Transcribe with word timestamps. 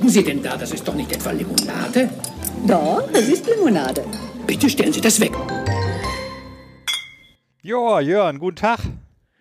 trinken 0.00 0.08
Sie 0.08 0.24
denn 0.24 0.42
da? 0.42 0.56
Das 0.56 0.72
ist 0.72 0.86
doch 0.88 0.94
nicht 0.94 1.12
etwa 1.12 1.30
Limonade? 1.30 2.08
Doch, 2.66 3.02
es 3.12 3.28
ist 3.28 3.46
Limonade. 3.46 4.04
Bitte 4.46 4.68
stellen 4.70 4.92
Sie 4.92 5.00
das 5.00 5.20
weg. 5.20 5.32
Ja, 7.62 8.00
Jörn, 8.00 8.38
guten 8.38 8.56
Tag. 8.56 8.80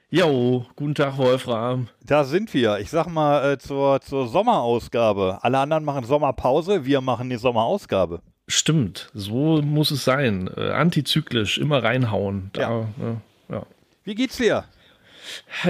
Jo, 0.10 0.66
guten 0.76 0.96
Tag, 0.96 1.18
Wolfram. 1.18 1.88
Da 2.06 2.24
sind 2.26 2.54
wir. 2.54 2.80
Ich 2.80 2.90
sag 2.90 3.08
mal 3.08 3.54
äh, 3.54 3.58
zur, 3.58 4.02
zur 4.02 4.28
Sommerausgabe. 4.28 5.40
Alle 5.42 5.60
anderen 5.60 5.86
machen 5.86 6.04
Sommerpause, 6.04 6.84
wir 6.86 7.00
machen 7.02 7.30
die 7.30 7.38
Sommerausgabe. 7.38 8.22
Stimmt, 8.48 9.10
so 9.14 9.62
muss 9.62 9.92
es 9.92 10.04
sein. 10.04 10.50
Äh, 10.58 10.72
antizyklisch, 10.72 11.58
immer 11.60 11.84
reinhauen. 11.84 12.50
Da, 12.54 12.62
Ja. 12.62 12.80
äh, 12.82 13.54
ja. 13.54 13.64
Wie 14.04 14.16
geht's 14.16 14.38
dir? 14.38 14.66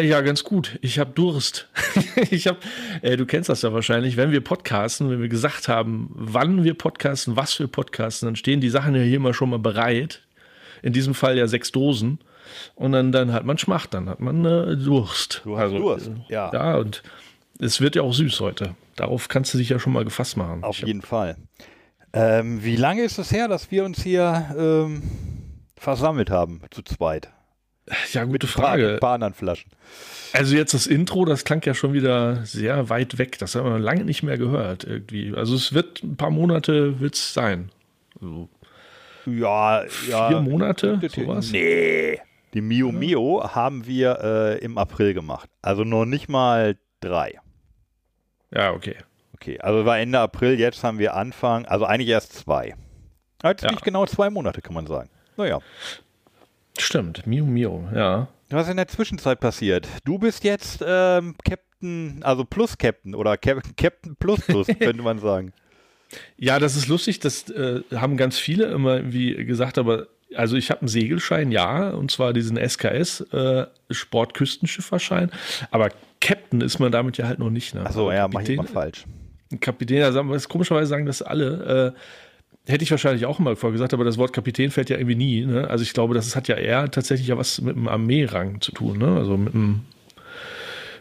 Ja, 0.02 0.22
ganz 0.22 0.44
gut. 0.44 0.78
Ich 0.82 1.00
habe 1.00 1.12
Durst. 1.12 1.68
ich 2.32 2.48
habe, 2.48 2.60
äh, 3.02 3.18
du 3.18 3.26
kennst 3.26 3.50
das 3.50 3.62
ja 3.62 3.74
wahrscheinlich, 3.74 4.18
wenn 4.18 4.32
wir 4.32 4.42
podcasten, 4.42 5.10
wenn 5.10 5.22
wir 5.22 5.30
gesagt 5.30 5.68
haben, 5.68 6.10
wann 6.14 6.64
wir 6.64 6.74
podcasten, 6.74 7.36
was 7.36 7.58
wir 7.60 7.68
podcasten, 7.68 8.28
dann 8.28 8.36
stehen 8.36 8.62
die 8.62 8.70
Sachen 8.70 8.96
ja 8.96 9.02
hier 9.02 9.18
immer 9.18 9.34
schon 9.34 9.50
mal 9.50 9.60
bereit. 9.60 10.22
In 10.82 10.94
diesem 10.94 11.14
Fall 11.14 11.38
ja 11.38 11.48
sechs 11.48 11.72
Dosen. 11.72 12.20
Und 12.76 12.94
dann, 12.94 13.12
dann 13.12 13.34
hat 13.34 13.46
man 13.46 13.58
Schmacht, 13.58 13.94
dann 13.94 14.10
hat 14.10 14.20
man 14.22 14.46
äh, 14.46 14.76
Durst. 14.78 15.42
Du 15.44 15.58
hast 15.58 15.72
Durst, 15.72 16.08
äh, 16.08 16.34
ja. 16.34 16.52
Ja, 16.54 16.76
und 16.78 17.04
es 17.60 17.82
wird 17.82 17.96
ja 17.96 18.02
auch 18.02 18.14
süß 18.14 18.40
heute. 18.40 18.76
Darauf 18.96 19.28
kannst 19.28 19.54
du 19.54 19.58
dich 19.58 19.70
ja 19.70 19.80
schon 19.80 19.94
mal 19.94 20.04
gefasst 20.06 20.38
machen. 20.38 20.64
Auf 20.64 20.78
Ich 20.78 20.82
hab- 20.84 20.88
jeden 20.88 21.02
Fall. 21.02 21.36
Ähm, 22.14 22.64
wie 22.64 22.76
lange 22.76 23.04
ist 23.04 23.20
es 23.20 23.32
her, 23.32 23.48
dass 23.48 23.70
wir 23.72 23.84
uns 23.86 24.02
hier 24.02 24.56
ähm, 24.58 25.04
versammelt 25.76 26.30
haben, 26.32 26.62
zu 26.72 26.82
zweit? 26.82 27.30
Ja, 28.14 28.24
gute 28.24 28.48
Frage. 28.48 28.94
ein 28.94 29.00
paar 29.00 29.14
anderen 29.16 29.34
Flaschen. 29.34 29.72
Also 30.34 30.56
jetzt 30.56 30.74
das 30.74 30.86
Intro, 30.88 31.26
das 31.26 31.44
klang 31.44 31.62
ja 31.66 31.74
schon 31.74 31.94
wieder 31.94 32.46
sehr 32.46 32.90
weit 32.90 33.18
weg. 33.18 33.40
Das 33.40 33.56
haben 33.56 33.66
wir 33.72 33.80
lange 33.80 34.06
nicht 34.06 34.22
mehr 34.24 34.38
gehört 34.38 34.84
irgendwie. 34.84 35.34
Also 35.36 35.56
es 35.56 35.74
wird 35.74 36.04
ein 36.04 36.16
paar 36.18 36.30
Monate 36.30 37.00
wird's 37.00 37.34
sein. 37.34 37.72
Also 38.22 38.48
Ja, 39.26 39.84
ja. 40.08 40.28
vier 40.30 40.42
Monate, 40.42 41.00
sowas. 41.10 41.52
Nee. 41.52 42.20
Die 42.54 42.62
Mio 42.62 42.92
Mio 42.92 43.44
haben 43.54 43.86
wir 43.86 44.20
äh, 44.24 44.58
im 44.64 44.78
April 44.78 45.14
gemacht. 45.14 45.50
Also 45.62 45.84
noch 45.84 46.06
nicht 46.06 46.30
mal 46.30 46.78
drei. 47.00 47.40
Ja, 48.52 48.72
okay. 48.74 48.96
Okay, 49.36 49.60
also 49.62 49.86
war 49.86 49.98
Ende 50.00 50.20
April, 50.20 50.60
jetzt 50.60 50.84
haben 50.84 51.00
wir 51.00 51.16
Anfang, 51.16 51.66
also 51.66 51.86
eigentlich 51.86 52.10
erst 52.10 52.34
zwei. 52.34 52.76
Jetzt 53.44 53.64
Ja. 53.64 53.72
nicht 53.72 53.84
genau 53.84 54.06
zwei 54.06 54.30
Monate, 54.30 54.62
kann 54.62 54.74
man 54.74 54.86
sagen. 54.86 55.10
Naja. 55.38 55.60
Stimmt. 56.82 57.26
Mio 57.28 57.46
Mio, 57.46 57.88
ja. 57.94 58.28
Was 58.50 58.66
ist 58.66 58.72
in 58.72 58.78
der 58.78 58.88
Zwischenzeit 58.88 59.40
passiert? 59.40 59.88
Du 60.06 60.18
bist 60.18 60.44
jetzt 60.44 60.84
ähm, 60.86 61.36
Captain, 61.44 62.20
also 62.24 62.46
Plus 62.46 62.78
Captain 62.78 63.14
oder 63.14 63.38
Cap 63.38 63.62
Captain 63.78 64.16
Plus 64.16 64.42
Plus, 64.42 64.68
könnte 64.80 65.04
man 65.04 65.20
sagen. 65.20 65.54
Ja, 66.38 66.58
das 66.58 66.76
ist 66.76 66.88
lustig. 66.88 67.20
Das 67.20 67.50
äh, 67.52 67.82
haben 67.94 68.18
ganz 68.18 68.40
viele 68.40 68.66
immer 68.66 68.96
irgendwie 68.98 69.46
gesagt, 69.46 69.78
aber 69.78 70.08
also 70.36 70.56
ich 70.58 70.70
habe 70.72 70.82
einen 70.82 70.88
Segelschein, 70.88 71.52
ja, 71.52 71.90
und 71.92 72.12
zwar 72.12 72.34
diesen 72.34 72.58
SKS 72.58 73.22
äh, 73.34 73.66
Sportküstenschifferschein. 73.92 75.32
Aber 75.72 75.90
Captain 76.22 76.62
ist 76.62 76.80
man 76.80 76.92
damit 76.92 77.18
ja 77.18 77.28
halt 77.28 77.40
noch 77.40 77.50
nicht. 77.50 77.76
Ne? 77.76 77.86
Achso, 77.86 78.12
ja, 78.12 78.28
mach 78.28 78.42
ich 78.42 78.48
Kapitän- 78.50 78.58
mal 78.58 78.68
falsch. 78.68 79.06
Ein 79.52 79.60
Kapitän, 79.60 80.04
also 80.04 80.24
komischerweise 80.48 80.88
sagen 80.88 81.06
das 81.06 81.22
alle. 81.22 81.94
Äh, 81.96 82.00
hätte 82.70 82.84
ich 82.84 82.92
wahrscheinlich 82.92 83.26
auch 83.26 83.40
mal 83.40 83.56
vorgesagt, 83.56 83.94
aber 83.94 84.04
das 84.04 84.18
Wort 84.18 84.34
Kapitän 84.34 84.72
fällt 84.72 84.90
ja 84.90 84.98
irgendwie 84.98 85.16
nie. 85.16 85.46
Ne? 85.46 85.70
Also 85.70 85.84
ich 85.84 85.94
glaube, 85.94 86.14
das 86.14 86.36
hat 86.36 86.48
ja 86.48 86.56
eher 86.56 86.90
tatsächlich 86.92 87.28
ja 87.28 87.38
was 87.38 87.62
mit 87.62 87.76
dem 87.76 87.88
Armeerang 87.88 88.62
zu 88.62 88.72
tun. 88.72 88.98
Ne? 88.98 89.16
Also 89.16 89.38
mit 89.38 89.54
dem, 89.54 89.82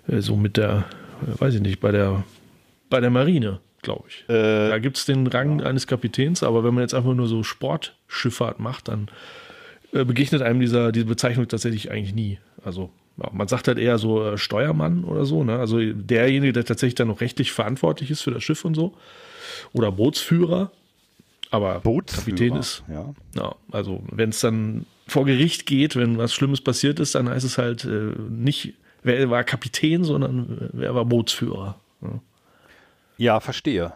äh, 0.09 0.21
so 0.21 0.37
mit 0.37 0.57
der, 0.57 0.87
äh, 1.23 1.41
weiß 1.41 1.55
ich 1.55 1.61
nicht, 1.61 1.81
bei 1.81 1.93
der, 1.93 2.25
bei 2.91 3.01
der 3.01 3.11
Marine, 3.11 3.61
glaube 3.83 4.05
ich. 4.09 4.25
Äh, 4.29 4.69
Da 4.69 4.79
gibt 4.79 4.97
es 4.97 5.05
den 5.05 5.27
Rang 5.27 5.63
eines 5.63 5.87
Kapitäns, 5.87 6.43
aber 6.43 6.65
wenn 6.65 6.75
man 6.75 6.83
jetzt 6.83 6.95
einfach 6.95 7.15
nur 7.15 7.29
so 7.29 7.43
Sportschifffahrt 7.43 8.61
macht, 8.61 8.89
dann 8.89 9.09
äh, 9.93 10.05
begegnet 10.05 10.43
einem 10.43 10.61
dieser, 10.61 10.93
diese 10.93 11.07
Bezeichnung 11.07 11.49
tatsächlich 11.49 11.91
eigentlich 11.91 12.15
nie. 12.15 12.39
Also 12.65 12.91
ja, 13.23 13.31
man 13.33 13.49
sagt 13.49 13.69
halt 13.69 13.79
eher 13.79 13.99
so 13.99 14.25
äh, 14.25 14.39
Steuermann 14.39 15.05
oder 15.05 15.25
so, 15.25 15.45
ne? 15.45 15.59
Also 15.59 15.79
derjenige, 15.81 16.53
der 16.53 16.65
tatsächlich 16.65 16.95
dann 16.95 17.09
noch 17.09 17.21
rechtlich 17.21 17.53
verantwortlich 17.53 18.11
ist 18.11 18.23
für 18.23 18.31
das 18.31 18.43
Schiff 18.45 18.65
und 18.65 18.75
so. 18.75 18.95
Oder 19.73 19.91
Bootsführer. 19.91 20.71
Aber 21.51 21.81
Bootsführer, 21.81 22.37
Kapitän 22.37 22.57
ist. 22.57 22.83
ja. 22.89 23.15
Ja, 23.35 23.55
also 23.73 24.03
wenn 24.11 24.31
es 24.31 24.41
dann 24.41 24.85
vor 25.07 25.25
Gericht 25.25 25.65
geht, 25.67 25.97
wenn 25.97 26.19
was 26.19 26.35
Schlimmes 26.35 26.61
passiert 26.61 27.01
ist, 27.01 27.15
dann 27.15 27.29
heißt 27.29 27.45
es 27.47 27.57
halt 27.59 27.85
äh, 27.85 28.13
nicht, 28.29 28.75
wer 29.03 29.31
war 29.31 29.45
Kapitän, 29.45 30.05
sondern 30.05 30.69
wer 30.75 30.95
war 30.95 31.05
Bootsführer. 31.07 31.81
Ja. 32.03 32.21
Ja, 33.17 33.41
verstehe. 33.41 33.93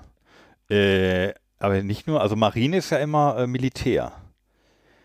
Äh, 0.70 1.34
aber 1.58 1.82
nicht 1.82 2.06
nur, 2.06 2.20
also 2.22 2.34
Marine 2.34 2.78
ist 2.78 2.90
ja 2.90 2.98
immer 2.98 3.36
äh, 3.38 3.46
Militär. 3.46 4.12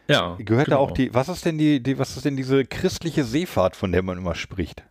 Ja, 0.09 0.35
Gehört 0.39 0.69
da 0.69 0.75
genau. 0.77 0.79
auch 0.79 0.91
die, 0.91 1.13
was 1.13 1.27
ist 1.27 1.43
denn 1.45 1.57
die, 1.57 1.83
die, 1.83 1.99
was 1.99 2.15
ist 2.15 2.23
denn 2.25 2.37
diese 2.37 2.63
christliche 2.63 3.25
Seefahrt, 3.25 3.75
von 3.75 3.91
der 3.91 4.01
man 4.03 4.17
immer 4.17 4.35
spricht? 4.35 4.83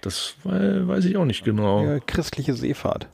Das 0.00 0.34
wei- 0.44 0.86
weiß 0.88 1.04
ich 1.04 1.16
auch 1.18 1.26
nicht 1.26 1.44
genau. 1.44 1.84
Ja, 1.84 1.98
christliche 2.00 2.54
Seefahrt. 2.54 3.08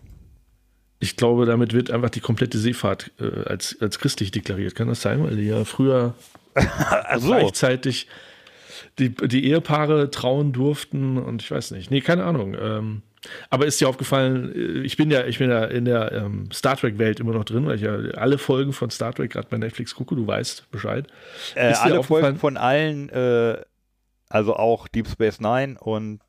Ich 0.98 1.16
glaube, 1.16 1.44
damit 1.46 1.72
wird 1.72 1.90
einfach 1.90 2.10
die 2.10 2.20
komplette 2.20 2.58
Seefahrt 2.58 3.10
äh, 3.20 3.44
als, 3.44 3.76
als 3.80 3.98
christlich 3.98 4.30
deklariert. 4.30 4.74
Kann 4.74 4.88
das 4.88 5.02
sein? 5.02 5.22
Weil 5.22 5.36
die 5.36 5.46
ja 5.46 5.64
früher 5.64 6.14
Also, 7.04 7.28
gleichzeitig 7.28 8.06
die, 8.98 9.10
die 9.10 9.44
Ehepaare 9.46 10.10
trauen 10.10 10.52
durften 10.52 11.18
und 11.18 11.42
ich 11.42 11.50
weiß 11.50 11.72
nicht. 11.72 11.90
Nee, 11.90 12.00
keine 12.00 12.24
Ahnung. 12.24 12.56
Ähm, 12.58 13.02
aber 13.50 13.66
ist 13.66 13.80
dir 13.80 13.88
aufgefallen, 13.88 14.52
äh, 14.54 14.80
ich 14.82 14.96
bin 14.96 15.10
ja, 15.10 15.26
ich 15.26 15.38
bin 15.38 15.50
ja 15.50 15.64
in 15.64 15.84
der 15.84 16.12
ähm, 16.12 16.50
Star 16.52 16.76
Trek-Welt 16.76 17.20
immer 17.20 17.32
noch 17.32 17.44
drin, 17.44 17.66
weil 17.66 17.76
ich 17.76 17.82
ja 17.82 17.94
alle 18.14 18.38
Folgen 18.38 18.72
von 18.72 18.90
Star 18.90 19.12
Trek 19.12 19.32
gerade 19.32 19.48
bei 19.48 19.58
Netflix 19.58 19.94
gucke, 19.94 20.14
du 20.14 20.26
weißt 20.26 20.70
Bescheid. 20.70 21.06
äh, 21.54 21.72
alle 21.72 22.02
Folgen 22.02 22.38
von 22.38 22.56
allen, 22.56 23.08
äh, 23.10 23.60
also 24.28 24.56
auch 24.56 24.88
Deep 24.88 25.08
Space 25.08 25.40
Nine 25.40 25.76
und 25.78 26.20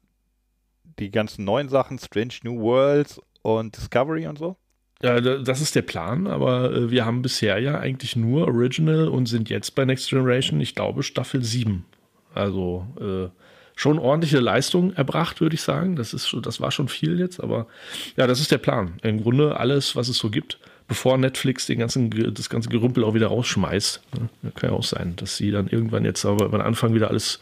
die 1.00 1.12
ganzen 1.12 1.46
neuen 1.46 1.70
Sachen, 1.70 2.00
Strange 2.00 2.34
New 2.44 2.60
Worlds 2.60 3.22
und 3.42 3.76
Discovery 3.78 4.28
und 4.28 4.38
so. 4.38 4.58
Ja, 5.02 5.22
da- 5.22 5.38
das 5.38 5.62
ist 5.62 5.76
der 5.76 5.84
Plan, 5.84 6.26
aber 6.28 6.72
äh, 6.74 6.90
wir 6.92 7.06
haben 7.06 7.22
bisher 7.22 7.60
ja 7.60 7.80
eigentlich 7.80 8.16
nur 8.16 8.48
Original 8.48 9.08
und 9.08 9.28
sind 9.28 9.50
jetzt 9.50 9.76
bei 9.76 9.86
Next 9.86 10.10
Generation, 10.10 10.60
ich 10.60 10.74
glaube, 10.76 11.04
Staffel 11.04 11.44
7. 11.44 11.86
Also 12.34 12.88
äh, 13.00 13.30
schon 13.76 14.00
ordentliche 14.00 14.40
Leistung 14.40 14.94
erbracht, 14.94 15.40
würde 15.40 15.54
ich 15.56 15.62
sagen. 15.62 15.96
Das, 15.96 16.14
ist, 16.14 16.36
das 16.42 16.60
war 16.62 16.72
schon 16.72 16.88
viel 16.88 17.20
jetzt, 17.20 17.40
aber 17.40 17.68
ja, 18.16 18.26
das 18.26 18.40
ist 18.40 18.52
der 18.52 18.58
Plan. 18.58 18.98
Im 19.04 19.22
Grunde 19.22 19.60
alles, 19.60 19.96
was 19.96 20.08
es 20.08 20.18
so 20.18 20.32
gibt, 20.32 20.58
bevor 20.88 21.18
Netflix 21.20 21.68
den 21.68 21.78
ganzen, 21.80 22.10
das 22.34 22.50
ganze 22.50 22.70
Gerümpel 22.70 23.04
auch 23.04 23.14
wieder 23.14 23.28
rausschmeißt. 23.28 24.02
Ne? 24.20 24.52
Kann 24.56 24.72
ja 24.72 24.76
auch 24.76 24.84
sein, 24.84 25.16
dass 25.18 25.38
sie 25.38 25.52
dann 25.52 25.68
irgendwann 25.68 26.06
jetzt 26.06 26.26
aber 26.26 26.52
anfangen, 26.66 26.96
wieder 26.96 27.10
alles 27.10 27.40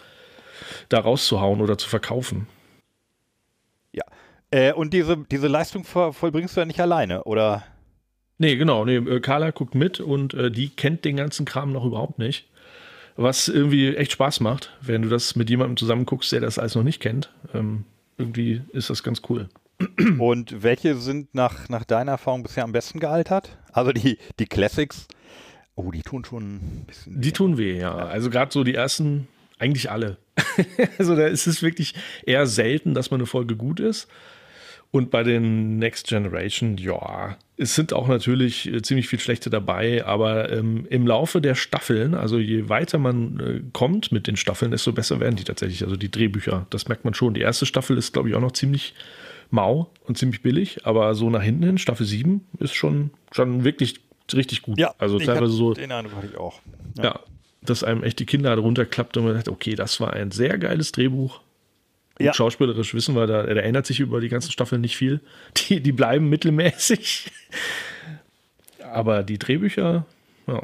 da 0.89 0.99
rauszuhauen 0.99 1.61
oder 1.61 1.77
zu 1.77 1.87
verkaufen. 1.87 2.47
Ja. 3.93 4.03
Äh, 4.55 4.71
und 4.71 4.93
diese, 4.93 5.17
diese 5.17 5.49
Leistung 5.49 5.83
vollbringst 5.83 6.55
du 6.55 6.61
ja 6.61 6.65
nicht 6.65 6.79
alleine, 6.79 7.25
oder? 7.25 7.65
Nee, 8.37 8.55
genau. 8.55 8.85
Nee, 8.85 8.95
äh, 8.95 9.19
Carla 9.19 9.51
guckt 9.51 9.75
mit 9.75 9.99
und 9.99 10.33
äh, 10.33 10.49
die 10.49 10.69
kennt 10.69 11.03
den 11.03 11.17
ganzen 11.17 11.45
Kram 11.45 11.73
noch 11.73 11.83
überhaupt 11.83 12.19
nicht. 12.19 12.47
Was 13.17 13.49
irgendwie 13.49 13.93
echt 13.97 14.13
Spaß 14.13 14.39
macht, 14.39 14.71
wenn 14.79 15.01
du 15.01 15.09
das 15.09 15.35
mit 15.35 15.49
jemandem 15.49 15.75
zusammen 15.75 16.05
guckst, 16.05 16.31
der 16.31 16.39
das 16.39 16.57
alles 16.57 16.75
noch 16.75 16.83
nicht 16.83 17.01
kennt. 17.01 17.33
Ähm, 17.53 17.83
irgendwie 18.17 18.61
ist 18.71 18.89
das 18.89 19.03
ganz 19.03 19.21
cool. 19.27 19.49
Und 20.19 20.63
welche 20.63 20.95
sind 20.95 21.35
nach, 21.35 21.67
nach 21.67 21.83
deiner 21.83 22.13
Erfahrung 22.13 22.43
bisher 22.43 22.63
am 22.63 22.71
besten 22.71 23.01
gealtert? 23.01 23.57
Also 23.73 23.91
die, 23.91 24.17
die 24.39 24.45
Classics. 24.45 25.09
Oh, 25.75 25.91
die 25.91 26.01
tun 26.01 26.23
schon 26.23 26.55
ein 26.55 26.85
bisschen. 26.87 27.19
Die 27.19 27.33
tun 27.33 27.57
weh, 27.57 27.77
ja. 27.77 27.93
Also 27.93 28.29
gerade 28.29 28.53
so 28.53 28.63
die 28.63 28.75
ersten, 28.75 29.27
eigentlich 29.59 29.91
alle. 29.91 30.15
also 30.97 31.13
da 31.17 31.27
ist 31.27 31.45
es 31.45 31.61
wirklich 31.61 31.93
eher 32.25 32.47
selten, 32.47 32.93
dass 32.93 33.11
mal 33.11 33.17
eine 33.17 33.25
Folge 33.25 33.57
gut 33.57 33.81
ist. 33.81 34.07
Und 34.95 35.11
bei 35.11 35.23
den 35.23 35.77
Next 35.77 36.07
Generation, 36.07 36.77
ja, 36.77 37.35
es 37.57 37.75
sind 37.75 37.91
auch 37.91 38.07
natürlich 38.07 38.71
äh, 38.71 38.81
ziemlich 38.81 39.09
viel 39.09 39.19
Schlechte 39.19 39.49
dabei, 39.49 40.05
aber 40.05 40.49
ähm, 40.53 40.87
im 40.89 41.05
Laufe 41.05 41.41
der 41.41 41.53
Staffeln, 41.55 42.13
also 42.13 42.37
je 42.39 42.69
weiter 42.69 42.97
man 42.97 43.39
äh, 43.41 43.61
kommt 43.73 44.13
mit 44.13 44.25
den 44.25 44.37
Staffeln, 44.37 44.71
desto 44.71 44.93
besser 44.93 45.19
werden 45.19 45.35
die 45.35 45.43
tatsächlich. 45.43 45.83
Also 45.83 45.97
die 45.97 46.09
Drehbücher, 46.09 46.65
das 46.69 46.87
merkt 46.87 47.03
man 47.03 47.13
schon. 47.13 47.33
Die 47.33 47.41
erste 47.41 47.65
Staffel 47.65 47.97
ist, 47.97 48.13
glaube 48.13 48.29
ich, 48.29 48.35
auch 48.35 48.39
noch 48.39 48.53
ziemlich 48.53 48.93
mau 49.51 49.91
und 50.05 50.17
ziemlich 50.17 50.41
billig, 50.41 50.85
aber 50.85 51.13
so 51.13 51.29
nach 51.29 51.43
hinten 51.43 51.63
hin, 51.63 51.77
Staffel 51.77 52.05
7, 52.05 52.45
ist 52.59 52.73
schon, 52.73 53.09
schon 53.33 53.65
wirklich 53.65 53.99
richtig 54.33 54.61
gut. 54.61 54.79
also 54.97 55.19
ich 55.19 55.25
teilweise 55.25 55.51
so 55.51 55.73
Den 55.73 55.91
Eindruck 55.91 56.15
hatte 56.15 56.27
ich 56.27 56.37
auch. 56.37 56.61
ja. 57.03 57.19
dass 57.61 57.83
einem 57.83 58.01
echt 58.03 58.19
die 58.19 58.25
Kinder 58.25 58.57
runterklappt 58.57 59.17
und 59.17 59.25
man 59.25 59.33
sagt, 59.33 59.49
okay, 59.49 59.75
das 59.75 59.99
war 59.99 60.13
ein 60.13 60.31
sehr 60.31 60.57
geiles 60.57 60.93
Drehbuch. 60.93 61.41
Gut, 62.17 62.25
Ja. 62.25 62.33
Schauspielerisch 62.33 62.93
wissen 62.93 63.15
wir, 63.15 63.27
da, 63.27 63.43
da 63.43 63.53
erinnert 63.53 63.85
sich 63.85 63.99
über 63.99 64.21
die 64.21 64.29
ganzen 64.29 64.51
Staffeln 64.51 64.81
nicht 64.81 64.95
viel. 64.97 65.21
Die, 65.57 65.81
die 65.81 65.91
bleiben 65.91 66.29
mittelmäßig. 66.29 67.31
Aber 68.91 69.23
die 69.23 69.37
Drehbücher, 69.37 70.05
ja. 70.47 70.61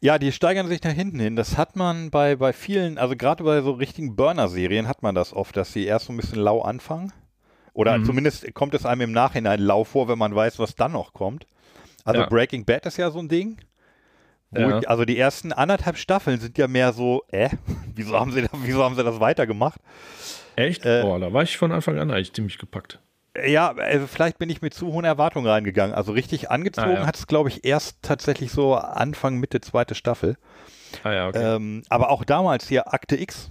Ja, 0.00 0.18
die 0.18 0.32
steigern 0.32 0.66
sich 0.66 0.82
nach 0.82 0.92
hinten 0.92 1.20
hin. 1.20 1.36
Das 1.36 1.58
hat 1.58 1.76
man 1.76 2.10
bei, 2.10 2.36
bei 2.36 2.54
vielen, 2.54 2.96
also 2.96 3.16
gerade 3.16 3.44
bei 3.44 3.60
so 3.60 3.72
richtigen 3.72 4.16
Burner-Serien 4.16 4.88
hat 4.88 5.02
man 5.02 5.14
das 5.14 5.34
oft, 5.34 5.54
dass 5.58 5.74
sie 5.74 5.84
erst 5.84 6.06
so 6.06 6.12
ein 6.12 6.16
bisschen 6.16 6.38
lau 6.38 6.62
anfangen 6.62 7.12
Oder 7.74 7.98
Mhm. 7.98 8.04
zumindest 8.06 8.54
kommt 8.54 8.72
es 8.72 8.86
einem 8.86 9.02
im 9.02 9.12
Nachhinein 9.12 9.60
lau 9.60 9.84
vor, 9.84 10.08
wenn 10.08 10.16
man 10.18 10.34
weiß, 10.34 10.58
was 10.58 10.74
dann 10.74 10.92
noch 10.92 11.12
kommt. 11.12 11.46
Also 12.04 12.22
Ja. 12.22 12.26
Breaking 12.28 12.64
Bad 12.64 12.86
ist 12.86 12.96
ja 12.96 13.10
so 13.10 13.18
ein 13.18 13.28
Ding. 13.28 13.58
Ja. 14.56 14.78
ich, 14.78 14.88
also 14.88 15.04
die 15.04 15.18
ersten 15.18 15.52
anderthalb 15.52 15.98
Staffeln 15.98 16.40
sind 16.40 16.56
ja 16.56 16.68
mehr 16.68 16.92
so, 16.94 17.24
äh, 17.28 17.50
wieso 17.94 18.18
haben 18.18 18.32
sie, 18.32 18.40
da- 18.42 18.48
wieso 18.62 18.82
haben 18.84 18.94
sie 18.94 19.04
das 19.04 19.20
weitergemacht? 19.20 19.80
Echt? 20.56 20.84
Äh, 20.86 21.02
Boah, 21.02 21.18
da 21.18 21.32
war 21.32 21.42
ich 21.42 21.56
von 21.56 21.72
Anfang 21.72 21.98
an 21.98 22.10
eigentlich 22.10 22.32
ziemlich 22.32 22.58
gepackt. 22.58 23.00
Ja, 23.44 23.72
also 23.72 24.06
vielleicht 24.06 24.38
bin 24.38 24.48
ich 24.48 24.62
mit 24.62 24.74
zu 24.74 24.92
hohen 24.92 25.04
Erwartungen 25.04 25.46
reingegangen. 25.48 25.94
Also 25.94 26.12
richtig 26.12 26.50
angezogen 26.50 26.88
Ah, 26.88 27.00
ja. 27.00 27.06
hat 27.06 27.16
es, 27.16 27.26
glaube 27.26 27.48
ich, 27.48 27.64
erst 27.64 27.98
tatsächlich 28.02 28.52
so 28.52 28.74
Anfang, 28.76 29.38
Mitte, 29.38 29.60
zweite 29.60 29.96
Staffel. 29.96 30.36
Ah 31.02 31.12
ja, 31.12 31.28
okay. 31.28 31.56
Ähm, 31.56 31.82
aber 31.88 32.10
auch 32.10 32.24
damals 32.24 32.68
hier 32.68 32.94
Akte 32.94 33.16
X. 33.20 33.50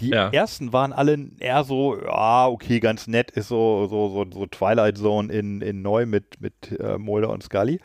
Die 0.00 0.10
Ja. 0.10 0.28
ersten 0.30 0.72
waren 0.74 0.92
alle 0.92 1.16
eher 1.38 1.64
so, 1.64 1.96
ja, 1.98 2.46
okay, 2.48 2.80
ganz 2.80 3.06
nett, 3.06 3.30
ist 3.30 3.48
so, 3.48 3.86
so, 3.86 4.08
so, 4.10 4.26
so 4.30 4.46
Twilight 4.46 4.98
Zone 4.98 5.32
in, 5.32 5.62
in 5.62 5.80
neu 5.82 6.04
mit, 6.04 6.40
mit 6.40 6.78
äh, 6.78 6.98
Mulder 6.98 7.30
und 7.30 7.42
Scully. 7.42 7.80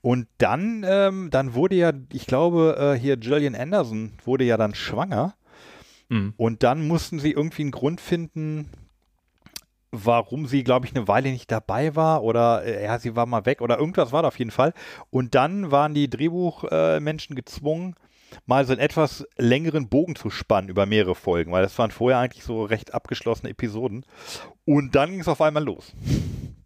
Und 0.00 0.28
dann, 0.38 0.86
ähm, 0.88 1.28
dann 1.30 1.52
wurde 1.54 1.74
ja, 1.74 1.92
ich 2.12 2.26
glaube, 2.26 2.94
äh, 2.96 2.98
hier 2.98 3.18
Gillian 3.18 3.54
Anderson 3.54 4.12
wurde 4.24 4.44
ja 4.44 4.56
dann 4.56 4.74
schwanger. 4.74 5.34
Mhm. 6.10 6.34
Und 6.36 6.62
dann 6.62 6.86
mussten 6.86 7.18
sie 7.18 7.30
irgendwie 7.30 7.62
einen 7.62 7.70
Grund 7.70 8.00
finden, 8.00 8.68
warum 9.92 10.46
sie, 10.46 10.62
glaube 10.62 10.86
ich, 10.86 10.94
eine 10.94 11.08
Weile 11.08 11.30
nicht 11.30 11.50
dabei 11.50 11.96
war 11.96 12.22
oder 12.22 12.64
äh, 12.64 12.84
ja, 12.84 12.98
sie 12.98 13.16
war 13.16 13.26
mal 13.26 13.46
weg 13.46 13.60
oder 13.60 13.78
irgendwas 13.78 14.12
war 14.12 14.22
da 14.22 14.28
auf 14.28 14.38
jeden 14.38 14.50
Fall. 14.50 14.74
Und 15.10 15.34
dann 15.34 15.70
waren 15.70 15.94
die 15.94 16.10
Drehbuchmenschen 16.10 17.34
gezwungen, 17.34 17.94
mal 18.46 18.64
so 18.64 18.72
einen 18.72 18.80
etwas 18.80 19.26
längeren 19.36 19.88
Bogen 19.88 20.14
zu 20.14 20.30
spannen 20.30 20.68
über 20.68 20.86
mehrere 20.86 21.14
Folgen, 21.14 21.52
weil 21.52 21.62
das 21.62 21.76
waren 21.78 21.90
vorher 21.90 22.18
eigentlich 22.18 22.44
so 22.44 22.62
recht 22.64 22.94
abgeschlossene 22.94 23.50
Episoden. 23.50 24.04
Und 24.64 24.94
dann 24.94 25.10
ging 25.10 25.20
es 25.20 25.28
auf 25.28 25.40
einmal 25.40 25.64
los. 25.64 25.92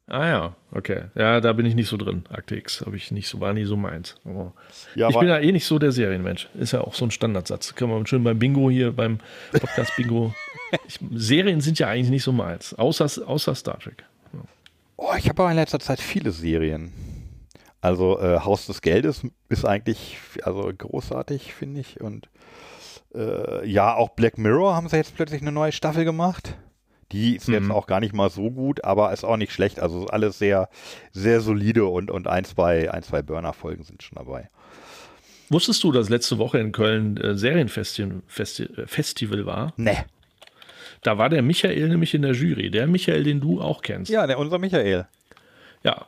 Ah 0.07 0.27
ja, 0.29 0.57
okay. 0.71 1.05
Ja, 1.15 1.41
da 1.41 1.53
bin 1.55 1.65
ich 1.65 1.75
nicht 1.75 1.89
so 1.89 1.97
drin. 1.97 2.25
Akte 2.29 2.57
X 2.57 2.83
habe 2.85 2.95
ich 2.97 3.11
nicht 3.11 3.27
so, 3.27 3.41
war 3.41 3.55
nie 3.55 3.65
so 3.65 3.77
meins. 3.77 4.17
Aber 4.27 4.53
Ja, 4.95 5.09
ich 5.09 5.19
bin 5.19 5.29
ja 5.29 5.39
eh 5.39 5.51
nicht 5.51 5.65
so 5.65 5.79
der 5.79 5.93
Serienmensch. 5.93 6.49
Ist 6.55 6.73
ja 6.73 6.83
auch 6.83 6.93
so 6.95 7.07
ein 7.07 7.11
Standardsatz. 7.11 7.75
Können 7.75 7.91
wir 7.91 8.07
schön 8.07 8.23
beim 8.23 8.39
Bingo 8.39 8.69
hier, 8.71 8.93
beim 8.93 9.19
Podcast-Bingo. 9.53 10.35
Ich- 10.89 10.99
Serien 11.15 11.61
sind 11.61 11.79
ja 11.79 11.87
eigentlich 11.89 12.11
nicht 12.11 12.25
so 12.25 12.33
meins. 12.33 12.75
Außer, 12.75 13.07
außer 13.29 13.55
Star 13.55 13.79
Trek. 13.79 14.05
Oh, 14.97 15.13
ich 15.17 15.29
habe 15.29 15.43
aber 15.43 15.51
in 15.53 15.57
letzter 15.57 15.79
Zeit 15.79 16.01
viele 16.01 16.33
Serien. 16.33 16.93
Also 17.81 18.19
äh, 18.21 18.41
Haus 18.41 18.67
des 18.67 18.81
Geldes 18.83 19.23
ist 19.49 19.65
eigentlich 19.65 20.19
also 20.43 20.71
großartig, 20.77 21.55
finde 21.55 21.81
ich. 21.81 22.01
Und 22.01 22.29
äh, 23.15 23.65
ja, 23.69 23.95
auch 23.95 24.11
Black 24.11 24.37
Mirror 24.37 24.75
haben 24.75 24.89
sie 24.89 24.97
jetzt 24.97 25.15
plötzlich 25.15 25.43
eine 25.43 25.53
neue 25.53 25.71
Staffel 25.73 26.05
gemacht. 26.05 26.57
Die 27.13 27.37
ist 27.37 27.49
jetzt 27.49 27.65
Mhm. 27.65 27.73
auch 27.73 27.87
gar 27.87 28.01
nicht 28.01 28.15
mal 28.15 28.31
so 28.31 28.51
gut, 28.51 28.83
aber 28.85 29.13
ist 29.13 29.25
auch 29.25 29.37
nicht 29.37 29.53
schlecht. 29.53 29.79
Also 29.81 30.07
alles 30.07 30.39
sehr, 30.39 30.69
sehr 31.13 31.41
solide 31.41 31.85
und, 31.87 32.11
und 32.11 32.27
ein, 32.27 32.45
zwei, 32.45 32.91
ein, 32.91 33.03
zwei 33.03 33.23
Burner-Folgen 33.23 33.85
sind 33.85 34.03
schon 34.03 34.17
dabei. 34.17 34.49
Wusstest 35.51 35.85
du, 35.85 35.93
dass 35.93 36.09
letzte 36.09 36.39
Woche 36.39 36.59
in 36.59 36.73
Köln 36.73 37.17
äh, 37.19 37.37
Serienfestival 37.37 38.23
Festi 38.27 38.63
äh, 38.65 38.87
Festival 38.87 39.45
war? 39.47 39.73
Ne. 39.77 40.05
Da 41.03 41.19
war 41.19 41.29
der 41.29 41.43
Michael 41.43 41.89
nämlich 41.89 42.15
in 42.15 42.23
der 42.23 42.33
Jury. 42.33 42.71
Der 42.71 42.87
Michael, 42.87 43.25
den 43.25 43.41
du 43.41 43.61
auch 43.61 43.83
kennst. 43.83 44.11
Ja, 44.11 44.27
der, 44.27 44.39
unser 44.39 44.59
Michael. 44.59 45.07
Ja, 45.83 46.07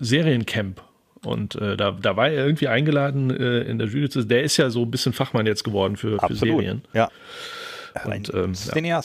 Seriencamp. 0.00 0.82
Und 1.24 1.54
äh, 1.56 1.76
da, 1.76 1.92
da 1.92 2.16
war 2.16 2.28
er 2.28 2.44
irgendwie 2.44 2.68
eingeladen 2.68 3.30
äh, 3.30 3.60
in 3.62 3.78
der 3.78 3.88
Jury. 3.88 4.08
zu- 4.08 4.24
Der 4.24 4.42
ist 4.42 4.56
ja 4.56 4.68
so 4.70 4.82
ein 4.82 4.90
bisschen 4.90 5.12
Fachmann 5.12 5.46
jetzt 5.46 5.62
geworden 5.64 5.96
für, 5.96 6.18
für. 6.18 6.34
Serien. 6.34 6.82
Ja. 6.92 7.08
Und, 8.04 8.12
ein 8.34 8.44
ähm, 8.44 8.52
ja. 8.84 9.00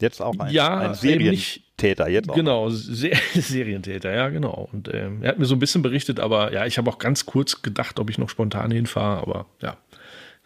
Jetzt 0.00 0.20
auch 0.22 0.38
ein, 0.38 0.50
Ja, 0.52 0.78
ein 0.78 0.90
nicht- 0.90 1.00
Serientäter. 1.00 2.08
Jetzt 2.08 2.30
auch. 2.30 2.34
Genau, 2.34 2.68
Se 2.70 3.10
Serientäter, 3.34 4.12
ja, 4.14 4.28
genau. 4.28 4.68
Und 4.72 4.92
ähm, 4.92 5.22
er 5.22 5.30
hat 5.30 5.38
mir 5.38 5.44
so 5.46 5.54
ein 5.54 5.58
bisschen 5.60 5.82
berichtet, 5.82 6.20
aber 6.20 6.52
ja, 6.52 6.66
ich 6.66 6.78
habe 6.78 6.90
auch 6.90 6.98
ganz 6.98 7.26
kurz 7.26 7.62
gedacht, 7.62 7.98
ob 7.98 8.10
ich 8.10 8.18
noch 8.18 8.28
spontan 8.28 8.70
hinfahre, 8.70 9.20
aber 9.22 9.46
ja, 9.60 9.76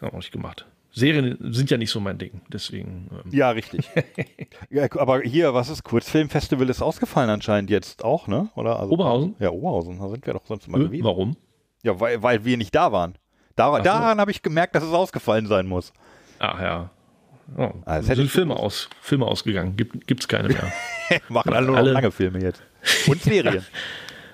habe 0.01 0.13
auch 0.13 0.19
nicht 0.19 0.33
gemacht. 0.33 0.67
Serien 0.97 1.37
sind 1.53 1.71
ja 1.73 1.77
nicht 1.77 1.91
so 1.91 1.99
mein 1.99 2.19
Ding, 2.19 2.41
deswegen. 2.53 3.11
Ähm, 3.25 3.33
Ja, 3.33 3.51
richtig. 3.51 3.91
ja, 4.71 4.87
aber 4.93 5.23
hier, 5.23 5.53
was 5.53 5.69
ist 5.69 5.83
Kurzfilmfestival 5.83 6.69
ist 6.71 6.83
ausgefallen 6.83 7.31
anscheinend 7.31 7.69
jetzt 7.69 8.05
auch, 8.05 8.29
ne? 8.29 8.49
Oder? 8.55 8.79
Also, 8.79 8.93
Oberhausen? 8.93 9.35
Ja, 9.41 9.51
Oberhausen, 9.51 9.99
da 9.99 10.09
sind 10.09 10.25
wir 10.25 10.35
doch 10.35 10.47
sonst 10.47 10.69
immer 10.69 10.79
äh, 10.79 10.85
gewesen. 10.85 11.05
warum? 11.05 11.37
Ja, 11.83 11.99
weil, 11.99 12.23
weil 12.23 12.45
wir 12.45 12.57
nicht 12.57 12.73
da 12.77 12.93
waren. 12.93 13.15
Da, 13.57 13.77
so. 13.77 13.83
daran 13.83 14.21
habe 14.21 14.31
ich 14.31 14.41
gemerkt, 14.43 14.77
dass 14.77 14.85
es 14.85 14.93
ausgefallen 14.93 15.47
sein 15.47 15.67
muss. 15.67 15.93
Ach 16.39 16.61
ja. 16.61 16.91
Oh, 17.57 17.73
das 17.87 18.07
sind 18.07 18.31
Filme, 18.31 18.57
aus, 18.57 18.89
Filme 19.01 19.27
ausgegangen, 19.27 19.77
Gibt, 19.77 20.07
gibt's 20.07 20.29
keine 20.29 20.49
mehr. 20.49 20.73
Machen 21.29 21.53
alle 21.53 21.67
nur 21.67 21.77
Alle- 21.77 21.93
lange 21.93 22.11
Filme 22.11 22.43
jetzt. 22.43 22.63
Und 23.07 23.23
Serien. 23.23 23.65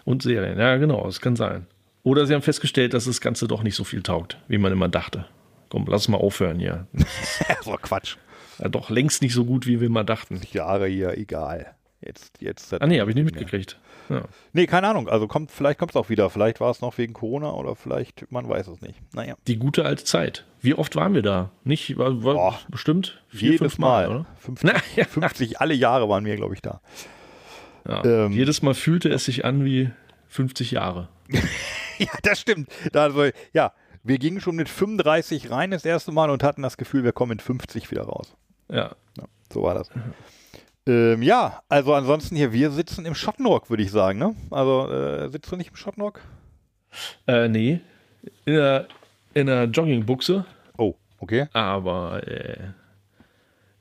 Und 0.04 0.22
Serien, 0.22 0.58
ja, 0.58 0.76
genau, 0.76 1.04
das 1.04 1.20
kann 1.20 1.36
sein. 1.36 1.66
Oder 2.02 2.26
sie 2.26 2.34
haben 2.34 2.42
festgestellt, 2.42 2.94
dass 2.94 3.04
das 3.04 3.20
Ganze 3.20 3.46
doch 3.46 3.62
nicht 3.62 3.74
so 3.74 3.84
viel 3.84 4.02
taugt, 4.02 4.38
wie 4.48 4.58
man 4.58 4.72
immer 4.72 4.88
dachte. 4.88 5.26
Komm, 5.68 5.86
lass 5.88 6.08
mal 6.08 6.16
aufhören 6.18 6.58
hier. 6.58 6.86
so 7.62 7.72
Quatsch. 7.80 8.16
Ja, 8.58 8.68
doch 8.68 8.90
längst 8.90 9.22
nicht 9.22 9.34
so 9.34 9.44
gut, 9.44 9.66
wie 9.66 9.80
wir 9.80 9.90
mal 9.90 10.04
dachten. 10.04 10.40
Jahre 10.52 10.86
hier, 10.86 11.16
egal. 11.16 11.74
Jetzt, 12.00 12.40
jetzt. 12.40 12.72
Ah, 12.80 12.86
nee, 12.86 13.00
habe 13.00 13.10
ich 13.10 13.14
nicht 13.14 13.24
mitgekriegt. 13.26 13.78
Ja. 14.10 14.24
Nee, 14.52 14.66
keine 14.66 14.88
Ahnung. 14.88 15.08
Also 15.08 15.28
kommt, 15.28 15.52
vielleicht 15.52 15.78
kommt 15.78 15.92
es 15.92 15.96
auch 15.96 16.08
wieder. 16.10 16.28
Vielleicht 16.30 16.60
war 16.60 16.70
es 16.70 16.80
noch 16.80 16.98
wegen 16.98 17.12
Corona 17.12 17.52
oder 17.52 17.76
vielleicht, 17.76 18.30
man 18.32 18.48
weiß 18.48 18.66
es 18.66 18.80
nicht. 18.82 19.00
Naja. 19.14 19.36
Die 19.46 19.56
gute 19.56 19.84
alte 19.84 20.02
Zeit. 20.04 20.44
Wie 20.60 20.74
oft 20.74 20.96
waren 20.96 21.14
wir 21.14 21.22
da? 21.22 21.50
Nicht, 21.62 21.96
war, 21.96 22.22
war 22.24 22.34
Boah. 22.34 22.58
bestimmt 22.68 23.22
vier, 23.28 23.52
Jedes 23.52 23.58
fünf 23.60 23.78
Mal, 23.78 24.08
Mal. 24.08 24.16
oder? 24.16 24.26
50, 24.40 24.70
Na, 24.70 24.80
ja. 24.96 25.04
50, 25.04 25.60
alle 25.60 25.74
Jahre 25.74 26.08
waren 26.08 26.24
wir, 26.24 26.34
glaube 26.36 26.54
ich, 26.54 26.60
da. 26.60 26.80
Ja. 27.88 28.04
Ähm. 28.04 28.32
Jedes 28.32 28.62
Mal 28.62 28.74
fühlte 28.74 29.08
es 29.10 29.24
sich 29.24 29.44
an 29.44 29.64
wie 29.64 29.90
50 30.28 30.72
Jahre. 30.72 31.08
Ja, 31.98 32.08
das 32.22 32.40
stimmt. 32.40 32.70
Also, 32.94 33.26
ja, 33.52 33.74
wir 34.02 34.16
gingen 34.16 34.40
schon 34.40 34.56
mit 34.56 34.70
35 34.70 35.50
rein 35.50 35.70
das 35.70 35.84
erste 35.84 36.12
Mal 36.12 36.30
und 36.30 36.42
hatten 36.42 36.62
das 36.62 36.78
Gefühl, 36.78 37.04
wir 37.04 37.12
kommen 37.12 37.32
in 37.32 37.40
50 37.40 37.90
wieder 37.90 38.04
raus. 38.04 38.34
Ja. 38.70 38.92
Ja, 39.18 39.24
so 39.52 39.62
war 39.62 39.74
das. 39.74 39.90
Ähm, 40.90 41.22
ja, 41.22 41.62
also 41.68 41.94
ansonsten 41.94 42.34
hier, 42.36 42.52
wir 42.52 42.70
sitzen 42.70 43.06
im 43.06 43.14
Schottenrock, 43.14 43.70
würde 43.70 43.82
ich 43.82 43.90
sagen, 43.90 44.18
ne? 44.18 44.34
Also, 44.50 44.90
äh, 44.90 45.28
sitzt 45.28 45.50
du 45.52 45.56
nicht 45.56 45.70
im 45.70 45.76
Schottenrock? 45.76 46.20
Äh, 47.26 47.48
nee. 47.48 47.80
In 48.44 48.54
der, 48.54 48.86
in 49.34 49.46
der 49.46 49.64
Joggingbuchse, 49.64 50.44
Oh, 50.76 50.94
okay. 51.20 51.46
aber 51.52 52.26
äh, 52.26 52.56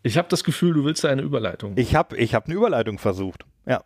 ich 0.03 0.17
habe 0.17 0.27
das 0.29 0.43
Gefühl, 0.43 0.73
du 0.73 0.85
willst 0.85 1.03
da 1.03 1.09
eine 1.09 1.23
Überleitung. 1.23 1.73
Ich 1.75 1.95
habe 1.95 2.15
ich 2.17 2.35
hab 2.35 2.45
eine 2.45 2.55
Überleitung 2.55 2.99
versucht. 2.99 3.43
Ja. 3.65 3.83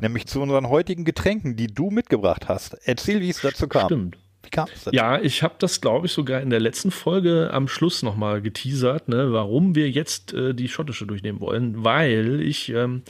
Nämlich 0.00 0.26
zu 0.26 0.40
unseren 0.40 0.70
heutigen 0.70 1.04
Getränken, 1.04 1.54
die 1.54 1.66
du 1.66 1.90
mitgebracht 1.90 2.48
hast. 2.48 2.74
Erzähl, 2.84 3.20
wie 3.20 3.28
es 3.28 3.42
dazu 3.42 3.68
kam. 3.68 3.84
Stimmt. 3.84 4.16
Wie 4.48 4.50
kam 4.50 4.66
es? 4.74 4.88
Ja, 4.92 5.20
ich 5.20 5.42
habe 5.42 5.56
das, 5.58 5.82
glaube 5.82 6.06
ich, 6.06 6.12
sogar 6.12 6.40
in 6.40 6.48
der 6.48 6.58
letzten 6.60 6.90
Folge 6.90 7.50
am 7.52 7.68
Schluss 7.68 8.02
nochmal 8.02 8.40
geteasert, 8.40 9.08
ne, 9.08 9.30
warum 9.30 9.74
wir 9.74 9.90
jetzt 9.90 10.32
äh, 10.32 10.54
die 10.54 10.68
schottische 10.68 11.06
durchnehmen 11.06 11.40
wollen, 11.40 11.84
weil 11.84 12.40
ich 12.40 12.70
ähm, 12.70 13.02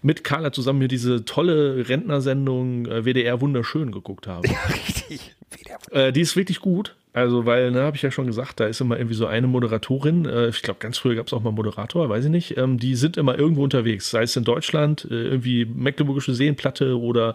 mit 0.00 0.24
Carla 0.24 0.52
zusammen 0.52 0.78
hier 0.80 0.88
diese 0.88 1.26
tolle 1.26 1.86
Rentnersendung 1.88 2.86
äh, 2.86 3.04
WDR 3.04 3.40
Wunderschön 3.42 3.92
geguckt 3.92 4.26
habe. 4.26 4.48
Richtig. 4.72 5.34
Wie 5.56 5.64
der- 5.64 6.06
Äh, 6.08 6.12
die 6.12 6.22
ist 6.22 6.34
wirklich 6.34 6.60
gut. 6.60 6.94
Also, 7.12 7.46
weil, 7.46 7.70
ne, 7.70 7.80
habe 7.82 7.96
ich 7.96 8.02
ja 8.02 8.10
schon 8.10 8.26
gesagt, 8.26 8.60
da 8.60 8.66
ist 8.66 8.80
immer 8.80 8.96
irgendwie 8.98 9.14
so 9.14 9.26
eine 9.26 9.46
Moderatorin. 9.46 10.24
Äh, 10.26 10.48
ich 10.48 10.62
glaube, 10.62 10.80
ganz 10.80 10.98
früher 10.98 11.14
gab 11.14 11.26
es 11.26 11.32
auch 11.32 11.42
mal 11.42 11.50
Moderator, 11.52 12.08
weiß 12.08 12.24
ich 12.26 12.30
nicht. 12.30 12.56
Ähm, 12.58 12.78
die 12.78 12.94
sind 12.94 13.16
immer 13.16 13.38
irgendwo 13.38 13.62
unterwegs, 13.64 14.10
sei 14.10 14.22
es 14.22 14.36
in 14.36 14.44
Deutschland, 14.44 15.06
äh, 15.10 15.14
irgendwie 15.28 15.64
Mecklenburgische 15.64 16.34
Seenplatte 16.34 16.98
oder, 16.98 17.34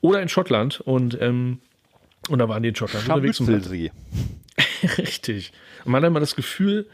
oder 0.00 0.22
in 0.22 0.28
Schottland. 0.28 0.80
Und, 0.80 1.18
ähm, 1.20 1.58
und 2.28 2.38
da 2.38 2.48
waren 2.48 2.62
die 2.62 2.70
in 2.70 2.76
Schottland 2.76 3.08
unterwegs. 3.08 3.40
Und 3.40 3.46
Scharmützelsee. 3.46 3.90
Richtig. 4.98 5.52
Und 5.84 5.92
man 5.92 6.02
hat 6.02 6.08
immer 6.08 6.20
das 6.20 6.36
Gefühl, 6.36 6.86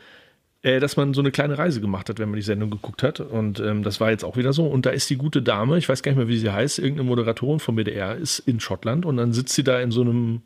äh, 0.63 0.81
dass 0.81 0.97
man 0.97 1.15
so 1.15 1.21
eine 1.21 1.31
kleine 1.31 1.57
Reise 1.57 1.81
gemacht 1.81 2.09
hat, 2.09 2.19
wenn 2.19 2.29
man 2.29 2.37
die 2.37 2.45
Sendung 2.45 2.71
geguckt 2.71 3.03
hat. 3.03 3.21
Und 3.21 3.61
ähm, 3.61 3.83
das 3.83 4.01
war 4.01 4.11
jetzt 4.11 4.25
auch 4.25 4.37
wieder 4.37 4.53
so. 4.53 4.67
Und 4.67 4.87
da 4.87 4.91
ist 4.91 5.09
die 5.09 5.17
gute 5.17 5.43
Dame, 5.43 5.79
ich 5.79 5.89
weiß 5.89 6.03
gar 6.03 6.13
nicht 6.13 6.19
mehr, 6.19 6.29
wie 6.29 6.39
sie 6.39 6.53
heißt, 6.53 6.79
irgendeine 6.79 7.09
Moderatorin 7.09 7.61
vom 7.61 7.77
BDR, 7.77 8.17
ist 8.17 8.41
in 8.41 8.61
Schottland 8.61 9.07
und 9.07 9.17
dann 9.17 9.33
sitzt 9.33 9.55
sie 9.55 9.65
da 9.65 9.81
in 9.81 9.91
so 9.91 10.03
einem, 10.03 10.43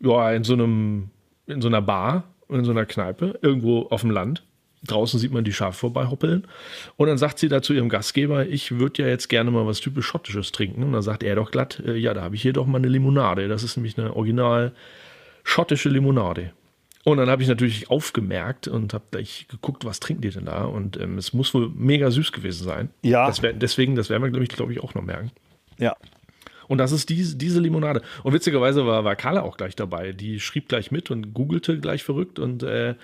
ja, 0.00 0.32
in 0.32 0.44
so 0.44 0.52
einem, 0.52 1.10
in 1.46 1.60
so 1.60 1.68
einer 1.68 1.82
Bar, 1.82 2.24
in 2.48 2.64
so 2.64 2.70
einer 2.70 2.86
Kneipe, 2.86 3.38
irgendwo 3.42 3.82
auf 3.82 4.02
dem 4.02 4.10
Land. 4.10 4.44
Draußen 4.86 5.20
sieht 5.20 5.32
man 5.32 5.44
die 5.44 5.52
Schafe 5.52 5.78
vorbeihoppeln. 5.78 6.46
Und 6.96 7.08
dann 7.08 7.18
sagt 7.18 7.38
sie 7.38 7.48
da 7.48 7.62
zu 7.62 7.72
ihrem 7.72 7.88
Gastgeber, 7.88 8.46
ich 8.46 8.72
würde 8.78 9.02
ja 9.02 9.08
jetzt 9.08 9.28
gerne 9.28 9.50
mal 9.50 9.66
was 9.66 9.80
typisch 9.80 10.06
Schottisches 10.06 10.50
trinken. 10.50 10.82
Und 10.82 10.92
dann 10.92 11.02
sagt 11.02 11.22
er 11.22 11.36
doch 11.36 11.50
glatt, 11.50 11.80
äh, 11.86 11.96
ja, 11.96 12.14
da 12.14 12.22
habe 12.22 12.34
ich 12.34 12.42
hier 12.42 12.52
doch 12.52 12.66
mal 12.66 12.78
eine 12.78 12.88
Limonade. 12.88 13.48
Das 13.48 13.62
ist 13.62 13.76
nämlich 13.76 13.96
eine 13.96 14.14
original 14.16 14.72
schottische 15.44 15.88
Limonade. 15.88 16.52
Und 17.04 17.16
dann 17.16 17.28
habe 17.28 17.42
ich 17.42 17.48
natürlich 17.48 17.90
aufgemerkt 17.90 18.68
und 18.68 18.94
habe 18.94 19.04
gleich 19.10 19.46
geguckt, 19.48 19.84
was 19.84 19.98
trinken 19.98 20.22
die 20.22 20.30
denn 20.30 20.44
da? 20.44 20.64
Und 20.64 21.00
ähm, 21.00 21.18
es 21.18 21.32
muss 21.32 21.52
wohl 21.52 21.70
mega 21.74 22.10
süß 22.10 22.30
gewesen 22.30 22.64
sein. 22.64 22.90
Ja. 23.02 23.26
Das 23.26 23.42
wär, 23.42 23.52
deswegen, 23.52 23.96
das 23.96 24.08
werden 24.08 24.22
wir, 24.22 24.30
glaube 24.30 24.44
ich, 24.44 24.50
glaub 24.50 24.70
ich, 24.70 24.80
auch 24.80 24.94
noch 24.94 25.02
merken. 25.02 25.32
Ja. 25.78 25.96
Und 26.68 26.78
das 26.78 26.92
ist 26.92 27.08
diese, 27.08 27.36
diese 27.36 27.60
Limonade. 27.60 28.02
Und 28.22 28.32
witzigerweise 28.32 28.86
war, 28.86 29.04
war 29.04 29.16
Carla 29.16 29.42
auch 29.42 29.56
gleich 29.56 29.74
dabei. 29.74 30.12
Die 30.12 30.38
schrieb 30.38 30.68
gleich 30.68 30.92
mit 30.92 31.10
und 31.10 31.34
googelte 31.34 31.78
gleich 31.80 32.04
verrückt 32.04 32.38
und 32.38 32.62
äh, 32.62 32.94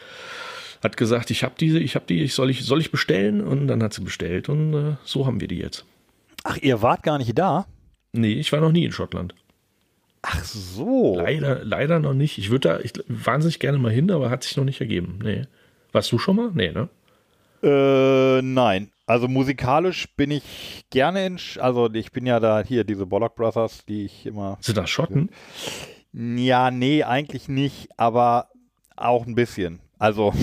Hat 0.82 0.96
gesagt, 0.96 1.30
ich 1.30 1.44
habe 1.44 1.54
diese, 1.58 1.78
ich 1.78 1.94
habe 1.94 2.06
die, 2.08 2.22
ich 2.22 2.34
soll 2.34 2.50
ich, 2.50 2.64
soll 2.64 2.80
ich 2.80 2.90
bestellen? 2.90 3.40
Und 3.40 3.66
dann 3.66 3.82
hat 3.82 3.92
sie 3.92 4.02
bestellt 4.02 4.48
und 4.48 4.74
äh, 4.74 4.96
so 5.04 5.26
haben 5.26 5.40
wir 5.40 5.48
die 5.48 5.58
jetzt. 5.58 5.84
Ach, 6.44 6.56
ihr 6.56 6.82
wart 6.82 7.02
gar 7.02 7.18
nicht 7.18 7.36
da? 7.38 7.66
Nee, 8.12 8.34
ich 8.34 8.52
war 8.52 8.60
noch 8.60 8.72
nie 8.72 8.84
in 8.84 8.92
Schottland. 8.92 9.34
Ach 10.22 10.44
so. 10.44 11.16
Leider, 11.16 11.64
leider 11.64 11.98
noch 11.98 12.14
nicht. 12.14 12.38
Ich 12.38 12.50
würde 12.50 12.68
da 12.68 12.80
ich, 12.80 12.92
wahnsinnig 13.08 13.58
gerne 13.58 13.78
mal 13.78 13.92
hin, 13.92 14.10
aber 14.10 14.30
hat 14.30 14.42
sich 14.42 14.56
noch 14.56 14.64
nicht 14.64 14.80
ergeben. 14.80 15.18
Nee. 15.22 15.42
Warst 15.92 16.12
du 16.12 16.18
schon 16.18 16.36
mal? 16.36 16.50
Nee, 16.52 16.72
ne? 16.72 16.88
Äh, 17.62 18.42
nein. 18.42 18.90
Also 19.06 19.26
musikalisch 19.26 20.06
bin 20.16 20.30
ich 20.30 20.84
gerne 20.90 21.26
in, 21.26 21.38
Sch 21.38 21.58
also 21.58 21.88
ich 21.92 22.12
bin 22.12 22.26
ja 22.26 22.40
da 22.40 22.62
hier, 22.62 22.84
diese 22.84 23.06
Bollock 23.06 23.36
Brothers, 23.36 23.84
die 23.86 24.04
ich 24.04 24.26
immer. 24.26 24.58
Sind 24.60 24.76
das 24.76 24.90
Schotten? 24.90 25.30
Ja, 26.12 26.70
nee, 26.70 27.02
eigentlich 27.04 27.48
nicht, 27.48 27.88
aber 27.96 28.48
auch 28.96 29.26
ein 29.26 29.34
bisschen. 29.34 29.80
Also. 29.98 30.34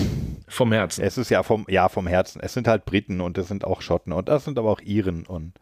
Vom 0.48 0.72
Herzen. 0.72 1.02
Es 1.02 1.18
ist 1.18 1.30
ja 1.30 1.42
vom, 1.42 1.66
ja, 1.68 1.88
vom 1.88 2.06
Herzen. 2.06 2.40
Es 2.40 2.54
sind 2.54 2.68
halt 2.68 2.84
Briten 2.84 3.20
und 3.20 3.36
es 3.38 3.48
sind 3.48 3.64
auch 3.64 3.82
Schotten 3.82 4.12
und 4.12 4.28
das 4.28 4.44
sind 4.44 4.58
aber 4.58 4.70
auch 4.70 4.80
Iren 4.80 5.26
und. 5.26 5.54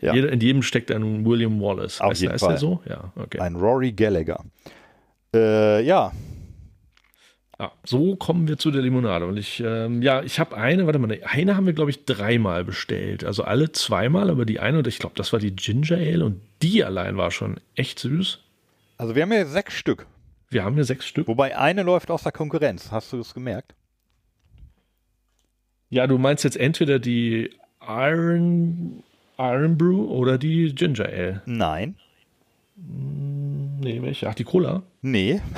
Ja. 0.00 0.14
Jeder, 0.14 0.30
in 0.30 0.40
jedem 0.40 0.62
steckt 0.62 0.90
ein 0.90 1.24
William 1.24 1.60
Wallace. 1.60 2.02
Auf 2.02 2.14
jeden 2.14 2.34
ist 2.34 2.40
Fall. 2.40 2.50
der 2.50 2.58
so? 2.58 2.82
Ja, 2.86 3.12
okay. 3.16 3.38
Ein 3.38 3.56
Rory 3.56 3.92
Gallagher. 3.92 4.44
Äh, 5.34 5.82
ja. 5.82 6.12
ja. 7.58 7.72
So 7.82 8.16
kommen 8.16 8.46
wir 8.46 8.58
zu 8.58 8.70
der 8.70 8.82
Limonade. 8.82 9.26
Und 9.26 9.38
ich, 9.38 9.62
ähm, 9.64 10.02
ja, 10.02 10.22
ich 10.22 10.38
habe 10.38 10.54
eine, 10.54 10.84
warte 10.84 10.98
mal, 10.98 11.18
eine 11.24 11.56
haben 11.56 11.64
wir, 11.64 11.72
glaube 11.72 11.90
ich, 11.90 12.04
dreimal 12.04 12.62
bestellt. 12.62 13.24
Also 13.24 13.44
alle 13.44 13.72
zweimal, 13.72 14.28
aber 14.28 14.44
die 14.44 14.60
eine, 14.60 14.78
und 14.78 14.86
ich 14.86 14.98
glaube, 14.98 15.14
das 15.16 15.32
war 15.32 15.40
die 15.40 15.56
Ginger 15.56 15.96
Ale 15.96 16.26
und 16.26 16.42
die 16.60 16.84
allein 16.84 17.16
war 17.16 17.30
schon 17.30 17.58
echt 17.74 17.98
süß. 17.98 18.40
Also 18.98 19.14
wir 19.14 19.22
haben 19.22 19.32
ja 19.32 19.46
sechs 19.46 19.72
Stück. 19.72 20.06
Wir 20.50 20.62
haben 20.62 20.74
hier 20.74 20.84
sechs 20.84 21.06
Stück. 21.06 21.26
Wobei 21.26 21.56
eine 21.56 21.82
läuft 21.82 22.10
aus 22.10 22.22
der 22.22 22.32
Konkurrenz. 22.32 22.90
Hast 22.92 23.12
du 23.12 23.18
das 23.18 23.34
gemerkt? 23.34 23.74
Ja, 25.96 26.06
du 26.06 26.18
meinst 26.18 26.44
jetzt 26.44 26.58
entweder 26.58 26.98
die 26.98 27.48
Iron, 27.80 29.02
Iron 29.38 29.78
Brew 29.78 30.04
oder 30.04 30.36
die 30.36 30.74
Ginger 30.74 31.06
Ale. 31.06 31.40
Nein. 31.46 31.96
Nee, 33.80 34.02
welche? 34.02 34.28
Ach, 34.28 34.34
die 34.34 34.44
Cola? 34.44 34.82
Nee. 35.00 35.40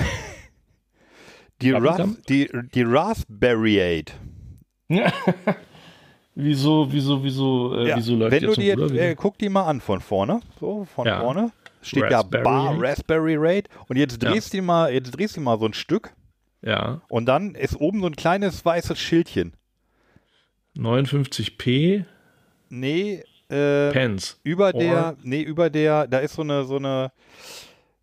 Die, 1.61 1.73
Bubblegum? 1.73 2.15
die, 2.29 2.49
die 2.73 2.83
Raspberry 2.83 4.05
wieso, 6.35 6.89
wieso, 6.89 7.21
wieso, 7.21 7.75
äh, 7.75 7.89
Ja. 7.89 7.97
wieso 7.97 8.15
läuft 8.15 8.31
Wenn 8.31 8.43
jetzt 8.43 8.55
du 8.55 8.61
die, 8.61 8.73
Bruder? 8.73 8.95
äh, 8.95 9.15
guck 9.15 9.37
die 9.37 9.49
mal 9.49 9.65
an 9.65 9.81
von 9.81 9.99
vorne. 9.99 10.39
So, 10.61 10.85
von 10.85 11.05
Ja. 11.05 11.19
vorne. 11.19 11.51
Steht 11.81 12.03
Raspberry 12.03 12.45
ja 12.45 12.49
Bar. 12.49 12.81
Raspberry 12.81 13.35
Rate. 13.37 13.69
Und 13.89 13.97
jetzt 13.97 14.23
Ja. 14.23 14.31
drehst 14.31 14.53
du 14.53 14.61
mal, 14.61 14.93
jetzt 14.93 15.11
drehst 15.11 15.35
du 15.35 15.41
die 15.41 15.43
mal 15.43 15.59
so 15.59 15.65
ein 15.65 15.73
Stück. 15.73 16.13
Ja, 16.61 17.01
Und 17.09 17.25
dann 17.25 17.55
ist 17.55 17.75
oben 17.81 17.99
so 17.99 18.07
ein 18.07 18.15
kleines 18.15 18.63
weißes 18.63 18.97
Schildchen. 18.97 19.51
59p 20.79 22.05
Nee, 22.69 23.23
äh, 23.49 23.91
Pence. 23.91 24.39
über 24.43 24.73
Or- 24.73 24.79
der, 24.79 25.17
nee, 25.23 25.41
über 25.41 25.69
der, 25.69 26.07
da 26.07 26.19
ist 26.19 26.35
so 26.35 26.41
eine, 26.43 26.63
so 26.65 26.77
eine, 26.77 27.11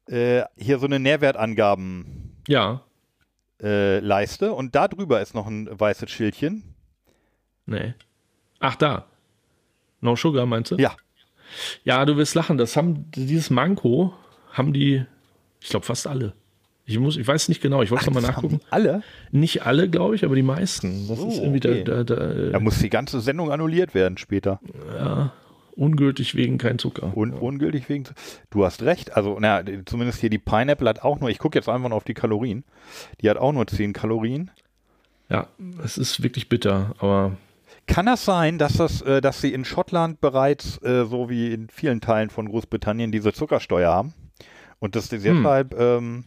äh, 0.08 0.42
hier 0.56 0.78
so 0.78 0.86
eine 0.86 0.98
Nährwertangaben 0.98 2.36
Ja, 2.48 2.82
äh, 3.62 4.00
Leiste 4.00 4.52
und 4.52 4.74
da 4.74 4.88
drüber 4.88 5.20
ist 5.22 5.34
noch 5.34 5.46
ein 5.46 5.68
weißes 5.70 6.10
Schildchen. 6.10 6.74
nee. 7.66 7.94
Ach, 8.58 8.74
da. 8.76 9.06
No 10.00 10.16
Sugar, 10.16 10.46
meinst 10.46 10.70
du? 10.72 10.76
Ja, 10.76 10.96
Ja, 11.84 12.04
du 12.06 12.16
wirst 12.16 12.34
lachen. 12.34 12.56
Das 12.58 12.74
haben, 12.76 13.10
dieses 13.12 13.50
Manko 13.50 14.14
haben 14.52 14.72
die, 14.72 15.04
ich 15.60 15.68
glaube, 15.68 15.84
fast 15.86 16.06
alle. 16.06 16.32
Ich 16.88 16.98
muss, 17.00 17.16
ich 17.16 17.26
weiß 17.26 17.48
nicht 17.48 17.60
genau, 17.60 17.82
ich 17.82 17.90
wollte 17.90 18.06
noch 18.06 18.14
mal 18.14 18.20
das 18.20 18.30
haben 18.36 18.42
nachgucken. 18.44 18.60
alle. 18.70 19.02
Nicht 19.32 19.66
alle, 19.66 19.90
glaube 19.90 20.14
ich, 20.14 20.24
aber 20.24 20.36
die 20.36 20.42
meisten. 20.42 21.08
Das 21.08 21.18
So, 21.18 21.28
ist 21.28 21.38
irgendwie 21.38 21.68
okay. 21.68 21.82
da, 21.84 22.04
da, 22.04 22.16
da, 22.16 22.50
Da 22.50 22.60
muss 22.60 22.78
die 22.78 22.90
ganze 22.90 23.20
Sendung 23.20 23.50
annulliert 23.50 23.92
werden 23.94 24.16
später. 24.18 24.60
ungültig 25.76 26.34
wegen 26.36 26.58
kein 26.58 26.78
Zucker. 26.78 27.14
Und 27.16 27.32
ungültig 27.34 27.88
wegen. 27.88 28.04
Du 28.50 28.64
hast 28.64 28.82
recht. 28.82 29.16
Also, 29.16 29.36
na, 29.40 29.62
zumindest 29.84 30.20
hier 30.20 30.30
die 30.30 30.38
Pineapple 30.38 30.88
hat 30.88 31.02
auch 31.02 31.20
nur, 31.20 31.28
ich 31.28 31.38
gucke 31.38 31.58
jetzt 31.58 31.68
einfach 31.68 31.88
nur 31.88 31.96
auf 31.96 32.04
die 32.04 32.14
Kalorien. 32.14 32.64
Die 33.20 33.28
hat 33.28 33.36
auch 33.36 33.52
nur 33.52 33.66
10 33.66 33.92
Kalorien. 33.92 34.50
Ja, 35.28 35.48
es 35.84 35.98
ist 35.98 36.22
wirklich 36.22 36.48
bitter, 36.48 36.94
aber 37.00 37.36
Kann 37.88 38.06
das 38.06 38.24
sein, 38.24 38.58
dass 38.58 38.74
das, 38.74 39.02
äh, 39.02 39.20
dass 39.20 39.40
sie 39.40 39.52
in 39.52 39.64
Schottland 39.64 40.20
bereits, 40.20 40.80
äh, 40.82 41.04
so 41.04 41.28
wie 41.28 41.52
in 41.52 41.68
vielen 41.68 42.00
Teilen 42.00 42.30
von 42.30 42.48
Großbritannien, 42.48 43.10
diese 43.10 43.32
Zuckersteuer 43.32 43.90
haben? 43.92 44.14
Und 44.78 44.94
dass 44.94 45.08
sie 45.08 45.18
deshalb 45.18 45.74
ähm, 45.78 46.24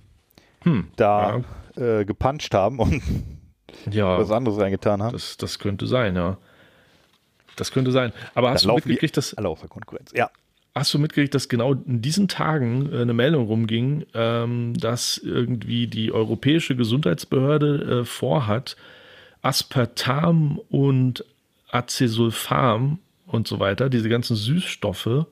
hm, 0.63 0.88
da 0.96 1.42
äh, 1.75 2.06
gepuncht 2.06 2.54
haben 2.54 2.80
und 2.80 3.01
ja, 3.92 4.18
was 4.18 4.32
anderes 4.32 4.60
reingetan 4.60 5.01
haben? 5.01 5.13
das, 5.13 5.38
das 5.38 5.60
könnte 5.60 5.88
sein, 5.88 6.16
ja. 6.16 6.38
Das 7.60 7.72
könnte 7.72 7.92
sein. 7.92 8.13
Aber 8.36 8.51
hast 8.51 8.63
Dann 8.63 8.70
du 8.70 8.75
mitgekriegt, 8.75 9.18
dass 9.18 9.34
alle 9.34 9.50
außer 9.50 9.68
Konkurrenz. 9.68 10.12
Ja. 10.16 10.32
Hast 10.75 10.94
du 10.94 11.00
mitgekriegt, 11.00 11.36
dass 11.36 11.50
genau 11.50 11.74
in 11.74 12.01
diesen 12.01 12.28
Tagen 12.28 12.92
äh, 12.94 13.01
eine 13.01 13.13
Meldung 13.13 13.48
rumging, 13.48 14.06
ähm, 14.13 14.74
dass 14.75 15.18
irgendwie 15.18 15.88
die 15.88 16.12
Europäische 16.12 16.75
Gesundheitsbehörde 16.75 18.01
äh, 18.01 18.06
vorhat, 18.06 18.78
Aspartam 19.42 20.60
und 20.70 21.25
Acesulfam 21.70 23.00
und 23.28 23.48
so 23.48 23.60
weiter, 23.60 23.89
diese 23.89 24.10
ganzen 24.10 24.36
Süßstoffe, 24.36 25.25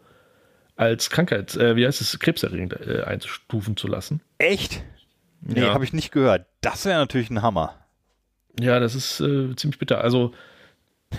als 0.76 1.10
Krankheit, 1.10 1.56
äh, 1.56 1.76
wie 1.76 1.86
heißt 1.86 2.02
es, 2.02 2.20
krebserregend 2.20 2.76
einzustufen 3.06 3.78
zu 3.78 3.88
lassen? 3.88 4.22
Echt? 4.38 4.84
Nee, 5.42 5.62
Ja. 5.62 5.74
habe 5.74 5.84
ich 5.84 5.94
nicht 5.94 6.12
gehört. 6.12 6.46
Das 6.62 6.86
wäre 6.86 6.98
natürlich 7.00 7.30
ein 7.30 7.42
Hammer. 7.42 7.76
Ja, 8.60 8.80
das 8.80 8.96
ist 8.96 9.20
äh, 9.20 9.56
ziemlich 9.56 9.78
bitter. 9.80 10.02
Also, 10.02 10.34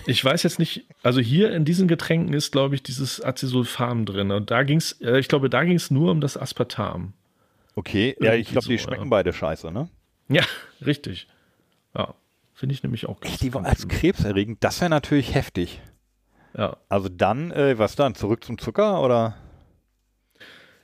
ich 0.07 0.23
weiß 0.25 0.43
jetzt 0.43 0.59
nicht, 0.59 0.87
also 1.03 1.21
hier 1.21 1.53
in 1.53 1.65
diesen 1.65 1.89
Getränken 1.89 2.35
ist, 2.35 2.51
glaube 2.53 2.75
ich, 2.75 2.83
dieses 2.83 3.25
Acesulfam 3.25 4.05
drin. 4.05 4.31
Und 4.33 4.51
da 4.51 4.63
ging 4.65 4.79
es, 4.79 5.01
äh, 5.01 5.19
ich 5.19 5.29
glaube, 5.29 5.49
da 5.49 5.65
ging 5.65 5.77
es 5.77 5.91
nur 5.91 6.11
um 6.11 6.21
das 6.21 6.37
Aspartam. 6.37 7.13
Okay, 7.75 8.17
ja, 8.21 8.35
ich 8.35 8.49
Irgendwie 8.49 8.53
glaube, 8.53 8.69
die 8.69 8.79
so, 8.79 8.85
schmecken 8.85 9.05
ja. 9.05 9.11
beide 9.11 9.33
scheiße, 9.33 9.71
ne? 9.71 9.89
Ja, 10.29 10.43
richtig. 10.85 11.29
Ja, 11.97 12.15
finde 12.55 12.75
ich 12.75 12.83
nämlich 12.83 13.07
auch 13.07 13.23
Echt, 13.23 13.41
die 13.41 13.55
waren 13.55 13.65
als 13.65 13.87
krebserregend, 13.89 14.63
das 14.65 14.81
wäre 14.81 14.91
natürlich 14.91 15.35
heftig. 15.35 15.81
Ja, 16.57 16.77
Also 16.89 17.09
dann, 17.09 17.53
äh, 17.53 17.79
was 17.79 17.95
dann? 17.95 18.15
Zurück 18.17 18.43
zum 18.43 18.59
Zucker 18.59 19.01
oder? 19.01 19.37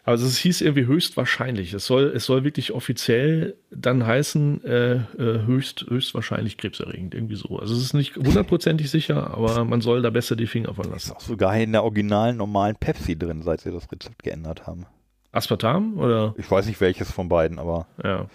Also 0.05 0.27
es 0.27 0.37
hieß 0.39 0.61
irgendwie 0.61 0.87
höchstwahrscheinlich. 0.87 1.73
Es 1.73 1.87
soll, 1.87 2.13
es 2.15 2.25
soll 2.27 2.45
wirklich 2.45 2.73
offiziell 2.73 3.57
dann 3.71 4.07
heißen, 4.07 4.63
äh, 4.65 4.95
äh, 4.95 5.47
höchst, 5.47 5.87
höchstwahrscheinlich 5.89 6.59
krebserregend, 6.59 7.15
irgendwie 7.15 7.37
so. 7.37 7.59
Also 7.59 7.75
es 7.75 7.83
ist 7.83 7.95
nicht 7.95 8.17
hundertprozentig 8.17 8.91
sicher, 8.91 9.33
aber 9.35 9.65
man 9.65 9.81
soll 9.81 10.03
da 10.03 10.11
besser 10.11 10.37
die 10.37 10.47
Finger 10.47 10.75
von 10.75 10.85
Ist 10.87 10.91
lassen. 10.93 11.13
auch 11.13 11.21
sogar 11.21 11.57
in 11.59 11.73
der 11.73 11.85
originalen 11.85 12.37
normalen 12.37 12.77
Pepsi 12.77 13.19
drin, 13.19 13.43
seit 13.43 13.61
sie 13.63 13.71
das 13.73 13.91
Rezept 13.91 14.23
geändert 14.23 14.67
haben. 14.67 14.87
Aspartam 15.33 15.99
oder? 15.99 16.35
Ich 16.39 16.49
weiß 16.51 16.67
nicht 16.67 16.81
welches 16.81 17.11
von 17.11 17.29
beiden, 17.29 17.59
aber 17.59 17.87
Ja. 18.05 18.27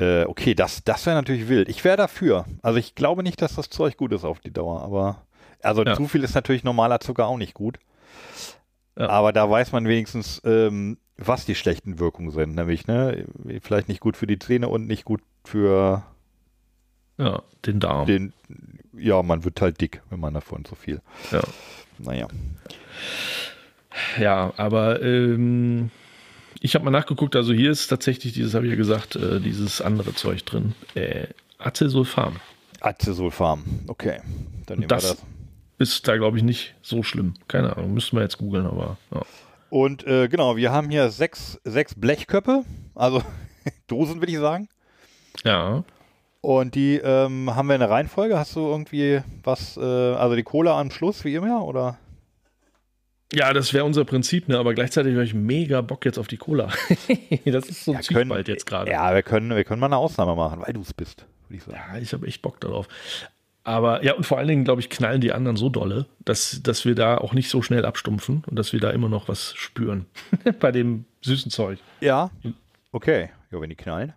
äh, 0.00 0.24
okay, 0.24 0.54
das, 0.54 0.82
das 0.84 1.06
wäre 1.06 1.16
natürlich 1.16 1.48
wild. 1.48 1.68
Ich 1.68 1.84
wäre 1.84 1.96
dafür. 1.96 2.44
Also 2.62 2.78
ich 2.78 2.94
glaube 2.94 3.22
nicht, 3.22 3.40
dass 3.40 3.54
das 3.54 3.70
Zeug 3.70 3.96
gut 3.96 4.12
ist 4.12 4.24
auf 4.24 4.40
die 4.40 4.52
Dauer, 4.52 4.82
aber 4.82 5.22
also 5.62 5.82
Ja. 5.84 5.94
zu 5.94 6.08
viel 6.08 6.22
ist 6.24 6.34
natürlich 6.34 6.64
normaler 6.64 7.00
Zucker 7.00 7.26
auch 7.26 7.38
nicht 7.38 7.54
gut. 7.54 7.78
Ja. 8.96 9.08
Aber 9.08 9.32
da 9.32 9.48
weiß 9.50 9.72
man 9.72 9.86
wenigstens, 9.88 10.40
ähm, 10.44 10.98
was 11.16 11.44
die 11.44 11.54
schlechten 11.54 11.98
Wirkungen 11.98 12.30
sind, 12.30 12.54
nämlich 12.54 12.86
ne, 12.86 13.26
vielleicht 13.62 13.88
nicht 13.88 14.00
gut 14.00 14.16
für 14.16 14.26
die 14.26 14.38
Zähne 14.38 14.68
und 14.68 14.86
nicht 14.86 15.04
gut 15.04 15.20
für 15.44 16.04
Ja, 17.18 17.42
den 17.66 17.80
Darm. 17.80 18.06
den. 18.06 18.32
Ja, 18.96 19.22
man 19.22 19.44
wird 19.44 19.60
halt 19.60 19.80
dick, 19.80 20.02
wenn 20.10 20.20
man 20.20 20.34
davon 20.34 20.64
zu 20.64 20.74
viel. 20.76 21.00
Ja. 21.32 21.42
Naja. 21.98 22.28
Ja, 24.18 24.52
aber 24.56 25.02
ähm, 25.02 25.90
ich 26.60 26.74
habe 26.74 26.84
mal 26.84 26.90
nachgeguckt, 26.90 27.36
also 27.36 27.52
hier 27.52 27.70
ist 27.70 27.86
tatsächlich 27.88 28.32
dieses, 28.32 28.54
habe 28.54 28.66
ich 28.66 28.70
ja 28.70 28.76
gesagt, 28.76 29.16
äh, 29.16 29.40
dieses 29.40 29.80
andere 29.80 30.14
Zeug 30.14 30.44
drin. 30.44 30.74
Äh, 30.94 31.28
Acesulfam. 31.58 32.36
Acesulfam. 32.80 33.64
Okay. 33.86 34.20
Dann 34.66 34.78
nehmen 34.78 34.88
Das- 34.88 35.04
wir 35.04 35.10
das. 35.10 35.24
Ist 35.78 36.06
da, 36.06 36.16
glaube 36.16 36.36
ich, 36.36 36.42
nicht 36.44 36.74
so 36.82 37.02
schlimm. 37.02 37.34
Keine 37.48 37.76
Ahnung, 37.76 37.94
müssen 37.94 38.16
wir 38.16 38.22
jetzt 38.22 38.38
googeln, 38.38 38.66
aber 38.66 38.96
ja. 39.12 39.22
Und 39.70 40.06
äh, 40.06 40.28
genau, 40.28 40.56
wir 40.56 40.70
haben 40.70 40.88
hier 40.90 41.10
sechs, 41.10 41.60
sechs 41.64 41.94
Blechköpfe, 41.96 42.62
also 42.94 43.22
Dosen 43.88 44.20
würde 44.20 44.30
ich 44.32 44.38
sagen. 44.38 44.68
Ja, 45.44 45.82
Und 46.42 46.76
die 46.76 46.96
ähm, 46.98 47.54
haben 47.56 47.66
wir 47.66 47.74
in 47.74 47.80
der 47.80 47.90
Reihenfolge. 47.90 48.38
Hast 48.38 48.54
du 48.54 48.60
irgendwie 48.60 49.20
was, 49.42 49.76
äh, 49.76 49.80
also 49.80 50.36
die 50.36 50.44
Cola 50.44 50.78
am 50.80 50.90
Schluss, 50.92 51.24
wie 51.24 51.34
immer, 51.34 51.64
oder? 51.64 51.98
ja 53.32 53.52
das 53.52 53.72
wäre 53.72 53.84
unser 53.84 54.04
Prinzip, 54.04 54.48
ne? 54.48 54.58
aber 54.58 54.74
gleichzeitig 54.74 55.14
habe 55.14 55.24
ich 55.24 55.34
mega 55.34 55.80
Bock 55.80 56.04
jetzt 56.04 56.18
auf 56.18 56.28
die 56.28 56.36
Cola. 56.36 56.68
das 57.44 57.68
ist 57.68 57.84
so 57.84 57.90
ein 57.92 57.96
können- 58.02 58.28
Zwiespalt 58.28 58.46
jetzt 58.46 58.66
gerade. 58.66 58.90
Ja, 58.92 59.12
wir 59.12 59.22
können, 59.24 59.50
wir 59.56 59.64
können 59.64 59.80
mal 59.80 59.86
eine 59.86 59.96
Ausnahme 59.96 60.36
machen, 60.36 60.60
weil 60.64 60.72
du 60.72 60.82
es 60.82 60.94
bist, 60.94 61.26
würde 61.48 61.56
ich 61.56 61.64
sagen. 61.64 61.76
Ja, 61.94 61.98
ich 61.98 62.12
habe 62.12 62.28
echt 62.28 62.42
Bock 62.42 62.60
darauf. 62.60 62.86
Aber 63.66 64.04
ja, 64.04 64.12
und 64.14 64.24
vor 64.26 64.36
allen 64.38 64.48
Dingen, 64.48 64.64
glaube 64.64 64.80
ich, 64.82 64.90
knallen 64.90 65.22
die 65.22 65.32
anderen 65.32 65.56
so 65.56 65.70
dolle, 65.70 66.06
dass, 66.24 66.60
dass 66.62 66.84
wir 66.84 66.94
da 66.94 67.16
auch 67.16 67.32
nicht 67.32 67.48
so 67.48 67.62
schnell 67.62 67.86
abstumpfen 67.86 68.44
und 68.46 68.56
dass 68.58 68.72
wir 68.74 68.80
da 68.80 68.90
immer 68.90 69.08
noch 69.08 69.26
was 69.28 69.54
spüren 69.54 70.04
bei 70.60 70.70
dem 70.70 71.06
süßen 71.22 71.50
Zeug. 71.50 71.78
Ja, 72.00 72.30
okay. 72.92 73.30
Ja, 73.50 73.60
wenn 73.60 73.70
die 73.70 73.76
knallen. 73.76 74.12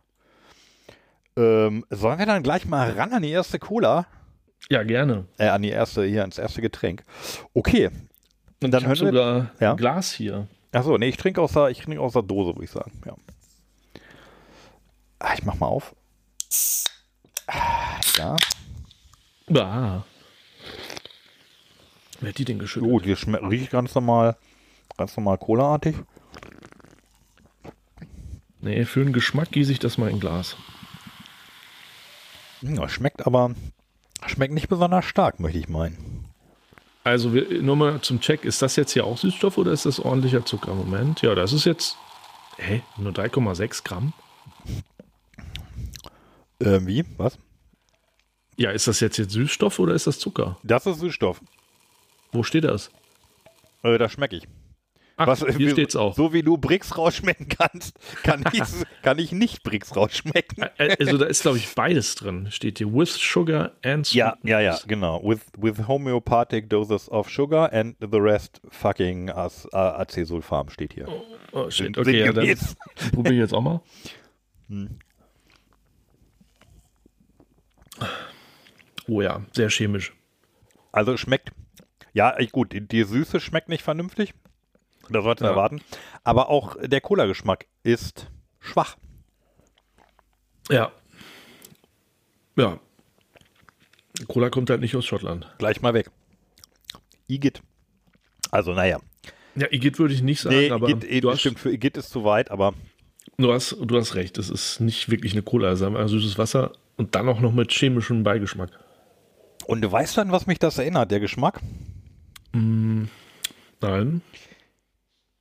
Ähm, 1.37 1.85
sollen 1.89 2.19
wir 2.19 2.25
dann 2.25 2.43
gleich 2.43 2.65
mal 2.65 2.91
ran 2.91 3.13
an 3.13 3.21
die 3.21 3.29
erste 3.29 3.57
Cola? 3.59 4.05
Ja, 4.69 4.83
gerne. 4.83 5.25
Äh, 5.37 5.47
an 5.47 5.61
die 5.61 5.69
erste, 5.69 6.03
hier 6.03 6.21
ans 6.21 6.37
erste 6.37 6.61
Getränk. 6.61 7.03
Okay. 7.53 7.89
Und 8.61 8.71
Dann 8.71 8.81
ich 8.81 8.87
hören 8.87 8.99
wir- 8.99 9.05
sogar 9.07 9.51
Ja? 9.59 9.71
ein 9.71 9.77
Glas 9.77 10.11
hier. 10.11 10.47
Achso, 10.73 10.97
nee, 10.97 11.07
ich 11.09 11.17
trinke 11.17 11.41
aus 11.41 11.53
der, 11.53 11.69
ich 11.69 11.79
trinke 11.79 12.01
aus 12.01 12.13
der 12.13 12.23
Dose, 12.23 12.53
würde 12.53 12.65
ich 12.65 12.71
sagen. 12.71 12.91
Ja. 13.05 13.15
Ah, 15.19 15.33
ich 15.35 15.45
mach 15.45 15.55
mal 15.55 15.67
auf. 15.67 15.95
Ah, 17.47 17.99
Ja. 18.17 18.35
Ah. 19.53 20.03
Wer 22.19 22.29
hat 22.29 22.37
die 22.37 22.45
denn 22.45 22.59
geschüttelt? 22.59 22.91
Oh, 22.91 22.99
die 22.99 23.13
riecht 23.13 23.71
ganz 23.71 23.93
normal, 23.95 24.35
ganz 24.97 25.15
normal 25.15 25.37
Cola-artig. 25.37 25.95
Nee, 28.59 28.85
für 28.85 29.03
den 29.03 29.13
Geschmack 29.13 29.51
gieße 29.51 29.71
ich 29.71 29.79
das 29.79 29.97
mal 29.97 30.09
in 30.09 30.19
Glas. 30.19 30.57
Das 32.61 32.91
schmeckt 32.91 33.25
aber, 33.25 33.53
schmeckt 34.25 34.53
nicht 34.53 34.67
besonders 34.67 35.05
stark, 35.05 35.39
möchte 35.39 35.59
ich 35.59 35.69
meinen. 35.69 36.25
Also 37.03 37.33
wir, 37.33 37.61
nur 37.61 37.75
mal 37.75 38.01
zum 38.01 38.19
Check, 38.19 38.43
ist 38.43 38.61
das 38.61 38.75
jetzt 38.75 38.91
hier 38.91 39.05
auch 39.05 39.17
Süßstoff 39.17 39.57
oder 39.57 39.71
ist 39.71 39.85
das 39.85 39.99
ordentlicher 39.99 40.45
Zucker? 40.45 40.73
Moment, 40.73 41.21
ja, 41.21 41.35
das 41.35 41.53
ist 41.53 41.65
jetzt, 41.65 41.95
hä, 42.57 42.81
nur 42.97 43.13
3,6 43.13 43.83
Gramm? 43.83 44.11
Ähm, 46.59 46.87
wie? 46.87 47.05
Was? 47.17 47.37
Ja, 48.57 48.71
ist 48.71 48.87
das 48.87 48.99
jetzt, 48.99 49.17
jetzt 49.17 49.31
Süßstoff 49.31 49.79
oder 49.79 49.93
ist 49.93 50.07
das 50.07 50.19
Zucker? 50.19 50.57
Das 50.63 50.85
ist 50.85 50.99
Süßstoff. 50.99 51.41
Wo 52.31 52.43
steht 52.43 52.63
das? 52.63 52.89
Äh, 53.83 53.97
das 53.97 54.11
schmecke 54.13 54.35
ich. 54.37 54.47
Ach, 55.19 55.25
Was, 55.27 55.39
hier 55.39 55.57
wie- 55.57 55.69
steht's 55.71 55.95
auch. 55.95 56.15
So 56.15 56.31
wie 56.31 56.43
du 56.43 56.57
Brix 56.57 56.95
rausschmecken 56.95 57.47
kannst, 57.49 57.97
kann 58.21 58.43
ich, 58.53 58.61
kann 59.01 59.17
ich 59.17 59.31
nicht 59.31 59.63
Brix 59.63 59.95
rausschmecken. 59.95 60.65
Also 60.99 61.17
da 61.17 61.25
ist, 61.25 61.41
glaube 61.41 61.57
ich, 61.57 61.73
beides 61.73 62.13
drin. 62.15 62.49
Steht 62.51 62.77
hier 62.77 62.93
with 62.93 63.15
sugar 63.19 63.71
and 63.83 64.11
Ja, 64.13 64.33
sweetness. 64.33 64.49
ja, 64.51 64.59
ja, 64.59 64.79
genau. 64.85 65.23
With, 65.23 65.39
with 65.57 65.87
homeopathic 65.87 66.69
doses 66.69 67.09
of 67.09 67.29
sugar 67.29 67.73
and 67.73 67.95
the 67.99 68.17
rest 68.19 68.61
fucking 68.69 69.29
as, 69.31 69.65
uh, 69.73 69.77
Acesulfam 69.77 70.69
steht 70.69 70.93
hier. 70.93 71.07
Oh, 71.51 71.69
shit. 71.71 71.85
Sind- 71.95 71.97
Okay, 71.97 72.19
ja, 72.19 72.31
dann 72.31 72.55
probiere 73.13 73.33
ich 73.33 73.39
jetzt 73.39 73.53
auch 73.55 73.61
mal. 73.61 73.81
Oh 79.07 79.21
ja, 79.21 79.45
sehr 79.53 79.69
chemisch. 79.69 80.13
Also 80.91 81.17
schmeckt, 81.17 81.51
ja, 82.13 82.35
gut, 82.51 82.73
die, 82.73 82.81
die 82.81 83.03
Süße 83.03 83.39
schmeckt 83.39 83.69
nicht 83.69 83.83
vernünftig. 83.83 84.33
Da 85.09 85.21
sollte 85.21 85.43
man 85.43 85.51
Ja. 85.51 85.55
erwarten. 85.55 85.81
Aber 86.23 86.49
auch 86.49 86.75
der 86.81 86.99
Cola-Geschmack 87.01 87.65
ist 87.83 88.29
schwach. 88.59 88.97
Ja. 90.69 90.91
Ja. 92.57 92.79
Cola 94.27 94.49
kommt 94.49 94.69
halt 94.69 94.81
nicht 94.81 94.95
aus 94.95 95.05
Schottland. 95.05 95.47
Gleich 95.59 95.81
mal 95.81 95.93
weg. 95.93 96.09
Igitt. 97.27 97.61
Also, 98.51 98.73
naja. 98.73 98.99
Ja, 99.55 99.67
Igitt 99.71 99.99
würde 99.99 100.13
ich 100.13 100.21
nicht 100.21 100.41
sagen, 100.41 100.55
Nee, 100.55 100.71
aber 100.71 100.89
Igitt, 100.89 101.09
eh, 101.09 101.21
du, 101.21 101.31
hast, 101.31 101.39
stimmt, 101.41 101.59
für 101.59 101.71
Igitt 101.71 101.97
ist 101.97 102.09
zu 102.09 102.23
weit, 102.23 102.51
aber 102.51 102.73
du, 103.37 103.53
hast, 103.53 103.77
du 103.79 103.97
hast 103.97 104.15
recht. 104.15 104.37
Es 104.37 104.49
ist 104.49 104.79
nicht 104.79 105.09
wirklich 105.09 105.33
eine 105.33 105.43
Cola. 105.43 105.71
Es 105.71 105.81
ist 105.81 105.87
einfach 105.87 106.07
süßes 106.07 106.37
Wasser 106.37 106.73
und 106.97 107.15
dann 107.15 107.29
auch 107.29 107.39
noch 107.39 107.53
mit 107.53 107.71
chemischem 107.71 108.23
Beigeschmack. 108.23 108.71
Und 109.67 109.81
du 109.81 109.91
weißt 109.91 110.17
dann, 110.17 110.31
was 110.31 110.47
mich 110.47 110.59
das 110.59 110.77
erinnert, 110.77 111.11
der 111.11 111.19
Geschmack? 111.19 111.59
Nein. 112.53 114.21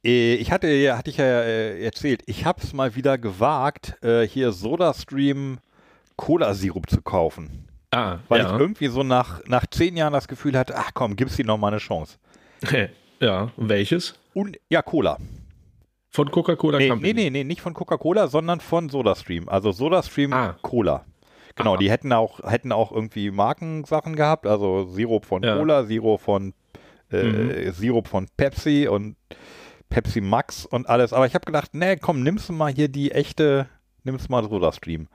Äh, 0.04 0.35
Ich 0.35 0.50
hatte, 0.52 0.68
ja- 0.68 0.99
hatte 0.99 1.11
ich 1.11 1.16
ja 1.16 1.25
äh, 1.25 1.83
erzählt, 1.85 2.23
ich 2.26 2.45
habe 2.45 2.61
es 2.62 2.73
mal 2.73 2.95
wieder 2.97 3.18
gewagt, 3.18 4.02
äh, 4.02 4.26
hier 4.26 4.52
SodaStream 4.52 5.59
Cola-Sirup 6.16 6.89
zu 6.91 7.02
kaufen. 7.02 7.69
Ah, 7.93 8.19
Weil 8.28 8.41
ich 8.43 8.47
ja. 8.49 8.58
irgendwie 8.58 8.89
so 8.89 9.02
nach, 9.02 9.43
nach 9.47 9.65
zehn 9.71 9.97
Jahren 9.97 10.12
das 10.12 10.28
Gefühl 10.28 10.56
hatte, 10.58 10.75
ach 10.76 10.91
komm, 10.93 11.17
gib's 11.17 11.36
dir 11.36 11.45
noch 11.47 11.56
mal 11.56 11.69
eine 11.69 11.78
Chance. 11.78 12.19
ja, 13.21 13.50
welches? 13.56 14.15
Und 14.34 14.58
ja, 14.69 14.82
Cola. 14.82 15.19
Von 16.10 16.30
Coca-Cola 16.30 16.78
Nee, 16.78 16.89
Company. 16.89 17.12
nee, 17.15 17.23
nee, 17.25 17.30
nee, 17.30 17.45
nicht 17.45 17.60
von 17.60 17.75
Coca-Cola, 17.75 18.26
sondern 18.28 18.60
von 18.60 18.89
SodaStream. 18.89 19.49
Also 19.49 19.71
SodaStream 19.73 20.32
Ah. 20.32 20.56
Cola. 20.62 21.04
Genau, 21.56 21.73
Aha. 21.73 21.78
die 21.78 21.90
hätten 21.90 22.12
auch, 22.12 22.40
hätten 22.49 22.71
auch 22.71 22.92
irgendwie 22.92 23.30
Markensachen 23.30 24.14
gehabt, 24.14 24.47
also 24.47 24.84
Sirup 24.86 25.25
von 25.25 25.42
Ja. 25.42 25.56
Cola, 25.56 25.84
Sirup 25.84 26.21
von 26.21 26.54
äh, 27.12 27.23
Mhm. 27.23 27.73
Sirup 27.73 28.08
von 28.08 28.26
Pepsi 28.36 28.88
und 28.88 29.16
Pepsi 29.88 30.21
Max 30.21 30.66
und 30.66 30.88
alles. 30.88 31.12
Aber 31.12 31.26
ich 31.26 31.34
habe 31.34 31.45
gedacht, 31.47 31.71
nee, 31.73 31.97
komm, 31.97 32.23
nimmst 32.23 32.49
du 32.49 32.52
mal 32.52 32.73
hier 32.73 32.88
die 32.88 33.12
echte, 33.12 33.69
nimmst 34.04 34.28
mal 34.28 34.42
SodaStream. 34.45 35.08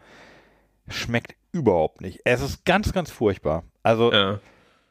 Schmeckt 0.87 1.35
überhaupt 1.51 2.01
nicht. 2.01 2.21
Es 2.25 2.41
ist 2.41 2.65
ganz, 2.65 2.91
ganz 2.93 3.11
furchtbar. 3.11 3.63
Also 3.83 4.11
Ja. 4.11 4.39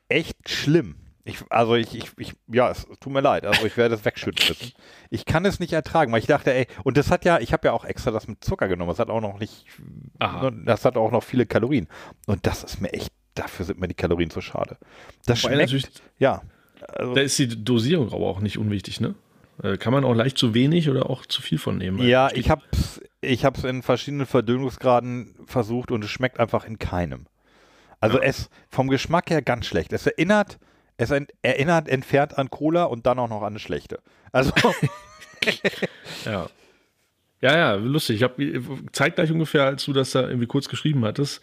echt 0.09 0.49
schlimm. 0.49 0.97
Ich, 1.25 1.39
also 1.51 1.75
ich, 1.75 1.95
ich, 1.95 2.11
ich, 2.17 2.35
ja, 2.49 2.71
es 2.71 2.87
tut 3.01 3.13
mir 3.13 3.21
leid. 3.21 3.45
Also 3.45 3.67
ich 3.67 3.77
werde 3.77 3.95
es 3.95 4.05
wegschütten 4.05 4.49
müssen. 4.49 4.73
Ich 5.11 5.27
kann 5.27 5.45
es 5.45 5.61
nicht 5.61 5.73
ertragen, 5.73 6.13
weil 6.13 6.21
ich 6.21 6.27
dachte, 6.27 6.53
ey, 6.53 6.67
und 6.83 6.97
das 6.97 7.11
hat 7.11 7.25
ja, 7.25 7.39
ich 7.39 7.53
habe 7.53 7.69
ja 7.69 7.73
auch 7.73 7.85
extra 7.85 8.11
das 8.11 8.27
mit 8.27 8.43
Zucker 8.43 8.69
genommen. 8.69 8.89
Das 8.91 8.99
hat 8.99 9.11
auch 9.11 9.21
noch 9.21 9.39
nicht, 9.39 9.67
Aha. 10.19 10.51
das 10.65 10.85
hat 10.85 10.97
auch 10.97 11.11
noch 11.11 11.23
viele 11.23 11.45
Kalorien. 11.47 11.89
Und 12.27 12.47
das 12.47 12.65
ist 12.65 12.81
mir 12.81 12.93
echt, 12.93 13.13
dafür 13.35 13.67
sind 13.67 13.79
mir 13.81 13.89
die 13.89 13.95
Kalorien 13.95 14.31
zu 14.31 14.41
schade. 14.41 14.79
Das 15.27 15.45
Wobei 15.45 15.67
schmeckt, 15.67 16.03
ja. 16.19 16.43
Also, 16.89 17.15
Da 17.15 17.21
ist 17.21 17.39
die 17.39 17.63
Dosierung 17.65 18.13
aber 18.13 18.27
auch 18.27 18.41
nicht 18.41 18.57
unwichtig, 18.57 19.01
ne? 19.01 19.15
Äh, 19.63 19.77
Kann 19.77 19.93
man 19.93 20.05
auch 20.05 20.15
leicht 20.15 20.39
zu 20.39 20.55
wenig 20.55 20.89
oder 20.89 21.11
auch 21.11 21.27
zu 21.27 21.43
viel 21.43 21.59
von 21.59 21.77
nehmen. 21.77 22.01
ja, 22.03 22.31
ich 22.33 22.49
habe 22.49 22.63
es 22.73 23.01
ich 23.21 23.45
hab's 23.45 23.65
in 23.65 23.83
verschiedenen 23.83 24.25
Verdünnungsgraden 24.27 25.35
versucht 25.45 25.91
und 25.91 26.03
es 26.03 26.11
schmeckt 26.11 26.41
einfach 26.41 26.65
in 26.65 26.79
keinem. 26.79 27.27
Also 28.01 28.19
es 28.19 28.49
vom 28.71 28.89
Geschmack 28.89 29.29
her 29.29 29.43
ganz 29.43 29.67
schlecht. 29.67 29.93
Es 29.93 30.07
erinnert, 30.07 30.59
es 31.01 31.11
erinnert 31.43 31.89
entfernt 31.89 32.37
an 32.37 32.51
Cola 32.51 32.85
und 32.85 33.07
dann 33.07 33.19
auch 33.19 33.29
noch 33.29 33.41
an 33.41 33.55
eine 33.55 33.59
schlechte. 33.59 34.01
Also 34.33 34.53
Ja. 36.27 36.51
Ja, 37.43 37.57
ja, 37.57 37.73
lustig. 37.75 38.17
Ich 38.17 38.23
habe 38.23 38.63
zeitgleich 38.93 39.33
ungefähr, 39.33 39.65
als 39.65 39.87
du 39.87 39.95
das 39.95 40.11
da 40.11 40.29
irgendwie 40.29 40.47
kurz 40.47 40.69
geschrieben 40.69 41.07
hattest, 41.07 41.41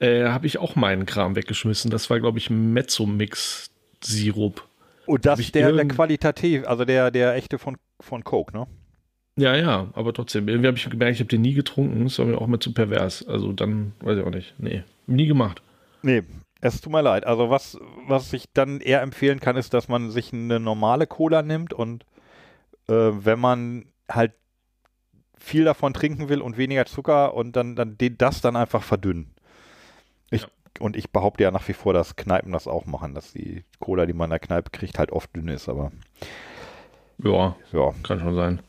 äh, 0.00 0.24
habe 0.24 0.48
ich 0.48 0.58
auch 0.58 0.74
meinen 0.74 1.06
Kram 1.06 1.36
weggeschmissen. 1.36 1.88
Das 1.88 2.10
war, 2.10 2.18
glaube 2.18 2.38
ich, 2.38 2.50
Mezzo-Mix-Sirup. 2.50 4.64
Und 5.06 5.24
das 5.24 5.38
ich 5.38 5.52
der, 5.52 5.70
der 5.70 5.86
qualitativ, 5.86 6.66
also 6.66 6.84
der, 6.84 7.12
der 7.12 7.36
echte 7.36 7.60
von, 7.60 7.76
von 8.00 8.24
Coke, 8.24 8.58
ne? 8.58 8.66
Ja, 9.36 9.54
ja, 9.54 9.86
aber 9.92 10.12
trotzdem. 10.12 10.48
Irgendwie 10.48 10.66
habe 10.66 10.78
ich 10.78 10.90
gemerkt, 10.90 11.14
ich 11.14 11.20
habe 11.20 11.28
den 11.28 11.42
nie 11.42 11.54
getrunken. 11.54 12.02
Das 12.02 12.18
war 12.18 12.26
mir 12.26 12.38
auch 12.38 12.48
mal 12.48 12.58
zu 12.58 12.74
pervers. 12.74 13.24
Also 13.28 13.52
dann, 13.52 13.92
weiß 14.00 14.18
ich 14.18 14.24
auch 14.24 14.30
nicht. 14.30 14.52
Nee, 14.58 14.82
nie 15.06 15.28
gemacht. 15.28 15.62
Nee, 16.02 16.24
es 16.66 16.80
tut 16.80 16.92
mir 16.92 17.02
leid. 17.02 17.26
Also 17.26 17.50
was, 17.50 17.78
was 18.06 18.32
ich 18.32 18.52
dann 18.52 18.80
eher 18.80 19.02
empfehlen 19.02 19.40
kann, 19.40 19.56
ist, 19.56 19.74
dass 19.74 19.88
man 19.88 20.10
sich 20.10 20.32
eine 20.32 20.60
normale 20.60 21.06
Cola 21.06 21.42
nimmt 21.42 21.72
und 21.72 22.04
äh, 22.88 22.92
wenn 22.94 23.38
man 23.38 23.86
halt 24.10 24.32
viel 25.38 25.64
davon 25.64 25.92
trinken 25.94 26.28
will 26.28 26.40
und 26.40 26.56
weniger 26.56 26.86
Zucker 26.86 27.34
und 27.34 27.56
dann, 27.56 27.76
dann 27.76 27.96
das 27.98 28.40
dann 28.40 28.56
einfach 28.56 28.82
verdünnen. 28.82 29.34
Ich, 30.30 30.42
Ja. 30.42 30.48
Und 30.78 30.96
ich 30.96 31.10
behaupte 31.10 31.42
ja 31.42 31.50
nach 31.50 31.66
wie 31.68 31.72
vor, 31.72 31.94
dass 31.94 32.16
Kneipen 32.16 32.52
das 32.52 32.66
auch 32.66 32.84
machen, 32.84 33.14
dass 33.14 33.32
die 33.32 33.64
Cola, 33.78 34.04
die 34.04 34.12
man 34.12 34.26
in 34.26 34.30
der 34.32 34.38
Kneipe 34.40 34.70
kriegt, 34.70 34.98
halt 34.98 35.10
oft 35.10 35.34
dünn 35.34 35.48
ist, 35.48 35.68
aber 35.68 35.90
Ja, 37.22 37.56
ja. 37.72 37.94
kann 38.02 38.20
schon 38.20 38.34
sein. 38.34 38.60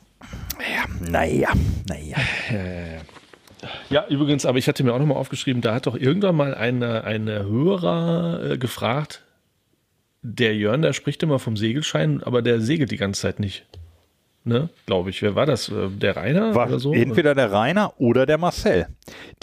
Naja, 1.02 1.52
naja. 1.88 2.18
Ja, 2.50 3.00
übrigens, 4.10 4.46
aber 4.46 4.58
ich 4.58 4.68
hatte 4.68 4.84
mir 4.84 4.94
auch 4.94 5.00
nochmal 5.00 5.18
aufgeschrieben, 5.18 5.62
da 5.62 5.74
hat 5.74 5.88
doch 5.88 5.96
irgendwann 5.96 6.36
mal 6.36 6.54
eine, 6.54 7.04
eine 7.04 7.46
Hörer 7.46 8.52
äh, 8.52 8.58
gefragt, 8.58 9.24
der 10.22 10.56
Jörn, 10.56 10.82
der 10.82 10.94
spricht 10.94 11.24
immer 11.24 11.40
vom 11.40 11.58
Segelschein, 11.58 12.22
aber 12.24 12.42
der 12.42 12.60
segelt 12.62 12.92
die 12.92 12.98
ganze 12.98 13.22
Zeit 13.22 13.40
nicht. 13.40 13.66
Ne, 14.44 14.70
glaube 14.86 15.10
ich. 15.10 15.22
Wer 15.22 15.36
war 15.36 15.46
das? 15.46 15.68
Äh, 15.68 15.90
Der 15.90 16.16
Rainer 16.16 16.56
War 16.56 16.68
oder 16.68 16.80
so? 16.80 16.94
entweder 16.94 17.36
der 17.36 17.52
Rainer 17.52 17.94
oder 17.98 18.26
der 18.26 18.38
Marcel, 18.38 18.88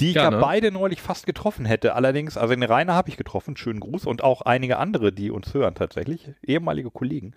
die 0.01 0.09
ich 0.11 0.15
Ja, 0.17 0.25
ja, 0.25 0.31
ne? 0.31 0.39
beide 0.41 0.71
neulich 0.73 1.03
fast 1.03 1.27
getroffen 1.27 1.67
hätte. 1.67 1.95
Allerdings, 1.95 2.39
also 2.39 2.55
den 2.55 2.63
Rainer 2.63 2.95
habe 2.95 3.11
ich 3.11 3.19
getroffen, 3.19 3.55
schönen 3.59 3.81
Gruß 3.81 4.07
und 4.07 4.25
auch 4.25 4.41
einige 4.41 4.79
andere, 4.79 5.13
die 5.13 5.31
uns 5.31 5.53
hören 5.53 5.75
tatsächlich, 5.75 6.31
ehemalige 6.43 6.91
Kollegen. 6.91 7.35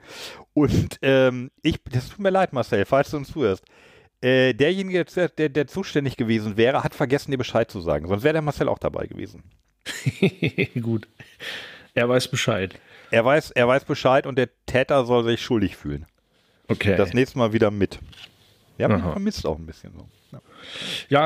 Und 0.54 0.98
ähm, 1.02 1.52
ich, 1.62 1.80
das 1.92 2.08
tut 2.08 2.20
mir 2.20 2.30
leid, 2.30 2.54
Marcel, 2.54 2.86
falls 2.86 3.12
du 3.12 3.18
uns 3.18 3.34
zuhörst. 3.34 3.66
Äh, 4.22 4.54
derjenige, 4.54 5.06
der, 5.06 5.50
der, 5.50 5.68
zuständig 5.68 6.18
gewesen 6.18 6.58
wäre, 6.58 6.84
hat 6.84 6.96
vergessen, 6.96 7.32
dir 7.32 7.38
Bescheid 7.38 7.70
zu 7.70 7.82
sagen. 7.82 8.08
Sonst 8.08 8.24
wäre 8.24 8.34
der 8.34 8.42
Marcel 8.42 8.68
auch 8.68 8.80
dabei 8.80 9.06
gewesen. 9.06 9.44
Gut. 10.82 11.08
Er 11.94 12.10
weiß 12.10 12.28
Bescheid. 12.30 12.80
Er 13.12 13.24
weiß, 13.24 13.52
er 13.52 13.68
weiß 13.68 13.86
Bescheid 13.86 14.26
und 14.26 14.38
der 14.38 14.50
Täter 14.66 15.06
soll 15.06 15.24
sich 15.24 15.42
schuldig 15.42 15.78
fühlen. 15.78 16.06
Okay. 16.68 16.98
Das 16.98 17.14
nächste 17.14 17.38
Mal 17.38 17.54
wieder 17.54 17.72
mit. 17.72 18.00
Ihn 18.78 18.92
Aha. 18.92 19.12
vermisst 19.12 19.46
auch 19.46 19.58
ein 19.58 19.66
bisschen 19.66 19.94
so. 19.94 20.08
Ja. 20.32 20.42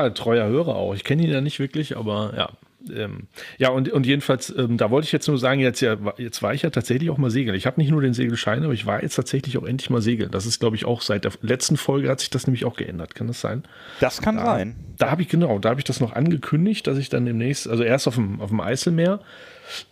ja, 0.04 0.10
treuer 0.10 0.46
Hörer 0.46 0.76
auch. 0.76 0.94
Ich 0.94 1.04
kenne 1.04 1.22
ihn 1.24 1.30
ja 1.30 1.40
nicht 1.40 1.58
wirklich, 1.58 1.96
aber 1.96 2.32
ja. 2.36 2.50
Ähm, 2.94 3.28
ja, 3.58 3.70
und, 3.70 3.90
und 3.90 4.06
jedenfalls, 4.06 4.54
ähm, 4.56 4.76
da 4.76 4.90
wollte 4.90 5.06
ich 5.06 5.12
jetzt 5.12 5.28
nur 5.28 5.38
sagen, 5.38 5.60
jetzt, 5.60 5.80
ja, 5.80 5.96
jetzt 6.18 6.42
war 6.42 6.54
ich 6.54 6.62
ja 6.62 6.70
tatsächlich 6.70 7.10
auch 7.10 7.18
mal 7.18 7.30
segeln. 7.30 7.56
Ich 7.56 7.66
habe 7.66 7.80
nicht 7.80 7.90
nur 7.90 8.00
den 8.00 8.14
Segelschein, 8.14 8.64
aber 8.64 8.72
ich 8.72 8.86
war 8.86 9.02
jetzt 9.02 9.14
tatsächlich 9.16 9.58
auch 9.58 9.64
endlich 9.64 9.90
mal 9.90 10.02
segeln. 10.02 10.30
Das 10.30 10.46
ist, 10.46 10.60
glaube 10.60 10.76
ich, 10.76 10.84
auch 10.84 11.00
seit 11.00 11.24
der 11.24 11.32
letzten 11.42 11.76
Folge 11.76 12.08
hat 12.08 12.20
sich 12.20 12.30
das 12.30 12.46
nämlich 12.46 12.64
auch 12.64 12.76
geändert. 12.76 13.14
Kann 13.14 13.26
das 13.26 13.40
sein? 13.40 13.64
Das 14.00 14.20
kann 14.22 14.36
da, 14.36 14.44
sein. 14.44 14.76
Da 14.98 15.10
habe 15.10 15.22
ich, 15.22 15.28
genau, 15.28 15.58
da 15.58 15.70
habe 15.70 15.80
ich 15.80 15.84
das 15.84 16.00
noch 16.00 16.12
angekündigt, 16.12 16.86
dass 16.86 16.98
ich 16.98 17.08
dann 17.08 17.26
demnächst, 17.26 17.68
also 17.68 17.82
erst 17.82 18.08
auf 18.08 18.14
dem, 18.14 18.40
auf 18.40 18.50
dem 18.50 18.60
Eiselmeer, 18.60 19.20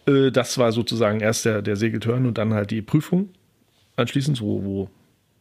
äh, 0.07 0.31
das 0.31 0.59
war 0.59 0.73
sozusagen 0.73 1.21
erst 1.21 1.45
der, 1.45 1.63
der 1.63 1.77
Segeltörn 1.77 2.27
und 2.27 2.39
dann 2.39 2.55
halt 2.55 2.71
die 2.71 2.83
Prüfung 2.83 3.31
anschließend, 3.97 4.41
wo, 4.41 4.65
wo 4.65 4.91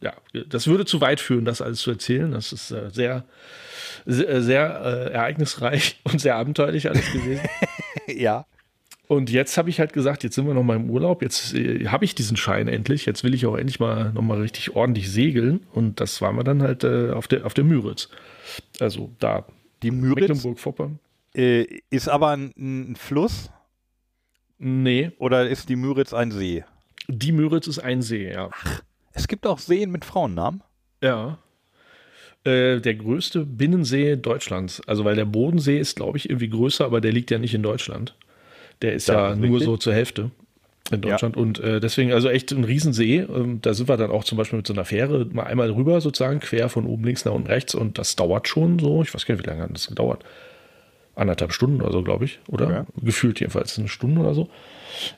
ja, 0.00 0.14
das 0.48 0.66
würde 0.66 0.84
zu 0.84 1.00
weit 1.00 1.20
führen, 1.20 1.44
das 1.44 1.60
alles 1.60 1.80
zu 1.80 1.90
erzählen. 1.90 2.30
Das 2.30 2.52
ist 2.52 2.70
äh, 2.70 2.90
sehr, 2.90 3.24
sehr, 4.06 4.42
sehr 4.42 4.80
äh, 4.82 5.12
ereignisreich 5.12 6.00
und 6.04 6.20
sehr 6.20 6.36
abenteuerlich 6.36 6.88
alles 6.88 7.12
gewesen. 7.12 7.46
ja. 8.06 8.46
Und 9.08 9.28
jetzt 9.28 9.58
habe 9.58 9.70
ich 9.70 9.80
halt 9.80 9.92
gesagt, 9.92 10.22
jetzt 10.22 10.36
sind 10.36 10.46
wir 10.46 10.54
noch 10.54 10.62
mal 10.62 10.76
im 10.76 10.88
Urlaub, 10.88 11.20
jetzt 11.20 11.52
äh, 11.52 11.88
habe 11.88 12.04
ich 12.04 12.14
diesen 12.14 12.36
Schein 12.36 12.68
endlich, 12.68 13.06
jetzt 13.06 13.24
will 13.24 13.34
ich 13.34 13.44
auch 13.44 13.56
endlich 13.56 13.80
mal 13.80 14.12
noch 14.12 14.22
mal 14.22 14.40
richtig 14.40 14.76
ordentlich 14.76 15.10
segeln 15.10 15.66
und 15.72 16.00
das 16.00 16.22
waren 16.22 16.36
wir 16.36 16.44
dann 16.44 16.62
halt 16.62 16.84
äh, 16.84 17.10
auf 17.10 17.26
der 17.26 17.44
auf 17.44 17.52
der 17.52 17.64
Müritz. 17.64 18.08
Also 18.78 19.10
da 19.18 19.46
die 19.82 19.90
Müritz 19.90 20.28
Mecklenburg-Vorpommern. 20.28 21.00
Äh, 21.34 21.80
ist 21.90 22.08
aber 22.08 22.30
ein, 22.30 22.52
ein, 22.56 22.96
Fluss? 22.96 23.50
Nee. 24.58 25.12
Oder 25.18 25.48
ist 25.48 25.68
die 25.68 25.76
Müritz 25.76 26.12
ein 26.12 26.30
See? 26.30 26.64
Die 27.08 27.32
Müritz 27.32 27.66
ist 27.66 27.78
ein 27.78 28.02
See, 28.02 28.30
ja. 28.30 28.50
Ach, 28.52 28.82
es 29.12 29.28
gibt 29.28 29.46
auch 29.46 29.58
Seen 29.58 29.90
mit 29.90 30.04
Frauennamen? 30.04 30.62
Ja. 31.02 31.38
Äh, 32.44 32.80
der 32.80 32.94
größte 32.94 33.44
Binnensee 33.44 34.16
Deutschlands. 34.16 34.80
Also, 34.86 35.04
weil 35.04 35.16
der 35.16 35.24
Bodensee 35.24 35.78
ist, 35.78 35.96
glaube 35.96 36.18
ich, 36.18 36.28
irgendwie 36.28 36.48
größer, 36.48 36.84
aber 36.84 37.00
der 37.00 37.12
liegt 37.12 37.30
ja 37.30 37.38
nicht 37.38 37.54
in 37.54 37.62
Deutschland. 37.62 38.16
Der 38.82 38.94
ist 38.94 39.08
ja, 39.08 39.30
ja 39.30 39.36
nur 39.36 39.50
richtig? 39.50 39.64
so 39.64 39.76
zur 39.76 39.92
Hälfte 39.92 40.30
in 40.90 41.02
Deutschland. 41.02 41.36
Ja. 41.36 41.42
Und 41.42 41.60
äh, 41.60 41.80
deswegen, 41.80 42.12
also 42.12 42.28
echt 42.28 42.50
ein 42.52 42.64
Riesensee. 42.64 43.18
Ähm, 43.18 43.60
da 43.60 43.74
sind 43.74 43.88
wir 43.88 43.96
dann 43.96 44.10
auch 44.10 44.24
zum 44.24 44.38
Beispiel 44.38 44.56
mit 44.56 44.66
so 44.66 44.72
einer 44.72 44.84
Fähre 44.84 45.26
mal 45.26 45.44
einmal 45.44 45.70
rüber, 45.70 46.00
sozusagen, 46.00 46.40
quer 46.40 46.68
von 46.68 46.86
oben 46.86 47.04
links 47.04 47.24
nach 47.24 47.32
unten 47.32 47.48
rechts. 47.48 47.74
Und 47.74 47.98
das 47.98 48.16
dauert 48.16 48.48
schon 48.48 48.78
so, 48.78 49.02
ich 49.02 49.12
weiß 49.12 49.26
gar 49.26 49.34
nicht, 49.34 49.44
wie 49.44 49.50
lange 49.50 49.62
hat 49.62 49.74
das 49.74 49.88
gedauert. 49.88 50.24
Anderthalb 51.14 51.52
Stunden 51.52 51.82
oder 51.82 51.92
so, 51.92 52.02
glaube 52.02 52.24
ich. 52.24 52.40
Oder? 52.48 52.66
Okay. 52.66 52.84
Gefühlt 53.02 53.40
jedenfalls 53.40 53.78
eine 53.78 53.88
Stunde 53.88 54.20
oder 54.20 54.34
so. 54.34 54.48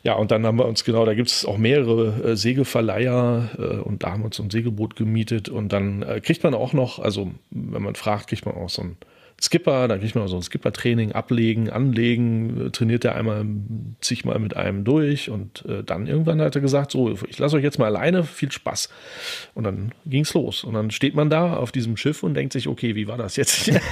Ja, 0.02 0.14
und 0.14 0.30
dann 0.30 0.46
haben 0.46 0.58
wir 0.58 0.66
uns, 0.66 0.84
genau, 0.84 1.04
da 1.04 1.14
gibt 1.14 1.28
es 1.28 1.44
auch 1.44 1.58
mehrere 1.58 2.32
äh, 2.32 2.36
Segelverleiher 2.36 3.50
äh, 3.58 3.62
und 3.78 4.02
da 4.02 4.12
haben 4.12 4.22
wir 4.22 4.26
uns 4.26 4.36
so 4.36 4.42
ein 4.42 4.50
Segelboot 4.50 4.96
gemietet 4.96 5.48
und 5.48 5.72
dann 5.72 6.02
äh, 6.02 6.20
kriegt 6.20 6.44
man 6.44 6.54
auch 6.54 6.72
noch, 6.72 6.98
also 6.98 7.30
wenn 7.50 7.82
man 7.82 7.94
fragt, 7.94 8.28
kriegt 8.28 8.46
man 8.46 8.54
auch 8.54 8.70
so 8.70 8.82
ein 8.82 8.96
Skipper, 9.40 9.88
dann 9.88 9.98
kriegt 9.98 10.14
man 10.14 10.24
auch 10.24 10.28
so 10.28 10.36
ein 10.36 10.42
Skipper-Training, 10.42 11.12
ablegen, 11.12 11.68
anlegen, 11.68 12.66
äh, 12.66 12.70
trainiert 12.70 13.04
er 13.04 13.16
einmal 13.16 13.44
zigmal 14.00 14.38
mit 14.38 14.56
einem 14.56 14.84
durch 14.84 15.30
und 15.30 15.64
äh, 15.66 15.82
dann 15.82 16.06
irgendwann 16.06 16.40
hat 16.40 16.54
er 16.54 16.60
gesagt, 16.60 16.92
so, 16.92 17.18
ich 17.28 17.38
lasse 17.38 17.56
euch 17.56 17.64
jetzt 17.64 17.78
mal 17.78 17.86
alleine, 17.86 18.22
viel 18.22 18.52
Spaß. 18.52 18.88
Und 19.54 19.64
dann 19.64 19.92
ging 20.06 20.22
es 20.22 20.32
los 20.34 20.62
und 20.62 20.74
dann 20.74 20.90
steht 20.90 21.14
man 21.14 21.28
da 21.28 21.56
auf 21.56 21.72
diesem 21.72 21.96
Schiff 21.96 22.22
und 22.22 22.34
denkt 22.34 22.52
sich, 22.52 22.68
okay, 22.68 22.94
wie 22.94 23.08
war 23.08 23.16
das 23.16 23.36
jetzt? 23.36 23.70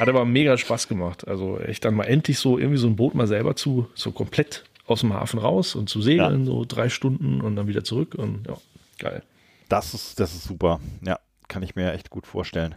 hat, 0.00 0.08
aber 0.08 0.24
mega 0.24 0.56
Spaß 0.56 0.88
gemacht. 0.88 1.28
Also 1.28 1.58
echt 1.58 1.84
dann 1.84 1.94
mal 1.94 2.04
endlich 2.04 2.38
so 2.38 2.58
irgendwie 2.58 2.78
so 2.78 2.86
ein 2.86 2.96
Boot 2.96 3.14
mal 3.14 3.26
selber 3.26 3.56
zu, 3.56 3.88
so 3.94 4.12
komplett 4.12 4.64
aus 4.86 5.00
dem 5.00 5.12
Hafen 5.12 5.38
raus 5.38 5.74
und 5.74 5.88
zu 5.88 6.02
segeln, 6.02 6.40
ja. 6.40 6.46
so 6.46 6.64
drei 6.66 6.88
Stunden 6.88 7.40
und 7.40 7.54
dann 7.56 7.68
wieder 7.68 7.84
zurück 7.84 8.14
und 8.16 8.46
ja, 8.48 8.56
geil. 8.98 9.22
Das 9.68 9.94
ist, 9.94 10.18
das 10.18 10.34
ist 10.34 10.44
super. 10.44 10.80
Ja, 11.06 11.20
kann 11.46 11.62
ich 11.62 11.76
mir 11.76 11.92
echt 11.92 12.10
gut 12.10 12.26
vorstellen. 12.26 12.74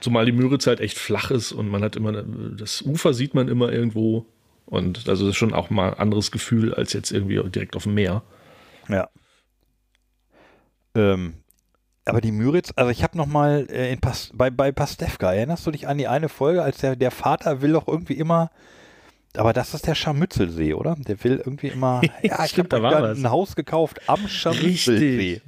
Zumal 0.00 0.26
die 0.26 0.32
Müritz 0.32 0.66
halt 0.66 0.80
echt 0.80 0.98
flach 0.98 1.30
ist 1.30 1.52
und 1.52 1.68
man 1.68 1.82
hat 1.82 1.96
immer, 1.96 2.22
das 2.22 2.82
Ufer 2.82 3.14
sieht 3.14 3.34
man 3.34 3.48
immer 3.48 3.72
irgendwo 3.72 4.26
und 4.66 5.08
also 5.08 5.24
das 5.24 5.30
ist 5.30 5.38
schon 5.38 5.54
auch 5.54 5.70
mal 5.70 5.92
ein 5.92 5.98
anderes 5.98 6.30
Gefühl 6.30 6.74
als 6.74 6.92
jetzt 6.92 7.10
irgendwie 7.10 7.40
direkt 7.48 7.76
auf 7.76 7.84
dem 7.84 7.94
Meer. 7.94 8.22
Ja. 8.88 9.08
Ähm, 10.94 11.34
aber 12.08 12.20
die 12.20 12.32
Müritz, 12.32 12.72
also 12.76 12.90
ich 12.90 13.02
habe 13.02 13.16
noch 13.16 13.26
mal 13.26 13.66
äh, 13.70 13.92
in 13.92 14.00
Pas 14.00 14.30
bei, 14.34 14.50
bei 14.50 14.72
Pastewka, 14.72 15.32
erinnerst 15.32 15.66
du 15.66 15.70
dich 15.70 15.86
an 15.86 15.98
die 15.98 16.08
eine 16.08 16.28
Folge, 16.28 16.62
als 16.62 16.78
der, 16.78 16.96
der 16.96 17.10
Vater 17.10 17.62
will 17.62 17.72
doch 17.72 17.88
irgendwie 17.88 18.14
immer 18.14 18.50
aber 19.36 19.52
das 19.52 19.74
ist 19.74 19.86
der 19.86 19.94
Scharmützelsee, 19.94 20.74
oder? 20.74 20.96
Der 20.98 21.22
will 21.22 21.36
irgendwie 21.36 21.68
immer, 21.68 22.00
ja, 22.22 22.44
ich 22.44 22.58
habe 22.58 22.68
da 22.68 23.10
ein 23.12 23.30
Haus 23.30 23.54
gekauft 23.54 24.00
am 24.08 24.26
Scharmützelsee. 24.26 25.42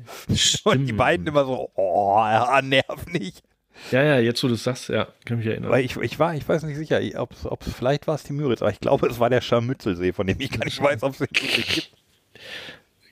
Und 0.64 0.87
die 0.87 0.92
beiden 0.92 1.27
immer 1.27 1.44
so, 1.44 1.70
oh, 1.75 2.18
ja, 2.18 2.61
nerv 2.62 3.07
nicht. 3.07 3.42
Ja, 3.90 4.03
ja, 4.03 4.18
jetzt 4.18 4.44
wo 4.44 4.49
du 4.49 4.55
es 4.55 4.64
sagst, 4.64 4.90
ja, 4.90 5.09
kann 5.25 5.38
mich 5.38 5.46
erinnern. 5.46 5.70
Weil 5.70 5.85
ich, 5.85 5.96
ich 5.96 6.18
war, 6.18 6.35
ich 6.35 6.46
weiß 6.46 6.64
nicht 6.64 6.77
sicher, 6.77 7.01
ob 7.18 7.33
es 7.33 7.73
vielleicht 7.73 8.07
war 8.07 8.14
es 8.14 8.25
die 8.25 8.35
Müritz, 8.35 8.61
aber 8.61 8.70
ich 8.70 8.81
glaube, 8.81 9.07
es 9.09 9.18
war 9.18 9.31
der 9.31 9.40
Scharmützelsee, 9.40 10.12
von 10.12 10.27
dem 10.27 10.38
ich 10.38 10.51
gar 10.51 10.66
nicht 10.66 10.81
weiß, 10.81 11.03
ob 11.03 11.12
es 11.12 11.18
den 11.18 11.29
gibt. 11.33 11.90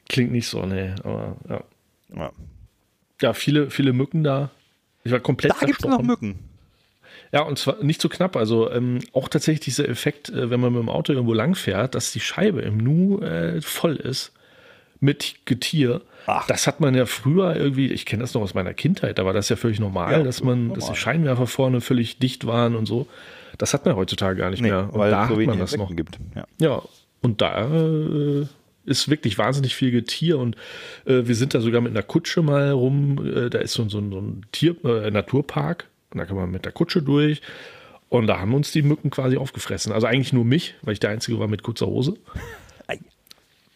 Klingt 0.09 0.33
nicht 0.33 0.47
so, 0.47 0.67
ne, 0.67 0.95
aber 1.03 1.37
ja. 1.49 1.63
ja. 2.15 2.33
Ja, 3.21 3.33
viele, 3.33 3.71
viele 3.71 3.93
Mücken 3.93 4.23
da. 4.25 4.51
Ich 5.05 5.13
war 5.13 5.21
komplett 5.21 5.53
Da 5.53 5.67
gibt 5.67 5.81
es 5.81 5.87
noch 5.87 6.03
Mücken. 6.03 6.39
Ja, 7.33 7.43
und 7.43 7.59
zwar 7.59 7.83
nicht 7.83 8.01
so 8.01 8.09
knapp. 8.09 8.37
Also 8.37 8.71
ähm, 8.71 9.01
auch 9.13 9.29
tatsächlich 9.29 9.61
dieser 9.61 9.89
Effekt, 9.89 10.31
äh, 10.31 10.51
wenn 10.51 10.61
man 10.61 10.73
mit 10.73 10.83
dem 10.83 10.89
Auto 10.89 11.13
irgendwo 11.13 11.35
lang 11.35 11.55
fährt, 11.55 11.95
dass 11.95 12.13
die 12.13 12.21
Scheibe 12.21 12.63
im 12.63 12.79
Nu 12.79 13.21
äh, 13.21 13.61
voll 13.61 13.97
ist 13.97 14.33
mit 15.01 15.37
Getier. 15.45 16.01
Ach. 16.27 16.47
Das 16.47 16.67
hat 16.67 16.81
man 16.81 16.95
ja 16.95 17.07
früher 17.07 17.57
irgendwie, 17.57 17.91
ich 17.93 18.07
kenne 18.07 18.23
das 18.23 18.35
noch 18.35 18.43
aus 18.43 18.55
meiner 18.55 18.75
Kindheit, 18.75 19.19
da 19.19 19.25
war 19.25 19.33
das 19.33 19.49
ja 19.49 19.57
völlig 19.57 19.81
normal, 19.81 20.13
ja, 20.13 20.23
dass 20.23 20.43
man, 20.43 20.69
normal. 20.69 20.77
dass 20.77 20.91
die 20.91 20.97
Scheinwerfer 20.97 21.47
vorne 21.47 21.81
völlig 21.81 22.19
dicht 22.19 22.47
waren 22.47 22.77
und 22.77 22.87
so. 22.87 23.07
Das 23.57 23.75
hat 23.75 23.87
man 23.87 23.97
heutzutage 23.97 24.37
gar 24.37 24.51
nicht 24.51 24.61
nee, 24.61 24.71
mehr. 24.71 24.93
Und 24.93 24.99
weil 24.99 25.11
da 25.11 25.29
so 25.29 25.37
hat 25.37 25.47
man 25.47 25.59
das 25.59 25.77
noch 25.77 25.95
gibt. 25.95 26.19
Ja. 26.35 26.45
ja, 26.61 26.83
und 27.23 27.41
da 27.41 27.63
äh, 27.63 28.47
ist 28.89 29.09
wirklich 29.09 29.39
wahnsinnig 29.39 29.75
viel 29.75 29.91
Getier 29.91 30.39
und 30.39 30.57
äh, 31.05 31.27
wir 31.27 31.35
sind 31.35 31.55
da 31.55 31.61
sogar 31.61 31.81
mit 31.81 31.93
einer 31.93 32.03
Kutsche 32.03 32.43
mal 32.43 32.71
rum. 32.71 33.25
Äh, 33.25 33.51
da 33.51 33.59
ist 33.59 33.75
so, 33.75 33.89
so, 33.89 34.01
so 34.11 34.21
ein 34.21 34.47
Tier, 34.53 34.77
äh, 34.85 35.11
Naturpark 35.11 35.89
und 36.11 36.19
da 36.19 36.25
kann 36.25 36.37
man 36.37 36.51
mit 36.51 36.65
der 36.65 36.73
Kutsche 36.73 37.03
durch. 37.03 37.41
Und 38.09 38.27
da 38.27 38.41
haben 38.41 38.55
uns 38.55 38.73
die 38.73 38.83
Mücken 38.83 39.11
quasi 39.11 39.37
aufgefressen. 39.37 39.93
Also 39.93 40.07
eigentlich 40.07 40.33
nur 40.33 40.45
mich, 40.45 40.75
weil 40.83 40.95
ich 40.95 41.01
der 41.01 41.11
Einzige 41.11 41.39
war 41.39 41.47
mit 41.47 41.63
kurzer 41.63 41.87
Hose. 41.87 42.15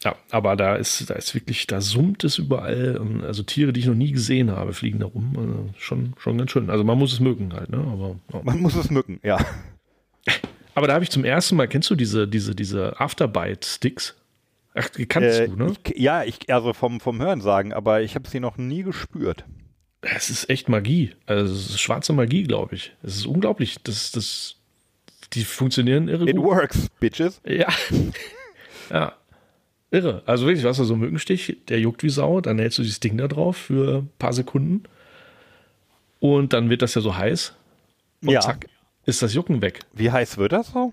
Ja, 0.03 0.17
aber 0.31 0.55
da 0.55 0.75
ist, 0.75 1.09
da 1.09 1.13
ist 1.13 1.33
wirklich, 1.33 1.65
da 1.65 1.79
summt 1.79 2.23
es 2.23 2.37
überall. 2.37 2.97
Und 2.97 3.23
also 3.23 3.41
Tiere, 3.43 3.71
die 3.71 3.79
ich 3.79 3.85
noch 3.85 3.95
nie 3.95 4.11
gesehen 4.11 4.51
habe, 4.51 4.73
fliegen 4.73 4.99
da 4.99 5.05
rum. 5.05 5.33
Also 5.37 5.69
schon, 5.77 6.13
schon 6.17 6.37
ganz 6.37 6.51
schön. 6.51 6.69
Also 6.69 6.83
man 6.83 6.97
muss 6.97 7.13
es 7.13 7.19
mögen 7.19 7.53
halt, 7.53 7.69
ne? 7.69 7.77
Aber, 7.77 8.15
ja. 8.33 8.41
Man 8.43 8.59
muss 8.59 8.75
es 8.75 8.89
mücken, 8.89 9.19
ja. 9.23 9.37
Aber 10.75 10.87
da 10.87 10.93
habe 10.93 11.03
ich 11.03 11.11
zum 11.11 11.23
ersten 11.23 11.55
Mal, 11.55 11.67
kennst 11.67 11.89
du 11.89 11.95
diese, 11.95 12.27
diese, 12.27 12.55
diese 12.55 12.99
Afterbite-Sticks? 12.99 14.15
Ach, 14.75 14.89
die 14.89 15.05
kannst 15.05 15.39
äh, 15.39 15.47
du, 15.47 15.55
ne? 15.55 15.73
Ich, 15.85 15.99
ja, 15.99 16.23
ich, 16.23 16.51
also 16.53 16.73
vom, 16.73 16.99
vom 16.99 17.21
Hören 17.21 17.41
sagen, 17.41 17.73
aber 17.73 18.01
ich 18.01 18.15
habe 18.15 18.27
sie 18.27 18.39
noch 18.39 18.57
nie 18.57 18.83
gespürt. 18.83 19.45
Es 20.01 20.29
ist 20.29 20.49
echt 20.49 20.67
Magie. 20.67 21.11
Also 21.25 21.53
es 21.53 21.69
ist 21.69 21.79
schwarze 21.79 22.13
Magie, 22.13 22.43
glaube 22.43 22.75
ich. 22.75 22.93
Es 23.03 23.15
ist 23.15 23.25
unglaublich. 23.25 23.77
Das, 23.83 24.11
das, 24.11 24.55
die 25.33 25.45
funktionieren 25.45 26.07
irre 26.07 26.29
It 26.29 26.35
gut. 26.35 26.45
works, 26.45 26.89
bitches. 26.99 27.41
Ja. 27.45 27.67
ja. 28.89 29.13
Irre. 29.91 30.23
Also 30.25 30.47
wirklich, 30.47 30.65
was 30.65 30.77
da 30.77 30.83
so 30.83 30.95
ein 30.95 30.99
Mückenstich, 30.99 31.57
der 31.69 31.79
juckt 31.79 32.03
wie 32.03 32.09
Sau, 32.09 32.41
dann 32.41 32.57
hältst 32.57 32.79
du 32.79 32.81
dieses 32.81 32.99
Ding 32.99 33.17
da 33.17 33.27
drauf 33.27 33.55
für 33.55 33.99
ein 33.99 34.09
paar 34.17 34.33
Sekunden 34.33 34.83
und 36.19 36.51
dann 36.51 36.69
wird 36.69 36.81
das 36.81 36.95
ja 36.95 37.01
so 37.01 37.15
heiß 37.15 37.53
und 38.23 38.29
ja. 38.29 38.39
zack, 38.39 38.67
ist 39.05 39.21
das 39.21 39.35
Jucken 39.35 39.61
weg. 39.61 39.81
Wie 39.93 40.09
heiß 40.09 40.37
wird 40.37 40.51
das 40.51 40.71
so? 40.71 40.91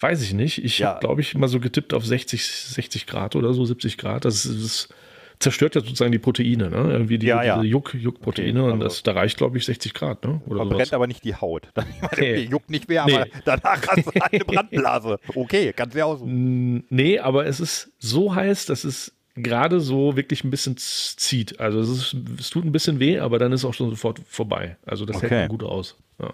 Weiß 0.00 0.22
ich 0.22 0.32
nicht. 0.32 0.64
Ich 0.64 0.78
ja. 0.78 0.90
habe, 0.90 1.00
glaube 1.00 1.20
ich, 1.20 1.34
mal 1.34 1.48
so 1.48 1.60
getippt 1.60 1.92
auf 1.92 2.06
60, 2.06 2.44
60 2.44 3.06
Grad 3.06 3.34
oder 3.34 3.52
so, 3.52 3.64
70 3.64 3.98
Grad. 3.98 4.24
Das 4.24 4.46
ist, 4.46 4.94
zerstört 5.40 5.74
ja 5.74 5.80
sozusagen 5.80 6.12
die 6.12 6.18
Proteine, 6.18 6.70
ne? 6.70 6.92
Irgendwie 6.92 7.18
die, 7.18 7.26
ja, 7.26 7.42
ja. 7.42 7.56
diese 7.56 7.66
Juck, 7.66 7.94
Juckproteine 7.94 8.62
okay, 8.62 8.72
und 8.72 8.80
das, 8.80 9.02
da 9.02 9.12
reicht, 9.12 9.38
glaube 9.38 9.58
ich, 9.58 9.64
60 9.64 9.94
Grad, 9.94 10.24
ne? 10.24 10.40
Oder 10.46 10.66
verbrennt 10.66 10.92
aber 10.92 11.06
nicht 11.06 11.24
die 11.24 11.34
Haut. 11.34 11.68
Dann, 11.74 11.86
nee. 12.16 12.38
Juckt 12.42 12.70
nicht 12.70 12.88
mehr, 12.88 13.04
aber 13.04 13.24
nee. 13.24 13.30
danach 13.44 13.86
hast 13.86 14.06
du 14.06 14.10
eine 14.20 14.44
Brandblase. 14.44 15.18
Okay, 15.34 15.72
kannst 15.74 15.94
du 15.94 15.98
ja 15.98 16.04
aussuchen. 16.04 16.84
Nee, 16.90 17.18
aber 17.18 17.46
es 17.46 17.60
ist 17.60 17.90
so 17.98 18.34
heiß, 18.34 18.66
dass 18.66 18.84
es 18.84 19.12
gerade 19.34 19.80
so 19.80 20.16
wirklich 20.16 20.44
ein 20.44 20.50
bisschen 20.50 20.76
zieht. 20.76 21.60
Also 21.60 21.80
es, 21.80 21.88
ist, 21.88 22.16
es 22.38 22.50
tut 22.50 22.64
ein 22.64 22.72
bisschen 22.72 22.98
weh, 22.98 23.18
aber 23.18 23.38
dann 23.38 23.52
ist 23.52 23.60
es 23.60 23.64
auch 23.64 23.74
schon 23.74 23.90
sofort 23.90 24.20
vorbei. 24.28 24.76
Also 24.84 25.04
das 25.04 25.16
okay. 25.16 25.28
hält 25.28 25.50
gut 25.50 25.62
aus. 25.62 25.96
Ja. 26.20 26.32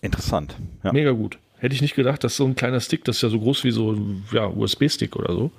Interessant. 0.00 0.56
Ja. 0.82 0.92
Mega 0.92 1.10
gut. 1.10 1.38
Hätte 1.64 1.74
ich 1.74 1.80
nicht 1.80 1.94
gedacht, 1.94 2.22
dass 2.22 2.36
so 2.36 2.44
ein 2.44 2.56
kleiner 2.56 2.78
Stick, 2.78 3.04
das 3.04 3.16
ist 3.16 3.22
ja 3.22 3.30
so 3.30 3.40
groß 3.40 3.64
wie 3.64 3.70
so 3.70 3.92
ein 3.92 4.26
ja, 4.32 4.46
USB-Stick 4.46 5.16
oder 5.16 5.32
so, 5.32 5.50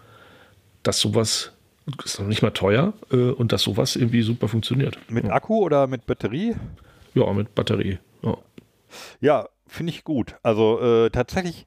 dass 0.83 0.99
sowas 0.99 1.51
ist 2.03 2.19
noch 2.19 2.27
nicht 2.27 2.43
mal 2.43 2.51
teuer 2.51 2.93
äh, 3.11 3.31
und 3.31 3.51
dass 3.51 3.63
sowas 3.63 3.95
irgendwie 3.95 4.21
super 4.21 4.47
funktioniert. 4.47 4.99
Mit 5.09 5.25
ja. 5.25 5.31
Akku 5.31 5.63
oder 5.63 5.87
mit 5.87 6.05
Batterie? 6.05 6.53
Ja, 7.15 7.33
mit 7.33 7.55
Batterie. 7.55 7.97
Ja, 8.21 8.37
ja 9.19 9.49
finde 9.65 9.93
ich 9.93 10.03
gut. 10.03 10.35
Also 10.43 10.79
äh, 10.79 11.09
tatsächlich, 11.09 11.65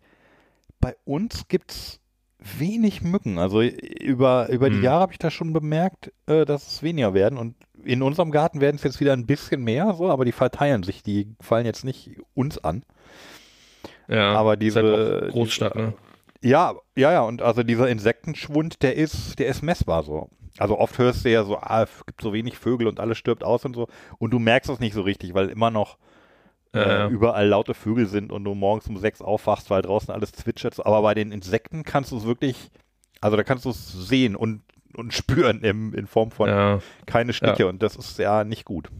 bei 0.79 0.94
uns 1.05 1.48
gibt 1.48 1.72
es 1.72 2.01
wenig 2.38 3.03
Mücken. 3.03 3.40
Also 3.40 3.61
über, 3.61 4.51
über 4.51 4.70
die 4.70 4.77
hm. 4.77 4.85
Jahre 4.85 5.01
habe 5.01 5.12
ich 5.14 5.18
da 5.18 5.33
schon 5.33 5.53
bemerkt, 5.53 6.12
äh, 6.27 6.44
dass 6.44 6.74
es 6.74 6.83
weniger 6.85 7.12
werden. 7.12 7.40
Und 7.40 7.57
in 7.83 8.03
unserem 8.03 8.31
Garten 8.31 8.61
werden 8.61 8.77
es 8.77 8.85
jetzt 8.85 9.01
wieder 9.01 9.14
ein 9.14 9.27
bisschen 9.27 9.64
mehr, 9.64 9.94
so, 9.94 10.09
aber 10.09 10.24
die 10.24 10.31
verteilen 10.31 10.85
sich, 10.85 11.03
die 11.03 11.35
fallen 11.40 11.66
jetzt 11.66 11.85
nicht 11.85 12.20
uns 12.35 12.59
an. 12.59 12.85
Ja, 14.09 14.33
Aber 14.35 14.51
halt 14.51 14.62
diese- 14.62 15.23
auch 15.29 15.33
Großstadt, 15.33 15.75
ne? 15.77 15.92
Ja, 16.42 16.75
ja, 16.97 17.12
ja, 17.12 17.23
und 17.23 17.42
also 17.42 17.62
dieser 17.62 17.88
Insektenschwund, 17.88 18.83
der 18.83 18.94
ist, 18.97 19.38
der 19.38 19.49
ist 19.49 19.62
messbar 19.62 20.03
so. 20.05 20.29
Also 20.57 20.79
oft 20.79 20.97
hörst 20.99 21.25
du 21.25 21.31
ja 21.31 21.44
so, 21.44 21.57
ah, 21.59 21.83
es 21.83 22.07
gibt 22.07 22.21
so 22.23 22.33
wenig 22.33 22.57
Vögel 22.59 22.87
und 22.87 23.01
alles 23.01 23.18
stirbt 23.18 23.44
aus 23.44 23.64
und 23.64 23.75
so. 23.75 23.88
Und 24.18 24.31
du 24.33 24.38
merkst 24.38 24.71
es 24.71 24.81
nicht 24.81 24.94
so 24.94 25.03
richtig, 25.03 25.35
weil 25.35 25.49
immer 25.49 25.71
noch 25.71 25.99
äh, 26.75 26.79
Ja, 26.81 26.88
ja. 27.01 27.09
überall 27.09 27.47
laute 27.49 27.75
Vögel 27.75 28.07
sind 28.07 28.31
und 28.31 28.44
du 28.44 28.55
morgens 28.55 28.87
um 28.88 28.97
sechs 28.99 29.21
aufwachst, 29.23 29.71
weil 29.71 29.83
draußen 29.83 30.12
alles 30.12 30.33
zwitschert. 30.33 30.85
Aber 30.85 31.01
bei 31.03 31.14
den 31.14 31.33
Insekten 31.33 31.83
kannst 31.83 32.12
du 32.12 32.16
es 32.18 32.25
wirklich, 32.27 32.71
also 33.21 33.37
da 33.37 33.42
kannst 33.42 33.64
du 33.64 33.71
es 33.71 33.92
sehen 33.92 34.37
und, 34.37 34.62
und 34.97 35.12
spüren 35.14 35.62
im, 35.62 35.92
in 35.94 36.07
Form 36.07 36.31
von 36.31 36.49
Ja. 36.49 36.79
keine 37.07 37.33
Sticke 37.33 37.66
und 37.68 37.83
das 37.83 37.97
ist 37.97 38.18
ja 38.18 38.44
nicht 38.44 38.64
gut. 38.64 38.90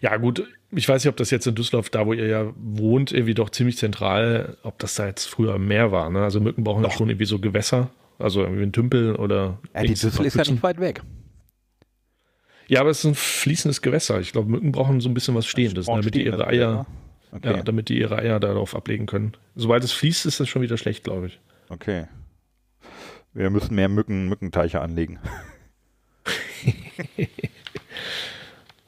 Ja, 0.00 0.16
gut. 0.16 0.46
Ich 0.72 0.88
weiß 0.88 1.04
nicht, 1.04 1.10
ob 1.10 1.16
das 1.16 1.30
jetzt 1.30 1.46
in 1.46 1.54
Düsseldorf, 1.54 1.90
da 1.90 2.06
wo 2.06 2.12
ihr 2.12 2.26
ja 2.26 2.52
wohnt, 2.56 3.12
irgendwie 3.12 3.34
doch 3.34 3.50
ziemlich 3.50 3.76
zentral, 3.78 4.56
ob 4.62 4.78
das 4.78 4.94
da 4.94 5.06
jetzt 5.06 5.26
früher 5.26 5.58
mehr 5.58 5.92
war. 5.92 6.10
Ne? 6.10 6.22
Also 6.22 6.40
Mücken 6.40 6.64
brauchen 6.64 6.82
ja 6.84 6.90
schon 6.90 7.08
irgendwie 7.08 7.26
so 7.26 7.38
Gewässer. 7.38 7.90
Also 8.18 8.42
irgendwie 8.42 8.62
ein 8.62 8.72
Tümpel 8.72 9.14
oder. 9.16 9.58
Ja, 9.74 9.82
die 9.82 9.88
Düssel 9.88 10.24
ist 10.26 10.36
ja 10.36 10.42
nicht 10.42 10.62
weit 10.62 10.80
weg. 10.80 11.02
Ja, 12.68 12.80
aber 12.80 12.90
es 12.90 12.98
ist 12.98 13.04
ein 13.04 13.14
fließendes 13.14 13.80
Gewässer. 13.80 14.20
Ich 14.20 14.32
glaube, 14.32 14.50
Mücken 14.50 14.72
brauchen 14.72 15.00
so 15.00 15.08
ein 15.08 15.14
bisschen 15.14 15.34
was 15.34 15.46
Stehendes, 15.46 15.86
Brauchen 15.86 16.00
damit 16.00 16.14
die 16.14 16.24
ihre 16.24 16.46
Eier, 16.46 16.86
Okay. 17.32 17.56
ja, 17.56 17.62
damit 17.62 17.88
die 17.88 17.98
ihre 17.98 18.16
Eier 18.18 18.40
darauf 18.40 18.74
ablegen 18.74 19.06
können. 19.06 19.32
Sobald 19.54 19.84
es 19.84 19.92
fließt, 19.92 20.26
ist 20.26 20.40
das 20.40 20.48
schon 20.48 20.62
wieder 20.62 20.76
schlecht, 20.78 21.04
glaube 21.04 21.26
ich. 21.26 21.40
Okay. 21.68 22.06
Wir 23.34 23.50
müssen 23.50 23.74
mehr 23.74 23.88
Mücken, 23.88 24.28
Mückenteiche 24.28 24.80
anlegen. 24.80 25.18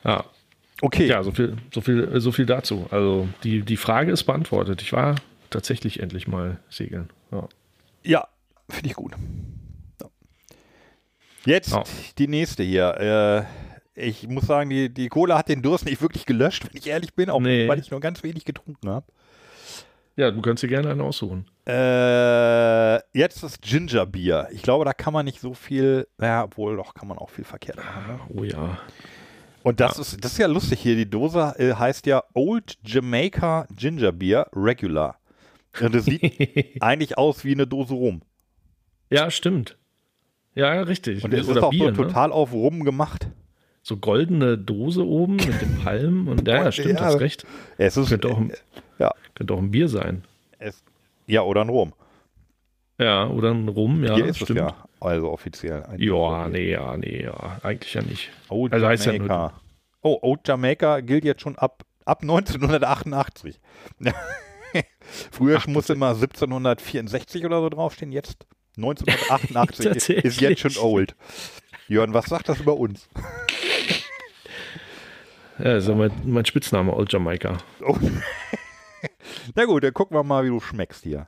Ja, 0.05 0.24
Okay. 0.80 1.06
ja 1.06 1.22
so, 1.22 1.32
viel, 1.32 1.56
so, 1.74 1.80
viel, 1.80 2.20
so 2.20 2.30
viel 2.32 2.46
dazu. 2.46 2.86
Also 2.90 3.28
die, 3.42 3.62
die 3.62 3.76
Frage 3.76 4.12
ist 4.12 4.24
beantwortet. 4.24 4.80
Ich 4.82 4.92
war 4.92 5.16
tatsächlich 5.50 6.00
endlich 6.00 6.28
mal 6.28 6.58
segeln. 6.70 7.10
Ja. 7.32 7.48
Ja, 8.04 8.28
finde 8.70 8.88
ich 8.90 8.94
gut. 8.94 9.12
So. 10.00 10.10
Jetzt 11.44 11.72
Ja. 11.72 11.82
die 12.18 12.28
nächste 12.28 12.62
hier. 12.62 13.46
Äh, 13.96 14.08
ich 14.08 14.28
muss 14.28 14.46
sagen, 14.46 14.70
die, 14.70 14.88
die 14.88 15.08
Cola 15.08 15.36
hat 15.38 15.48
den 15.48 15.62
Durst 15.62 15.84
nicht 15.84 16.00
wirklich 16.00 16.24
gelöscht, 16.26 16.64
wenn 16.70 16.78
ich 16.78 16.86
ehrlich 16.86 17.14
bin, 17.14 17.30
auch 17.30 17.40
Nee. 17.40 17.66
weil 17.66 17.80
ich 17.80 17.90
nur 17.90 17.98
ganz 18.00 18.22
wenig 18.22 18.44
getrunken 18.44 18.88
habe. 18.88 19.06
ja, 20.14 20.30
du 20.30 20.40
kannst 20.40 20.62
dir 20.62 20.68
gerne 20.68 20.90
einen 20.90 21.00
aussuchen. 21.00 21.46
Äh, 21.66 22.96
jetzt 23.18 23.42
das 23.42 23.60
Gingerbier. 23.60 24.48
Ich 24.52 24.62
glaube, 24.62 24.84
da 24.84 24.92
kann 24.92 25.12
man 25.12 25.24
nicht 25.24 25.40
so 25.40 25.54
viel, 25.54 26.06
naja, 26.18 26.44
obwohl 26.44 26.76
doch 26.76 26.94
kann 26.94 27.08
man 27.08 27.18
auch 27.18 27.30
viel 27.30 27.44
verkehrt 27.44 27.76
machen. 27.78 28.06
Ne? 28.06 28.20
Oh 28.36 28.44
ja. 28.44 28.78
Und 29.68 29.81
das, 29.81 29.98
ist, 29.98 30.24
das 30.24 30.33
ist 30.33 30.38
ja 30.38 30.46
lustig 30.46 30.81
hier. 30.81 30.96
Die 30.96 31.11
Dose 31.11 31.54
äh, 31.59 31.74
heißt 31.74 32.07
ja 32.07 32.24
Old 32.33 32.78
Jamaica 32.87 33.66
Ginger 33.76 34.12
Beer 34.12 34.46
Regular. 34.54 35.18
Und 35.78 35.94
es 35.94 36.07
sieht 36.07 36.22
eigentlich 36.83 37.18
aus 37.18 37.44
wie 37.44 37.52
eine 37.52 37.66
Dose 37.66 37.92
Rum. 37.92 38.22
Ja, 39.11 39.31
stimmt. 39.31 39.76
Ja, 40.54 40.74
ja, 40.74 40.81
richtig. 40.85 41.22
Und 41.22 41.35
es 41.35 41.46
ist 41.48 41.59
auch 41.59 41.68
Bier, 41.68 41.92
so 41.94 42.00
ne? 42.02 42.09
total 42.09 42.33
auf 42.33 42.54
Rum 42.54 42.83
gemacht. 42.83 43.28
So 43.83 43.98
goldene 43.98 44.57
Dose 44.57 45.07
oben 45.07 45.37
mit 45.37 45.61
dem 45.61 45.76
Palm. 45.85 46.28
Und 46.28 46.48
ja, 46.48 46.64
ja, 46.64 46.72
stimmt, 46.72 47.00
Ja. 47.00 47.04
hast 47.04 47.20
recht. 47.20 47.44
Es 47.76 47.98
ist, 47.98 48.09
Könnte 48.09 48.28
auch, 48.28 48.38
ein, 48.38 48.54
ja, 48.98 49.12
könnte 49.35 49.52
auch 49.52 49.59
ein 49.59 49.70
Bier 49.70 49.88
sein. 49.88 50.24
es, 50.59 50.83
ja, 51.26 51.42
oder 51.42 51.61
ein 51.61 51.68
Rum. 51.68 51.92
Ja, 52.98 53.28
oder 53.28 53.50
ein 53.50 53.68
Rum, 53.68 54.02
ja, 54.02 54.14
Hier 54.14 54.24
ist 54.24 54.37
stimmt. 54.37 54.50
es 54.50 54.57
ja. 54.57 54.88
Also 55.00 55.30
offiziell. 55.30 55.84
Ja, 55.96 56.48
nee, 56.48 56.70
ja, 56.70 56.96
nee, 56.96 57.22
ja. 57.22 57.58
Eigentlich 57.62 57.94
ja 57.94 58.02
nicht. 58.02 58.30
Old 58.48 58.72
Also 58.72 58.87
heißt 58.87 59.06
ja 59.06 59.12
Jamaica. 59.12 59.61
oh, 60.02 60.18
Old 60.22 60.46
Jamaica 60.46 61.00
gilt 61.00 61.24
jetzt 61.24 61.42
schon 61.42 61.56
ab, 61.56 61.84
ab 62.04 62.22
1988. 62.22 63.61
Früher 65.30 65.62
musste 65.66 65.92
immer 65.94 66.08
1764 66.08 67.44
oder 67.46 67.61
so 67.61 67.68
draufstehen, 67.68 68.12
jetzt 68.12 68.46
1988 68.76 70.14
ist, 70.24 70.40
jetzt 70.40 70.61
schon 70.61 70.76
old. 70.76 71.16
Jörn, 71.88 72.14
was 72.14 72.26
sagt 72.26 72.48
das 72.48 72.61
über 72.61 72.76
uns? 72.76 73.08
Ja, 75.61 75.76
ja 75.76 75.94
mein, 75.94 76.12
mein 76.24 76.44
Spitzname, 76.44 76.94
Old 76.94 77.12
Jamaica. 77.12 77.58
Oh. 77.84 77.96
Na 79.56 79.64
gut, 79.64 79.82
dann 79.82 79.92
gucken 79.92 80.16
wir 80.16 80.22
mal, 80.22 80.44
wie 80.44 80.50
du 80.50 80.61
schmeckst 80.61 81.02
hier. 81.02 81.26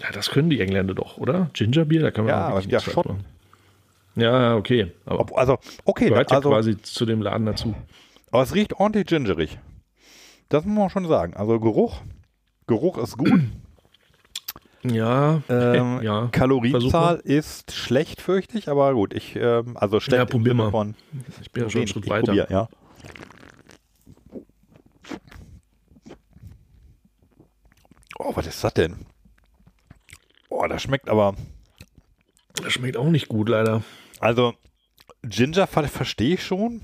Ja, 0.00 0.10
das 0.12 0.30
können 0.30 0.50
die 0.50 0.60
Engländer 0.60 0.94
doch, 0.94 1.16
oder? 1.18 1.50
Gingerbier, 1.54 2.02
da 2.02 2.10
kann 2.10 2.24
man 2.26 2.34
Ja, 2.34 2.60
ja, 2.60 2.80
Schotten. 2.80 3.24
Ja, 4.14 4.56
okay. 4.56 4.92
Ob, 5.06 5.36
also, 5.36 5.58
okay, 5.84 6.08
gehört 6.08 6.30
ja 6.30 6.36
also, 6.38 6.50
quasi 6.50 6.80
zu 6.80 7.04
dem 7.06 7.22
Laden 7.22 7.46
dazu. 7.46 7.74
aber 8.30 8.42
es 8.42 8.54
riecht 8.54 8.74
ordentlich 8.74 9.06
gingerig. 9.06 9.58
Das 10.48 10.64
muss 10.64 10.76
man 10.76 10.90
schon 10.90 11.08
sagen. 11.08 11.34
Also 11.34 11.58
Geruch, 11.60 12.00
Geruch 12.66 12.98
ist 12.98 13.16
gut. 13.16 13.30
Ja, 14.88 15.42
Ähm, 15.48 16.00
ja. 16.02 16.28
Kalorienzahl 16.30 17.16
ist 17.24 17.72
schlecht, 17.72 18.20
fürchte 18.20 18.56
ich, 18.56 18.68
aber 18.68 18.94
gut, 18.94 19.14
ich, 19.14 19.34
ähm, 19.34 19.76
also 19.76 19.98
schlecht 19.98 20.18
Ja, 20.20 20.24
probier 20.26 20.54
mal. 20.54 20.70
von 20.70 20.94
Ich 21.42 21.50
bin 21.50 21.64
ja 21.64 21.70
schon 21.70 21.80
einen. 21.80 21.88
Schritt 21.88 22.08
weiter. 22.08 22.26
probier, 22.26 22.46
ja. 22.50 22.68
Oh, 28.18 28.32
was 28.34 28.46
ist 28.46 28.62
das 28.64 28.74
denn? 28.74 28.96
Oh, 30.48 30.66
das 30.68 30.82
schmeckt 30.82 31.08
aber, 31.08 31.34
Das 32.62 32.72
schmeckt 32.72 32.96
auch 32.96 33.08
nicht 33.08 33.28
gut, 33.28 33.48
leider. 33.48 33.82
also 34.20 34.54
Ginger 35.22 35.66
ver 35.66 35.84
verstehe 35.88 36.34
ich 36.34 36.44
schon. 36.44 36.80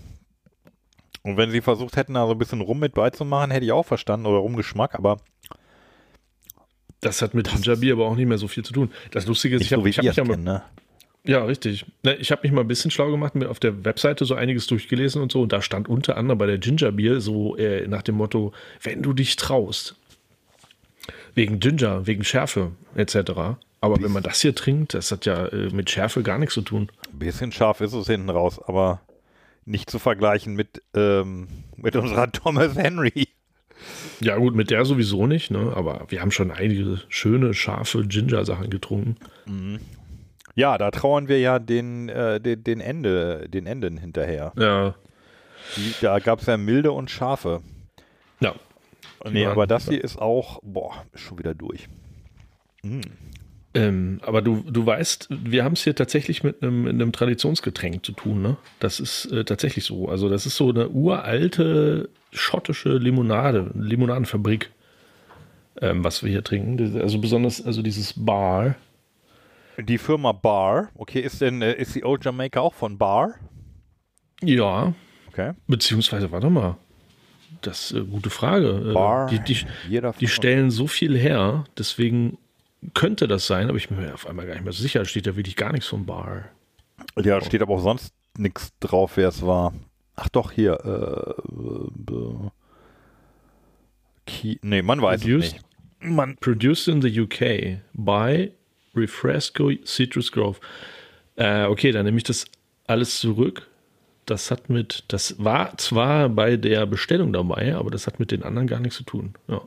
Und 1.22 1.36
wenn 1.36 1.50
sie 1.52 1.60
versucht 1.60 1.96
hätten, 1.96 2.14
da 2.14 2.26
so 2.26 2.32
ein 2.32 2.38
bisschen 2.38 2.60
Rum 2.60 2.80
mit 2.80 2.94
beizumachen, 2.94 3.52
hätte 3.52 3.64
ich 3.64 3.70
auch 3.72 3.86
verstanden 3.86 4.26
oder 4.26 4.38
Rumgeschmack, 4.38 4.96
aber 4.96 5.18
Das 7.00 7.22
hat 7.22 7.34
mit 7.34 7.48
Gingerbier 7.50 7.92
aber 7.94 8.06
auch 8.06 8.16
nicht 8.16 8.26
mehr 8.26 8.38
so 8.38 8.48
viel 8.48 8.64
zu 8.64 8.72
tun. 8.72 8.90
Das 9.12 9.26
Lustige 9.26 9.56
ist, 9.56 9.62
ich 9.62 9.72
habe 9.72 9.82
so 9.82 9.98
hab 9.98 10.04
mich 10.04 10.16
ja 10.16 10.24
mal, 10.24 10.36
ne? 10.36 10.62
Ja, 11.24 11.44
richtig. 11.44 11.86
Ne, 12.02 12.16
Ich 12.16 12.32
habe 12.32 12.42
mich 12.42 12.50
mal 12.50 12.62
ein 12.62 12.68
bisschen 12.68 12.90
schlau 12.90 13.08
gemacht, 13.10 13.36
mir 13.36 13.48
auf 13.48 13.60
der 13.60 13.84
Webseite 13.84 14.24
so 14.24 14.34
einiges 14.34 14.66
durchgelesen 14.66 15.22
und 15.22 15.30
so. 15.30 15.42
Und 15.42 15.52
da 15.52 15.62
stand 15.62 15.88
unter 15.88 16.16
anderem 16.16 16.38
bei 16.38 16.46
der 16.46 16.58
Gingerbier 16.58 17.20
so 17.20 17.56
äh, 17.56 17.86
nach 17.86 18.02
dem 18.02 18.16
Motto, 18.16 18.52
wenn 18.82 19.02
du 19.02 19.12
dich 19.12 19.36
traust. 19.36 19.94
Wegen 21.34 21.60
Ginger, 21.60 22.06
wegen 22.06 22.24
Schärfe 22.24 22.72
etc. 22.94 23.16
Aber 23.80 24.00
wenn 24.02 24.12
man 24.12 24.22
das 24.22 24.40
hier 24.40 24.54
trinkt, 24.54 24.94
das 24.94 25.10
hat 25.10 25.26
ja 25.26 25.46
äh, 25.46 25.70
mit 25.70 25.90
Schärfe 25.90 26.22
gar 26.22 26.38
nichts 26.38 26.54
zu 26.54 26.62
tun. 26.62 26.90
Ein 27.12 27.18
bisschen 27.18 27.52
scharf 27.52 27.80
ist 27.80 27.94
es 27.94 28.06
hinten 28.06 28.30
raus, 28.30 28.60
aber 28.64 29.00
nicht 29.64 29.90
zu 29.90 29.98
vergleichen 29.98 30.54
mit, 30.54 30.82
ähm, 30.94 31.48
mit 31.76 31.96
unserer 31.96 32.30
Thomas 32.32 32.76
Henry. 32.76 33.28
Ja 34.20 34.36
gut, 34.36 34.54
mit 34.54 34.70
der 34.70 34.84
sowieso 34.84 35.26
nicht, 35.26 35.50
ne? 35.50 35.72
aber 35.74 36.06
wir 36.08 36.20
haben 36.20 36.30
schon 36.30 36.50
einige 36.52 37.00
schöne, 37.08 37.54
scharfe 37.54 38.06
Ginger-Sachen 38.06 38.70
getrunken. 38.70 39.16
Ja, 40.54 40.78
da 40.78 40.90
trauern 40.90 41.28
wir 41.28 41.40
ja 41.40 41.58
den, 41.58 42.08
äh, 42.08 42.40
den, 42.40 42.62
den, 42.62 42.80
Ende, 42.80 43.48
den 43.48 43.66
Enden 43.66 43.98
hinterher. 43.98 44.52
Ja, 44.56 44.94
Die, 45.76 45.94
da 46.00 46.18
gab 46.18 46.40
es 46.40 46.46
ja 46.46 46.56
milde 46.56 46.92
und 46.92 47.10
scharfe. 47.10 47.62
ja. 48.40 48.54
Nee, 49.30 49.46
aber 49.46 49.66
das 49.66 49.88
hier 49.88 50.02
ist 50.02 50.18
auch, 50.18 50.60
boah, 50.62 51.04
ist 51.12 51.20
schon 51.20 51.38
wieder 51.38 51.54
durch. 51.54 51.88
Ähm, 53.74 54.20
aber 54.22 54.42
du, 54.42 54.62
du 54.68 54.84
weißt, 54.84 55.28
wir 55.30 55.64
haben 55.64 55.74
es 55.74 55.84
hier 55.84 55.94
tatsächlich 55.94 56.42
mit 56.42 56.62
einem, 56.62 56.86
einem 56.86 57.12
Traditionsgetränk 57.12 58.04
zu 58.04 58.12
tun, 58.12 58.42
ne? 58.42 58.56
Das 58.80 59.00
ist 59.00 59.26
äh, 59.26 59.44
tatsächlich 59.44 59.84
so. 59.84 60.08
Also, 60.08 60.28
das 60.28 60.44
ist 60.46 60.56
so 60.56 60.70
eine 60.70 60.88
uralte 60.90 62.10
schottische 62.32 62.96
Limonade, 62.98 63.70
Limonadenfabrik, 63.74 64.70
ähm, 65.80 66.04
was 66.04 66.22
wir 66.22 66.30
hier 66.30 66.44
trinken. 66.44 67.00
Also 67.00 67.18
besonders, 67.18 67.64
also 67.64 67.82
dieses 67.82 68.12
Bar. 68.16 68.74
Die 69.78 69.98
Firma 69.98 70.32
Bar, 70.32 70.90
okay, 70.94 71.20
ist 71.20 71.40
denn, 71.40 71.62
äh, 71.62 71.74
ist 71.74 71.94
die 71.94 72.04
Old 72.04 72.24
Jamaica 72.24 72.60
auch 72.60 72.74
von 72.74 72.98
Bar? 72.98 73.34
Ja, 74.42 74.92
Okay. 75.28 75.52
beziehungsweise, 75.66 76.30
warte 76.30 76.50
mal. 76.50 76.76
Das 77.62 77.90
ist 77.90 77.96
eine 77.96 78.04
gute 78.04 78.30
Frage. 78.30 78.90
Äh, 78.90 78.92
Bar, 78.92 79.26
Die, 79.26 79.38
die, 79.40 79.64
die 80.20 80.28
stellen 80.28 80.70
so 80.70 80.86
viel 80.86 81.16
her, 81.16 81.64
deswegen 81.78 82.38
könnte 82.94 83.28
das 83.28 83.46
sein, 83.46 83.68
aber 83.68 83.76
ich 83.78 83.88
bin 83.88 83.98
mir 84.00 84.12
auf 84.12 84.26
einmal 84.26 84.46
gar 84.46 84.54
nicht 84.54 84.64
mehr 84.64 84.72
so 84.72 84.82
sicher. 84.82 85.04
Steht 85.04 85.26
da 85.26 85.36
wirklich 85.36 85.56
gar 85.56 85.72
nichts 85.72 85.86
vom 85.86 86.04
Bar. 86.04 86.46
Ja, 87.22 87.40
steht 87.40 87.62
aber 87.62 87.74
auch 87.74 87.82
sonst 87.82 88.12
nichts 88.36 88.72
drauf, 88.80 89.12
wer 89.16 89.28
es 89.28 89.44
war. 89.46 89.72
Ach 90.16 90.28
doch, 90.28 90.50
hier. 90.52 90.78
Äh, 90.84 92.12
äh, 92.12 92.50
Key, 94.26 94.56
nee, 94.62 94.82
man 94.82 95.00
weiß 95.00 95.22
Produced? 95.22 95.46
es 95.46 95.52
nicht. 95.54 95.64
Man, 96.00 96.36
Produced 96.38 96.88
in 96.88 97.00
the 97.02 97.20
UK 97.20 97.80
by 97.92 98.50
Refresco 98.94 99.70
Citrus 99.84 100.32
Grove. 100.32 100.58
Äh, 101.36 101.64
okay, 101.64 101.92
dann 101.92 102.04
nehme 102.04 102.18
ich 102.18 102.24
das 102.24 102.44
alles 102.86 103.20
zurück. 103.20 103.68
Das 104.26 104.50
hat 104.50 104.68
mit, 104.70 105.04
das 105.08 105.42
war 105.42 105.76
zwar 105.78 106.28
bei 106.28 106.56
der 106.56 106.86
Bestellung 106.86 107.32
dabei, 107.32 107.74
aber 107.74 107.90
das 107.90 108.06
hat 108.06 108.20
mit 108.20 108.30
den 108.30 108.42
anderen 108.44 108.68
gar 108.68 108.78
nichts 108.80 108.96
zu 108.96 109.02
tun. 109.04 109.34
Ja, 109.48 109.60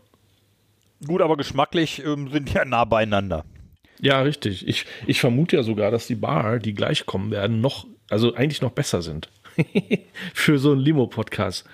gut, 1.06 1.22
aber 1.22 1.36
geschmacklich 1.38 2.04
ähm, 2.06 2.30
sind 2.30 2.50
die 2.50 2.54
ja 2.54 2.63
nah 2.65 2.86
beieinander. 2.86 3.44
ja 4.00 4.22
richtig. 4.22 4.65
Ich, 4.68 4.86
ich 5.08 5.20
vermute 5.20 5.58
ja 5.58 5.63
sogar, 5.63 5.91
dass 5.91 6.08
die 6.08 6.15
Bar, 6.15 6.60
die 6.60 6.74
gleich 6.74 7.06
kommen 7.06 7.32
werden, 7.32 7.60
noch, 7.60 7.86
also 8.10 8.34
eigentlich 8.34 8.62
noch 8.62 8.72
besser 8.72 9.02
sind. 9.02 9.30
Für 10.34 10.58
so 10.58 10.72
einen 10.72 10.82
Limo-Podcast. 10.82 11.65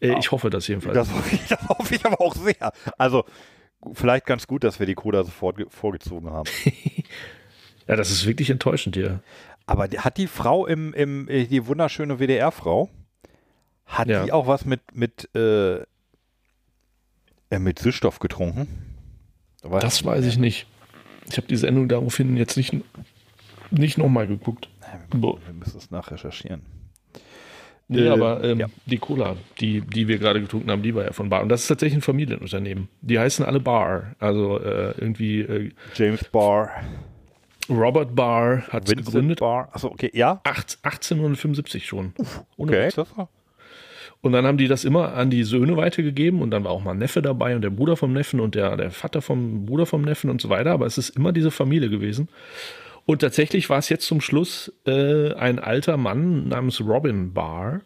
Äh, 0.00 0.18
ich 0.18 0.32
hoffe 0.32 0.48
das 0.50 0.66
jedenfalls. 0.68 0.94
Das, 0.94 1.12
hoffe 1.12 1.34
ich- 1.34 1.46
das 1.48 1.68
hoffe 1.68 1.94
ich 1.94 2.04
aber 2.06 2.20
auch 2.20 2.34
sehr. 2.34 2.72
Also, 2.98 3.24
vielleicht 3.92 4.24
ganz 4.26 4.46
gut, 4.46 4.64
dass 4.64 4.80
wir 4.80 4.86
die 4.86 4.94
Coda 4.94 5.22
sofort 5.24 5.58
ge- 5.58 5.66
vorgezogen 5.68 6.30
haben. 6.30 6.48
ja, 7.88 7.96
das 7.96 8.10
ist 8.10 8.26
wirklich 8.26 8.48
enttäuschend 8.50 8.96
hier. 8.96 9.20
Aber 9.72 9.88
hat 9.96 10.16
die 10.18 10.26
Frau 10.26 10.66
im, 10.66 10.92
im, 10.94 11.28
äh, 11.28 11.46
die 11.46 11.66
wunderschöne 11.66 12.18
WDR-Frau, 12.18 12.90
hat 13.86 14.08
Ja. 14.08 14.24
die 14.24 14.32
auch 14.32 14.46
was 14.46 14.64
mit, 14.64 14.80
mit, 14.94 15.28
äh, 15.34 15.76
äh, 17.50 17.58
mit 17.58 17.78
Süßstoff 17.78 18.18
getrunken? 18.18 18.68
Weiß 19.62 19.82
Das 19.82 20.04
weiß 20.04 20.26
ich 20.26 20.38
nicht. 20.38 20.66
Ich 21.28 21.36
habe 21.36 21.46
die 21.46 21.56
Sendung 21.56 21.88
daraufhin 21.88 22.36
jetzt 22.36 22.56
nicht, 22.56 22.74
nicht 23.70 23.96
nochmal 23.98 24.26
geguckt. 24.26 24.68
Wir 25.12 25.38
müssen 25.54 25.78
es 25.78 25.90
nachrecherchieren. 25.90 26.62
Nee, 27.88 28.06
Äh, 28.06 28.08
aber 28.10 28.42
ähm, 28.44 28.60
ja. 28.60 28.66
die 28.86 28.98
Cola, 28.98 29.36
die, 29.60 29.80
die 29.82 30.08
wir 30.08 30.18
gerade 30.18 30.40
getrunken 30.40 30.70
haben, 30.70 30.82
die 30.82 30.94
war 30.94 31.04
ja 31.04 31.12
von 31.12 31.28
Bar. 31.28 31.42
Und 31.42 31.48
das 31.48 31.62
ist 31.62 31.68
tatsächlich 31.68 31.98
ein 31.98 32.02
Familienunternehmen. 32.02 32.88
Die 33.02 33.18
heißen 33.18 33.44
alle 33.44 33.60
Bar. 33.60 34.14
Also 34.18 34.58
äh, 34.60 34.92
irgendwie 34.98 35.40
äh, 35.40 35.70
James 35.94 36.24
Barr, 36.24 36.70
Robert 37.78 38.14
Barr 38.14 38.62
hat 38.68 38.88
es 38.88 38.94
gegründet. 38.94 39.40
Barr. 39.40 39.68
Achso, 39.72 39.88
okay, 39.88 40.10
ja. 40.14 40.40
Acht- 40.44 40.78
1875 40.82 41.86
schon. 41.86 42.12
Ohne 42.56 42.72
Okay, 42.72 42.90
Und 44.20 44.32
dann 44.32 44.46
haben 44.46 44.56
die 44.58 44.68
das 44.68 44.84
immer 44.84 45.14
an 45.14 45.30
die 45.30 45.42
Söhne 45.42 45.76
weitergegeben 45.76 46.42
und 46.42 46.50
dann 46.50 46.62
war 46.64 46.70
auch 46.70 46.84
mal 46.84 46.92
ein 46.92 46.98
Neffe 46.98 47.22
dabei 47.22 47.56
und 47.56 47.62
der 47.62 47.70
Bruder 47.70 47.96
vom 47.96 48.12
Neffen 48.12 48.38
und 48.40 48.54
der, 48.54 48.76
der 48.76 48.90
Vater 48.92 49.20
vom 49.20 49.66
Bruder 49.66 49.84
vom 49.86 50.02
Neffen 50.02 50.30
und 50.30 50.40
so 50.40 50.48
weiter. 50.48 50.70
Aber 50.70 50.86
es 50.86 50.96
ist 50.96 51.10
immer 51.10 51.32
diese 51.32 51.50
Familie 51.50 51.90
gewesen. 51.90 52.28
Und 53.04 53.18
tatsächlich 53.20 53.68
war 53.68 53.78
es 53.78 53.88
jetzt 53.88 54.06
zum 54.06 54.20
Schluss 54.20 54.72
äh, 54.86 55.32
ein 55.34 55.58
alter 55.58 55.96
Mann 55.96 56.48
namens 56.48 56.80
Robin 56.80 57.32
Barr. 57.32 57.80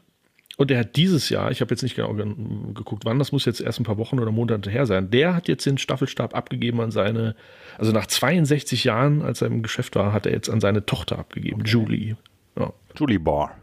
Und 0.57 0.71
der 0.71 0.81
hat 0.81 0.97
dieses 0.97 1.29
Jahr, 1.29 1.51
ich 1.51 1.61
habe 1.61 1.71
jetzt 1.71 1.83
nicht 1.83 1.97
genau 1.97 2.15
ge 2.15 2.27
geguckt, 2.73 3.05
wann, 3.05 3.19
das 3.19 3.31
muss 3.31 3.45
jetzt 3.45 3.61
erst 3.61 3.79
ein 3.79 3.85
paar 3.85 3.99
Wochen 3.99 4.19
oder 4.19 4.33
Monate 4.33 4.71
her 4.71 4.87
sein, 4.87 5.11
der 5.11 5.35
hat 5.35 5.49
jetzt 5.49 5.67
den 5.67 5.77
Staffelstab 5.77 6.35
abgegeben 6.35 6.81
an 6.81 6.91
seine, 6.91 7.37
also 7.77 7.93
nach 7.93 8.07
62 8.07 8.85
Jahren, 8.85 9.21
als 9.21 9.43
er 9.43 9.49
im 9.49 9.63
Geschäft 9.63 9.97
war, 9.97 10.15
hat 10.15 10.25
er 10.25 10.33
jetzt 10.33 10.49
an 10.49 10.61
seine 10.61 10.87
Tochter 10.87 11.19
abgegeben, 11.19 11.63
Julie. 11.65 12.17
Ja, 12.59 12.73
Julie 12.97 13.21
Barr. 13.21 13.55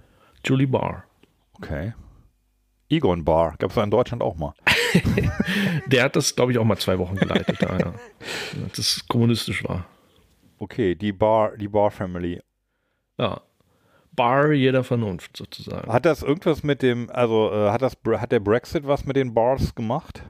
Julie 0.45 0.67
Barr. 0.67 1.03
Okay. 1.53 1.93
Egon 2.89 3.25
Barr. 3.25 3.55
Gab 3.57 3.71
es 3.71 3.77
in 3.77 3.89
Deutschland 3.89 4.21
auch 4.21 4.35
mal. 4.35 4.53
Der 5.87 6.03
hat 6.03 6.15
das, 6.15 6.35
glaube 6.35 6.51
ich, 6.51 6.59
auch 6.59 6.63
mal 6.63 6.77
zwei 6.77 6.99
Wochen 6.99 7.15
geleitet, 7.15 7.57
da, 7.59 7.77
ja. 7.77 7.93
als 8.63 8.77
es 8.77 9.07
kommunistisch 9.07 9.63
war. 9.63 9.87
Okay, 10.59 10.93
die 10.93 11.11
Barr, 11.11 11.57
die 11.57 11.67
Barr 11.67 11.89
Family. 11.89 12.39
Ja. 13.17 13.41
Bar 14.15 14.51
jeder 14.51 14.83
Vernunft 14.83 15.35
sozusagen. 15.37 15.91
Hat 15.91 16.05
das 16.05 16.21
irgendwas 16.21 16.63
mit 16.63 16.81
dem, 16.81 17.09
also 17.09 17.51
äh, 17.51 17.69
hat 17.71 17.81
das 17.81 17.97
hat 18.17 18.31
der 18.31 18.39
Brexit 18.39 18.87
was 18.87 19.05
mit 19.05 19.15
den 19.15 19.33
Bars 19.33 19.73
gemacht? 19.75 20.23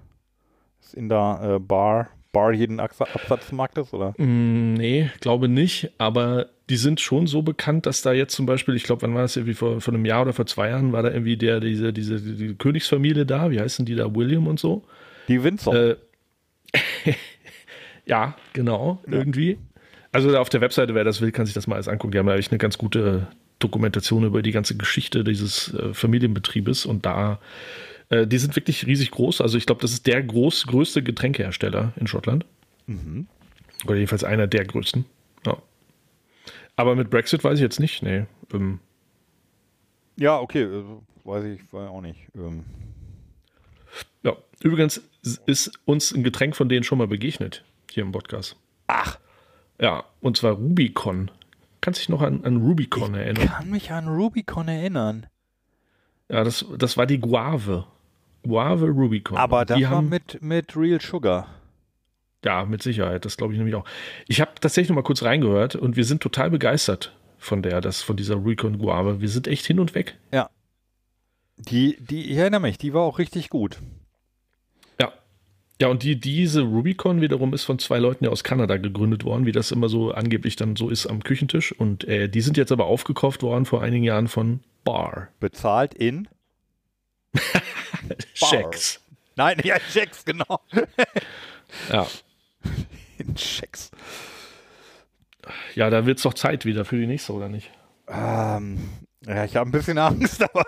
Ist 0.81 0.93
in 0.93 1.09
der 1.09 1.39
äh, 1.55 1.59
Bar, 1.59 2.09
Bar 2.31 2.53
jeden 2.53 2.79
Absa- 2.79 3.13
Absatzmarkt 3.13 3.77
ist, 3.77 3.93
oder? 3.93 4.13
Mm, 4.17 4.73
nee, 4.73 5.09
glaube 5.19 5.49
nicht, 5.49 5.91
aber 5.97 6.47
die 6.69 6.77
sind 6.77 7.01
schon 7.01 7.27
so 7.27 7.41
bekannt, 7.41 7.85
dass 7.85 8.01
da 8.01 8.13
jetzt 8.13 8.33
zum 8.33 8.45
Beispiel, 8.45 8.75
ich 8.75 8.83
glaube, 8.83 9.01
wann 9.01 9.13
war 9.13 9.23
das 9.23 9.35
irgendwie 9.35 9.53
vor, 9.53 9.81
vor 9.81 9.93
einem 9.93 10.05
Jahr 10.05 10.21
oder 10.21 10.33
vor 10.33 10.45
zwei 10.45 10.69
Jahren, 10.69 10.93
war 10.93 11.03
da 11.03 11.11
irgendwie 11.11 11.35
der, 11.35 11.59
diese, 11.59 11.91
diese, 11.91 12.21
die 12.21 12.55
Königsfamilie 12.55 13.25
da, 13.25 13.51
wie 13.51 13.59
heißen 13.59 13.85
die 13.85 13.95
da, 13.95 14.15
William 14.15 14.47
und 14.47 14.59
so. 14.59 14.83
Die 15.27 15.43
Windsor. 15.43 15.75
Äh, 15.75 15.95
ja, 18.05 18.35
genau, 18.53 19.01
irgendwie. 19.07 19.57
Also 20.11 20.37
auf 20.37 20.49
der 20.49 20.61
Webseite, 20.61 20.95
wer 20.95 21.03
das 21.03 21.21
will, 21.21 21.31
kann 21.31 21.45
sich 21.45 21.55
das 21.55 21.67
mal 21.67 21.75
alles 21.75 21.87
angucken. 21.87 22.11
Die 22.11 22.19
haben 22.19 22.27
ja 22.29 22.35
echt 22.35 22.51
eine 22.51 22.59
ganz 22.59 22.77
gute 22.77 23.27
Dokumentation 23.63 24.23
über 24.23 24.41
die 24.41 24.51
ganze 24.51 24.75
Geschichte 24.77 25.23
dieses 25.23 25.73
äh, 25.73 25.93
Familienbetriebes 25.93 26.85
und 26.85 27.05
da, 27.05 27.39
äh, 28.09 28.27
die 28.27 28.37
sind 28.37 28.55
wirklich 28.55 28.85
riesig 28.85 29.11
groß. 29.11 29.41
Also 29.41 29.57
ich 29.57 29.65
glaube, 29.65 29.81
das 29.81 29.91
ist 29.91 30.07
der 30.07 30.21
groß, 30.21 30.67
größte 30.67 31.03
Getränkehersteller 31.03 31.93
in 31.95 32.07
Schottland. 32.07 32.45
Oder 33.85 33.95
jedenfalls 33.95 34.23
einer 34.23 34.47
der 34.47 34.65
größten. 34.65 35.05
Ja. 35.45 35.57
Aber 36.75 36.95
mit 36.95 37.09
Brexit 37.09 37.43
weiß 37.43 37.55
ich 37.55 37.63
jetzt 37.63 37.79
nicht. 37.79 38.03
Nee. 38.03 38.25
Ähm, 38.53 38.79
ja, 40.17 40.39
okay, 40.39 40.63
äh, 40.63 40.83
weiß 41.23 41.45
ich 41.45 41.61
weiß 41.71 41.89
auch 41.89 42.01
nicht. 42.01 42.19
Ähm, 42.35 42.63
ja. 44.23 44.35
Übrigens 44.61 45.01
ist 45.45 45.71
uns 45.85 46.13
ein 46.13 46.23
Getränk 46.23 46.55
von 46.55 46.69
denen 46.69 46.83
schon 46.83 46.97
mal 46.97 47.07
begegnet 47.07 47.63
hier 47.91 48.03
im 48.03 48.11
Podcast. 48.11 48.55
Ach. 48.87 49.19
Ja, 49.79 50.05
und 50.21 50.37
zwar 50.37 50.53
Rubicon. 50.53 51.31
Kannst 51.83 51.99
dich 51.99 52.07
noch 52.07 52.21
an, 52.21 52.45
an 52.45 52.61
Rubicon 52.61 53.13
erinnern? 53.13 53.45
kann 53.45 53.69
mich 53.69 53.91
an 53.91 54.07
Rubicon 54.07 54.69
erinnern. 54.69 55.25
Ja, 56.29 56.45
das, 56.45 56.65
das 56.77 56.95
war 56.95 57.05
die 57.05 57.19
Guave. 57.19 57.83
Guave 58.43 58.85
Rubicon. 58.85 59.37
Aber 59.37 59.65
das 59.65 59.77
die 59.77 59.83
war 59.83 59.91
haben, 59.91 60.07
mit, 60.07 60.41
mit 60.41 60.77
Real 60.77 61.01
Sugar. 61.01 61.45
Ja, 62.45 62.63
mit 62.63 62.81
Sicherheit. 62.81 63.25
Das 63.25 63.35
glaube 63.35 63.51
ich 63.51 63.57
nämlich 63.57 63.75
auch. 63.75 63.83
Ich 64.29 64.39
habe 64.39 64.51
tatsächlich 64.61 64.91
noch 64.91 64.95
mal 64.95 65.01
kurz 65.01 65.23
reingehört 65.23 65.75
und 65.75 65.97
wir 65.97 66.05
sind 66.05 66.23
total 66.23 66.49
begeistert 66.51 67.17
von 67.37 67.61
der, 67.61 67.81
das, 67.81 68.01
von 68.01 68.15
dieser 68.15 68.35
Rubicon 68.35 68.77
Guave. 68.77 69.19
Wir 69.19 69.27
sind 69.27 69.49
echt 69.49 69.65
hin 69.65 69.81
und 69.81 69.93
weg. 69.93 70.17
Ja. 70.31 70.49
Die, 71.57 71.97
die, 71.99 72.31
ich 72.31 72.37
erinnere 72.37 72.61
mich, 72.61 72.77
die 72.77 72.93
war 72.93 73.01
auch 73.01 73.19
richtig 73.19 73.49
gut. 73.49 73.79
Ja. 75.81 75.87
Und 75.87 76.03
die, 76.03 76.19
diese 76.19 76.61
Rubicon 76.61 77.21
wiederum 77.21 77.53
ist 77.53 77.63
von 77.63 77.79
zwei 77.79 77.99
Leuten 77.99 78.25
ja 78.25 78.31
aus 78.31 78.43
Kanada 78.43 78.77
gegründet 78.77 79.25
worden, 79.25 79.45
wie 79.45 79.51
das 79.51 79.71
immer 79.71 79.89
so 79.89 80.11
angeblich 80.11 80.55
dann 80.55 80.75
so 80.75 80.89
ist 80.89 81.07
am 81.07 81.23
Küchentisch. 81.23 81.71
Und 81.71 82.05
äh, 82.05 82.29
die 82.29 82.41
sind 82.41 82.57
jetzt 82.57 82.71
aber 82.71 82.85
aufgekauft 82.85 83.43
worden 83.43 83.65
vor 83.65 83.81
einigen 83.81 84.03
Jahren 84.03 84.27
von 84.27 84.61
Bar. 84.83 85.29
Bezahlt 85.39 85.93
in. 85.93 86.27
Schecks. 88.33 89.01
Nein, 89.35 89.59
ja, 89.63 89.77
Checks, 89.91 90.23
genau. 90.25 90.59
Ja. 91.89 92.07
In 93.17 93.35
Checks. 93.35 93.91
ja, 95.75 95.89
da 95.89 96.05
wird 96.05 96.17
es 96.17 96.23
doch 96.23 96.33
Zeit 96.33 96.65
wieder 96.65 96.85
für 96.85 96.97
die 96.97 97.07
nächste, 97.07 97.33
oder 97.33 97.49
nicht? 97.49 97.71
Ähm, 98.07 98.89
ja, 99.25 99.45
ich 99.45 99.55
habe 99.55 99.69
ein 99.69 99.71
bisschen 99.71 99.97
Angst, 99.97 100.43
aber. 100.53 100.65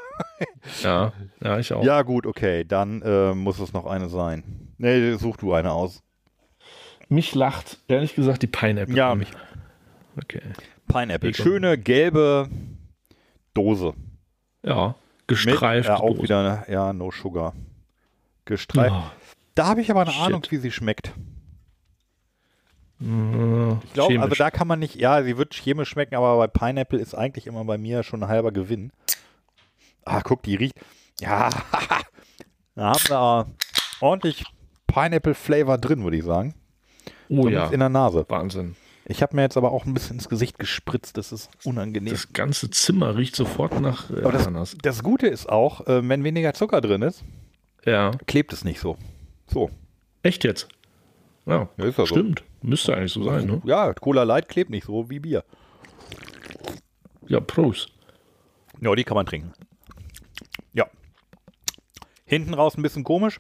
Ja, 0.82 1.14
ja, 1.42 1.60
ich 1.60 1.74
auch. 1.74 1.84
Ja, 1.84 2.02
gut, 2.02 2.26
okay. 2.26 2.66
Dann 2.66 3.02
äh, 3.02 3.34
muss 3.34 3.60
es 3.60 3.74
noch 3.74 3.86
eine 3.86 4.10
sein. 4.10 4.65
Nee, 4.78 5.16
such 5.16 5.38
du 5.38 5.54
eine 5.54 5.72
aus. 5.72 6.02
Mich 7.08 7.36
lacht, 7.36 7.80
ehrlich 7.88 8.16
gesagt, 8.16 8.42
die 8.42 8.48
Pineapple. 8.48 8.96
Ja, 8.96 9.14
mich. 9.16 9.30
Okay. 10.22 10.42
Pineapple. 10.88 11.32
Bacon. 11.32 11.44
Schöne 11.46 11.78
gelbe 11.78 12.50
Dose. 13.54 13.94
Ja, 14.64 14.88
Mit, 14.88 15.28
gestreift. 15.28 15.88
ja, 15.88 15.98
auch 15.98 16.10
Dose. 16.10 16.24
wieder, 16.24 16.66
ja, 16.70 16.94
no 16.94 17.12
sugar. 17.12 17.54
Gestreift. 18.46 18.92
Ja. 18.96 19.12
Da 19.56 19.68
habe 19.68 19.82
ich 19.82 19.90
aber 19.92 20.02
eine 20.02 20.12
Shit. 20.12 20.22
Ahnung, 20.22 20.44
wie 20.50 20.58
sie 20.58 20.72
schmeckt. 20.72 21.14
Äh, 23.02 23.74
Ich 23.84 23.94
glaube, 23.94 24.20
also 24.22 24.36
da 24.36 24.52
kann 24.52 24.68
man 24.68 24.80
nicht, 24.80 24.96
ja, 24.96 25.22
sie 25.24 25.38
wird 25.38 25.54
chemisch 25.54 25.90
schmecken, 25.90 26.16
aber 26.16 26.38
bei 26.38 26.48
Pineapple 26.48 27.00
ist 27.00 27.14
eigentlich 27.14 27.48
immer 27.48 27.64
bei 27.66 27.78
mir 27.78 28.04
schon 28.04 28.24
ein 28.24 28.30
halber 28.30 28.52
Gewinn. 28.52 28.92
Ah, 30.06 30.22
guck, 30.22 30.44
die 30.44 30.56
riecht. 30.56 30.76
Ja, 31.20 31.50
da 32.76 32.84
haben 32.94 33.10
wir 33.10 33.48
ordentlich 34.02 34.44
Pineapple-Flavor 34.88 35.78
drin, 35.78 36.04
würde 36.04 36.18
ich 36.18 36.24
sagen. 36.24 36.54
oh 37.30 37.42
Zumindest 37.44 37.68
ja, 37.68 37.74
in 37.74 37.80
der 37.80 37.90
Nase. 37.90 38.26
Wahnsinn. 38.30 38.76
Ich 39.08 39.22
habe 39.22 39.36
mir 39.36 39.44
jetzt 39.44 39.56
aber 39.56 39.72
auch 39.72 39.86
ein 39.86 39.94
bisschen 39.94 40.16
ins 40.18 40.30
Gesicht 40.30 40.58
gespritzt, 40.58 41.16
das 41.18 41.32
ist 41.32 41.50
unangenehm. 41.64 42.12
Das 42.14 42.34
ganze 42.34 42.72
Zimmer 42.72 43.16
riecht 43.16 43.36
sofort 43.36 43.80
nach 43.80 44.10
äh, 44.10 44.22
das, 44.22 44.48
Ananas. 44.48 44.76
das 44.82 45.04
Gute 45.04 45.28
ist 45.28 45.48
auch, 45.48 45.86
äh, 45.86 46.08
wenn 46.10 46.24
weniger 46.24 46.54
Zucker 46.56 46.82
drin 46.82 47.04
ist, 47.04 47.24
Ja, 47.86 48.12
klebt 48.26 48.52
es 48.52 48.64
nicht 48.64 48.80
so. 48.80 48.98
So. 49.48 49.70
echt 50.24 50.44
jetzt? 50.44 50.68
Ja, 51.46 51.70
Ja, 51.78 51.86
ist 51.86 52.00
ja 52.00 52.06
so. 52.08 52.16
stimmt. 52.16 52.44
Müsste 52.64 52.96
eigentlich 52.98 53.14
so 53.14 53.24
sein, 53.24 53.46
ne? 53.46 53.62
Ja, 53.66 53.94
Cola 53.94 54.24
Light 54.24 54.50
klebt 54.50 54.72
nicht 54.72 54.86
so 54.88 55.08
wie 55.08 55.20
Bier. 55.20 55.44
Ja, 57.28 57.40
Prost. 57.40 57.92
Ja, 58.82 58.96
die 58.96 59.04
kann 59.04 59.16
man 59.16 59.28
trinken. 59.28 59.54
Ja. 60.74 60.88
Hinten 62.26 62.56
raus 62.56 62.76
ein 62.76 62.82
bisschen 62.82 63.04
komisch, 63.04 63.40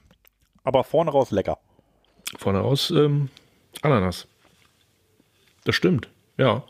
aber 0.65 0.83
vorne 0.83 1.11
raus 1.11 1.31
lecker. 1.31 1.57
Vorne 2.37 2.59
raus 2.59 2.91
ähm, 2.91 3.29
Ananas. 3.81 4.27
Das 5.63 5.75
stimmt, 5.75 6.09
ja. 6.37 6.63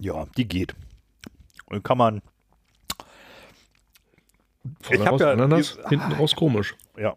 Ja, 0.00 0.26
die 0.36 0.48
geht. 0.48 0.74
Und 1.66 1.84
kann 1.84 1.98
man, 1.98 2.20
Vorne 4.80 5.04
Ich 5.04 5.10
raus 5.10 5.20
ja 5.20 5.30
Ananas, 5.32 5.76
die- 5.76 5.88
hinten 5.90 6.12
raus 6.12 6.34
komisch. 6.34 6.74
ja. 6.98 7.14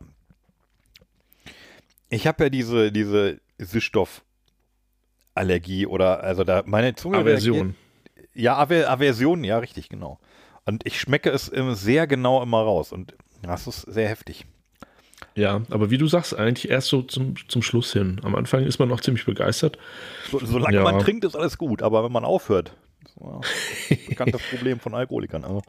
Ich 2.10 2.26
habe 2.26 2.46
ja 2.46 2.50
diese, 2.50 2.90
diese 2.92 3.42
Süßstoffallergie 3.58 5.88
oder, 5.88 6.24
also 6.24 6.46
da, 6.46 6.64
meine 6.66 6.96
Zunge. 6.96 7.18
Aversion. 7.18 7.76
reagiert- 8.16 8.30
Ja, 8.34 8.56
Aver 8.56 8.90
Aversion, 8.90 9.44
ja, 9.44 9.58
richtig, 9.60 9.90
genau. 9.90 10.18
Und 10.66 10.86
ich 10.86 11.02
schmecke 11.02 11.30
es 11.32 11.48
sehr 11.48 12.08
genau 12.08 12.42
immer 12.44 12.62
raus 12.62 12.94
und 12.94 13.14
das 13.42 13.68
ist 13.68 13.82
sehr 13.82 14.08
heftig. 14.08 14.46
Ja, 15.38 15.62
aber 15.70 15.92
wie 15.92 15.98
du 16.00 16.08
sagst, 16.08 16.36
eigentlich 16.36 16.70
erst 16.70 16.88
so 16.88 17.04
zum, 17.04 17.36
zum 17.48 17.62
Schluss 17.62 17.94
hin. 17.94 18.20
Am 18.24 18.34
Anfang 18.36 18.66
ist 18.66 18.80
man 18.80 18.90
noch 18.90 19.02
ziemlich 19.02 19.26
begeistert. 19.26 19.78
So, 20.32 20.40
solange 20.44 20.78
Ja. 20.78 20.84
man 20.84 21.00
trinkt, 21.00 21.24
ist 21.26 21.36
alles 21.36 21.58
gut, 21.60 21.84
aber 21.84 22.04
wenn 22.04 22.12
man 22.12 22.26
aufhört, 22.26 22.74
bekanntes 24.10 24.42
Problem 24.50 24.80
von 24.80 24.94
Alkoholikern. 24.96 25.44
Also, 25.44 25.62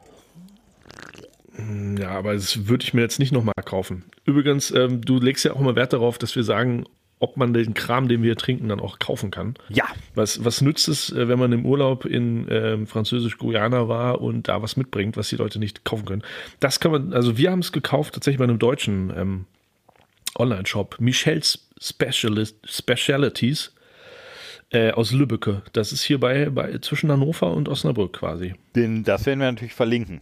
Ja, 1.99 2.09
aber 2.11 2.33
das 2.33 2.67
würde 2.67 2.83
ich 2.83 2.93
mir 2.93 3.01
jetzt 3.01 3.19
nicht 3.19 3.31
nochmal 3.31 3.53
kaufen. 3.63 4.05
Übrigens, 4.25 4.71
ähm, 4.71 5.01
du 5.01 5.19
legst 5.19 5.45
ja 5.45 5.53
auch 5.53 5.59
immer 5.59 5.75
Wert 5.75 5.93
darauf, 5.93 6.17
dass 6.17 6.35
wir 6.35 6.43
sagen, 6.43 6.85
ob 7.19 7.35
man 7.37 7.53
den 7.53 7.73
Kram, 7.73 8.07
den 8.07 8.23
wir 8.23 8.37
trinken, 8.37 8.69
dann 8.69 8.79
auch 8.79 8.97
kaufen 8.97 9.29
kann. 9.29 9.55
Ja. 9.67 9.85
Was, 10.15 10.45
was 10.45 10.61
nützt 10.61 10.87
es, 10.87 11.11
äh, 11.11 11.27
wenn 11.27 11.37
man 11.37 11.51
im 11.51 11.65
Urlaub 11.65 12.05
in 12.05 12.47
ähm, 12.49 12.87
Französisch-Guyana 12.87 13.89
war 13.89 14.21
und 14.21 14.47
da 14.47 14.61
was 14.61 14.77
mitbringt, 14.77 15.17
was 15.17 15.27
die 15.29 15.35
Leute 15.35 15.59
nicht 15.59 15.83
kaufen 15.83 16.05
können? 16.05 16.23
Das 16.61 16.79
kann 16.79 16.91
man, 16.91 17.13
also 17.13 17.37
wir 17.37 17.51
haben 17.51 17.59
es 17.59 17.71
gekauft 17.73 18.13
tatsächlich 18.13 18.39
bei 18.39 18.45
einem 18.45 18.57
deutschen 18.59 19.11
ähm, 19.15 19.45
Online-Shop. 20.39 20.95
Michel's 20.99 21.69
Specialist, 21.79 22.57
Specialities 22.67 23.73
äh, 24.71 24.91
aus 24.91 25.11
Lübbecke. 25.11 25.61
Das 25.73 25.91
ist 25.91 26.03
hier 26.03 26.19
bei, 26.19 26.49
bei 26.49 26.77
zwischen 26.79 27.11
Hannover 27.11 27.51
und 27.53 27.69
Osnabrück 27.69 28.13
quasi. 28.13 28.53
Den, 28.75 29.03
das 29.03 29.25
werden 29.25 29.39
wir 29.39 29.51
natürlich 29.51 29.73
verlinken. 29.73 30.21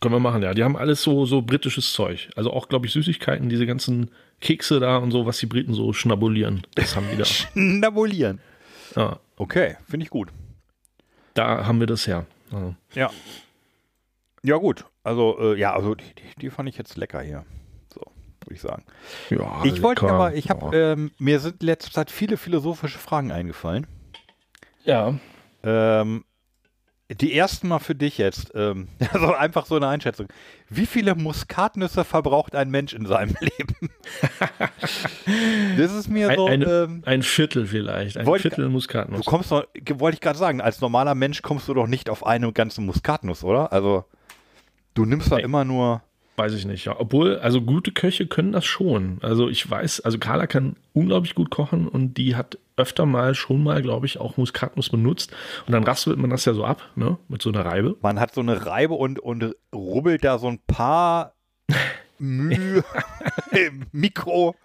Können 0.00 0.14
wir 0.14 0.20
machen, 0.20 0.42
ja. 0.42 0.54
Die 0.54 0.64
haben 0.64 0.76
alles 0.76 1.02
so, 1.02 1.24
so 1.24 1.42
britisches 1.42 1.92
Zeug. 1.92 2.28
Also 2.36 2.52
auch, 2.52 2.68
glaube 2.68 2.86
ich, 2.86 2.92
Süßigkeiten, 2.92 3.48
diese 3.48 3.64
ganzen 3.66 4.10
Kekse 4.40 4.80
da 4.80 4.96
und 4.96 5.12
so, 5.12 5.24
was 5.24 5.38
die 5.38 5.46
Briten 5.46 5.72
so 5.72 5.92
schnabulieren. 5.92 6.66
Das 6.74 6.96
haben 6.96 7.06
die 7.12 7.16
da. 7.16 7.24
Schnabulieren. 7.24 8.40
Ja, 8.96 9.20
Okay, 9.36 9.76
finde 9.88 10.04
ich 10.04 10.10
gut. 10.10 10.28
da 11.34 11.66
haben 11.66 11.80
wir 11.80 11.86
das 11.88 12.06
her. 12.06 12.26
Also, 12.52 12.74
Ja. 12.94 13.10
Ja, 14.42 14.56
gut. 14.58 14.84
Also, 15.02 15.38
äh, 15.40 15.58
ja, 15.58 15.74
also 15.74 15.94
die, 15.94 16.04
die, 16.04 16.40
die 16.40 16.50
fand 16.50 16.68
ich 16.68 16.76
jetzt 16.76 16.96
lecker 16.96 17.20
hier. 17.20 17.44
Würde 18.44 18.54
ich 18.54 18.60
sagen. 18.60 18.84
ja, 19.30 19.62
ich 19.64 19.82
wollte 19.82 20.08
aber, 20.08 20.34
ich 20.34 20.50
habe, 20.50 20.76
ähm, 20.76 21.10
mir 21.18 21.40
sind 21.40 21.60
in 21.62 21.66
letzter 21.66 21.90
Zeit 21.92 22.10
viele 22.10 22.36
philosophische 22.36 22.98
Fragen 22.98 23.32
eingefallen. 23.32 23.86
ja. 24.84 25.14
Ähm, 25.62 26.24
die 27.20 27.36
ersten 27.36 27.68
mal 27.68 27.78
für 27.78 27.94
dich 27.94 28.16
jetzt. 28.18 28.52
Ähm, 28.54 28.88
also 29.12 29.34
einfach 29.34 29.66
so 29.66 29.76
eine 29.76 29.88
Einschätzung. 29.88 30.26
Wie 30.68 30.86
viele 30.86 31.14
Muskatnüsse 31.14 32.02
verbraucht 32.04 32.54
ein 32.54 32.70
Mensch 32.70 32.92
in 32.94 33.06
seinem 33.06 33.34
Leben? 33.40 33.90
das 35.78 35.92
ist 35.92 36.08
mir 36.08 36.30
Ein, 36.30 36.36
so. 36.36 36.46
ein, 36.46 36.62
ähm, 36.62 37.02
ein 37.06 37.22
Viertel 37.22 37.66
vielleicht. 37.66 38.16
Ein 38.16 38.26
Viertel 38.26 38.64
du 38.64 38.70
Muskatnuss. 38.70 39.24
kommst 39.26 39.50
doch, 39.52 39.64
wollte 39.94 40.14
ich 40.16 40.20
gerade 40.20 40.38
sagen, 40.38 40.60
als 40.60 40.80
normaler 40.80 41.14
Mensch 41.14 41.42
kommst 41.42 41.68
du 41.68 41.74
doch 41.74 41.86
nicht 41.86 42.08
auf 42.10 42.24
eine 42.26 42.52
ganze 42.52 42.80
Muskatnuss, 42.80 43.44
oder? 43.44 43.72
Also, 43.72 44.04
du 44.94 45.04
nimmst 45.04 45.30
da 45.30 45.36
immer 45.38 45.64
nur. 45.64 46.02
Weiß 46.36 46.52
ich 46.54 46.64
nicht, 46.64 46.84
ja. 46.86 46.98
Obwohl, 46.98 47.38
also 47.38 47.62
gute 47.62 47.92
Köche 47.92 48.26
können 48.26 48.50
das 48.50 48.64
schon. 48.64 49.18
Also 49.22 49.48
ich 49.48 49.70
weiß, 49.70 50.00
also 50.00 50.18
Carla 50.18 50.48
kann 50.48 50.74
unglaublich 50.92 51.36
gut 51.36 51.50
kochen 51.50 51.86
und 51.86 52.14
die 52.14 52.34
hat 52.34 52.58
öfter 52.76 53.06
mal 53.06 53.36
schon 53.36 53.62
mal, 53.62 53.82
glaube 53.82 54.06
ich, 54.06 54.18
auch 54.18 54.36
Muskatnuss 54.36 54.88
benutzt. 54.88 55.32
Und 55.66 55.72
dann 55.72 55.84
raspelt 55.84 56.18
man 56.18 56.30
das 56.30 56.44
ja 56.44 56.52
so 56.54 56.64
ab, 56.64 56.82
ne? 56.96 57.18
Mit 57.28 57.40
so 57.40 57.50
einer 57.50 57.64
Reibe. 57.64 57.96
Man 58.02 58.18
hat 58.18 58.34
so 58.34 58.40
eine 58.40 58.66
Reibe 58.66 58.94
und, 58.94 59.20
und 59.20 59.54
rubbelt 59.72 60.24
da 60.24 60.38
so 60.38 60.48
ein 60.48 60.58
paar 60.66 61.34
Mühe 62.18 62.82
im 63.52 63.86
Mikro. 63.92 64.56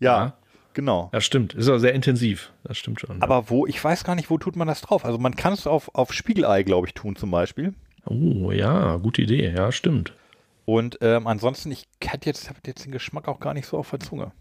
Ja, 0.00 0.18
Ja. 0.26 0.32
genau. 0.74 1.08
Ja, 1.14 1.22
stimmt. 1.22 1.54
Ist 1.54 1.68
aber 1.68 1.80
sehr 1.80 1.94
intensiv. 1.94 2.52
Das 2.64 2.76
stimmt 2.76 3.00
schon. 3.00 3.22
Aber 3.22 3.48
wo, 3.48 3.66
ich 3.66 3.82
weiß 3.82 4.04
gar 4.04 4.14
nicht, 4.14 4.28
wo 4.28 4.36
tut 4.36 4.56
man 4.56 4.68
das 4.68 4.82
drauf? 4.82 5.06
Also 5.06 5.16
man 5.18 5.36
kann 5.36 5.54
es 5.54 5.66
auf, 5.66 5.94
auf 5.94 6.12
Spiegelei, 6.12 6.64
glaube 6.64 6.86
ich, 6.86 6.92
tun 6.92 7.16
zum 7.16 7.30
Beispiel. 7.30 7.72
oh, 8.04 8.52
ja, 8.52 8.96
gute 8.96 9.22
Idee. 9.22 9.54
Ja, 9.56 9.72
stimmt. 9.72 10.12
Und 10.68 10.98
ähm, 11.00 11.26
ansonsten, 11.26 11.70
ich 11.72 11.88
hatte 12.06 12.26
jetzt, 12.26 12.50
hab 12.50 12.56
jetzt 12.66 12.84
den 12.84 12.92
Geschmack 12.92 13.26
auch 13.26 13.40
gar 13.40 13.54
nicht 13.54 13.66
so 13.66 13.78
auf 13.78 13.88
der 13.88 14.00
Zunge. 14.00 14.32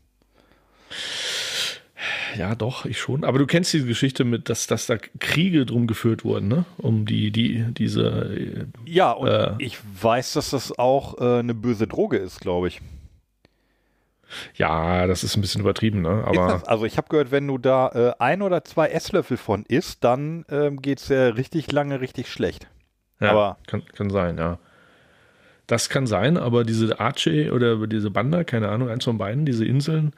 Ja, 2.35 2.53
doch, 2.53 2.83
ich 2.83 2.99
schon. 2.99 3.23
Aber 3.23 3.39
du 3.39 3.45
kennst 3.47 3.71
diese 3.71 3.85
Geschichte 3.87 4.25
mit, 4.25 4.49
dass, 4.49 4.67
dass 4.67 4.87
da 4.87 4.97
Kriege 5.21 5.65
drum 5.65 5.87
geführt 5.87 6.25
wurden, 6.25 6.49
ne? 6.49 6.65
Um 6.79 7.05
die, 7.05 7.31
die, 7.31 7.63
diese, 7.73 8.09
äh, 8.35 8.65
Ja, 8.85 9.11
und 9.13 9.29
Äh. 9.29 9.53
ich 9.59 9.77
weiß, 10.01 10.33
dass 10.33 10.49
das 10.49 10.77
auch 10.77 11.17
äh, 11.21 11.39
eine 11.39 11.53
böse 11.53 11.87
Droge 11.87 12.17
ist, 12.17 12.41
glaube 12.41 12.67
ich. 12.67 12.81
ja, 14.55 15.07
das 15.07 15.23
ist 15.23 15.37
ein 15.37 15.41
bisschen 15.41 15.61
übertrieben, 15.61 16.01
ne? 16.01 16.25
Aber 16.27 16.47
das, 16.49 16.63
also 16.65 16.83
ich 16.83 16.97
habe 16.97 17.07
gehört, 17.07 17.31
wenn 17.31 17.47
du 17.47 17.57
da 17.57 17.87
äh, 17.89 18.13
ein 18.19 18.41
oder 18.41 18.65
zwei 18.65 18.89
Esslöffel 18.89 19.37
von 19.37 19.63
isst, 19.65 20.03
dann 20.03 20.43
ähm, 20.49 20.81
geht 20.81 20.99
es 20.99 21.07
ja 21.07 21.29
richtig 21.29 21.71
lange 21.71 22.01
richtig 22.01 22.29
schlecht. 22.29 22.67
Ja, 23.21 23.31
Aber- 23.31 23.57
kann, 23.65 23.85
kann 23.85 24.09
sein, 24.09 24.37
ja. 24.37 24.59
Das 25.67 25.89
kann 25.89 26.07
sein, 26.07 26.37
aber 26.37 26.63
diese 26.63 26.99
Aceh 26.99 27.51
oder 27.51 27.87
diese 27.87 28.09
Banda, 28.09 28.43
keine 28.45 28.69
Ahnung, 28.69 28.89
eins 28.89 29.03
von 29.03 29.17
beiden, 29.17 29.45
diese 29.45 29.65
Inseln, 29.65 30.13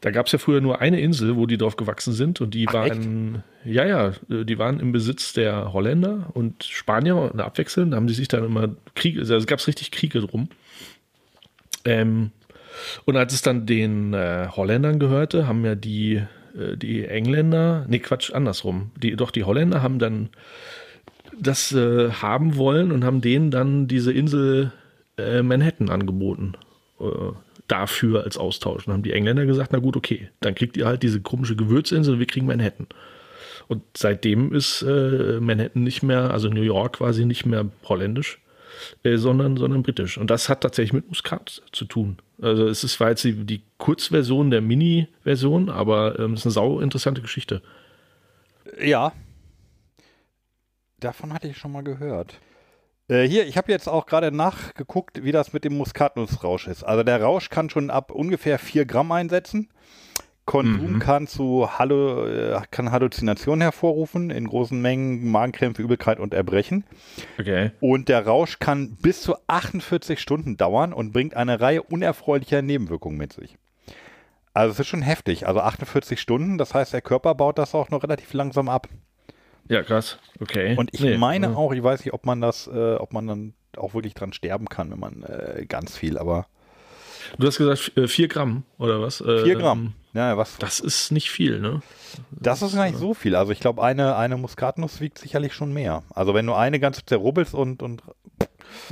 da 0.00 0.10
gab 0.10 0.26
es 0.26 0.32
ja 0.32 0.38
früher 0.38 0.60
nur 0.60 0.80
eine 0.80 1.00
Insel, 1.00 1.36
wo 1.36 1.46
die 1.46 1.58
drauf 1.58 1.76
gewachsen 1.76 2.12
sind 2.12 2.40
und 2.40 2.54
die 2.54 2.66
Ach, 2.68 2.74
waren, 2.74 3.44
ja, 3.64 3.84
ja, 3.84 4.12
die 4.28 4.58
waren 4.58 4.80
im 4.80 4.92
Besitz 4.92 5.32
der 5.32 5.72
Holländer 5.72 6.30
und 6.32 6.64
Spanier 6.64 7.16
und 7.16 7.40
abwechselnd, 7.40 7.92
da 7.92 7.96
haben 7.96 8.06
die 8.06 8.14
sich 8.14 8.28
dann 8.28 8.44
immer 8.44 8.70
Kriege, 8.94 9.20
also 9.20 9.36
es 9.36 9.46
gab 9.46 9.64
richtig 9.66 9.90
Kriege 9.90 10.20
drum. 10.20 10.48
Ähm, 11.84 12.30
und 13.04 13.16
als 13.16 13.34
es 13.34 13.42
dann 13.42 13.66
den 13.66 14.14
äh, 14.14 14.48
Holländern 14.50 14.98
gehörte, 14.98 15.46
haben 15.46 15.64
ja 15.64 15.74
die, 15.74 16.22
äh, 16.58 16.76
die 16.76 17.04
Engländer, 17.04 17.84
nee, 17.88 17.98
Quatsch, 17.98 18.32
andersrum, 18.32 18.90
die, 18.96 19.14
doch 19.16 19.30
die 19.30 19.44
Holländer 19.44 19.82
haben 19.82 19.98
dann 19.98 20.30
das 21.38 21.72
äh, 21.72 22.10
haben 22.10 22.56
wollen 22.56 22.90
und 22.90 23.04
haben 23.04 23.20
denen 23.20 23.50
dann 23.50 23.86
diese 23.86 24.12
Insel 24.12 24.72
äh, 25.20 25.42
Manhattan 25.42 25.90
angeboten. 25.90 26.54
Äh, 27.00 27.32
dafür 27.70 28.24
als 28.24 28.36
Austausch. 28.36 28.86
Und 28.86 28.92
haben 28.92 29.02
die 29.02 29.12
Engländer 29.12 29.46
gesagt, 29.46 29.72
na 29.72 29.78
gut, 29.78 29.96
okay, 29.96 30.28
dann 30.40 30.54
kriegt 30.54 30.76
ihr 30.76 30.86
halt 30.86 31.02
diese 31.02 31.20
komische 31.20 31.56
Gewürzinsel, 31.56 32.18
wir 32.18 32.26
kriegen 32.26 32.46
Manhattan. 32.46 32.86
Und 33.68 33.82
seitdem 33.96 34.52
ist 34.52 34.82
äh, 34.82 35.38
Manhattan 35.40 35.84
nicht 35.84 36.02
mehr, 36.02 36.32
also 36.32 36.48
New 36.48 36.62
York 36.62 36.94
quasi 36.94 37.24
nicht 37.24 37.46
mehr 37.46 37.66
holländisch, 37.88 38.40
äh, 39.04 39.16
sondern, 39.16 39.56
sondern 39.56 39.84
britisch. 39.84 40.18
Und 40.18 40.30
das 40.30 40.48
hat 40.48 40.62
tatsächlich 40.62 40.92
mit 40.92 41.08
Muskat 41.08 41.62
zu 41.70 41.84
tun. 41.84 42.18
Also 42.42 42.66
es 42.66 42.82
ist, 42.82 42.98
war 42.98 43.10
jetzt 43.10 43.22
die, 43.22 43.34
die 43.44 43.62
Kurzversion 43.78 44.50
der 44.50 44.60
Mini-Version, 44.60 45.68
aber 45.68 46.18
ähm, 46.18 46.32
es 46.32 46.40
ist 46.40 46.46
eine 46.46 46.52
sau 46.52 46.80
interessante 46.80 47.20
Geschichte. 47.20 47.62
Ja. 48.82 49.12
Davon 50.98 51.32
hatte 51.32 51.46
ich 51.46 51.56
schon 51.56 51.72
mal 51.72 51.84
gehört. 51.84 52.40
Äh, 53.10 53.28
hier, 53.28 53.46
ich 53.46 53.56
habe 53.56 53.72
jetzt 53.72 53.88
auch 53.88 54.06
gerade 54.06 54.30
nachgeguckt, 54.30 55.24
wie 55.24 55.32
das 55.32 55.52
mit 55.52 55.64
dem 55.64 55.76
Muskatnussrausch 55.76 56.68
ist. 56.68 56.84
Also 56.84 57.02
der 57.02 57.20
Rausch 57.20 57.50
kann 57.50 57.68
schon 57.68 57.90
ab 57.90 58.12
ungefähr 58.12 58.58
4 58.58 58.86
Gramm 58.86 59.10
einsetzen. 59.10 59.68
Konsum 60.46 60.98
kann 60.98 61.26
zu 61.28 61.78
Hallu 61.78 62.24
äh, 62.26 62.60
kann 62.72 62.90
Halluzinationen 62.90 63.60
hervorrufen, 63.60 64.30
in 64.30 64.48
großen 64.48 64.80
Mengen 64.80 65.30
Magenkrämpfe, 65.30 65.82
Übelkeit 65.82 66.18
und 66.18 66.34
Erbrechen. 66.34 66.84
Okay. 67.38 67.70
Und 67.80 68.08
der 68.08 68.26
Rausch 68.26 68.58
kann 68.58 68.96
bis 68.96 69.22
zu 69.22 69.36
48 69.46 70.18
Stunden 70.18 70.56
dauern 70.56 70.92
und 70.92 71.12
bringt 71.12 71.34
eine 71.34 71.60
Reihe 71.60 71.82
unerfreulicher 71.82 72.62
Nebenwirkungen 72.62 73.16
mit 73.16 73.32
sich. 73.32 73.58
Also 74.52 74.72
es 74.72 74.80
ist 74.80 74.88
schon 74.88 75.02
heftig. 75.02 75.46
Also 75.46 75.60
48 75.60 76.20
Stunden, 76.20 76.58
das 76.58 76.74
heißt, 76.74 76.92
der 76.92 77.02
Körper 77.02 77.34
baut 77.36 77.58
das 77.58 77.74
auch 77.74 77.90
noch 77.90 78.02
relativ 78.02 78.32
langsam 78.32 78.68
ab. 78.68 78.88
Ja, 79.70 79.82
krass. 79.84 80.18
Okay. 80.40 80.74
Und 80.76 80.90
ich 80.92 81.00
Nee, 81.00 81.16
meine 81.16 81.46
ja. 81.46 81.54
auch, 81.54 81.72
ich 81.72 81.82
weiß 81.82 82.04
nicht, 82.04 82.12
ob 82.12 82.26
man 82.26 82.40
das, 82.40 82.66
äh, 82.66 82.94
ob 82.96 83.12
man 83.12 83.26
dann 83.28 83.54
auch 83.76 83.94
wirklich 83.94 84.14
dran 84.14 84.32
sterben 84.32 84.66
kann, 84.68 84.90
wenn 84.90 84.98
man 84.98 85.22
äh, 85.22 85.64
ganz 85.66 85.96
viel, 85.96 86.18
aber 86.18 86.46
Du 87.38 87.46
hast 87.46 87.58
gesagt 87.58 87.92
4 88.10 88.28
Gramm 88.28 88.64
oder 88.78 89.00
was? 89.00 89.20
Äh, 89.20 89.44
4 89.44 89.54
Gramm. 89.56 89.92
Ja, 90.12 90.36
was? 90.36 90.56
Das 90.58 90.80
ist 90.80 91.12
nicht 91.12 91.30
viel, 91.30 91.60
ne? 91.60 91.82
Das 92.32 92.62
ist 92.62 92.74
gar 92.74 92.86
nicht 92.86 92.98
so 92.98 93.14
viel. 93.14 93.36
Also 93.36 93.52
ich 93.52 93.60
glaube, 93.60 93.80
eine, 93.82 94.16
eine 94.16 94.36
Muskatnuss 94.36 95.00
wiegt 95.00 95.18
sicherlich 95.18 95.54
schon 95.54 95.72
mehr. 95.72 96.02
Also 96.12 96.34
wenn 96.34 96.46
du 96.46 96.54
eine 96.54 96.80
ganze 96.80 97.04
zerrubbelst 97.06 97.54
und, 97.54 97.82
und 97.82 98.02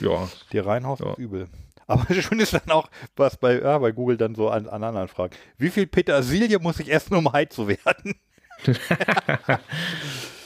Ja. 0.00 0.28
dir 0.52 0.64
reinhaust, 0.64 1.02
Ja. 1.02 1.10
ist 1.12 1.18
übel. 1.18 1.48
Aber 1.88 2.06
schön 2.14 2.38
ist 2.38 2.52
dann 2.52 2.70
auch, 2.70 2.88
was 3.16 3.36
bei, 3.38 3.60
ja, 3.60 3.78
bei 3.78 3.90
Google 3.90 4.16
dann 4.16 4.36
so 4.36 4.48
an, 4.50 4.68
an 4.68 4.84
anderen 4.84 5.08
fragen. 5.08 5.34
Wie 5.56 5.70
viel 5.70 5.86
Petersilie 5.88 6.60
muss 6.60 6.78
ich 6.78 6.92
essen, 6.92 7.16
um 7.16 7.32
high 7.32 7.48
zu 7.48 7.66
werden? 7.66 8.14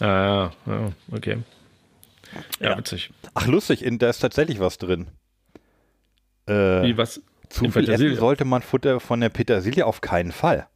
Ah, 0.01 0.51
okay. 1.13 1.39
Ja, 2.61 2.71
Ja. 2.71 2.79
witzig. 2.79 3.11
Ach, 3.35 3.47
lustig, 3.47 3.85
in, 3.85 3.99
da 3.99 4.09
ist 4.11 4.19
tatsächlich 4.21 4.59
was 4.61 4.79
drin. 4.79 5.09
Äh, 6.47 6.83
Wie, 6.83 6.97
was? 6.97 7.21
zu 7.49 7.65
in 7.67 7.73
viel 7.73 7.83
Petersilie? 7.83 8.13
essen 8.13 8.21
sollte 8.21 8.45
man 8.45 8.63
Futter 8.63 8.99
von 9.01 9.21
der 9.21 9.29
Petersilie 9.29 9.85
auf 9.87 10.01
keinen 10.01 10.33
Fall. 10.33 10.67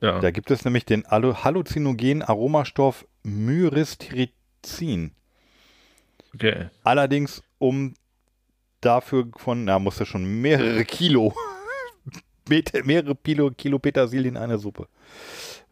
Ja. 0.00 0.20
Da 0.20 0.30
gibt 0.30 0.50
es 0.50 0.64
nämlich 0.64 0.84
den 0.84 1.04
Hallu- 1.04 1.42
halluzinogenen 1.44 2.22
Aromastoff 2.22 3.06
Myristicin. 3.22 5.12
Okay. 6.34 6.68
Allerdings 6.84 7.42
um 7.58 7.94
dafür 8.80 9.26
von, 9.36 9.64
na, 9.64 9.78
musste 9.78 10.04
schon 10.06 10.24
mehrere 10.40 10.84
Kilo, 10.84 11.34
mehrere 12.48 13.14
Kilo, 13.16 13.50
Kilo 13.50 13.78
Petersilie 13.78 14.28
in 14.28 14.36
eine 14.36 14.58
Suppe. 14.58 14.86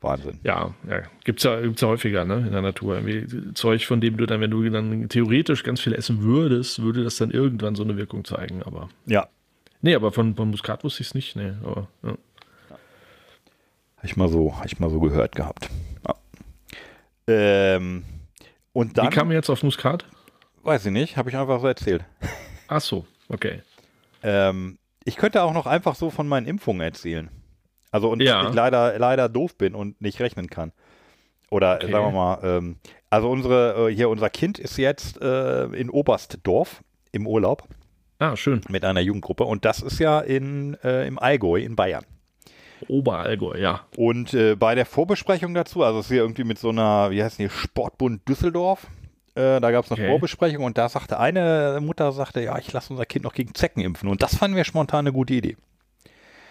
Wahnsinn. 0.01 0.41
Ja, 0.43 0.75
ja. 0.89 1.03
Gibt's 1.25 1.45
ja, 1.45 1.61
gibt's 1.61 1.81
ja 1.81 1.89
häufiger, 1.89 2.25
ne, 2.25 2.39
in 2.47 2.53
der 2.53 2.63
Natur. 2.63 2.97
Irgendwie 2.99 3.55
Zeug, 3.55 3.87
von 3.87 4.01
dem 4.01 4.17
du 4.17 4.27
dann, 4.27 4.41
wenn 4.41 4.51
du 4.51 4.69
dann 4.69 5.09
theoretisch 5.09 5.63
ganz 5.63 5.81
viel 5.81 5.95
essen 5.95 6.23
würdest, 6.23 6.83
würde 6.83 7.05
das 7.05 7.17
dann 7.17 7.31
irgendwann 7.31 7.77
so 7.77 7.85
eine 7.85 7.97
Wirkung 7.97 8.25
zeigen, 8.25 8.63
aber. 8.63 8.89
Ja, 9.07 9.29
Nee, 9.83 9.97
aber 9.97 10.13
von, 10.13 10.37
von 10.37 10.49
Muskat 10.51 10.85
wusste 10.85 11.03
ich 11.03 11.09
es 11.09 11.15
nicht, 11.15 11.35
nee, 11.35 11.53
aber. 11.65 11.89
Ja. 12.05 12.11
habe 13.97 14.05
ich 14.05 14.17
mal 14.17 14.29
so, 14.29 14.57
hab 14.57 14.65
ich 14.65 14.79
mal 14.79 14.89
so 14.89 15.01
gehört 15.01 15.35
gehabt. 15.35 15.69
Ja. 16.07 16.15
Ähm, 17.27 18.05
und 18.73 18.91
Wie 18.91 18.95
dann, 18.95 19.11
kam 19.11 19.31
er 19.31 19.37
jetzt 19.37 19.51
auf 19.51 19.63
Muskat? 19.65 20.07
weiß 20.63 20.87
ich 20.87 20.93
nicht, 20.93 21.17
habe 21.17 21.29
ich 21.29 21.37
einfach 21.37 21.61
so 21.61 21.67
erzählt. 21.67 22.05
Ach 22.69 22.81
so, 22.81 23.05
okay. 23.29 23.63
Ähm, 24.23 24.79
Ich 25.05 25.17
könnte 25.17 25.43
auch 25.43 25.53
noch 25.53 25.67
einfach 25.67 25.95
so 25.95 26.11
von 26.11 26.29
meinen 26.29 26.47
Impfungen 26.47 26.81
erzählen. 26.83 27.31
Also 27.91 28.11
und 28.11 28.23
Ja. 28.23 28.49
ich 28.49 28.55
leider, 28.55 28.99
leider 28.99 29.29
doof 29.29 29.57
bin 29.57 29.75
und 29.75 30.01
nicht 30.01 30.21
rechnen 30.21 30.49
kann. 30.49 30.73
Oder 31.51 31.77
Okay. 31.77 31.91
sagen 31.93 32.07
wir 32.07 32.13
mal, 32.13 32.39
ähm, 32.43 32.77
also 33.11 33.31
unsere, 33.31 33.91
äh, 33.91 33.95
hier 33.95 34.09
unser 34.09 34.31
Kind 34.31 34.59
ist 34.59 34.79
jetzt 34.79 35.21
äh, 35.21 35.65
in 35.67 35.91
Oberstdorf 35.91 36.83
im 37.13 37.27
Urlaub 37.27 37.69
Ah, 38.19 38.37
schön. 38.37 38.63
mit 38.71 38.85
einer 38.85 39.01
Jugendgruppe 39.01 39.45
und 39.45 39.65
das 39.67 39.81
ist 39.83 39.99
ja 39.99 40.21
in, 40.21 40.75
äh, 40.83 41.07
im 41.07 41.19
Allgäu 41.19 41.61
in 41.61 41.77
Bayern. 41.77 42.05
Oberallgäu, 42.89 43.59
ja. 43.59 43.83
Und 43.97 44.35
äh, 44.35 44.57
bei 44.57 44.75
der 44.75 44.87
Vorbesprechung 44.87 45.55
dazu, 45.55 45.83
also 45.85 46.01
es 46.01 46.07
ist 46.07 46.13
hier 46.13 46.23
irgendwie 46.23 46.45
mit 46.45 46.59
so 46.59 46.71
einer, 46.71 47.11
wie 47.11 47.23
heißt 47.23 47.39
die, 47.39 47.49
Sportbund 47.49 48.27
Düsseldorf, 48.29 48.87
äh, 49.35 49.61
da 49.61 49.71
gab 49.71 49.85
es 49.85 49.91
eine 49.93 50.01
Okay. 50.01 50.09
Vorbesprechung 50.11 50.65
und 50.65 50.77
da 50.79 50.89
sagte 50.89 51.19
eine 51.19 51.79
Mutter, 51.83 52.13
sagte, 52.13 52.43
ja, 52.43 52.59
ich 52.59 52.73
lasse 52.73 52.93
unser 52.93 53.07
Kind 53.07 53.25
noch 53.25 53.33
gegen 53.35 53.55
Zecken 53.55 53.81
impfen. 53.83 54.09
Und 54.09 54.23
das 54.23 54.37
fanden 54.37 54.57
wir 54.57 54.65
spontan 54.65 55.01
eine 55.01 55.13
gute 55.13 55.35
Idee. 55.35 55.57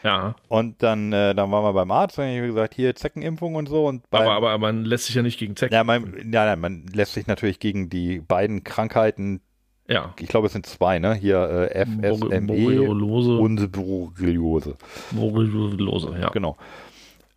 Ja. 0.04 0.34
Und 0.48 0.82
dann, 0.82 1.14
äh, 1.14 1.36
dann 1.36 1.52
waren 1.52 1.64
wir 1.64 1.74
beim 1.74 1.92
Arzt 1.92 2.18
und 2.18 2.26
ich 2.26 2.40
hab 2.40 2.48
gesagt, 2.48 2.74
hier 2.74 2.96
Zeckenimpfung 2.96 3.54
und 3.54 3.70
so. 3.70 3.86
Und 3.86 4.10
beim, 4.10 4.24
Aber, 4.24 4.32
aber 4.34 4.58
man 4.58 4.84
lässt 4.84 5.06
sich 5.06 5.14
ja 5.16 5.22
nicht 5.22 5.38
gegen 5.38 5.56
Zecken. 5.56 5.76
ja, 5.76 5.84
man, 5.84 6.16
ja, 6.32 6.46
nein, 6.46 6.60
man 6.60 6.86
lässt 6.92 7.14
sich 7.14 7.28
natürlich 7.28 7.60
gegen 7.60 7.90
die 7.92 8.20
beiden 8.20 8.64
Krankheiten, 8.64 9.42
Ja. 9.88 10.16
ich 10.20 10.28
glaube 10.28 10.48
es 10.48 10.54
sind 10.54 10.66
zwei, 10.66 10.98
ne? 10.98 11.14
Hier 11.14 11.70
äh, 11.72 11.86
FSME 11.86 12.42
Borreliose. 12.48 13.38
und 13.38 13.72
Borreliose. 13.72 14.76
Borreliose, 15.12 16.16
ja. 16.20 16.30
Genau. 16.30 16.58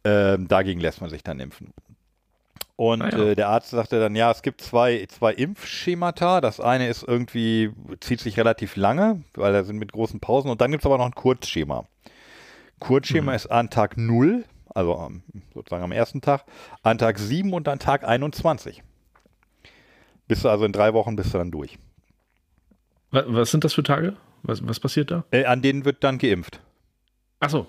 Ähm, 0.05 0.49
dagegen 0.49 0.81
lässt 0.81 1.03
man 1.03 1.11
sich 1.11 1.23
dann 1.23 1.41
impfen. 1.41 1.73
Und 2.77 3.03
Ah 3.03 3.09
ja. 3.11 3.19
äh, 3.31 3.35
der 3.37 3.49
Arzt 3.49 3.71
sagte 3.71 4.01
dann, 4.01 4.17
ja, 4.17 4.31
es 4.33 4.43
gibt 4.43 4.61
zwei, 4.61 5.07
zwei 5.09 5.33
Impfschemata. 5.33 6.41
Das 6.41 6.59
eine 6.61 6.89
ist 6.89 7.05
irgendwie, 7.05 7.71
zieht 8.01 8.21
sich 8.21 8.37
relativ 8.37 8.75
lange, 8.77 9.23
weil 9.35 9.53
da 9.53 9.63
sind 9.63 9.77
mit 9.79 9.93
großen 9.93 10.19
Pausen. 10.21 10.51
Und 10.51 10.61
dann 10.61 10.71
gibt 10.73 10.83
es 10.83 10.87
aber 10.87 10.99
noch 10.99 11.07
ein 11.07 11.15
Kurzschema. 11.15 11.85
Kurzschema 12.81 13.31
Mhm. 13.33 13.37
ist 13.37 13.47
an 13.47 13.71
Tag 13.71 13.97
0, 13.97 14.45
also 14.75 14.97
am- 14.99 15.23
sozusagen 15.55 15.85
am 15.85 15.93
ersten 15.93 16.21
Tag, 16.21 16.45
an 16.83 16.99
Tag 16.99 17.19
7 17.21 17.53
und 17.53 17.69
an 17.69 17.79
Tag 17.79 18.03
21. 18.05 18.83
Bist 20.27 20.45
du 20.45 20.49
also 20.49 20.65
in 20.65 20.73
drei 20.73 20.95
Wochen 20.95 21.15
bist 21.17 21.33
du 21.33 21.39
dann 21.39 21.51
durch. 21.53 21.79
Wa- 23.13 23.25
Was 23.29 23.51
sind 23.53 23.63
das 23.65 23.75
für 23.75 23.83
Tage? 23.85 24.17
Was, 24.43 24.67
was 24.67 24.81
passiert 24.81 25.11
da? 25.13 25.25
Äh, 25.31 25.45
an 25.45 25.63
denen 25.63 25.85
wird 25.85 26.03
dann 26.03 26.19
geimpft. 26.19 26.61
Achso. 27.41 27.67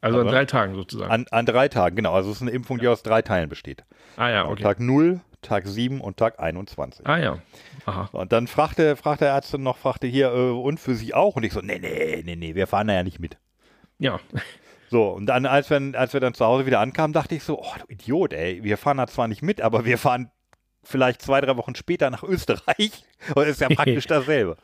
Also 0.00 0.20
Aber- 0.20 0.28
an 0.28 0.34
drei 0.34 0.44
Tagen 0.44 0.74
sozusagen. 0.74 1.10
An, 1.10 1.26
an 1.30 1.46
drei 1.46 1.68
Tagen, 1.68 1.96
genau. 1.96 2.14
Also 2.14 2.30
es 2.30 2.36
ist 2.36 2.42
eine 2.42 2.52
Impfung, 2.52 2.78
die 2.78 2.88
aus 2.88 3.02
drei 3.02 3.22
Teilen 3.22 3.48
besteht. 3.48 3.84
ah 4.16 4.28
ja, 4.30 4.46
okay. 4.46 4.62
Tag 4.62 4.80
0, 4.80 5.20
Tag 5.42 5.66
7 5.66 6.00
und 6.00 6.16
Tag 6.16 6.38
21. 6.40 7.06
Ah 7.06 7.18
ja. 7.18 7.38
Aha. 7.86 8.08
Und 8.12 8.32
dann 8.32 8.46
fragte, 8.46 8.96
fragte 8.96 9.24
der 9.26 9.34
Arzt 9.34 9.52
dann 9.54 9.62
noch, 9.62 9.76
fragte 9.78 10.06
hier, 10.06 10.32
äh, 10.32 10.50
und 10.50 10.78
für 10.78 10.94
Sie 10.94 11.14
auch? 11.14 11.36
Und 11.36 11.42
ich 11.44 11.52
so, 11.52 11.60
nee, 11.60 11.78
nee, 11.80 12.22
nee, 12.24 12.36
nee, 12.36 12.54
wir 12.54 12.66
fahren 12.66 12.86
da 12.88 12.94
ja 12.94 13.02
nicht 13.02 13.18
mit. 13.20 13.36
Ja. 13.98 14.20
So, 14.90 15.10
und 15.10 15.26
dann, 15.26 15.44
als 15.44 15.68
wir, 15.68 15.92
als 15.98 16.14
wir 16.14 16.20
dann 16.20 16.32
zu 16.32 16.46
Hause 16.46 16.64
wieder 16.64 16.80
ankamen, 16.80 17.12
dachte 17.12 17.34
ich 17.34 17.42
so, 17.44 17.58
oh, 17.60 17.74
du 17.78 17.92
Idiot, 17.92 18.32
ey, 18.32 18.64
wir 18.64 18.78
fahren 18.78 18.96
da 18.96 19.06
zwar 19.06 19.28
nicht 19.28 19.42
mit, 19.42 19.60
aber 19.60 19.84
wir 19.84 19.98
fahren 19.98 20.30
vielleicht 20.82 21.20
zwei, 21.20 21.42
drei 21.42 21.58
Wochen 21.58 21.74
später 21.74 22.08
nach 22.08 22.22
Österreich. 22.22 23.04
Und 23.34 23.46
ist 23.46 23.60
ja 23.60 23.68
praktisch 23.68 24.06
dasselbe. 24.06 24.56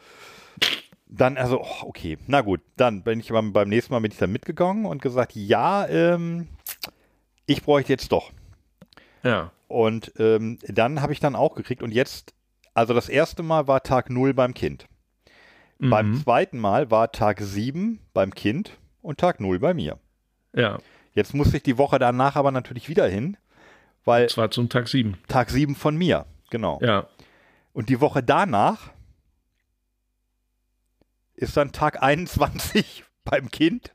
Dann, 1.16 1.36
also, 1.36 1.60
oh, 1.62 1.86
okay, 1.86 2.18
na 2.26 2.40
gut, 2.40 2.60
dann 2.76 3.02
bin 3.02 3.20
ich 3.20 3.28
beim, 3.28 3.52
beim 3.52 3.68
nächsten 3.68 3.92
Mal 3.92 4.00
bin 4.00 4.10
ich 4.10 4.18
dann 4.18 4.32
mitgegangen 4.32 4.84
und 4.86 5.00
gesagt, 5.00 5.36
ja, 5.36 5.86
ähm, 5.86 6.48
ich 7.46 7.62
bräuchte 7.62 7.92
jetzt 7.92 8.10
doch. 8.10 8.32
Ja. 9.22 9.52
Und 9.68 10.12
ähm, 10.18 10.58
dann 10.66 11.00
habe 11.00 11.12
ich 11.12 11.20
dann 11.20 11.36
auch 11.36 11.54
gekriegt 11.54 11.82
und 11.82 11.92
jetzt, 11.92 12.34
also 12.74 12.94
das 12.94 13.08
erste 13.08 13.42
Mal 13.42 13.68
war 13.68 13.82
Tag 13.82 14.10
0 14.10 14.34
beim 14.34 14.54
Kind. 14.54 14.86
Beim 15.78 16.10
Mhm. 16.12 16.22
zweiten 16.22 16.58
Mal 16.58 16.90
war 16.90 17.12
Tag 17.12 17.40
7 17.40 18.00
beim 18.12 18.34
Kind 18.34 18.78
und 19.02 19.18
Tag 19.18 19.40
0 19.40 19.58
bei 19.58 19.74
mir. 19.74 19.98
Ja. 20.52 20.78
Jetzt 21.12 21.34
musste 21.34 21.56
ich 21.58 21.62
die 21.62 21.78
Woche 21.78 21.98
danach 21.98 22.36
aber 22.36 22.50
natürlich 22.50 22.88
wieder 22.88 23.06
hin, 23.06 23.36
weil 24.04 24.24
Das 24.26 24.36
war 24.36 24.50
zum 24.50 24.68
Tag 24.68 24.88
sieben. 24.88 25.16
Tag 25.28 25.50
7 25.50 25.74
von 25.74 25.96
mir, 25.96 26.26
genau. 26.50 26.78
Ja. 26.82 27.06
Und 27.72 27.88
die 27.88 28.00
Woche 28.00 28.22
danach 28.22 28.90
ist 31.36 31.56
dann 31.56 31.72
Tag 31.72 32.02
21 32.02 33.04
beim 33.24 33.50
Kind 33.50 33.92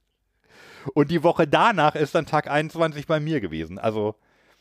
und 0.93 1.11
die 1.11 1.23
Woche 1.23 1.47
danach 1.47 1.95
ist 1.95 2.15
dann 2.15 2.25
Tag 2.25 2.49
21 2.49 3.07
bei 3.07 3.19
mir 3.19 3.41
gewesen. 3.41 3.77
Also 3.79 4.15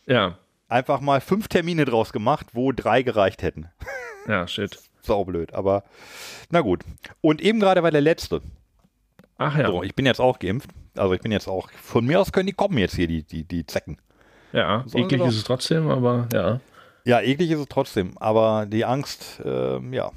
Ja. 0.06 0.38
einfach 0.68 1.00
mal 1.00 1.20
fünf 1.20 1.48
Termine 1.48 1.84
draus 1.84 2.12
gemacht, 2.12 2.48
wo 2.52 2.72
drei 2.72 3.02
gereicht 3.02 3.42
hätten. 3.42 3.68
Ja, 4.26 4.46
shit. 4.46 4.78
Saublöd, 5.02 5.54
aber 5.54 5.84
na 6.50 6.60
gut. 6.60 6.82
Und 7.20 7.40
eben 7.40 7.60
gerade 7.60 7.82
war 7.82 7.90
der 7.90 8.00
letzte. 8.00 8.42
Ach 9.38 9.56
ja. 9.56 9.68
So, 9.68 9.82
ich 9.82 9.94
bin 9.94 10.04
jetzt 10.06 10.20
auch 10.20 10.38
geimpft. 10.38 10.70
Also 10.96 11.14
ich 11.14 11.20
bin 11.20 11.30
jetzt 11.32 11.48
auch, 11.48 11.70
von 11.70 12.04
mir 12.04 12.20
aus 12.20 12.32
können 12.32 12.48
die 12.48 12.52
kommen 12.52 12.76
jetzt 12.78 12.96
hier, 12.96 13.06
die, 13.06 13.22
die, 13.22 13.44
die 13.44 13.64
Zecken. 13.64 13.98
Ja. 14.52 14.82
Sollen 14.86 15.04
Eklig 15.04 15.22
ist 15.22 15.36
es 15.36 15.44
trotzdem, 15.44 15.88
aber 15.90 16.26
ja. 16.32 16.60
Ja, 17.04 17.20
eklig 17.20 17.50
ist 17.52 17.60
es 17.60 17.68
trotzdem, 17.68 18.18
aber 18.18 18.66
die 18.66 18.84
Angst, 18.84 19.40
ähm, 19.44 19.92
ja, 19.92 20.10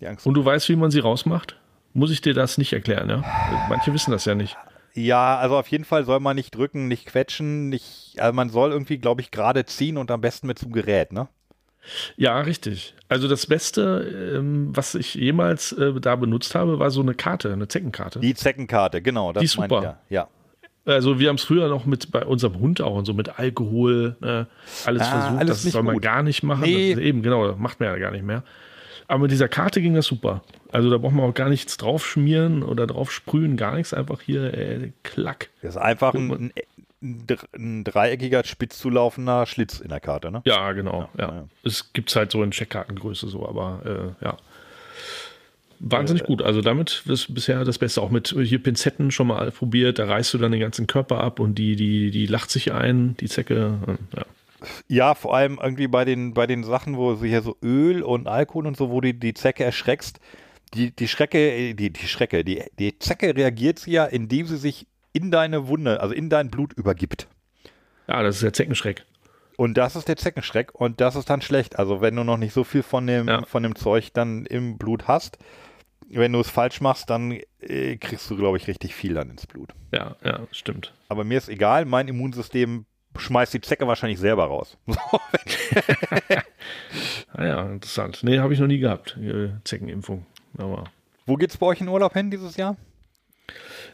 die 0.00 0.06
Angst. 0.08 0.26
Und 0.26 0.34
du 0.34 0.44
weißt, 0.44 0.68
wie 0.70 0.76
man 0.76 0.90
sie 0.90 1.00
rausmacht? 1.00 1.56
Muss 1.94 2.10
ich 2.10 2.20
dir 2.20 2.34
das 2.34 2.58
nicht 2.58 2.72
erklären, 2.72 3.08
ja? 3.08 3.24
Manche 3.68 3.92
wissen 3.92 4.10
das 4.12 4.24
ja 4.24 4.34
nicht. 4.34 4.56
Ja, 4.94 5.38
also 5.38 5.56
auf 5.56 5.68
jeden 5.68 5.84
Fall 5.84 6.04
soll 6.04 6.20
man 6.20 6.36
nicht 6.36 6.54
drücken, 6.54 6.86
nicht 6.88 7.06
quetschen, 7.06 7.70
nicht, 7.70 8.14
also 8.18 8.34
man 8.34 8.50
soll 8.50 8.72
irgendwie, 8.72 8.98
glaube 8.98 9.20
ich, 9.22 9.30
gerade 9.30 9.64
ziehen 9.64 9.96
und 9.96 10.10
am 10.10 10.20
besten 10.20 10.46
mit 10.46 10.58
zum 10.58 10.72
Gerät, 10.72 11.12
ne? 11.12 11.28
Ja, 12.16 12.38
richtig. 12.40 12.94
Also 13.08 13.26
das 13.26 13.46
Beste, 13.46 14.34
ähm, 14.36 14.68
was 14.74 14.94
ich 14.94 15.14
jemals 15.14 15.72
äh, 15.72 15.92
da 16.00 16.14
benutzt 16.16 16.54
habe, 16.54 16.78
war 16.78 16.90
so 16.90 17.00
eine 17.00 17.14
Karte, 17.14 17.52
eine 17.52 17.68
Zeckenkarte. 17.68 18.20
Die 18.20 18.34
Zeckenkarte, 18.34 19.02
genau. 19.02 19.32
Die 19.32 19.44
ist 19.44 19.52
super. 19.52 19.98
ich 20.08 20.14
Ja. 20.14 20.28
Also 20.84 21.18
wir 21.20 21.28
haben 21.28 21.36
es 21.36 21.44
früher 21.44 21.68
noch 21.68 21.86
mit 21.86 22.10
bei 22.10 22.24
unserem 22.24 22.58
Hund 22.58 22.80
auch 22.80 22.96
und 22.96 23.04
so 23.04 23.14
mit 23.14 23.38
Alkohol 23.38 24.16
äh, 24.20 24.44
alles 24.86 25.02
Ah, 25.02 25.20
versucht. 25.20 25.40
alles 25.40 25.62
das 25.62 25.72
soll 25.72 25.82
man 25.84 25.94
gut. 25.94 26.02
gar 26.02 26.22
nicht 26.22 26.42
machen. 26.42 26.62
Nee. 26.62 26.90
Das 26.94 26.98
ist 27.00 27.04
eben, 27.06 27.22
genau, 27.22 27.46
das 27.48 27.56
macht 27.58 27.78
man 27.80 27.88
ja 27.88 27.96
gar 27.98 28.10
nicht 28.10 28.24
mehr. 28.24 28.42
Aber 29.12 29.24
mit 29.24 29.30
dieser 29.30 29.48
Karte 29.48 29.82
ging 29.82 29.92
das 29.92 30.06
super. 30.06 30.42
Also 30.70 30.88
da 30.88 30.96
braucht 30.96 31.12
man 31.12 31.28
auch 31.28 31.34
gar 31.34 31.50
nichts 31.50 31.76
drauf 31.76 32.06
schmieren 32.06 32.62
oder 32.62 32.86
drauf 32.86 33.12
sprühen, 33.12 33.58
gar 33.58 33.74
nichts. 33.74 33.92
Einfach 33.92 34.22
hier, 34.22 34.54
äh, 34.54 34.92
klack. 35.02 35.50
Das 35.60 35.74
ist 35.74 35.82
einfach 35.82 36.14
ein, 36.14 36.50
ein, 37.02 37.26
ein 37.54 37.84
dreieckiger, 37.84 38.42
spitz 38.42 38.78
zulaufender 38.78 39.44
Schlitz 39.44 39.80
in 39.80 39.90
der 39.90 40.00
Karte, 40.00 40.30
ne? 40.30 40.40
Ja, 40.46 40.72
genau. 40.72 41.10
Ja, 41.18 41.28
ja, 41.28 41.34
ja. 41.34 41.48
Es 41.62 41.92
gibt 41.92 42.16
halt 42.16 42.32
so 42.32 42.42
in 42.42 42.52
Checkkartengröße 42.52 43.28
so, 43.28 43.46
aber 43.46 44.14
äh, 44.20 44.24
ja. 44.24 44.30
Äh, 44.32 44.36
Wahnsinnig 45.80 46.22
gut. 46.22 46.40
Also 46.40 46.62
damit 46.62 47.02
ist 47.06 47.34
bisher 47.34 47.66
das 47.66 47.76
Beste. 47.76 48.00
Auch 48.00 48.10
mit 48.10 48.28
hier 48.28 48.62
Pinzetten 48.62 49.10
schon 49.10 49.26
mal 49.26 49.50
probiert. 49.50 49.98
Da 49.98 50.06
reißt 50.06 50.32
du 50.32 50.38
dann 50.38 50.52
den 50.52 50.60
ganzen 50.60 50.86
Körper 50.86 51.22
ab 51.22 51.38
und 51.38 51.56
die, 51.56 51.76
die, 51.76 52.10
die 52.10 52.24
lacht 52.24 52.50
sich 52.50 52.72
ein, 52.72 53.14
die 53.18 53.28
Zecke. 53.28 53.74
Ja. 54.16 54.24
Ja, 54.88 55.14
vor 55.14 55.34
allem 55.34 55.58
irgendwie 55.62 55.88
bei 55.88 56.04
den, 56.04 56.34
bei 56.34 56.46
den 56.46 56.64
Sachen, 56.64 56.96
wo 56.96 57.14
du 57.14 57.24
hier 57.24 57.42
so 57.42 57.56
Öl 57.62 58.02
und 58.02 58.26
Alkohol 58.28 58.66
und 58.66 58.76
so, 58.76 58.90
wo 58.90 59.00
du 59.00 59.12
die 59.14 59.34
Zecke 59.34 59.64
erschreckst, 59.64 60.20
die, 60.74 60.90
die 60.94 61.08
Schrecke, 61.08 61.38
äh, 61.38 61.74
die, 61.74 61.90
die 61.90 62.06
Schrecke, 62.08 62.44
die, 62.44 62.62
die 62.78 62.98
Zecke 62.98 63.36
reagiert 63.36 63.78
sie 63.78 63.92
ja, 63.92 64.04
indem 64.04 64.46
sie 64.46 64.56
sich 64.56 64.86
in 65.12 65.30
deine 65.30 65.68
Wunde, 65.68 66.00
also 66.00 66.14
in 66.14 66.30
dein 66.30 66.50
Blut 66.50 66.72
übergibt. 66.72 67.28
ja, 68.08 68.22
das 68.22 68.36
ist 68.36 68.42
der 68.42 68.52
Zeckenschreck. 68.52 69.04
Und 69.58 69.76
das 69.76 69.96
ist 69.96 70.08
der 70.08 70.16
Zeckenschreck 70.16 70.74
und 70.74 71.00
das 71.00 71.14
ist 71.14 71.28
dann 71.28 71.42
schlecht. 71.42 71.78
Also 71.78 72.00
wenn 72.00 72.16
du 72.16 72.24
noch 72.24 72.38
nicht 72.38 72.54
so 72.54 72.64
viel 72.64 72.82
von 72.82 73.06
dem, 73.06 73.28
Ja. 73.28 73.44
von 73.44 73.62
dem 73.62 73.76
Zeug 73.76 74.12
dann 74.14 74.46
im 74.46 74.78
Blut 74.78 75.06
hast, 75.08 75.36
wenn 76.08 76.32
du 76.32 76.40
es 76.40 76.48
falsch 76.48 76.80
machst, 76.80 77.10
dann 77.10 77.38
äh, 77.60 77.96
kriegst 77.98 78.28
du, 78.30 78.36
glaube 78.36 78.56
ich, 78.56 78.66
richtig 78.66 78.94
viel 78.94 79.14
dann 79.14 79.30
ins 79.30 79.46
Blut. 79.46 79.70
Ja, 79.92 80.16
ja, 80.24 80.40
stimmt. 80.52 80.94
Aber 81.08 81.24
mir 81.24 81.36
ist 81.38 81.48
egal, 81.50 81.84
mein 81.84 82.08
Immunsystem 82.08 82.86
schmeißt 83.16 83.54
die 83.54 83.60
Zecke 83.60 83.86
wahrscheinlich 83.86 84.18
selber 84.18 84.44
raus. 84.44 84.76
Ah 87.34 87.46
ja, 87.46 87.62
interessant. 87.62 88.20
Nee, 88.22 88.38
habe 88.38 88.52
ich 88.52 88.60
noch 88.60 88.66
nie 88.66 88.78
gehabt. 88.78 89.16
äh, 89.16 89.50
Zeckenimpfung. 89.64 90.26
Aber. 90.58 90.84
Wo 91.26 91.36
geht's 91.36 91.56
bei 91.56 91.66
euch 91.66 91.80
in 91.80 91.88
Urlaub 91.88 92.12
hin 92.12 92.30
dieses 92.30 92.56
Jahr? 92.56 92.76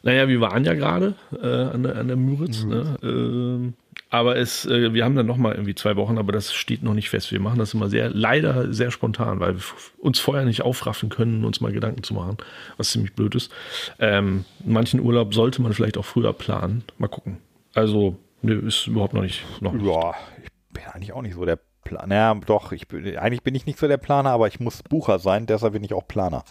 Naja, 0.02 0.28
wir 0.28 0.40
waren 0.40 0.64
ja 0.64 0.74
gerade 0.74 1.14
äh, 1.40 1.46
an, 1.46 1.82
der, 1.82 1.96
an 1.96 2.08
der 2.08 2.16
Müritz. 2.16 2.64
Ne? 2.64 2.96
Ähm, 3.02 3.74
aber 4.10 4.36
es, 4.36 4.64
äh, 4.66 4.92
wir 4.92 5.04
haben 5.04 5.14
dann 5.16 5.26
noch 5.26 5.36
mal 5.36 5.52
irgendwie 5.52 5.74
zwei 5.74 5.96
Wochen, 5.96 6.18
aber 6.18 6.32
das 6.32 6.52
steht 6.54 6.82
noch 6.82 6.94
nicht 6.94 7.10
fest. 7.10 7.30
Wir 7.32 7.40
machen 7.40 7.58
das 7.58 7.74
immer 7.74 7.88
sehr, 7.88 8.10
leider 8.10 8.72
sehr 8.72 8.90
spontan, 8.90 9.40
weil 9.40 9.56
wir 9.56 9.62
uns 9.98 10.18
vorher 10.18 10.44
nicht 10.44 10.62
aufraffen 10.62 11.08
können, 11.08 11.44
uns 11.44 11.60
mal 11.60 11.72
Gedanken 11.72 12.02
zu 12.02 12.14
machen, 12.14 12.38
was 12.76 12.90
ziemlich 12.90 13.14
blöd 13.14 13.34
ist. 13.34 13.52
Ähm, 13.98 14.44
manchen 14.64 15.00
Urlaub 15.00 15.34
sollte 15.34 15.62
man 15.62 15.72
vielleicht 15.72 15.98
auch 15.98 16.04
früher 16.04 16.32
planen. 16.32 16.84
Mal 16.98 17.08
gucken. 17.08 17.38
Also, 17.74 18.16
nö, 18.42 18.66
ist 18.66 18.86
überhaupt 18.86 19.14
noch 19.14 19.22
nicht. 19.22 19.44
Noch 19.60 19.72
nicht. 19.72 19.86
Ja, 19.86 20.14
ich 20.42 20.50
bin 20.72 20.84
eigentlich 20.92 21.12
auch 21.12 21.22
nicht 21.22 21.34
so 21.34 21.44
der 21.44 21.58
Planer. 21.84 22.14
Ja, 22.14 22.34
doch, 22.34 22.72
ich 22.72 22.88
bin, 22.88 23.16
eigentlich 23.16 23.42
bin 23.42 23.54
ich 23.54 23.66
nicht 23.66 23.78
so 23.78 23.88
der 23.88 23.96
Planer, 23.96 24.30
aber 24.30 24.48
ich 24.48 24.60
muss 24.60 24.82
Bucher 24.82 25.18
sein, 25.18 25.46
deshalb 25.46 25.72
bin 25.72 25.84
ich 25.84 25.94
auch 25.94 26.06
Planer. 26.06 26.44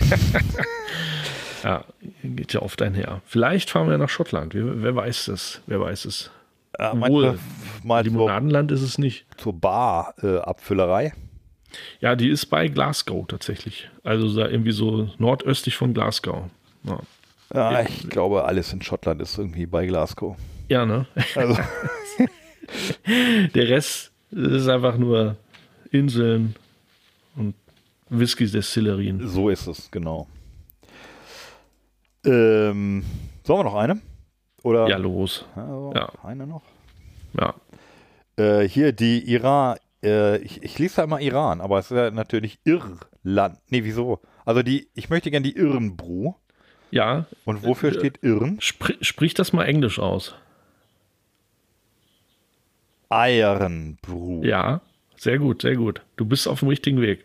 Ja, 1.64 1.84
geht 2.22 2.52
ja 2.52 2.62
oft 2.62 2.80
einher. 2.82 3.20
Vielleicht 3.26 3.70
fahren 3.70 3.88
wir 3.88 3.98
nach 3.98 4.08
Schottland. 4.08 4.54
Wer, 4.54 4.82
wer 4.82 4.94
weiß 4.94 5.26
das? 5.26 5.60
Wer 5.66 5.80
weiß 5.80 6.04
es? 6.04 6.30
Ja, 6.78 6.92
zur, 6.92 7.38
Limonadenland 7.82 8.70
ist 8.70 8.82
es 8.82 8.98
nicht. 8.98 9.26
zur 9.36 9.54
Bar-Abfüllerei. 9.54 11.12
Ja, 12.00 12.14
die 12.14 12.28
ist 12.28 12.46
bei 12.46 12.68
Glasgow 12.68 13.26
tatsächlich. 13.26 13.90
Also 14.04 14.34
da 14.34 14.48
irgendwie 14.48 14.72
so 14.72 15.10
nordöstlich 15.18 15.76
von 15.76 15.94
Glasgow. 15.94 16.44
Ja. 16.84 17.00
Ja, 17.52 17.82
ich 17.82 18.08
glaube, 18.10 18.44
alles 18.44 18.72
in 18.72 18.82
Schottland 18.82 19.22
ist 19.22 19.38
irgendwie 19.38 19.66
bei 19.66 19.86
Glasgow. 19.86 20.36
Ja, 20.68 20.84
ne? 20.86 21.06
Also, 21.34 21.56
Der 23.54 23.68
Rest 23.68 24.12
ist 24.30 24.68
einfach 24.68 24.96
nur 24.98 25.36
Inseln 25.90 26.54
und 27.36 27.54
Whisky-Destillerien. 28.10 29.26
so 29.28 29.48
ist 29.48 29.66
es, 29.66 29.90
genau. 29.90 30.26
Ähm, 32.26 33.04
sollen 33.44 33.60
wir 33.60 33.64
noch 33.64 33.74
eine? 33.76 34.00
Oder? 34.62 34.88
Ja, 34.88 34.96
los. 34.98 35.44
Also, 35.54 35.92
Ja. 35.94 36.10
Eine 36.22 36.46
noch? 36.46 36.62
Ja. 37.38 37.54
Äh, 38.36 38.68
hier 38.68 38.92
die 38.92 39.20
Iran. 39.32 39.78
Äh, 40.02 40.38
ich, 40.38 40.62
ich 40.62 40.78
lese 40.78 40.96
da 40.96 41.04
immer 41.04 41.20
Iran, 41.20 41.60
aber 41.60 41.78
es 41.78 41.90
ist 41.90 41.96
ja 41.96 42.10
natürlich 42.10 42.58
Irland. 42.64 43.58
Nee, 43.68 43.84
wieso? 43.84 44.20
Also 44.44 44.62
die, 44.62 44.88
ich 44.94 45.10
möchte 45.10 45.30
gerne 45.30 45.44
die 45.44 45.56
Irrenbrew. 45.56 46.34
Ja, 46.90 47.26
Und 47.44 47.64
wofür 47.64 47.90
Äh, 47.90 47.94
steht 47.98 48.22
Irren? 48.22 48.60
Spr 48.60 48.92
sprich 49.02 49.34
das 49.34 49.52
mal 49.52 49.64
Englisch 49.64 49.98
aus. 49.98 50.34
Ironbrew. 53.10 54.42
Ja, 54.44 54.80
sehr 55.16 55.38
gut, 55.38 55.62
sehr 55.62 55.76
gut. 55.76 56.02
Du 56.16 56.24
bist 56.24 56.46
auf 56.46 56.60
dem 56.60 56.68
richtigen 56.68 57.00
Weg. 57.00 57.24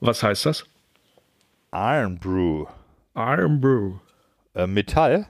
Was 0.00 0.22
heißt 0.22 0.46
das? 0.46 0.64
Ironbrew. 1.72 2.66
Iron 3.14 3.60
Brew. 3.60 3.94
Äh, 4.54 4.66
Metall? 4.66 5.26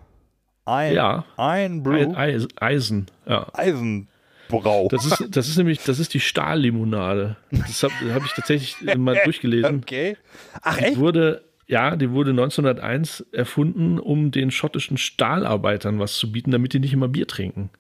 Ein, 0.64 0.94
Ja. 0.94 1.24
Ironbrew. 1.38 2.14
Eis 2.14 2.46
Eisen, 2.60 3.06
ja. 3.26 3.46
Eisenbrau. 3.52 4.88
Das 4.90 5.04
ist, 5.06 5.28
das 5.36 5.48
ist 5.48 5.56
nämlich, 5.56 5.82
das 5.84 5.98
ist 5.98 6.14
die 6.14 6.20
Stahllimonade. 6.20 7.36
Das 7.50 7.82
habe 7.82 7.94
hab 8.14 8.24
ich 8.24 8.32
tatsächlich 8.32 8.76
mal 8.96 9.18
durchgelesen. 9.24 9.78
okay. 9.78 10.16
Ach 10.62 10.76
Die 10.78 10.84
echt? 10.84 10.98
wurde, 10.98 11.42
ja, 11.66 11.96
die 11.96 12.10
wurde 12.10 12.30
1901 12.30 13.26
erfunden, 13.32 13.98
um 13.98 14.30
den 14.30 14.50
schottischen 14.50 14.96
Stahlarbeitern 14.98 15.98
was 15.98 16.14
zu 16.16 16.30
bieten, 16.30 16.50
damit 16.50 16.72
die 16.74 16.80
nicht 16.80 16.92
immer 16.92 17.08
Bier 17.08 17.26
trinken. 17.26 17.70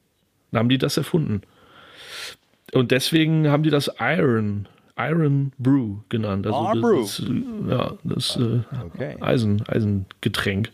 Dann 0.50 0.60
haben 0.60 0.68
die 0.68 0.78
das 0.78 0.96
erfunden. 0.96 1.42
Und 2.72 2.90
deswegen 2.90 3.48
haben 3.48 3.62
die 3.62 3.70
das 3.70 3.90
Iron, 3.98 4.68
Iron 4.96 5.52
Brew 5.58 5.98
genannt. 6.08 6.46
Also 6.46 6.58
Ah, 6.58 6.72
das, 6.74 6.80
Brew. 6.82 7.00
Das, 7.00 7.20
äh, 7.20 7.70
ja, 7.70 7.92
das 8.04 8.36
äh, 8.36 8.60
Okay. 8.86 9.16
Eisen, 9.20 9.62
Eisengetränk. 9.66 10.70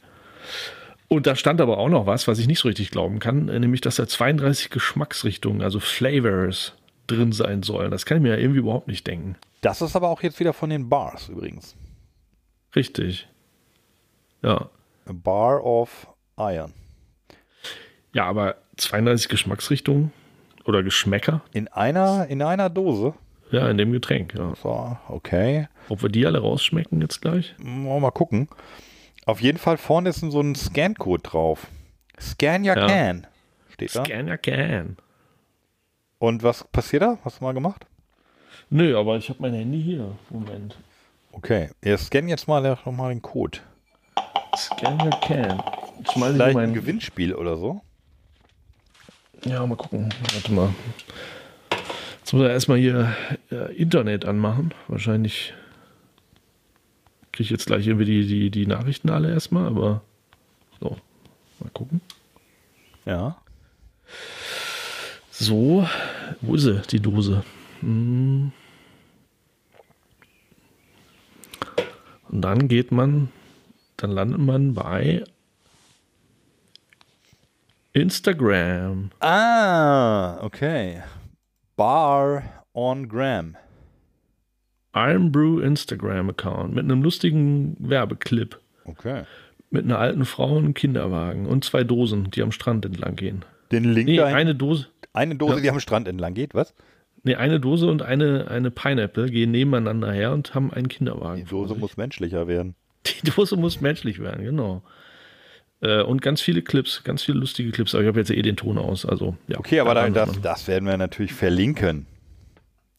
Und 1.08 1.26
da 1.26 1.36
stand 1.36 1.60
aber 1.60 1.78
auch 1.78 1.88
noch 1.88 2.06
was, 2.06 2.26
was 2.26 2.38
ich 2.38 2.48
nicht 2.48 2.58
so 2.58 2.68
richtig 2.68 2.90
glauben 2.90 3.18
kann, 3.20 3.48
äh, 3.48 3.58
nämlich, 3.60 3.80
dass 3.80 3.96
da 3.96 4.06
32 4.06 4.70
Geschmacksrichtungen, 4.70 5.62
also 5.62 5.78
Flavors, 5.80 6.74
drin 7.06 7.30
sein 7.32 7.62
sollen. 7.62 7.92
Das 7.92 8.04
kann 8.04 8.16
ich 8.16 8.22
mir 8.22 8.30
ja 8.30 8.38
irgendwie 8.38 8.58
überhaupt 8.58 8.88
nicht 8.88 9.06
denken. 9.06 9.36
Das 9.60 9.80
ist 9.80 9.94
aber 9.94 10.08
auch 10.08 10.22
jetzt 10.22 10.40
wieder 10.40 10.52
von 10.52 10.70
den 10.70 10.88
Bars 10.88 11.28
übrigens. 11.28 11.76
Richtig. 12.74 13.28
Ja. 14.42 14.68
A 15.06 15.12
Bar 15.12 15.64
of 15.64 16.08
Iron. 16.36 16.72
Ja, 18.12 18.24
aber 18.26 18.56
32 18.76 19.28
Geschmacksrichtungen 19.28 20.10
oder 20.66 20.82
Geschmäcker, 20.82 21.42
In 21.52 21.68
einer, 21.68 22.26
in 22.28 22.42
einer 22.42 22.68
Dose. 22.70 23.14
ja, 23.50 23.68
in 23.68 23.78
dem 23.78 23.92
Getränk. 23.92 24.34
Ja. 24.34 24.54
So, 24.60 24.96
okay. 25.08 25.68
Ob 25.88 26.02
wir 26.02 26.08
die 26.10 26.26
alle 26.26 26.40
rausschmecken 26.40 27.00
jetzt 27.00 27.20
gleich? 27.22 27.54
Mal 27.58 28.10
gucken. 28.10 28.48
Auf 29.24 29.40
jeden 29.40 29.58
Fall 29.58 29.76
vorne 29.76 30.10
ist 30.10 30.20
so 30.20 30.40
ein 30.40 30.54
Scan-Code 30.54 31.22
drauf. 31.22 31.66
Scan 32.20 32.60
your 32.62 32.76
Ja. 32.76 32.86
can. 32.86 33.26
Steht 33.72 33.94
da. 33.94 34.04
Scan 34.04 34.26
ja 34.28 34.36
can. 34.36 34.96
Und 36.18 36.42
was 36.42 36.64
passiert 36.64 37.02
da? 37.02 37.18
Hast 37.24 37.40
du 37.40 37.44
mal 37.44 37.52
gemacht? 37.52 37.86
Nö, 38.70 38.98
aber 38.98 39.16
ich 39.16 39.28
habe 39.28 39.40
mein 39.42 39.52
Handy 39.54 39.82
hier. 39.82 40.16
Moment. 40.30 40.76
Okay. 41.32 41.70
Wir 41.82 41.98
scannen 41.98 42.28
jetzt 42.28 42.48
mal 42.48 42.62
noch 42.62 42.86
mal 42.92 43.10
den 43.10 43.20
Code. 43.22 43.58
Scan 44.56 44.98
ja 45.04 45.10
can. 45.20 45.62
Vielleicht 46.12 46.56
ein 46.56 46.72
Gewinnspiel 46.72 47.34
oder 47.34 47.56
so. 47.56 47.82
Ja, 49.44 49.66
mal 49.66 49.76
gucken. 49.76 50.12
Warte 50.32 50.52
mal. 50.52 50.74
Jetzt 52.18 52.32
muss 52.32 52.42
er 52.42 52.50
erstmal 52.50 52.78
hier 52.78 53.14
äh, 53.50 53.74
Internet 53.76 54.24
anmachen. 54.24 54.74
Wahrscheinlich 54.88 55.54
kriege 57.32 57.44
ich 57.44 57.50
jetzt 57.50 57.66
gleich 57.66 57.86
irgendwie 57.86 58.06
die, 58.06 58.26
die, 58.26 58.50
die 58.50 58.66
Nachrichten 58.66 59.10
alle 59.10 59.30
erstmal, 59.30 59.66
aber 59.66 60.02
so. 60.80 60.96
Mal 61.60 61.70
gucken. 61.72 62.00
Ja. 63.04 63.36
So, 65.30 65.86
wo 66.40 66.54
ist 66.54 66.62
sie, 66.62 66.82
die 66.90 67.00
Dose? 67.00 67.44
Hm. 67.80 68.52
Und 72.28 72.40
dann 72.40 72.68
geht 72.68 72.90
man, 72.90 73.28
dann 73.96 74.10
landet 74.10 74.40
man 74.40 74.74
bei 74.74 75.24
Instagram. 77.96 79.10
Ah, 79.20 80.38
okay. 80.44 81.02
Bar 81.76 82.42
on 82.74 83.08
Gram. 83.08 83.56
Iron 84.94 85.32
Brew 85.32 85.60
Instagram-Account 85.60 86.74
mit 86.74 86.84
einem 86.84 87.02
lustigen 87.02 87.74
Werbeclip. 87.78 88.60
Okay. 88.84 89.22
Mit 89.70 89.86
einer 89.86 89.98
alten 89.98 90.26
Frau 90.26 90.56
und 90.56 90.64
einem 90.64 90.74
Kinderwagen 90.74 91.46
und 91.46 91.64
zwei 91.64 91.84
Dosen, 91.84 92.30
die 92.30 92.42
am 92.42 92.52
Strand 92.52 92.84
entlang 92.84 93.16
gehen. 93.16 93.46
Den 93.72 93.84
Link 93.84 94.06
Nee, 94.08 94.20
eine 94.20 94.54
Dose. 94.54 94.88
eine 95.14 95.34
Dose, 95.34 95.54
Ja. 95.56 95.60
die 95.62 95.70
am 95.70 95.80
Strand 95.80 96.06
entlang 96.06 96.34
geht, 96.34 96.54
was? 96.54 96.74
Nee, 97.22 97.36
eine 97.36 97.60
Dose 97.60 97.86
und 97.90 98.02
eine, 98.02 98.48
eine 98.50 98.70
Pineapple 98.70 99.30
gehen 99.30 99.50
nebeneinander 99.52 100.12
her 100.12 100.32
und 100.32 100.54
haben 100.54 100.70
einen 100.70 100.88
Kinderwagen. 100.88 101.44
Die 101.44 101.48
Dose 101.50 101.74
muss 101.74 101.96
menschlicher 101.96 102.46
werden. 102.46 102.74
Die 103.06 103.30
Dose 103.30 103.56
muss 103.56 103.80
menschlich 103.80 104.18
werden, 104.20 104.44
genau. 104.44 104.82
Äh, 105.82 106.02
und 106.02 106.22
ganz 106.22 106.40
viele 106.40 106.62
Clips, 106.62 107.02
ganz 107.04 107.22
viele 107.22 107.38
lustige 107.38 107.70
Clips. 107.70 107.94
Aber 107.94 108.02
ich 108.02 108.08
habe 108.08 108.18
jetzt 108.18 108.30
eh 108.30 108.42
den 108.42 108.56
Ton 108.56 108.78
aus, 108.78 109.04
also 109.04 109.36
ja. 109.48 109.58
Okay, 109.58 109.80
aber 109.80 109.94
dann, 109.94 110.14
das, 110.14 110.40
das 110.40 110.68
werden 110.68 110.88
wir 110.88 110.96
natürlich 110.96 111.32
verlinken. 111.34 112.06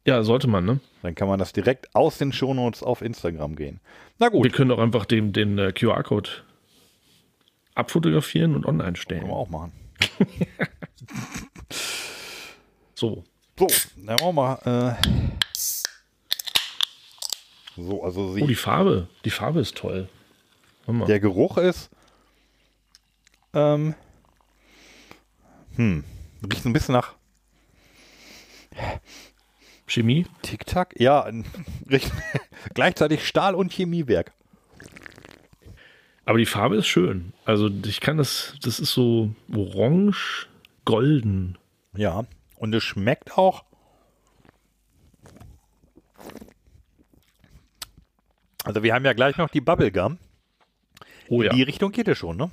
Ja, 0.05 0.23
sollte 0.23 0.47
man, 0.47 0.63
ne? 0.65 0.79
Dann 1.01 1.15
kann 1.15 1.27
man 1.27 1.37
das 1.39 1.51
direkt 1.53 1.93
aus 1.95 2.17
den 2.17 2.31
Shownotes 2.31 2.81
auf 2.83 3.01
Instagram 3.01 3.55
gehen. 3.55 3.79
Na 4.19 4.27
Wir 4.27 4.31
gut, 4.39 4.53
können 4.53 4.71
auch 4.71 4.79
einfach 4.79 5.05
den, 5.05 5.33
den 5.33 5.57
äh, 5.57 5.71
QR-Code 5.73 6.29
abfotografieren 7.75 8.55
und 8.55 8.65
online 8.65 8.83
können 8.83 8.95
stellen. 8.95 9.27
wir 9.27 9.33
auch 9.33 9.49
machen. 9.49 9.71
So. 12.99 13.23
So, 13.59 13.67
dann 13.95 14.19
wollen 14.21 14.33
wir 14.35 14.57
mal. 14.63 14.97
Äh, 14.99 15.07
so, 17.79 18.03
also 18.03 18.33
sie, 18.33 18.41
Oh, 18.41 18.47
die 18.47 18.55
Farbe. 18.55 19.07
Die 19.23 19.29
Farbe 19.29 19.59
ist 19.59 19.75
toll. 19.75 20.09
Der 20.87 21.19
Geruch 21.19 21.57
ist. 21.57 21.91
Ähm, 23.53 23.95
hm, 25.75 26.03
riecht 26.49 26.63
so 26.63 26.69
ein 26.69 26.73
bisschen 26.73 26.93
nach 26.93 27.15
Chemie. 29.87 30.25
Tic-Tac. 30.41 30.99
Ja, 30.99 31.29
riecht 31.89 32.11
gleichzeitig 32.73 33.27
Stahl- 33.27 33.55
und 33.55 33.71
Chemiewerk. 33.71 34.33
Aber 36.25 36.37
die 36.37 36.45
Farbe 36.45 36.75
ist 36.75 36.87
schön. 36.87 37.31
Also 37.45 37.69
ich 37.85 38.01
kann 38.01 38.17
das, 38.17 38.55
das 38.61 38.79
ist 38.79 38.91
so 38.91 39.33
orange, 39.53 40.47
golden. 40.83 41.57
Ja, 41.95 42.25
und 42.57 42.75
es 42.75 42.83
schmeckt 42.83 43.37
auch. 43.37 43.63
Also 48.65 48.83
wir 48.83 48.93
haben 48.93 49.05
ja 49.05 49.13
gleich 49.13 49.37
noch 49.37 49.49
die 49.49 49.61
Bubblegum. 49.61 50.17
Oh 51.29 51.41
ja. 51.41 51.51
In 51.51 51.57
die 51.57 51.63
Richtung 51.63 51.93
geht 51.93 52.09
es 52.09 52.17
schon, 52.17 52.35
ne? 52.35 52.51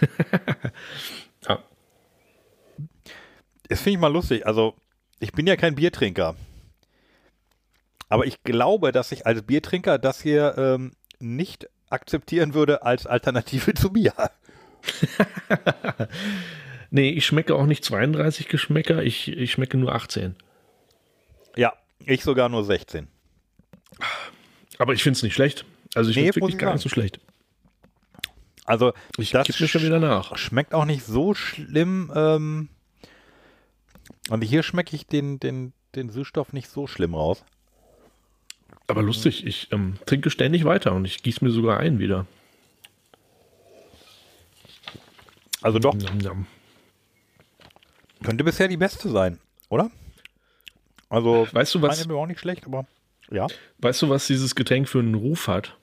ja. 1.48 1.62
Das 3.68 3.80
finde 3.80 3.96
ich 3.96 4.00
mal 4.00 4.12
lustig. 4.12 4.46
Also, 4.46 4.74
ich 5.20 5.32
bin 5.32 5.46
ja 5.46 5.56
kein 5.56 5.74
Biertrinker. 5.74 6.36
Aber 8.08 8.26
ich 8.26 8.42
glaube, 8.42 8.92
dass 8.92 9.12
ich 9.12 9.26
als 9.26 9.42
Biertrinker 9.42 9.98
das 9.98 10.20
hier 10.20 10.54
ähm, 10.58 10.92
nicht 11.18 11.68
akzeptieren 11.90 12.54
würde 12.54 12.82
als 12.82 13.06
Alternative 13.06 13.74
zu 13.74 13.92
Bier. 13.92 14.14
Nee, 16.90 17.10
ich 17.10 17.26
schmecke 17.26 17.56
auch 17.56 17.66
nicht 17.66 17.84
32 17.84 18.46
Geschmäcker, 18.46 19.02
ich, 19.02 19.26
ich 19.26 19.50
schmecke 19.50 19.76
nur 19.76 19.92
18. 19.92 20.36
Ja, 21.56 21.72
ich 22.06 22.22
sogar 22.22 22.48
nur 22.48 22.62
16. 22.62 23.08
Aber 24.78 24.92
ich 24.92 25.02
finde 25.02 25.16
es 25.16 25.24
nicht 25.24 25.34
schlecht. 25.34 25.64
Also 25.96 26.10
ich 26.10 26.16
Nee, 26.16 26.22
finde 26.22 26.30
es 26.30 26.36
wirklich 26.36 26.54
ich 26.54 26.60
gar 26.60 26.72
nicht 26.72 26.84
so 26.84 26.88
schlecht. 26.88 27.18
Also, 28.64 28.92
Ich 29.18 29.30
das 29.32 29.60
mir 29.60 29.68
schon 29.68 29.82
wieder 29.82 30.00
nach. 30.00 30.36
schmeckt 30.36 30.72
auch 30.74 30.84
nicht 30.86 31.04
so 31.04 31.34
schlimm. 31.34 32.10
Ähm, 32.14 32.68
und 34.30 34.42
hier 34.42 34.62
schmecke 34.62 34.96
ich 34.96 35.06
den, 35.06 35.38
den, 35.38 35.72
den 35.94 36.08
Süßstoff 36.10 36.52
nicht 36.52 36.68
so 36.68 36.86
schlimm 36.86 37.14
raus. 37.14 37.44
Aber 38.86 39.02
lustig, 39.02 39.46
ich 39.46 39.70
ähm, 39.72 39.96
trinke 40.06 40.30
ständig 40.30 40.64
weiter 40.64 40.92
und 40.92 41.04
ich 41.04 41.22
gieße 41.22 41.44
mir 41.44 41.50
sogar 41.50 41.78
ein 41.80 41.98
wieder. 41.98 42.26
Also 45.62 45.78
doch, 45.78 45.94
Njam, 45.94 46.18
njam. 46.18 46.46
könnte 48.22 48.44
bisher 48.44 48.68
die 48.68 48.76
beste 48.76 49.08
sein, 49.10 49.38
oder? 49.70 49.90
Also, 51.08 51.46
Weißt 51.52 51.74
du, 51.74 51.82
was- 51.82 52.06
mir 52.06 52.14
auch 52.14 52.26
nicht 52.26 52.40
schlecht, 52.40 52.66
aber 52.66 52.86
ja. 53.30 53.46
Weißt 53.78 54.02
du, 54.02 54.08
was 54.10 54.26
dieses 54.26 54.54
Getränk 54.54 54.88
für 54.88 54.98
einen 54.98 55.14
Ruf 55.14 55.48
hat? 55.48 55.76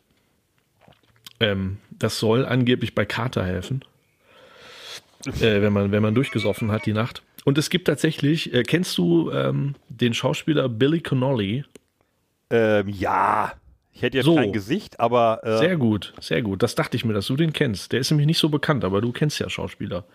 Ähm, 1.41 1.77
das 1.89 2.19
soll 2.19 2.45
angeblich 2.45 2.95
bei 2.95 3.05
Kater 3.05 3.45
helfen. 3.45 3.83
Äh, 5.25 5.61
wenn, 5.61 5.73
man, 5.73 5.91
wenn 5.91 6.01
man 6.01 6.15
durchgesoffen 6.15 6.71
hat 6.71 6.85
die 6.85 6.93
Nacht. 6.93 7.21
Und 7.43 7.57
es 7.57 7.69
gibt 7.69 7.87
tatsächlich, 7.87 8.53
äh, 8.53 8.63
kennst 8.63 8.97
du 8.97 9.31
ähm, 9.31 9.75
den 9.89 10.13
Schauspieler 10.13 10.69
Billy 10.69 11.01
Connolly? 11.01 11.65
Ähm, 12.49 12.89
ja, 12.89 13.53
ich 13.93 14.01
hätte 14.01 14.17
jetzt 14.17 14.25
So. 14.25 14.35
kein 14.35 14.53
Gesicht, 14.53 14.99
aber 14.99 15.41
äh, 15.43 15.57
Sehr 15.57 15.77
gut, 15.77 16.13
sehr 16.19 16.41
gut. 16.41 16.63
Das 16.63 16.75
dachte 16.75 16.97
ich 16.97 17.05
mir, 17.05 17.13
dass 17.13 17.27
du 17.27 17.35
den 17.35 17.53
kennst. 17.53 17.91
Der 17.91 17.99
ist 17.99 18.11
nämlich 18.11 18.27
nicht 18.27 18.39
so 18.39 18.49
bekannt, 18.49 18.83
aber 18.83 19.01
du 19.01 19.11
kennst 19.11 19.39
ja 19.39 19.49
Schauspieler. 19.49 20.05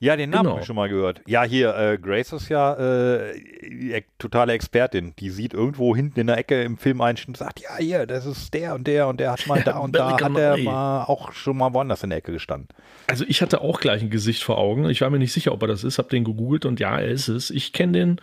Ja, 0.00 0.16
den 0.16 0.30
Namen 0.30 0.42
Genau. 0.42 0.50
habe 0.52 0.60
ich 0.60 0.66
schon 0.66 0.76
mal 0.76 0.88
gehört. 0.88 1.20
Ja, 1.26 1.42
hier, 1.42 1.76
äh, 1.76 1.98
Grace 1.98 2.32
ist 2.32 2.48
ja 2.48 2.74
äh, 2.74 3.36
e 3.36 4.02
totale 4.18 4.52
Expertin. 4.52 5.14
Die 5.18 5.30
sieht 5.30 5.54
irgendwo 5.54 5.94
hinten 5.96 6.20
in 6.20 6.26
der 6.28 6.38
Ecke 6.38 6.62
im 6.62 6.78
Film 6.78 7.00
einen 7.00 7.18
und 7.26 7.36
sagt, 7.36 7.60
ja, 7.60 7.76
hier, 7.78 8.06
das 8.06 8.24
ist 8.26 8.54
der 8.54 8.74
und 8.74 8.86
der 8.86 9.08
und 9.08 9.18
der 9.18 9.32
hat 9.32 9.46
mal 9.46 9.62
da 9.62 9.78
und 9.78 9.96
da, 9.96 10.20
hat 10.20 10.36
er 10.36 10.56
mal 10.58 11.04
auch 11.04 11.32
schon 11.32 11.56
mal 11.56 11.72
woanders 11.74 12.02
in 12.02 12.10
der 12.10 12.18
Ecke 12.18 12.32
gestanden. 12.32 12.68
Also 13.08 13.24
ich 13.26 13.42
hatte 13.42 13.60
auch 13.60 13.80
gleich 13.80 14.02
ein 14.02 14.10
Gesicht 14.10 14.42
vor 14.42 14.58
Augen. 14.58 14.88
Ich 14.88 15.00
war 15.00 15.10
mir 15.10 15.18
nicht 15.18 15.32
sicher, 15.32 15.52
ob 15.52 15.62
er 15.62 15.68
das 15.68 15.82
ist, 15.82 15.98
habe 15.98 16.08
den 16.08 16.24
gegoogelt 16.24 16.64
und 16.64 16.78
ja, 16.78 16.98
er 16.98 17.08
ist 17.08 17.28
es. 17.28 17.50
Ich 17.50 17.72
kenne 17.72 17.92
den, 17.92 18.20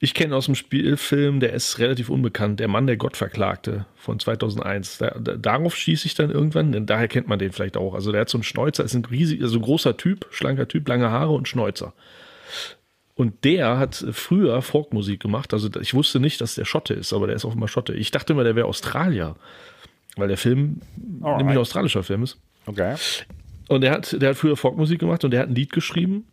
ich 0.00 0.14
kenne 0.14 0.36
aus 0.36 0.46
dem 0.46 0.54
Spielfilm, 0.54 1.40
der 1.40 1.52
ist 1.52 1.78
relativ 1.78 2.10
unbekannt, 2.10 2.60
der 2.60 2.68
Mann, 2.68 2.86
der 2.86 2.96
Gott 2.96 3.16
verklagte 3.16 3.86
von 3.96 4.18
2001. 4.18 4.98
Da, 4.98 5.16
da, 5.18 5.36
darauf 5.36 5.76
schieße 5.76 6.06
ich 6.06 6.14
dann 6.14 6.30
irgendwann, 6.30 6.72
denn 6.72 6.86
daher 6.86 7.08
kennt 7.08 7.28
man 7.28 7.38
den 7.38 7.52
vielleicht 7.52 7.76
auch. 7.76 7.94
Also 7.94 8.12
der 8.12 8.22
hat 8.22 8.28
so 8.28 8.38
einen 8.38 8.44
Schnäuzer, 8.44 8.84
ist 8.84 8.94
ein 8.94 9.04
riesig, 9.04 9.42
also 9.42 9.60
großer 9.60 9.96
Typ, 9.96 10.26
schlanker 10.30 10.68
Typ, 10.68 10.88
lange 10.88 11.10
Haare 11.10 11.32
und 11.32 11.48
Schnäuzer. 11.48 11.94
Und 13.14 13.44
der 13.44 13.78
hat 13.78 14.04
früher 14.12 14.60
Folkmusik 14.60 15.20
gemacht. 15.20 15.52
Also 15.52 15.68
ich 15.80 15.94
wusste 15.94 16.18
nicht, 16.18 16.40
dass 16.40 16.56
der 16.56 16.64
Schotte 16.64 16.94
ist, 16.94 17.12
aber 17.12 17.28
der 17.28 17.36
ist 17.36 17.44
offenbar 17.44 17.68
Schotte. 17.68 17.94
Ich 17.94 18.10
dachte 18.10 18.32
immer, 18.32 18.42
der 18.42 18.56
wäre 18.56 18.66
Australier, 18.66 19.36
weil 20.16 20.28
der 20.28 20.36
Film 20.36 20.80
Alright. 21.22 21.38
nämlich 21.38 21.56
ein 21.56 21.60
australischer 21.60 22.02
Film 22.02 22.24
ist. 22.24 22.38
Okay. 22.66 22.96
Und 23.68 23.82
der 23.82 23.92
hat, 23.92 24.20
der 24.20 24.30
hat 24.30 24.36
früher 24.36 24.56
Folkmusik 24.56 24.98
gemacht 24.98 25.24
und 25.24 25.30
der 25.30 25.40
hat 25.40 25.48
ein 25.48 25.54
Lied 25.54 25.72
geschrieben. 25.72 26.26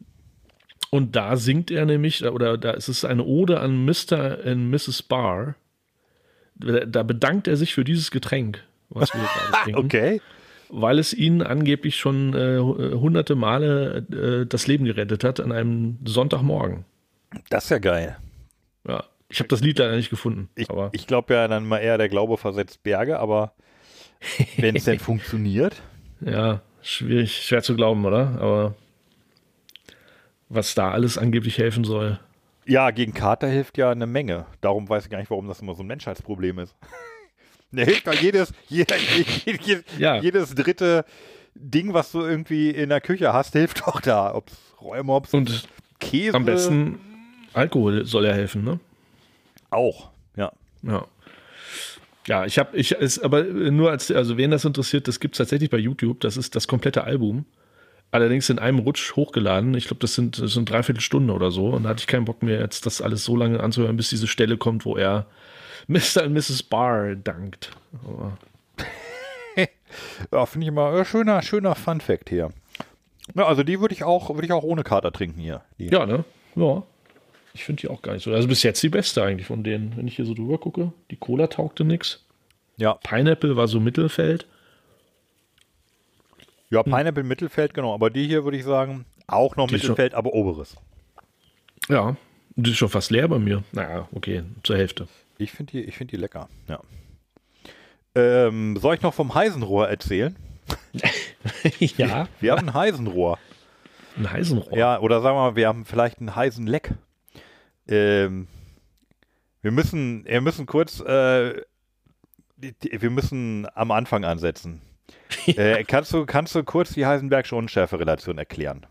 Und 0.92 1.16
da 1.16 1.38
singt 1.38 1.72
er 1.72 1.86
nämlich, 1.86 2.24
oder 2.26 2.58
da 2.58 2.72
ist 2.72 2.90
es 2.90 3.04
eine 3.06 3.24
Ode 3.24 3.60
an 3.60 3.86
Mr. 3.86 4.38
und 4.46 4.70
Mrs. 4.70 5.02
Barr. 5.04 5.56
Da 6.56 6.86
da 6.86 7.02
bedankt 7.04 7.48
er 7.48 7.56
sich 7.58 7.74
für 7.74 7.84
dieses 7.84 8.12
Getränk, 8.12 8.64
was 8.90 9.12
wir 9.14 9.22
gerade 9.22 9.52
trinken, 9.64 9.80
Okay. 9.86 10.22
weil 10.70 11.00
es 11.00 11.14
ihnen 11.14 11.42
angeblich 11.42 11.96
schon 11.98 12.34
äh, 12.36 12.60
hunderte 12.60 13.36
Male 13.36 14.06
äh, 14.12 14.46
das 14.46 14.68
Leben 14.68 14.86
gerettet 14.86 15.24
hat 15.24 15.40
an 15.40 15.52
einem 15.52 15.98
Sonntagmorgen. 16.06 16.86
Das 17.50 17.64
ist 17.64 17.70
ja 17.72 17.80
geil. 17.80 18.18
Ja, 18.88 19.06
ich 19.30 19.40
habe 19.40 19.48
das 19.48 19.62
Lied 19.62 19.80
leider 19.80 19.96
nicht 19.96 20.10
gefunden. 20.10 20.50
Ich, 20.56 20.68
ich 20.92 21.08
glaube 21.08 21.34
ja 21.34 21.48
dann 21.48 21.66
mal 21.66 21.78
eher, 21.80 21.98
der 21.98 22.10
Glaube 22.10 22.36
versetzt 22.38 22.84
Berge, 22.84 23.18
aber 23.18 23.54
wenn 24.58 24.76
es 24.76 24.84
denn 24.84 25.00
funktioniert. 25.00 25.82
ja, 26.20 26.62
schwierig, 26.82 27.38
schwer 27.44 27.64
zu 27.64 27.76
glauben, 27.78 28.06
oder? 28.06 28.38
Aber 28.42 28.76
was 30.54 30.76
da 30.76 30.92
alles 30.92 31.18
angeblich 31.18 31.58
helfen 31.58 31.84
soll. 31.84 32.20
Ja, 32.66 32.92
gegen 32.92 33.14
Kater 33.14 33.48
hilft 33.48 33.78
ja 33.78 33.90
eine 33.92 34.06
Menge. 34.06 34.46
Darum 34.62 34.88
weiß 34.88 35.06
ich 35.06 35.10
gar 35.10 35.18
nicht, 35.18 35.32
warum 35.32 35.48
das 35.48 35.62
immer 35.62 35.76
so 35.76 35.84
ein 35.84 35.88
Menschheitsproblem 35.88 36.60
ist. 36.60 36.76
Der 37.72 37.86
hilft 37.86 38.06
ja 38.06 38.14
jedes, 38.14 38.54
jeder, 38.68 38.96
jedes, 39.46 39.84
Ja. 39.98 40.16
jedes 40.22 40.54
dritte 40.54 41.06
Ding, 41.56 41.94
was 41.94 42.12
du 42.12 42.22
irgendwie 42.22 42.70
in 42.70 42.90
der 42.90 43.02
Küche 43.02 43.32
hast, 43.34 43.54
hilft 43.54 43.82
doch 43.88 44.02
da. 44.02 44.34
Ob 44.36 44.50
es 44.50 44.58
Räumops, 44.82 45.34
Und 45.34 45.68
Käse. 46.00 46.36
Am 46.36 46.46
besten 46.46 47.00
Alkohol 47.54 48.06
soll 48.06 48.26
ja 48.26 48.34
helfen, 48.34 48.64
ne? 48.64 48.80
auch. 49.70 50.10
Ja. 50.36 50.52
Ja. 50.84 51.06
Ja, 52.28 52.46
ich 52.46 52.60
habe, 52.60 52.76
ich 52.78 52.92
ist 52.92 53.20
aber 53.20 53.44
nur 53.44 53.90
als, 53.90 54.12
also 54.12 54.38
wen 54.38 54.52
das 54.52 54.64
interessiert, 54.66 55.08
das 55.08 55.20
gibt 55.20 55.36
es 55.36 55.38
tatsächlich 55.40 55.70
bei 55.70 55.78
YouTube. 55.78 56.20
Das 56.20 56.38
ist 56.38 56.56
das 56.56 56.68
komplette 56.68 57.04
Album. 57.04 57.46
Allerdings 58.12 58.50
in 58.50 58.60
einem 58.60 58.80
Rutsch 58.80 59.16
hochgeladen. 59.16 59.74
Ich 59.74 59.86
glaube, 59.86 60.02
das 60.02 60.16
sind, 60.16 60.42
das 60.42 60.54
sind 60.54 60.70
dreiviertel 60.70 61.02
Stunde 61.02 61.34
oder 61.34 61.50
so. 61.50 61.68
Und 61.68 61.84
da 61.84 61.90
hatte 61.90 62.02
ich 62.02 62.08
keinen 62.08 62.26
Bock 62.26 62.44
mehr, 62.44 62.60
jetzt 62.60 62.86
das 62.86 63.02
alles 63.02 63.24
so 63.24 63.38
lange 63.38 63.62
anzuhören, 63.62 63.96
bis 63.96 64.10
diese 64.10 64.28
Stelle 64.28 64.58
kommt, 64.58 64.86
wo 64.86 64.98
er 64.98 65.28
Mr. 65.88 66.24
und 66.26 66.34
Mrs. 66.34 66.64
Barr 66.64 67.16
dankt. 67.16 67.72
Aber 68.06 68.38
Ja, 70.32 70.46
finde 70.46 70.66
ich 70.66 70.70
immer 70.70 70.94
äh, 70.94 71.06
schöner, 71.06 71.42
schöner 71.42 71.76
Fun 71.76 72.02
Fact 72.02 72.30
hier. 72.30 72.52
Ja, 73.36 73.46
also 73.46 73.64
die 73.64 73.80
würde 73.80 73.94
ich 73.94 74.04
auch, 74.04 74.30
würde 74.30 74.46
ich 74.46 74.52
auch 74.52 74.64
ohne 74.64 74.84
Kater 74.84 75.12
trinken 75.12 75.40
hier. 75.40 75.62
Die. 75.80 75.88
ja, 75.88 76.06
ne? 76.06 76.24
Ja. 76.56 76.84
Ich 77.54 77.64
finde 77.66 77.82
die 77.82 77.88
auch 77.90 78.02
gar 78.02 78.14
nicht 78.14 78.24
so. 78.24 78.34
Also 78.34 78.48
bis 78.48 78.64
jetzt 78.64 78.82
die 78.82 78.90
beste 78.90 79.24
eigentlich 79.24 79.48
von 79.48 79.64
denen, 79.64 79.96
wenn 79.98 80.08
ich 80.08 80.16
hier 80.16 80.26
so 80.26 80.34
drüber 80.34 80.58
gucke. 80.58 80.94
Die 81.12 81.18
Cola 81.18 81.48
taugte 81.48 81.84
nix. 81.84 82.26
Ja, 82.78 82.94
Pineapple 82.94 83.58
war 83.58 83.68
so 83.68 83.80
Mittelfeld. 83.80 84.48
Ja 86.72 86.82
Pineapple 86.84 87.24
Mittelfeld, 87.24 87.74
genau. 87.74 87.94
Aber 87.94 88.10
die 88.10 88.26
hier 88.28 88.44
würde 88.44 88.58
ich 88.58 88.64
sagen, 88.64 89.06
auch 89.28 89.56
noch 89.56 89.68
Die 89.68 89.76
Mittelfeld, 89.76 90.14
aber 90.16 90.34
oberes. 90.34 90.76
Ja, 91.88 92.16
die 92.56 92.72
ist 92.72 92.78
schon 92.78 92.90
fast 92.90 93.12
leer 93.12 93.28
bei 93.28 93.40
mir. 93.40 93.64
Naja, 93.72 94.08
okay, 94.14 94.44
zur 94.64 94.78
Hälfte. 94.78 95.08
Ich 95.38 95.52
finde 95.52 95.72
die, 95.74 95.84
ich 95.84 95.96
find 95.98 96.12
die 96.12 96.18
lecker. 96.18 96.50
Ja. 96.68 96.80
Ähm, 98.14 98.78
soll 98.78 98.96
ich 98.96 99.02
noch 99.02 99.14
vom 99.14 99.34
Heisenrohr 99.34 99.88
erzählen? 99.90 100.36
ja, 101.80 102.28
Wir 102.40 102.52
haben 102.52 102.68
ein 102.70 102.74
Heisenrohr. 102.74 103.40
ein 104.18 104.30
Heisenrohr. 104.32 104.78
Ja, 104.78 105.00
oder 105.00 105.22
sagen 105.22 105.38
wir 105.38 105.42
mal, 105.52 105.56
wir 105.56 105.68
haben 105.68 105.86
vielleicht 105.86 106.20
ein 106.20 106.36
Heisenleck. 106.36 106.94
Ähm, 107.88 108.48
wir 109.62 109.72
müssen, 109.72 110.26
wir 110.26 110.42
müssen 110.42 110.66
kurz, 110.66 111.00
äh, 111.00 111.62
wir 112.58 113.10
müssen 113.10 113.68
am 113.74 113.92
Anfang 113.92 114.26
ansetzen. 114.26 114.82
Äh, 115.48 115.84
kannst, 115.86 116.14
du, 116.14 116.26
kannst 116.26 116.56
du 116.56 116.64
kurz 116.64 116.94
die 116.94 117.06
Heisenbergsche 117.06 117.56
Unschärferelation 117.56 118.38
erklären? 118.38 118.86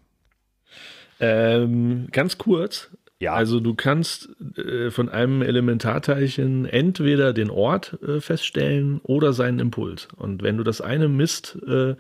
Ähm, 1.21 2.09
ganz 2.11 2.39
kurz. 2.39 2.91
Ja. 3.21 3.35
Also 3.35 3.61
du 3.61 3.75
kannst 3.75 4.31
äh, 4.57 4.91
von 4.91 5.11
einem 5.11 5.43
Elementarteilchen 5.43 6.65
entweder 6.65 7.35
den 7.35 7.51
Ort 7.51 7.99
äh, 8.03 8.21
feststellen 8.21 9.01
oder 9.03 9.35
seinen 9.35 9.59
Impuls. 9.59 10.09
Und 10.17 10.43
wenn 10.43 10.57
du 10.57 10.65
das 10.65 10.81
eine 10.81 11.07
misst, 11.09 11.59
äh, 11.69 11.97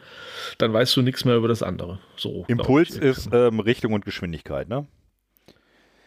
dann 0.56 0.72
weißt 0.72 0.96
du 0.96 1.02
nichts 1.02 1.26
mehr 1.26 1.36
über 1.36 1.48
das 1.48 1.62
andere. 1.62 1.98
So. 2.16 2.46
Impuls 2.48 2.96
ist 2.96 3.28
ähm, 3.32 3.60
Richtung 3.60 3.92
und 3.92 4.06
Geschwindigkeit, 4.06 4.70
ne? 4.70 4.86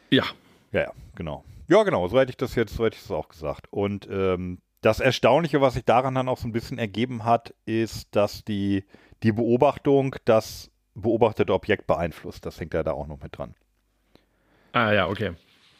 Ja. 0.10 0.24
Ja, 0.72 0.82
ja, 0.82 0.92
genau. 1.16 1.44
Ja, 1.68 1.84
genau, 1.84 2.08
so 2.08 2.20
hätte 2.20 2.32
ich 2.32 2.38
das 2.38 2.56
jetzt, 2.56 2.76
so 2.76 2.84
hätte 2.84 2.96
ich 2.96 3.04
das 3.04 3.12
auch 3.12 3.30
gesagt. 3.30 3.68
Und 3.70 4.08
ähm, 4.12 4.58
das 4.84 5.00
Erstaunliche, 5.00 5.62
was 5.62 5.74
sich 5.74 5.86
daran 5.86 6.14
dann 6.14 6.30
auch 6.30 6.38
so 6.38 6.48
ein 6.48 6.52
bisschen 6.52 6.78
ergeben 6.78 7.24
hat, 7.24 7.54
ist, 7.66 8.16
dass 8.16 8.44
die, 8.44 8.84
die 9.24 9.32
Beobachtung 9.32 10.16
das 10.26 10.70
beobachtete 10.94 11.54
Objekt 11.54 11.88
beeinflusst. 11.88 12.46
Das 12.46 12.60
hängt 12.60 12.74
ja 12.74 12.84
da 12.84 12.92
auch 12.92 13.08
noch 13.08 13.22
mit 13.22 13.38
dran. 13.38 13.56
Ah 14.74 14.92
ja, 14.92 15.08
okay. 15.08 15.32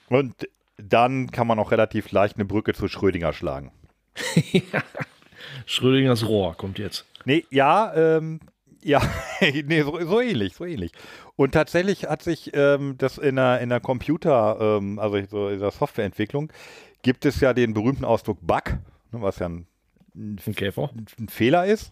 Und 0.10 0.48
dann 0.78 1.32
kann 1.32 1.48
man 1.48 1.60
auch 1.60 1.72
relativ 1.72 2.12
leicht 2.12 2.38
eine 2.38 2.46
Brücke 2.46 2.74
zu 2.74 2.88
Schrödinger 2.88 3.34
schlagen. 3.34 3.72
Schrödingers 5.66 6.28
Rohr 6.28 6.56
kommt 6.56 6.80
jetzt. 6.80 7.06
Nee, 7.26 7.46
ja, 7.50 7.94
ähm, 7.96 8.40
ja, 8.82 9.02
nee, 9.42 9.82
so, 9.82 10.00
so 10.06 10.22
ähnlich, 10.22 10.56
so 10.56 10.66
ähnlich. 10.66 10.92
Und 11.36 11.52
tatsächlich 11.52 12.06
hat 12.06 12.22
sich 12.22 12.52
ähm, 12.54 12.96
das 12.98 13.18
in 13.18 13.36
der, 13.36 13.60
in 13.60 13.70
der 13.70 13.80
Computer, 13.80 14.78
ähm, 14.78 15.00
also 15.00 15.20
so 15.30 15.50
in 15.50 15.60
der 15.60 15.72
Softwareentwicklung, 15.72 16.52
gibt 17.02 17.26
es 17.26 17.40
ja 17.40 17.54
den 17.54 17.74
berühmten 17.74 18.06
Ausdruck 18.06 18.40
Bug, 18.42 18.78
was 19.22 19.40
ja 19.40 19.48
ein, 19.50 19.68
ein, 20.16 20.38
Käfer. 20.56 20.90
ein 21.20 21.28
Fehler 21.30 21.66
ist. 21.66 21.92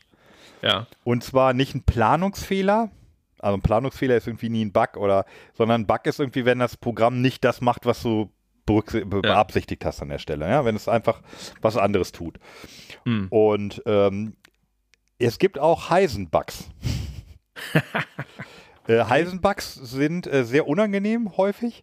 Ja. 0.61 0.88
Und 1.03 1.24
zwar 1.24 1.53
nicht 1.53 1.76
ein 1.76 1.84
Planungsfehler, 1.84 2.89
also 3.39 3.57
ein 3.57 3.61
Planungsfehler 3.61 4.15
ist 4.17 4.28
irgendwie 4.28 4.49
nie 4.49 4.63
ein 4.65 4.72
Bug, 4.72 4.97
oder, 4.97 5.26
sondern 5.53 5.82
ein 5.82 5.88
Bug 5.88 6.05
ist 6.05 6.19
irgendwie, 6.19 6.45
wenn 6.45 6.59
das 6.59 6.78
Programm 6.78 7.22
nicht 7.22 7.43
das 7.43 7.61
macht, 7.61 7.86
was 7.86 8.01
du 8.03 8.30
berücksi- 8.67 9.05
be 9.05 9.17
Ja. 9.17 9.34
beabsichtigt 9.34 9.84
hast 9.86 10.01
an 10.01 10.09
der 10.09 10.19
Stelle, 10.19 10.47
ja, 10.47 10.63
wenn 10.65 10.76
es 10.76 10.88
einfach 10.88 11.22
was 11.61 11.78
anderes 11.78 12.11
tut. 12.11 12.39
Hm. 13.05 13.28
Und 13.30 13.82
ähm, 13.88 14.36
es 15.17 15.39
gibt 15.39 15.57
auch 15.57 15.89
Heisenbugs. 15.89 16.69
äh, 18.88 19.03
Heisenbugs 19.05 19.74
sind 19.76 20.28
äh, 20.28 20.43
sehr 20.45 20.67
unangenehm 20.67 21.38
häufig, 21.38 21.82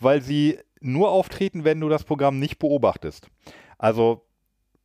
weil 0.00 0.22
sie 0.22 0.58
nur 0.80 1.10
auftreten, 1.10 1.64
wenn 1.64 1.80
du 1.80 1.88
das 1.88 2.04
Programm 2.04 2.38
nicht 2.38 2.58
beobachtest. 2.58 3.28
Also 3.78 4.26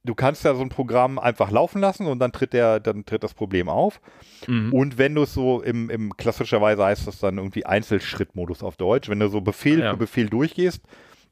du 0.03 0.15
kannst 0.15 0.43
ja 0.45 0.55
so 0.55 0.61
ein 0.61 0.69
Programm 0.69 1.19
einfach 1.19 1.51
laufen 1.51 1.81
lassen 1.81 2.07
und 2.07 2.19
dann 2.19 2.31
tritt 2.31 2.53
der, 2.53 2.79
dann 2.79 3.05
tritt 3.05 3.23
das 3.23 3.33
Problem 3.33 3.67
auf. 3.69 3.99
Mhm. 4.47 4.73
Und 4.73 4.97
wenn 4.97 5.13
du 5.15 5.23
es 5.23 5.33
so 5.33 5.61
im, 5.61 5.89
im 5.89 6.15
klassischerweise 6.15 6.83
heißt 6.85 7.05
das 7.07 7.19
dann 7.19 7.37
irgendwie 7.37 7.65
Einzelschrittmodus 7.65 8.63
auf 8.63 8.77
Deutsch, 8.77 9.09
wenn 9.09 9.19
du 9.19 9.27
so 9.27 9.41
Befehl 9.41 9.79
Ja. 9.79 9.91
für 9.91 9.97
Befehl 9.97 10.29
durchgehst, 10.29 10.81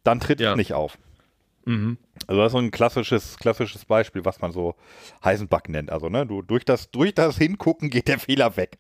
dann 0.04 0.20
tritt 0.20 0.40
Ja. 0.42 0.52
es 0.52 0.58
nicht 0.58 0.74
auf. 0.74 0.98
Mhm. 1.66 1.98
Also 2.28 2.42
das 2.42 2.48
ist 2.48 2.52
so 2.54 2.58
ein 2.60 2.72
klassisches, 2.72 3.38
klassisches 3.38 3.86
Beispiel, 3.86 4.24
was 4.26 4.42
man 4.42 4.52
so 4.52 4.76
Heisenbug 5.24 5.70
nennt. 5.70 5.92
Also, 5.92 6.08
ne, 6.10 6.26
du 6.26 6.42
durch 6.42 6.64
das, 6.66 6.92
durch 6.92 7.14
das 7.14 7.38
Hingucken 7.38 7.90
geht 7.90 8.08
der 8.08 8.20
Fehler 8.20 8.56
weg. 8.58 8.78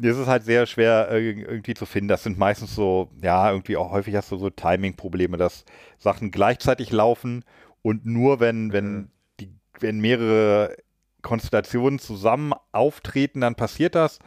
Das 0.00 0.16
ist 0.16 0.28
halt 0.28 0.44
sehr 0.44 0.66
schwer 0.66 1.08
äh, 1.10 1.30
irgendwie 1.30 1.74
zu 1.74 1.84
finden. 1.84 2.06
Das 2.08 2.22
sind 2.22 2.38
meistens 2.38 2.74
so, 2.74 3.10
ja, 3.20 3.50
irgendwie 3.50 3.76
auch 3.76 3.90
häufig 3.90 4.14
hast 4.14 4.30
du 4.30 4.36
so 4.38 4.48
Timing-Probleme, 4.50 5.36
dass 5.36 5.64
Sachen 5.98 6.30
gleichzeitig 6.30 6.92
laufen 6.92 7.44
und 7.88 8.04
nur 8.06 8.38
wenn, 8.40 8.72
wenn 8.72 9.10
die, 9.40 9.50
wenn 9.80 9.98
mehrere 10.00 10.76
Konstellationen 11.22 11.98
zusammen 11.98 12.52
auftreten, 12.72 13.40
dann 13.40 13.54
passiert 13.54 13.94
das. 13.94 14.18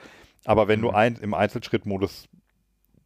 Aber 0.45 0.67
wenn 0.67 0.81
du 0.81 0.89
Mhm. 0.89 0.95
ein, 0.95 1.15
im 1.17 1.33
Einzelschrittmodus 1.33 2.27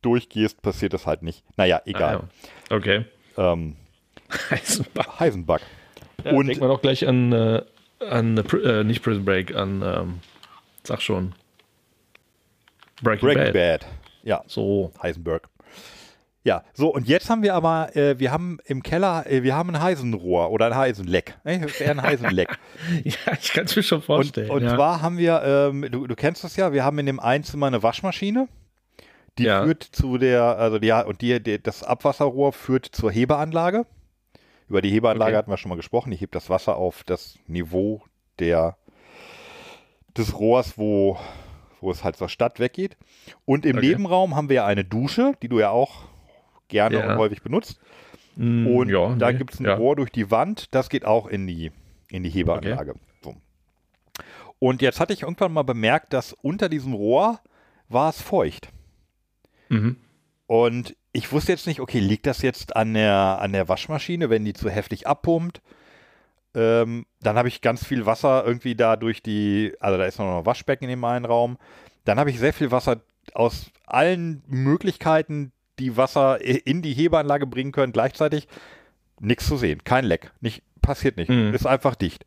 durchgehst, 0.02 0.62
passiert 0.62 0.94
das 0.94 1.06
halt 1.06 1.22
nicht. 1.24 1.44
Naja, 1.58 1.82
egal. 1.86 2.16
Ah, 2.16 2.30
ja. 2.70 2.76
Okay. 2.78 3.06
ähm, 3.38 3.76
Heisenbach. 4.50 5.20
Heisenbug. 5.20 5.60
Ja, 6.24 6.32
Und- 6.32 6.48
denkt 6.48 6.62
man 6.62 6.70
doch 6.70 6.82
gleich 6.82 7.06
an, 7.08 7.32
äh, 7.34 7.62
an 8.10 8.38
äh, 8.38 8.84
nicht 8.84 9.04
Prison 9.04 9.26
Break, 9.26 9.54
an, 9.56 9.82
ähm, 9.84 10.20
sag 10.84 11.02
schon, 11.02 11.34
Breaking, 13.02 13.28
Breaking 13.28 13.54
Bad. 13.54 13.82
Bad. 13.82 13.86
Ja, 14.24 14.44
So. 14.48 14.92
Heisenberg. 15.04 15.48
Ja, 16.46 16.64
so, 16.76 16.94
und 16.94 17.08
jetzt 17.08 17.28
haben 17.32 17.42
wir 17.42 17.56
aber, 17.56 17.96
äh, 17.96 18.20
wir 18.20 18.32
haben 18.32 18.60
im 18.66 18.84
Keller, 18.84 19.26
äh, 19.26 19.42
wir 19.42 19.56
haben 19.56 19.72
ein 19.72 19.82
Heisenrohr 19.82 20.52
oder 20.52 20.68
ein 20.68 20.76
Heisenleck. 20.76 21.36
Ne? 21.44 21.66
Eher 21.80 21.92
ein 21.92 22.02
Heisenleck. 22.04 22.50
Ja, 23.04 23.34
ich 23.42 23.52
kann 23.52 23.66
es 23.66 23.76
mir 23.76 23.82
schon 23.82 23.98
und 23.98 24.06
vorstellen. 24.06 24.52
und 24.52 24.62
ja. 24.64 24.76
zwar 24.76 25.02
haben 25.02 25.18
wir, 25.18 25.42
ähm, 25.44 25.88
du, 25.92 26.06
du 26.06 26.16
kennst 26.16 26.44
das 26.44 26.56
ja, 26.56 26.72
wir 26.72 26.84
haben 26.84 27.00
in 27.00 27.08
dem 27.08 27.20
Einzimmer 27.20 27.66
eine 27.66 27.82
Waschmaschine. 27.82 28.48
Die 29.40 29.44
Ja. 29.46 29.64
führt 29.66 29.84
zu 29.84 30.20
der, 30.20 30.44
also 30.60 30.78
die, 30.78 30.92
und 30.92 31.22
die, 31.22 31.42
die, 31.42 31.62
das 31.62 31.84
Abwasserrohr 31.84 32.54
führt 32.54 32.86
zur 32.86 33.12
Hebeanlage. 33.12 33.86
Über 34.70 34.82
die 34.84 34.92
Hebeanlage 34.92 35.32
Okay. 35.32 35.38
hatten 35.38 35.52
wir 35.52 35.58
schon 35.58 35.70
mal 35.70 35.76
gesprochen. 35.76 36.12
Die 36.12 36.18
hebt 36.18 36.36
das 36.36 36.50
Wasser 36.52 36.76
auf 36.78 37.04
das 37.04 37.40
Niveau 37.48 38.04
der, 38.38 38.78
des 40.16 40.38
Rohrs, 40.40 40.78
wo, 40.78 41.18
wo 41.82 41.90
es 41.90 42.04
halt 42.04 42.16
zur 42.18 42.30
Stadt 42.30 42.60
weggeht. 42.60 42.98
Und 43.46 43.66
im 43.66 43.78
Okay. 43.78 43.88
Nebenraum 43.90 44.36
haben 44.36 44.50
wir 44.50 44.66
eine 44.66 44.86
Dusche, 44.86 45.34
die 45.42 45.50
du 45.50 45.60
ja 45.60 45.72
auch 45.72 46.04
gerne 46.68 46.98
Ja. 47.00 47.12
und 47.12 47.18
häufig 47.18 47.42
benutzt. 47.42 47.80
Mm, 48.36 48.68
Und 48.68 48.90
ja, 48.90 49.16
da 49.16 49.32
nee, 49.32 49.38
gibt 49.38 49.54
es 49.54 49.60
ein 49.60 49.66
ja. 49.66 49.76
Rohr 49.76 49.96
durch 49.96 50.12
die 50.12 50.30
Wand, 50.32 50.74
das 50.74 50.90
geht 50.90 51.06
auch 51.06 51.28
in 51.28 51.48
die, 51.48 51.72
in 52.10 52.24
die 52.24 52.30
Hebeanlage. 52.30 52.96
So. 53.24 53.36
Und 54.60 54.82
jetzt 54.82 55.00
hatte 55.00 55.14
ich 55.14 55.22
irgendwann 55.24 55.54
mal 55.54 55.64
bemerkt, 55.64 56.14
dass 56.14 56.34
unter 56.34 56.70
diesem 56.70 56.94
Rohr 56.94 57.40
war 57.88 58.10
es 58.10 58.22
feucht. 58.22 58.70
Mhm. 59.70 59.98
Und 60.48 60.96
ich 61.12 61.32
wusste 61.32 61.52
jetzt 61.54 61.66
nicht, 61.66 61.80
okay, 61.80 62.00
liegt 62.00 62.26
das 62.28 62.42
jetzt 62.42 62.76
an 62.76 62.94
der, 62.94 63.40
an 63.42 63.54
der 63.54 63.70
Waschmaschine, 63.70 64.30
wenn 64.30 64.44
die 64.46 64.54
zu 64.54 64.70
heftig 64.70 65.08
abpumpt? 65.08 65.62
Ähm, 66.54 67.06
dann 67.22 67.38
habe 67.38 67.48
ich 67.48 67.62
ganz 67.62 67.86
viel 67.86 68.06
Wasser 68.06 68.44
irgendwie 68.46 68.76
da 68.76 68.96
durch 68.96 69.22
die, 69.22 69.74
also 69.80 69.98
da 69.98 70.06
ist 70.06 70.20
noch 70.20 70.40
ein 70.40 70.46
Waschbecken 70.46 70.86
in 70.86 70.90
dem 70.92 71.04
einen 71.04 71.26
Raum. 71.26 71.58
Dann 72.06 72.20
habe 72.20 72.30
ich 72.30 72.40
sehr 72.40 72.54
viel 72.54 72.72
Wasser 72.72 73.02
aus 73.34 73.72
allen 73.86 74.44
Möglichkeiten, 74.48 75.52
die 75.80 75.98
Wasser 75.98 76.42
in 76.42 76.82
die 76.82 76.94
Hebeanlage 76.94 77.48
bringen 77.48 77.72
können, 77.72 77.94
gleichzeitig 77.94 78.48
nichts 79.20 79.48
zu 79.48 79.58
sehen. 79.58 79.84
Kein 79.84 80.06
Leck. 80.06 80.32
Nicht, 80.42 80.64
passiert 80.82 81.18
nicht. 81.18 81.30
Mhm. 81.30 81.54
Ist 81.54 81.66
einfach 81.66 81.96
dicht. 81.96 82.26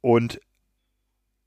Und 0.00 0.40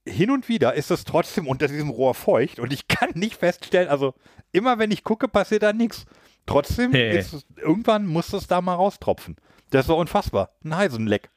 hin 0.06 0.30
und 0.30 0.48
wieder 0.48 0.74
ist 0.74 0.90
es 0.90 1.04
trotzdem 1.04 1.46
unter 1.46 1.66
diesem 1.66 1.90
Rohr 1.90 2.14
feucht 2.14 2.58
und 2.58 2.72
ich 2.72 2.88
kann 2.88 3.10
nicht 3.14 3.36
feststellen, 3.36 3.88
also 3.88 4.14
immer 4.52 4.78
wenn 4.78 4.90
ich 4.90 5.02
gucke, 5.04 5.28
passiert 5.28 5.62
da 5.62 5.72
nichts. 5.72 6.04
Trotzdem 6.46 6.92
Hey. 6.92 7.18
ist 7.18 7.32
es, 7.32 7.46
irgendwann 7.56 8.06
muss 8.06 8.32
es 8.32 8.46
da 8.46 8.60
mal 8.60 8.74
raustropfen. 8.74 9.36
Das 9.70 9.82
ist 9.82 9.86
so 9.86 9.96
unfassbar. 9.96 10.50
Ein 10.62 10.76
Heisenleck. 10.76 11.30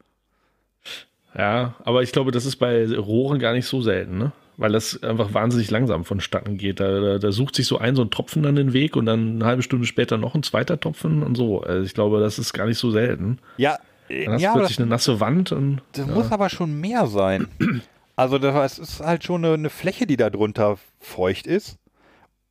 Ja, 1.33 1.75
aber 1.85 2.03
ich 2.03 2.11
glaube, 2.11 2.31
das 2.31 2.45
ist 2.45 2.57
bei 2.57 2.85
Rohren 2.95 3.39
gar 3.39 3.53
nicht 3.53 3.67
so 3.67 3.81
selten, 3.81 4.17
ne? 4.17 4.31
Weil 4.57 4.71
das 4.71 5.03
einfach 5.03 5.33
wahnsinnig 5.35 5.69
langsam 5.69 6.03
vonstatten 6.03 6.57
geht. 6.57 6.79
Da, 6.79 6.99
da, 6.99 7.17
da 7.19 7.31
sucht 7.31 7.55
sich 7.55 7.67
so 7.67 7.77
ein 7.77 7.95
so 7.95 8.01
ein 8.01 8.09
Tropfen 8.09 8.41
dann 8.43 8.55
den 8.55 8.73
Weg 8.73 8.95
und 8.95 9.05
dann 9.05 9.35
eine 9.35 9.45
halbe 9.45 9.61
Stunde 9.61 9.85
später 9.85 10.17
noch 10.17 10.33
ein 10.33 10.41
zweiter 10.43 10.79
Tropfen 10.79 11.21
und 11.21 11.35
so. 11.35 11.61
Also 11.61 11.83
ich 11.85 11.93
glaube, 11.93 12.19
das 12.19 12.39
ist 12.39 12.53
gar 12.53 12.65
nicht 12.65 12.79
so 12.79 12.89
selten. 12.89 13.37
Ja, 13.57 13.77
äh, 14.09 14.25
Dann 14.25 14.33
hast 14.33 14.41
ja 14.41 14.53
du 14.53 14.57
plötzlich 14.59 14.77
das, 14.77 14.81
eine 14.83 14.89
nasse 14.89 15.19
Wand 15.19 15.51
und 15.51 15.81
das 15.91 16.07
ja. 16.07 16.13
muss 16.13 16.31
aber 16.31 16.49
schon 16.49 16.79
mehr 16.79 17.07
sein. 17.07 17.47
Also 18.19 18.39
das 18.39 18.79
ist 18.79 18.99
halt 19.01 19.23
schon 19.23 19.45
eine, 19.45 19.53
eine 19.53 19.69
Fläche, 19.69 20.07
die 20.07 20.17
da 20.17 20.31
drunter 20.31 20.79
feucht 20.99 21.45
ist. 21.45 21.77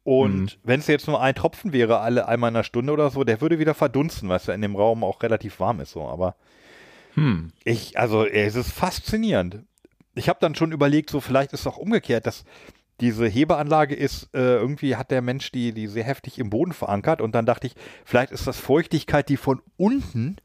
Und 0.05 0.43
Mhm. 0.43 0.49
wenn 0.63 0.79
es 0.79 0.87
jetzt 0.87 1.09
nur 1.09 1.21
ein 1.21 1.35
Tropfen 1.35 1.73
wäre, 1.73 1.99
alle 1.99 2.29
einmal 2.29 2.51
in 2.51 2.55
einer 2.55 2.63
Stunde 2.63 2.93
oder 2.93 3.11
so, 3.11 3.25
der 3.25 3.41
würde 3.41 3.59
wieder 3.59 3.75
verdunsten, 3.75 4.29
weil 4.29 4.37
es 4.37 4.47
ja 4.47 4.55
in 4.55 4.63
dem 4.63 4.77
Raum 4.77 5.03
auch 5.03 5.21
relativ 5.25 5.59
warm 5.59 5.81
ist. 5.81 5.91
So. 5.91 6.03
Aber 6.07 6.37
hm, 7.15 7.51
Ich, 7.65 7.99
also 7.99 8.25
es 8.25 8.55
ist 8.55 8.71
faszinierend. 8.71 9.65
Ich 10.17 10.29
habe 10.29 10.39
dann 10.41 10.55
schon 10.57 10.73
überlegt, 10.73 11.11
so 11.11 11.21
vielleicht 11.21 11.53
ist 11.53 11.61
es 11.61 11.67
auch 11.67 11.77
umgekehrt, 11.77 12.27
dass 12.27 12.45
diese 13.01 13.27
Hebeanlage 13.27 13.95
ist, 13.95 14.31
äh, 14.35 14.57
irgendwie 14.57 14.97
hat 14.97 15.11
der 15.11 15.21
Mensch 15.23 15.53
die, 15.53 15.73
die 15.73 15.87
sehr 15.87 16.05
heftig 16.05 16.39
im 16.39 16.49
Boden 16.51 16.73
verankert 16.73 17.21
und 17.21 17.35
dann 17.35 17.45
dachte 17.47 17.67
ich, 17.69 17.75
vielleicht 18.05 18.33
ist 18.33 18.47
das 18.47 18.59
Feuchtigkeit, 18.59 19.29
die 19.29 19.37
von 19.37 19.61
unten 19.77 20.37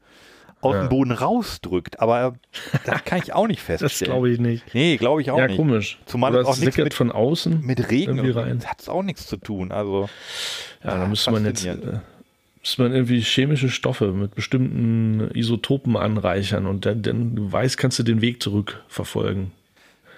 aus 0.60 0.74
Ja. 0.74 0.82
dem 0.84 0.90
Boden 0.90 1.10
rausdrückt, 1.10 1.98
aber 1.98 2.34
das 2.84 3.04
kann 3.04 3.20
ich 3.24 3.32
auch 3.32 3.46
nicht 3.48 3.60
das 3.68 3.80
feststellen. 3.80 4.12
glaube 4.12 4.30
ich 4.30 4.38
nicht. 4.38 4.74
Nee, 4.74 4.96
glaube 4.98 5.22
ich 5.22 5.30
auch 5.30 5.38
ja, 5.38 5.46
nicht. 5.48 5.56
komisch. 5.56 5.98
Zumal 6.06 6.32
Oder 6.32 6.42
es 6.42 6.46
auch 6.46 6.56
nichts 6.58 6.76
mit- 6.76 6.94
von 6.94 7.10
außen. 7.10 7.62
Mit 7.62 7.90
Regen 7.90 8.20
hat 8.66 8.80
es 8.80 8.88
auch 8.88 9.02
nichts 9.02 9.26
zu 9.26 9.38
tun. 9.38 9.72
Also 9.72 10.08
Ja, 10.84 10.98
da 10.98 11.06
müsste 11.06 11.30
man 11.32 11.44
jetzt 11.46 11.64
äh, 11.64 11.74
müsste 12.60 12.82
man 12.82 12.92
irgendwie 12.92 13.20
chemische 13.22 13.70
Stoffe 13.70 14.12
mit 14.12 14.34
bestimmten 14.36 15.30
Isotopen 15.34 15.96
anreichern 15.96 16.66
und 16.66 16.84
dann, 16.86 17.02
dann 17.02 17.34
du 17.34 17.50
weißt, 17.50 17.76
kannst 17.78 17.98
du 17.98 18.02
den 18.02 18.20
Weg 18.20 18.40
zurückverfolgen. 18.42 19.50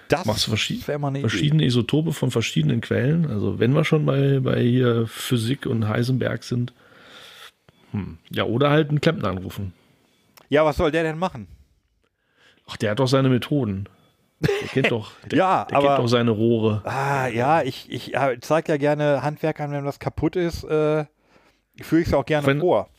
Das 0.09 0.25
Machst 0.25 0.45
du 0.47 0.51
verschi 0.51 0.81
wäre 0.85 0.99
mal 0.99 1.07
eine 1.09 1.19
Idee. 1.19 1.29
verschiedene 1.29 1.65
Isotope 1.65 2.13
von 2.13 2.31
verschiedenen 2.31 2.81
Quellen. 2.81 3.25
Also 3.29 3.59
wenn 3.59 3.73
wir 3.73 3.83
schon 3.85 4.05
bei, 4.05 4.39
bei 4.39 4.61
hier 4.61 5.07
Physik 5.07 5.65
und 5.65 5.87
Heisenberg 5.87 6.43
sind. 6.43 6.73
Hm. 7.91 8.17
Ja, 8.29 8.43
oder 8.45 8.69
halt 8.69 8.89
einen 8.89 9.01
Klempner 9.01 9.29
anrufen. 9.29 9.73
Ja, 10.49 10.65
was 10.65 10.77
soll 10.77 10.91
der 10.91 11.03
denn 11.03 11.17
machen? 11.17 11.47
Ach, 12.67 12.77
der 12.77 12.91
hat 12.91 12.99
doch 12.99 13.07
seine 13.07 13.29
Methoden. 13.29 13.87
Der 14.41 14.67
kennt 14.67 14.91
doch, 14.91 15.11
der, 15.31 15.37
Ja, 15.39 15.65
der 15.65 15.77
aber- 15.77 15.87
kennt 15.87 15.99
doch 15.99 16.07
seine 16.07 16.31
Rohre. 16.31 16.81
Ah, 16.85 17.27
ja, 17.27 17.61
ich, 17.63 17.89
ich 17.89 18.07
ja, 18.07 18.31
zeig 18.41 18.67
ja 18.69 18.77
gerne 18.77 19.21
Handwerkern, 19.23 19.71
wenn 19.71 19.85
was 19.85 19.99
kaputt 19.99 20.35
ist, 20.35 20.63
äh, 20.65 21.05
führe 21.81 22.01
ich 22.01 22.07
es 22.07 22.13
auch 22.13 22.25
gerne 22.25 22.45
Wenn- 22.47 22.59
vor. 22.59 22.89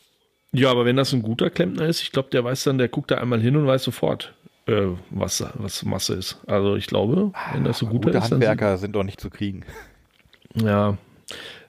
Ja, 0.53 0.71
aber 0.71 0.85
wenn 0.85 0.95
das 0.95 1.11
ein 1.13 1.21
guter 1.21 1.49
Klempner 1.49 1.85
ist, 1.85 2.01
ich 2.01 2.11
glaube, 2.13 2.29
der 2.29 2.43
weiß 2.43 2.63
dann, 2.63 2.77
der 2.77 2.87
guckt 2.87 3.11
da 3.11 3.15
einmal 3.15 3.41
hin 3.41 3.57
und 3.57 3.67
weiß 3.67 3.83
sofort, 3.83 4.33
äh, 4.67 4.87
was, 5.09 5.43
was 5.55 5.83
Masse 5.83 6.13
ist. 6.13 6.37
Also 6.47 6.75
ich 6.75 6.87
glaube, 6.87 7.31
wenn 7.53 7.63
das 7.63 7.79
so 7.79 7.87
guter 7.87 8.11
Gute 8.11 8.17
ist, 8.17 8.25
dann 8.25 8.41
Handwerker 8.41 8.77
sind 8.77 8.95
doch 8.95 9.03
nicht 9.03 9.19
zu 9.19 9.29
kriegen. 9.29 9.63
Ja. 10.55 10.97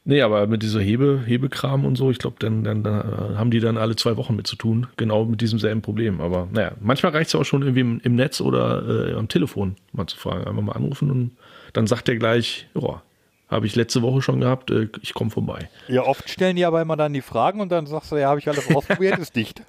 Nee, 0.04 0.22
aber 0.22 0.46
mit 0.46 0.62
dieser 0.62 0.80
Hebe, 0.80 1.22
Hebekram 1.26 1.84
und 1.84 1.96
so, 1.96 2.10
ich 2.10 2.18
glaube, 2.18 2.36
dann, 2.38 2.64
dann, 2.64 2.82
dann 2.82 3.00
äh, 3.00 3.36
haben 3.36 3.50
die 3.50 3.60
dann 3.60 3.76
alle 3.76 3.94
zwei 3.94 4.16
Wochen 4.16 4.34
mit 4.34 4.46
zu 4.46 4.56
tun, 4.56 4.86
genau 4.96 5.26
mit 5.26 5.42
diesem 5.42 5.58
selben 5.58 5.82
Problem. 5.82 6.20
Aber 6.22 6.48
naja, 6.50 6.72
manchmal 6.80 7.12
reicht 7.12 7.28
es 7.28 7.34
auch 7.34 7.44
schon 7.44 7.60
irgendwie 7.62 7.80
im, 7.80 8.00
im 8.02 8.14
Netz 8.14 8.40
oder 8.40 9.10
äh, 9.10 9.14
am 9.14 9.28
Telefon 9.28 9.76
mal 9.92 10.06
zu 10.06 10.16
fragen. 10.16 10.46
Einfach 10.46 10.62
mal 10.62 10.72
anrufen 10.72 11.10
und 11.10 11.32
dann 11.74 11.86
sagt 11.86 12.08
der 12.08 12.16
gleich, 12.16 12.68
ja, 12.74 13.02
habe 13.50 13.66
ich 13.66 13.76
letzte 13.76 14.02
Woche 14.02 14.22
schon 14.22 14.40
gehabt, 14.40 14.70
äh, 14.70 14.88
ich 15.02 15.14
komme 15.14 15.30
vorbei. 15.30 15.68
Ja, 15.88 16.02
oft 16.02 16.28
stellen 16.28 16.56
die 16.56 16.64
aber 16.64 16.80
immer 16.80 16.96
dann 16.96 17.12
die 17.12 17.22
Fragen 17.22 17.60
und 17.60 17.70
dann 17.70 17.86
sagst 17.86 18.12
du, 18.12 18.16
ja, 18.16 18.28
habe 18.28 18.40
ich 18.40 18.48
alles 18.48 18.70
ausprobiert, 18.74 19.18
ist 19.18 19.36
dicht. 19.36 19.62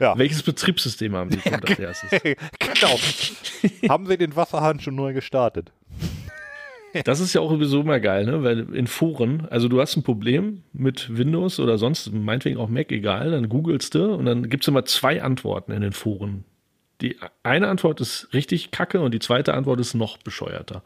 Ja. 0.00 0.16
Welches 0.18 0.42
Betriebssystem 0.42 1.14
haben 1.14 1.30
die 1.30 1.36
kommt 1.36 1.68
als 1.68 1.78
erstes? 1.78 2.10
genau. 2.22 2.98
Haben 3.88 4.06
sie 4.06 4.16
den 4.16 4.34
Wasserhahn 4.34 4.80
schon 4.80 4.94
neu 4.94 5.12
gestartet? 5.12 5.72
Das 7.04 7.20
ist 7.20 7.34
ja 7.34 7.40
auch 7.40 7.50
sowieso 7.50 7.82
immer 7.82 8.00
geil, 8.00 8.24
ne? 8.24 8.42
Weil 8.42 8.74
in 8.74 8.86
Foren, 8.86 9.46
also 9.50 9.68
du 9.68 9.80
hast 9.80 9.96
ein 9.96 10.02
Problem 10.02 10.62
mit 10.72 11.16
Windows 11.16 11.60
oder 11.60 11.78
sonst, 11.78 12.12
meinetwegen 12.12 12.58
auch 12.58 12.68
Mac, 12.68 12.90
egal, 12.90 13.30
dann 13.30 13.48
googelst 13.48 13.94
du 13.94 14.14
und 14.14 14.24
dann 14.24 14.48
gibt 14.48 14.64
es 14.64 14.68
immer 14.68 14.84
zwei 14.84 15.22
Antworten 15.22 15.72
in 15.72 15.82
den 15.82 15.92
Foren. 15.92 16.44
Die 17.00 17.16
eine 17.42 17.68
Antwort 17.68 18.00
ist 18.00 18.28
richtig 18.34 18.72
kacke 18.72 19.00
und 19.00 19.12
die 19.12 19.20
zweite 19.20 19.54
Antwort 19.54 19.80
ist 19.80 19.94
noch 19.94 20.18
bescheuerter. 20.18 20.82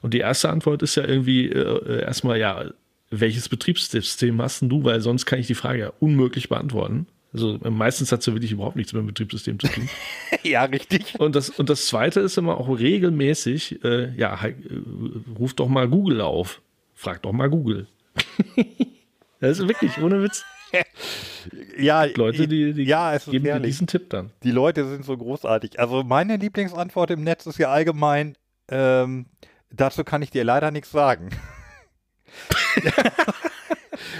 Und 0.00 0.14
die 0.14 0.18
erste 0.18 0.48
Antwort 0.48 0.82
ist 0.82 0.96
ja 0.96 1.04
irgendwie 1.04 1.48
äh, 1.48 2.02
erstmal, 2.02 2.38
ja, 2.38 2.64
welches 3.10 3.48
Betriebssystem 3.48 4.40
hast 4.40 4.62
denn 4.62 4.70
du? 4.70 4.84
Weil 4.84 5.00
sonst 5.00 5.26
kann 5.26 5.38
ich 5.38 5.46
die 5.46 5.54
Frage 5.54 5.78
ja 5.78 5.92
unmöglich 6.00 6.48
beantworten. 6.48 7.06
Also 7.32 7.58
äh, 7.64 7.70
meistens 7.70 8.12
hat 8.12 8.20
es 8.20 8.26
ja 8.26 8.34
wirklich 8.34 8.52
überhaupt 8.52 8.76
nichts 8.76 8.92
mit 8.92 9.00
dem 9.00 9.06
Betriebssystem 9.06 9.58
zu 9.58 9.68
tun. 9.68 9.88
ja, 10.42 10.64
richtig. 10.64 11.18
Und 11.18 11.34
das, 11.34 11.50
und 11.50 11.70
das 11.70 11.86
zweite 11.86 12.20
ist 12.20 12.36
immer 12.36 12.58
auch 12.58 12.68
regelmäßig, 12.68 13.82
äh, 13.84 14.14
ja, 14.16 14.40
halt, 14.40 14.56
äh, 14.66 14.80
ruf 15.38 15.54
doch 15.54 15.68
mal 15.68 15.88
Google 15.88 16.20
auf. 16.20 16.60
Frag 16.94 17.22
doch 17.22 17.32
mal 17.32 17.48
Google. 17.48 17.86
das 19.40 19.58
ist 19.58 19.68
wirklich, 19.68 19.98
ohne 19.98 20.22
Witz. 20.22 20.44
Ja, 21.76 22.04
Leute, 22.04 22.46
die, 22.46 22.72
die 22.72 22.84
ja, 22.84 23.16
geben 23.18 23.44
dir 23.44 23.58
diesen 23.58 23.86
Tipp 23.86 24.08
dann. 24.10 24.30
Die 24.42 24.52
Leute 24.52 24.88
sind 24.88 25.04
so 25.04 25.16
großartig. 25.16 25.80
Also 25.80 26.04
meine 26.04 26.36
Lieblingsantwort 26.36 27.10
im 27.10 27.24
Netz 27.24 27.46
ist 27.46 27.58
ja 27.58 27.70
allgemein, 27.70 28.36
ähm, 28.68 29.26
dazu 29.70 30.04
kann 30.04 30.22
ich 30.22 30.30
dir 30.30 30.44
leider 30.44 30.70
nichts 30.70 30.92
sagen. 30.92 31.30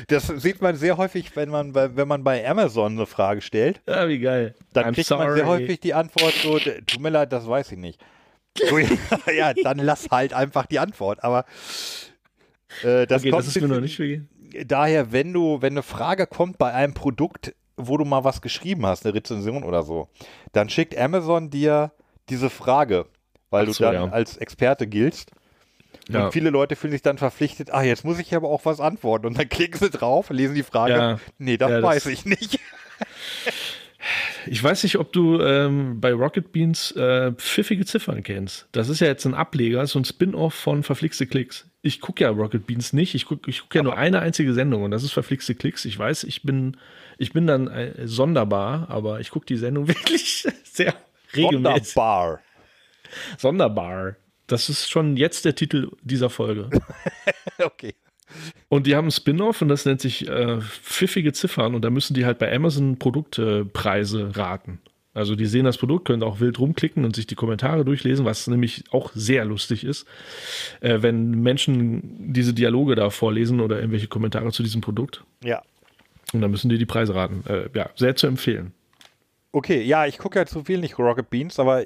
Das 0.09 0.26
sieht 0.26 0.61
man 0.62 0.76
sehr 0.76 0.97
häufig, 0.97 1.34
wenn 1.36 1.49
man 1.49 1.72
bei, 1.72 1.95
wenn 1.97 2.09
man 2.09 2.24
bei 2.24 2.49
Amazon 2.49 2.93
eine 2.93 3.07
Frage 3.07 3.40
stellt. 3.40 3.80
Ja, 3.86 4.09
wie 4.09 4.18
geil. 4.18 4.55
Dann 4.72 4.86
I'm 4.86 4.93
kriegt 4.95 5.11
man 5.11 5.34
sehr 5.34 5.45
sorry. 5.45 5.61
häufig 5.62 5.80
die 5.80 5.95
Antwort 5.95 6.34
so, 6.43 6.59
"D- 6.59 6.80
tut 6.86 7.01
mir 7.01 7.11
leid, 7.11 7.32
das 7.32 7.47
weiß 7.49 7.72
ich 7.72 7.78
nicht. 7.78 8.01
So, 8.59 8.78
ja, 8.78 9.53
dann 9.64 9.78
lass 9.78 10.09
halt 10.11 10.32
einfach 10.34 10.66
die 10.66 10.78
Antwort. 10.78 11.24
Aber 11.24 11.45
äh, 12.82 13.07
das 13.07 13.22
Okay, 13.22 13.30
kommt 13.30 13.40
das 13.47 13.49
ist 13.57 13.61
mir 13.61 13.68
noch 13.68 13.80
nicht 13.80 13.99
wie. 13.99 14.22
daher, 14.66 15.12
wenn 15.12 15.32
du, 15.32 15.61
wenn 15.62 15.72
eine 15.74 15.82
Frage 15.82 16.26
kommt 16.26 16.59
bei 16.59 16.72
einem 16.72 16.95
Produkt, 16.95 17.55
wo 17.76 17.97
du 17.97 18.05
mal 18.05 18.24
was 18.24 18.43
geschrieben 18.43 18.86
hast, 18.86 19.05
eine 19.07 19.14
Rezension 19.14 19.64
oder 19.64 19.82
so, 19.82 20.09
dann 20.53 20.68
schickt 20.68 20.97
Amazon 20.97 21.51
dir 21.51 21.93
diese 22.28 22.51
Frage, 22.51 23.07
weil 23.51 23.66
so, 23.66 23.72
du 23.72 23.82
dann 23.84 23.95
ja. 23.95 24.05
als 24.11 24.36
Experte 24.36 24.86
giltst. 24.86 25.30
Ja. 26.09 26.26
Und 26.26 26.32
viele 26.32 26.51
Leute 26.51 26.76
fühlen 26.76 26.93
sich 26.93 27.03
dann 27.03 27.18
verpflichtet, 27.18 27.70
ah, 27.72 27.82
jetzt 27.82 28.05
muss 28.05 28.18
ich 28.18 28.34
aber 28.34 28.49
auch 28.49 28.64
was 28.64 28.80
antworten. 28.80 29.26
Und 29.26 29.38
dann 29.38 29.49
klicken 29.51 29.78
sie 29.78 29.90
drauf, 29.90 30.30
lesen 30.30 30.55
die 30.55 30.62
Frage. 30.62 30.93
Ja. 30.95 31.20
Nee, 31.38 31.57
das 31.57 31.70
Ja, 31.70 31.76
das- 31.80 31.84
weiß 31.84 32.07
ich 32.07 32.24
nicht. 32.24 32.59
Ich 34.47 34.62
weiß 34.62 34.82
nicht, 34.82 34.97
ob 34.99 35.12
du 35.12 35.40
ähm, 35.40 36.01
bei 36.01 36.12
Rocket 36.12 36.51
Beans 36.51 36.90
äh, 36.93 37.30
pfiffige 37.32 37.84
Ziffern 37.86 38.24
kennst. 38.24 38.66
Das 38.72 38.88
ist 38.88 38.99
ja 38.99 39.07
jetzt 39.07 39.24
ein 39.24 39.34
Ableger, 39.34 39.86
so 39.86 40.01
ein 40.01 40.05
Spin-off 40.05 40.55
von 40.55 40.82
Verflixte 40.82 41.28
Klicks. 41.28 41.70
Ich 41.82 42.01
gucke 42.01 42.24
ja 42.24 42.30
Rocket 42.30 42.66
Beans 42.66 42.93
nicht. 42.93 43.14
Ich 43.14 43.26
gucke 43.26 43.49
ich 43.49 43.61
guck 43.62 43.74
ja 43.76 43.84
nur 43.84 43.97
eine 43.97 44.18
einzige 44.18 44.53
Sendung 44.55 44.82
und 44.82 44.90
das 44.90 45.05
ist 45.05 45.12
Verflixte 45.12 45.55
Klicks. 45.55 45.84
Ich 45.84 45.97
weiß, 45.97 46.24
ich 46.24 46.43
bin, 46.43 46.76
ich 47.18 47.32
bin 47.32 47.47
dann 47.47 47.68
äh, 47.68 47.93
sonderbar, 48.09 48.86
aber 48.90 49.20
ich 49.20 49.30
gucke 49.30 49.47
die 49.47 49.57
Sendung 49.57 49.86
wirklich 49.88 50.45
sehr 50.64 50.95
regelmäßig. 51.36 51.95
Wunderbar. 51.97 52.40
Sonderbar. 53.38 54.16
Das 54.47 54.68
ist 54.68 54.90
schon 54.90 55.16
jetzt 55.16 55.45
der 55.45 55.55
Titel 55.55 55.90
dieser 56.03 56.30
Folge. 56.30 56.70
Okay. 57.59 57.95
Und 58.68 58.86
die 58.86 58.97
haben 58.97 59.09
ein 59.09 59.12
Spin-off 59.12 59.62
und 59.62 59.68
das 59.68 59.84
nennt 59.84 60.01
sich 60.01 60.26
äh, 60.26 60.61
pfiffige 60.61 61.32
Ziffern 61.32 61.74
und 61.74 61.84
da 61.84 61.90
müssen 61.90 62.14
die 62.14 62.24
halt 62.24 62.38
bei 62.38 62.53
Amazon 62.53 62.99
Produktpreise 62.99 64.36
raten. 64.36 64.80
Also 65.14 65.36
die 65.36 65.45
sehen 65.45 65.66
das 65.66 65.76
Produkt, 65.76 66.07
können 66.07 66.22
auch 66.22 66.40
wild 66.40 66.59
rumklicken 66.59 67.05
und 67.05 67.14
sich 67.14 67.26
die 67.26 67.34
Kommentare 67.34 67.84
durchlesen, 67.84 68.24
was 68.24 68.47
nämlich 68.47 68.84
auch 68.90 69.11
sehr 69.14 69.45
lustig 69.45 69.84
ist, 69.84 70.07
äh, 70.80 71.03
wenn 71.03 71.43
Menschen 71.43 72.32
diese 72.32 72.55
Dialoge 72.55 72.95
da 72.95 73.11
vorlesen 73.11 73.61
oder 73.61 73.76
irgendwelche 73.76 74.09
Kommentare 74.09 74.51
zu 74.53 74.62
diesem 74.62 74.80
Produkt. 74.80 75.22
Ja. 75.45 75.62
Und 76.32 76.40
dann 76.40 76.51
müssen 76.51 76.70
die 76.70 76.78
die 76.78 76.86
Preise 76.86 77.14
raten. 77.14 77.45
Äh, 77.47 77.68
ja, 77.74 77.90
sehr 77.95 78.16
zu 78.16 78.26
empfehlen. 78.26 78.72
Okay, 79.53 79.82
ja, 79.82 80.07
ich 80.07 80.16
gucke 80.16 80.38
ja 80.38 80.47
zu 80.47 80.64
viel 80.64 80.78
nicht 80.78 80.99
Rocket 80.99 81.28
Beans, 81.28 81.59
aber 81.59 81.84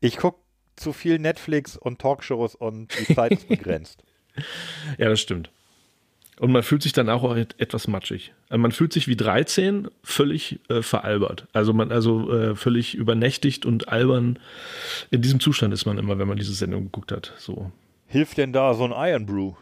ich 0.00 0.16
gucke 0.16 0.38
zu 0.80 0.92
viel 0.92 1.18
Netflix 1.18 1.76
und 1.76 2.00
Talkshows 2.00 2.54
und 2.54 2.88
die 2.98 3.14
Zeit 3.14 3.32
ist 3.32 3.48
begrenzt. 3.48 4.02
Ja, 4.96 5.08
das 5.08 5.20
stimmt. 5.20 5.50
Und 6.38 6.52
man 6.52 6.62
fühlt 6.62 6.82
sich 6.82 6.92
dann 6.94 7.10
auch 7.10 7.36
et- 7.36 7.56
etwas 7.58 7.88
matschig. 7.88 8.32
Also 8.48 8.58
man 8.62 8.72
fühlt 8.72 8.92
sich 8.92 9.08
wie 9.08 9.16
13, 9.16 9.88
völlig 10.02 10.60
äh, 10.70 10.80
veralbert. 10.82 11.46
Also 11.52 11.72
man, 11.74 11.90
also 11.92 12.32
äh, 12.32 12.54
völlig 12.56 12.94
übernächtigt 12.94 13.66
und 13.66 13.88
albern. 13.88 14.38
In 15.10 15.20
diesem 15.20 15.40
Zustand 15.40 15.74
ist 15.74 15.84
man 15.84 15.98
immer, 15.98 16.18
wenn 16.18 16.28
man 16.28 16.38
diese 16.38 16.54
Sendung 16.54 16.84
geguckt 16.84 17.12
hat. 17.12 17.34
So. 17.38 17.70
Hilft 18.06 18.38
denn 18.38 18.52
da 18.54 18.72
so 18.72 18.84
ein 18.84 18.92
Iron 19.10 19.26
Brew? 19.26 19.52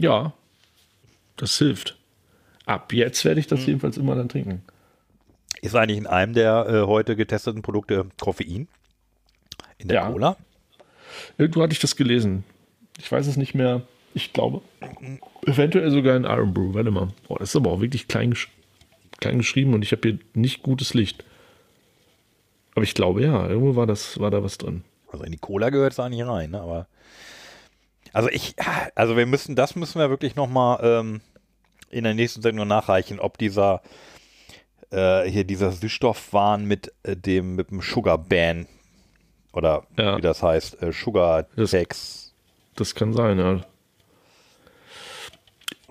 Ja, 0.00 0.32
das 1.36 1.58
hilft. 1.58 1.98
Ab 2.64 2.92
jetzt 2.94 3.24
werde 3.26 3.40
ich 3.40 3.48
das 3.48 3.60
Hm. 3.60 3.66
jedenfalls 3.66 3.98
immer 3.98 4.14
dann 4.14 4.28
trinken. 4.30 4.62
Ist 5.60 5.74
eigentlich 5.74 5.98
in 5.98 6.06
einem 6.06 6.32
der 6.32 6.66
äh, 6.68 6.86
heute 6.86 7.16
getesteten 7.16 7.60
Produkte 7.60 8.06
Koffein? 8.20 8.68
In 9.78 9.88
der 9.88 9.96
Ja. 10.02 10.10
Cola? 10.10 10.36
Irgendwo 11.38 11.62
hatte 11.62 11.72
ich 11.72 11.78
das 11.80 11.96
gelesen. 11.96 12.44
Ich 12.98 13.10
weiß 13.10 13.26
es 13.26 13.36
nicht 13.36 13.54
mehr. 13.54 13.82
Ich 14.14 14.32
glaube, 14.32 14.62
eventuell 15.44 15.90
sogar 15.90 16.16
in 16.16 16.24
Iron 16.24 16.54
Brew. 16.54 16.74
Warte 16.74 16.90
mal. 16.90 17.12
Oh, 17.28 17.36
das 17.38 17.50
ist 17.50 17.56
aber 17.56 17.70
auch 17.72 17.80
wirklich 17.80 18.06
klein, 18.08 18.30
gesch 18.30 18.50
klein 19.20 19.38
geschrieben 19.38 19.74
und 19.74 19.82
ich 19.82 19.92
habe 19.92 20.08
hier 20.08 20.18
nicht 20.34 20.62
gutes 20.62 20.94
Licht. 20.94 21.24
Aber 22.74 22.82
ich 22.82 22.94
glaube 22.94 23.22
ja, 23.22 23.48
irgendwo 23.48 23.76
war 23.76 23.86
das, 23.86 24.18
war 24.18 24.30
da 24.30 24.42
was 24.42 24.58
drin. 24.58 24.84
Also 25.10 25.24
in 25.24 25.32
die 25.32 25.38
Cola 25.38 25.70
gehört 25.70 25.92
es 25.92 26.00
eigentlich 26.00 26.26
rein, 26.26 26.50
ne? 26.50 26.60
aber 26.60 26.88
also 28.12 28.28
ich, 28.28 28.54
also 28.94 29.16
wir 29.16 29.26
müssen, 29.26 29.56
das 29.56 29.76
müssen 29.76 29.98
wir 30.00 30.10
wirklich 30.10 30.36
nochmal 30.36 30.78
ähm, 30.82 31.20
in 31.90 32.04
der 32.04 32.14
nächsten 32.14 32.42
Sendung 32.42 32.66
nachreichen, 32.68 33.18
ob 33.20 33.38
dieser 33.38 33.82
äh, 34.90 35.28
hier 35.28 35.44
dieser 35.44 35.72
Süßstoffwahn 35.72 36.64
mit 36.64 36.92
äh, 37.04 37.16
dem 37.16 37.54
mit 37.56 37.70
dem 37.70 37.80
Sugar 37.80 38.18
Ban 38.18 38.66
oder 39.54 39.84
Ja. 39.96 40.16
wie 40.16 40.20
das 40.22 40.42
heißt, 40.42 40.82
äh, 40.82 40.92
Sugar 40.92 41.46
Tax. 41.56 42.32
Das 42.76 42.94
kann 42.94 43.12
sein, 43.12 43.38
ja. 43.38 43.60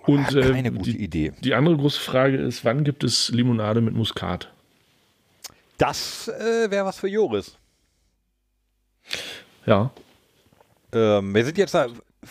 Und 0.05 0.31
Ja, 0.31 0.39
äh, 0.41 0.51
keine 0.51 0.71
gute 0.71 0.91
die, 0.91 1.03
Idee. 1.03 1.31
die 1.39 1.53
andere 1.53 1.77
große 1.77 1.99
Frage 1.99 2.37
ist, 2.37 2.65
wann 2.65 2.83
gibt 2.83 3.03
es 3.03 3.29
Limonade 3.29 3.79
mit 3.81 3.93
Muskat? 3.93 4.51
Das 5.77 6.27
äh, 6.27 6.69
wäre 6.69 6.85
was 6.85 6.99
für 6.99 7.07
Joris. 7.07 7.57
Ja. 9.65 9.91
Ähm, 10.91 11.33
wir 11.33 11.45
sind 11.45 11.57
jetzt 11.57 11.75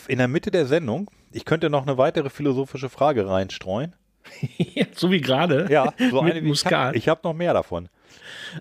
in 0.09 0.19
der 0.19 0.29
Mitte 0.29 0.51
der 0.51 0.67
Sendung. 0.67 1.11
Ich 1.33 1.45
könnte 1.45 1.71
noch 1.71 1.83
eine 1.83 1.97
weitere 1.97 2.29
philosophische 2.31 2.91
Frage 2.91 3.27
reinstreuen. 3.27 3.95
so 4.95 5.11
wie 5.11 5.21
gerade. 5.21 5.67
Ja, 5.71 5.93
so 6.11 6.23
mit 6.23 6.35
eine 6.35 6.43
wie 6.45 6.49
Muskat. 6.49 6.95
Ich 6.95 7.09
habe 7.09 7.19
hab 7.19 7.25
noch 7.25 7.35
mehr 7.35 7.55
davon. 7.55 7.89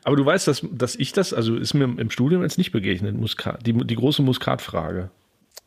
Aber 0.03 0.15
du 0.15 0.25
weißt, 0.25 0.47
dass, 0.47 0.65
dass 0.71 0.95
ich 0.95 1.13
das, 1.13 1.33
also 1.33 1.55
ist 1.55 1.73
mir 1.73 1.85
im 1.85 2.09
Studium 2.09 2.41
jetzt 2.41 2.57
nicht 2.57 2.71
begegnet, 2.71 3.15
Muskat, 3.15 3.65
die, 3.65 3.73
die 3.73 3.95
große 3.95 4.21
Muskatfrage. 4.21 5.09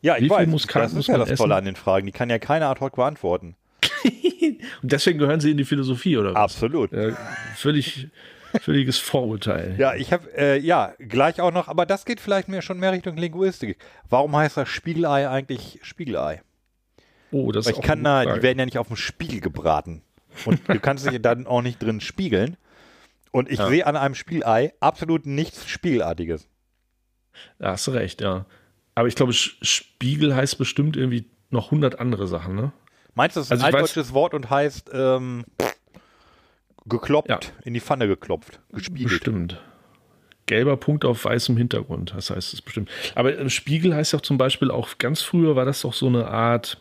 Ja, 0.03 0.17
ich 0.17 0.25
Wie 0.25 0.29
viel 0.29 0.37
weiß. 0.37 0.49
Muskat 0.49 0.85
das 0.85 0.93
muss 0.93 1.09
ist 1.09 1.09
ja 1.09 1.19
das 1.19 1.29
Tolle 1.39 1.55
essen? 1.55 1.59
an 1.59 1.65
den 1.65 1.77
Fragen. 1.77 2.07
Die 2.07 2.13
kann 2.13 2.29
ja 2.31 2.39
keiner 2.39 2.69
ad 2.69 2.81
hoc 2.81 2.97
beantworten. 2.97 3.57
Und 4.83 4.93
deswegen 4.93 5.19
gehören 5.19 5.41
sie 5.41 5.51
in 5.51 5.57
die 5.57 5.65
Philosophie, 5.65 6.17
oder 6.19 6.31
was? 6.31 6.37
Absolut. 6.37 6.93
Äh, 6.93 7.13
völlig, 7.57 8.09
völliges 8.61 8.99
Vorurteil. 8.99 9.77
Ja, 9.79 9.95
ich 9.95 10.13
habe, 10.13 10.29
äh, 10.37 10.59
ja, 10.59 10.93
gleich 10.99 11.41
auch 11.41 11.53
noch, 11.53 11.69
aber 11.69 11.87
das 11.87 12.05
geht 12.05 12.21
vielleicht 12.21 12.49
mehr 12.49 12.61
schon 12.63 12.79
mehr 12.79 12.93
Richtung 12.93 13.17
Linguistik. 13.17 13.79
Warum 14.11 14.37
heißt 14.37 14.57
das 14.57 14.69
Spiegelei 14.69 15.29
eigentlich 15.29 15.79
Spiegelei? 15.83 16.43
Oh, 17.33 17.51
das 17.51 17.65
Weil 17.65 17.73
ist 17.73 17.79
ich 17.79 17.85
auch 17.85 17.87
kann 17.87 18.05
da, 18.05 18.25
die 18.25 18.43
werden 18.43 18.59
ja 18.59 18.65
nicht 18.65 18.79
auf 18.79 18.89
dem 18.89 18.97
Spiegel 18.97 19.41
gebraten. 19.41 20.03
Und 20.45 20.69
du 20.69 20.81
kannst 20.81 21.11
dich 21.11 21.21
dann 21.23 21.47
auch 21.47 21.63
nicht 21.63 21.83
drin 21.83 22.01
spiegeln. 22.01 22.57
Und 23.35 23.51
ich 23.51 23.59
Ja. 23.59 23.69
sehe 23.69 23.85
an 23.85 23.97
einem 23.97 24.15
Spiegelei 24.15 24.75
absolut 24.79 25.27
nichts 25.27 25.69
Spiegelartiges. 25.69 26.47
Da 27.59 27.73
hast 27.73 27.85
du 27.89 27.91
recht, 27.91 28.21
ja. 28.21 28.47
Aber 28.95 29.09
ich 29.09 29.17
glaube, 29.17 29.33
Spiegel 29.33 30.37
heißt 30.37 30.57
bestimmt 30.57 30.97
irgendwie 30.97 31.29
noch 31.51 31.73
100 31.73 31.99
andere 31.99 32.29
Sachen, 32.29 32.55
ne? 32.55 32.73
Meinst 33.15 33.35
du, 33.35 33.41
das 33.41 33.49
ist 33.49 33.51
Also 33.51 33.65
ein 33.65 33.71
ich 33.71 33.75
weiß- 33.75 33.79
altdeutsches 33.79 34.15
Wort 34.15 34.35
und 34.35 34.51
heißt 34.51 34.89
ähm, 34.93 35.45
gekloppt, 36.87 37.29
Ja. 37.29 37.41
in 37.65 37.75
die 37.75 37.81
Pfanne 37.81 38.07
geklopft, 38.07 38.61
gespiegelt. 38.73 39.09
Bestimmt. 39.09 39.61
Gelber 40.47 40.77
Punkt 40.77 41.05
auf 41.05 41.25
weißem 41.25 41.57
Hintergrund, 41.57 42.13
das 42.15 42.31
heißt 42.31 42.55
es 42.55 42.63
bestimmt. 42.63 42.89
Aber 43.17 43.37
äh, 43.37 43.51
Spiegel 43.51 43.97
heißt 43.97 44.13
ja 44.13 44.21
auch 44.21 44.23
zum 44.23 44.39
Beispiel 44.39 44.71
auch, 44.71 44.99
ganz 44.99 45.23
früher 45.23 45.57
war 45.57 45.65
das 45.65 45.81
doch 45.81 45.93
so 45.95 46.07
eine 46.07 46.29
Art, 46.29 46.81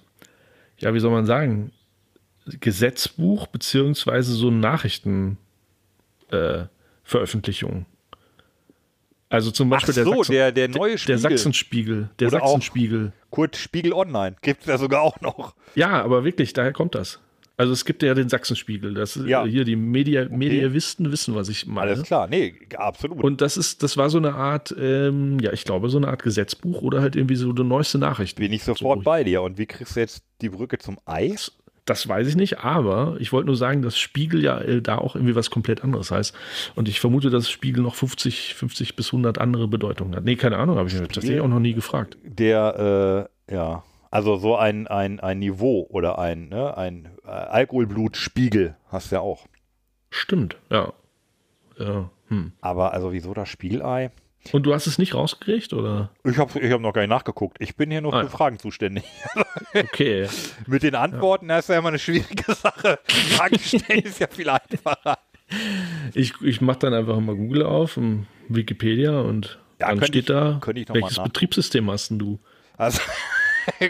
ja, 0.78 0.94
wie 0.94 1.00
soll 1.00 1.10
man 1.12 1.26
sagen, 1.26 1.72
Gesetzbuch 2.60 3.48
beziehungsweise 3.48 4.34
so 4.34 4.52
Nachrichtenveröffentlichung. 4.52 5.38
Äh, 6.34 6.68
Veröffentlichung. 7.04 7.86
also 9.30 9.52
zum 9.52 9.70
Beispiel 9.70 9.94
der, 9.94 10.04
so, 10.06 10.16
Sachsen, 10.18 10.32
der, 10.34 10.52
der 10.52 10.68
neue 10.70 10.92
der 10.92 10.98
Spiegel. 10.98 11.18
Sachsenspiegel. 11.20 12.10
Der 12.20 12.28
Oder 12.30 12.44
auch- 12.44 12.48
Sachsenspiegel. 12.48 13.12
Kurz 13.30 13.58
Spiegel 13.58 13.94
Online. 13.94 14.36
Gibt 14.42 14.62
es 14.62 14.68
ja 14.68 14.78
sogar 14.78 15.02
auch 15.02 15.20
noch. 15.22 15.56
Ja, 15.76 16.02
aber 16.04 16.24
wirklich, 16.24 16.54
daher 16.54 16.72
kommt 16.72 16.94
das. 16.96 17.20
Also 17.58 17.72
es 17.74 17.84
gibt 17.86 18.02
ja 18.04 18.14
den 18.16 18.30
Sachsenspiegel. 18.30 18.94
Das 18.94 19.16
Ja. 19.16 19.46
äh, 19.46 19.50
hier 19.50 19.64
die 19.64 19.76
Media, 19.76 20.28
Mediavisten 20.30 21.12
wissen, 21.12 21.36
was 21.36 21.50
ich 21.50 21.68
meine. 21.68 21.92
Alles 21.92 22.04
klar. 22.04 22.28
Nee, 22.28 22.56
absolut. 22.78 23.24
Und 23.24 23.42
das 23.42 23.58
ist, 23.58 23.84
das 23.84 23.96
war 23.98 24.10
so 24.10 24.18
eine 24.18 24.34
Art, 24.34 24.74
ähm, 24.80 25.40
ja, 25.40 25.52
ich 25.54 25.64
glaube, 25.64 25.90
so 25.90 25.98
eine 25.98 26.08
Art 26.08 26.24
Gesetzbuch 26.24 26.82
oder 26.82 27.02
halt 27.02 27.16
irgendwie 27.16 27.36
so 27.36 27.50
eine 27.52 27.64
neueste 27.64 27.98
Nachricht. 28.00 28.38
bin 28.38 28.54
ich 28.54 28.64
sofort 28.64 29.00
so. 29.00 29.04
bei 29.04 29.24
dir. 29.24 29.42
Und 29.44 29.58
wie 29.58 29.66
kriegst 29.68 29.96
du 29.96 30.00
jetzt 30.00 30.24
die 30.42 30.50
Brücke 30.50 30.78
zum 30.80 30.98
Eis? 31.06 31.52
Das 31.86 32.08
weiß 32.08 32.28
ich 32.28 32.36
nicht, 32.38 32.60
aber 32.60 33.18
ich 33.20 33.34
wollte 33.34 33.48
nur 33.48 33.58
sagen, 33.58 33.82
dass 33.82 33.98
Spiegel 33.98 34.42
ja 34.42 34.60
äh, 34.60 34.82
da 34.82 34.98
auch 34.98 35.16
irgendwie 35.16 35.36
was 35.36 35.50
komplett 35.50 35.84
anderes 35.84 36.12
heißt. 36.12 36.34
Und 36.76 36.88
ich 36.88 37.02
vermute, 37.02 37.30
dass 37.30 37.50
Spiegel 37.50 37.84
noch 37.84 37.96
50, 37.96 38.56
50 38.56 38.96
bis 38.96 39.08
100 39.08 39.38
andere 39.38 39.68
Bedeutungen 39.68 40.16
hat. 40.16 40.24
Nee, 40.24 40.38
keine 40.38 40.58
Ahnung, 40.58 40.78
habe 40.78 40.88
ich 40.88 40.96
mir 40.96 41.02
tatsächlich 41.08 41.42
auch 41.42 41.50
noch 41.50 41.60
nie 41.60 41.74
gefragt. 41.74 42.18
Der, 42.24 43.28
äh, 43.50 43.54
ja, 43.54 43.84
also 44.12 44.38
so 44.38 44.56
ein, 44.56 44.88
ein, 44.88 45.20
ein 45.20 45.40
Niveau 45.40 45.86
oder 45.90 46.20
ein, 46.20 46.48
ne, 46.48 46.78
ein 46.78 47.10
äh, 47.26 47.30
Alkoholblutspiegel 47.30 48.76
hast 48.88 49.12
du 49.12 49.16
ja 49.16 49.22
auch. 49.22 49.48
Stimmt, 50.10 50.56
ja. 50.70 50.94
ja. 51.78 52.10
Hm. 52.28 52.54
Aber 52.62 52.94
also 52.94 53.12
wieso 53.12 53.34
das 53.34 53.50
Spiegelei? 53.50 54.12
Und 54.52 54.64
du 54.64 54.74
hast 54.74 54.88
es 54.88 54.98
nicht 54.98 55.14
rausgekriegt, 55.16 55.74
oder? 55.74 56.10
Ich 56.26 56.38
habe 56.38 56.60
ich 56.60 56.72
hab 56.72 56.82
noch 56.82 56.92
gar 56.94 57.02
nicht 57.02 57.10
nachgeguckt. 57.10 57.58
Ich 57.60 57.76
bin 57.76 57.90
hier 57.92 58.02
nur 58.02 58.14
Ah, 58.14 58.20
für 58.20 58.26
ja. 58.26 58.32
Fragen 58.32 58.60
zuständig. 58.60 59.04
Okay. 59.76 60.28
Mit 60.68 60.84
den 60.84 60.94
Antworten 60.94 61.48
das 61.48 61.66
ist 61.66 61.70
ja 61.70 61.80
immer 61.80 61.88
eine 61.88 61.98
schwierige 62.00 62.54
Sache. 62.54 63.00
Fragen 63.08 63.58
stellen 63.58 64.02
ist 64.04 64.20
ja 64.20 64.28
viel 64.28 64.48
einfacher. 64.50 65.18
Ich, 66.14 66.34
ich 66.42 66.62
mache 66.62 66.80
dann 66.80 66.94
einfach 66.94 67.20
mal 67.20 67.36
Google 67.36 67.64
auf, 67.64 67.98
um 67.98 68.28
Wikipedia 68.50 69.20
und 69.22 69.60
Ja, 69.80 69.90
dann 69.90 70.04
steht 70.04 70.16
ich- 70.16 70.26
da, 70.26 70.60
welches 70.90 71.18
Betriebssystem 71.24 71.90
hast 71.90 72.10
denn 72.10 72.20
du? 72.20 72.40
Also, 72.78 73.00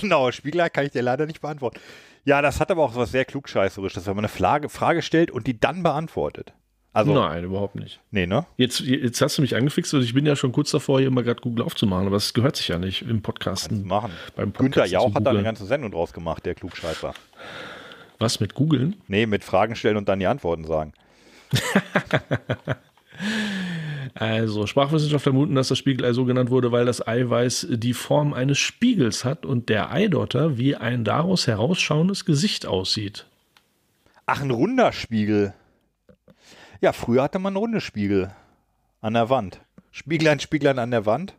genau, 0.00 0.30
Spiegelei 0.32 0.68
kann 0.68 0.84
ich 0.86 0.92
dir 0.92 1.02
leider 1.02 1.26
nicht 1.26 1.40
beantworten. 1.40 1.78
Ja, 2.24 2.40
das 2.42 2.60
hat 2.60 2.70
aber 2.70 2.82
auch 2.84 2.94
was 2.94 3.10
sehr 3.10 3.24
klugscheißerisches, 3.24 4.06
wenn 4.06 4.14
man 4.16 4.24
eine 4.24 4.28
Frage, 4.32 4.68
Frage 4.68 5.02
stellt 5.02 5.30
und 5.30 5.46
die 5.46 5.58
dann 5.58 5.82
beantwortet. 5.82 6.52
Also, 6.94 7.14
Nein, 7.14 7.44
überhaupt 7.44 7.74
nicht. 7.74 8.00
nee, 8.10 8.26
ne? 8.26 8.44
Jetzt, 8.58 8.80
jetzt 8.80 9.22
hast 9.22 9.38
du 9.38 9.42
mich 9.42 9.56
angefixt 9.56 9.94
und 9.94 10.02
ich 10.02 10.12
bin 10.12 10.26
ja 10.26 10.36
schon 10.36 10.52
kurz 10.52 10.70
davor, 10.70 11.00
hier 11.00 11.10
mal 11.10 11.24
gerade 11.24 11.40
Google 11.40 11.64
aufzumachen, 11.64 12.06
aber 12.06 12.16
es 12.16 12.34
gehört 12.34 12.56
sich 12.56 12.68
ja 12.68 12.78
nicht 12.78 13.02
im 13.02 13.22
Podcasten. 13.22 13.86
Machen. 13.86 14.12
Beim 14.36 14.52
Günther 14.52 14.82
Podcast 14.82 14.92
Jauch 14.92 15.14
hat 15.14 15.26
da 15.26 15.30
eine 15.30 15.42
ganze 15.42 15.64
Sendung 15.64 15.90
draus 15.90 16.12
gemacht, 16.12 16.44
der 16.44 16.54
Klugscheißer. 16.54 17.14
Was 18.18 18.40
mit 18.40 18.54
googeln? 18.54 18.96
Nee, 19.08 19.24
mit 19.24 19.42
Fragen 19.42 19.74
stellen 19.74 19.96
und 19.96 20.08
dann 20.08 20.18
die 20.18 20.26
Antworten 20.26 20.64
sagen. 20.64 20.92
Also, 24.14 24.66
Sprachwissenschaftler 24.66 25.32
vermuten, 25.32 25.54
dass 25.54 25.68
das 25.68 25.78
Spiegelei 25.78 26.12
so 26.12 26.24
genannt 26.24 26.50
wurde, 26.50 26.70
weil 26.70 26.84
das 26.84 27.06
Eiweiß 27.06 27.68
die 27.70 27.94
Form 27.94 28.34
eines 28.34 28.58
Spiegels 28.58 29.24
hat 29.24 29.46
und 29.46 29.68
der 29.68 29.90
Eidotter 29.90 30.58
wie 30.58 30.76
ein 30.76 31.04
daraus 31.04 31.46
herausschauendes 31.46 32.24
Gesicht 32.24 32.66
aussieht. 32.66 33.26
Ach, 34.26 34.42
ein 34.42 34.50
runder 34.50 34.92
Spiegel. 34.92 35.54
Ja, 36.82 36.92
früher 36.92 37.22
hatte 37.22 37.38
man 37.38 37.54
runde 37.54 37.80
Spiegel 37.80 38.34
an 39.00 39.14
der 39.14 39.30
Wand. 39.30 39.60
Spieglein, 39.92 40.40
Spieglein 40.40 40.80
an 40.80 40.90
der 40.90 41.06
Wand. 41.06 41.36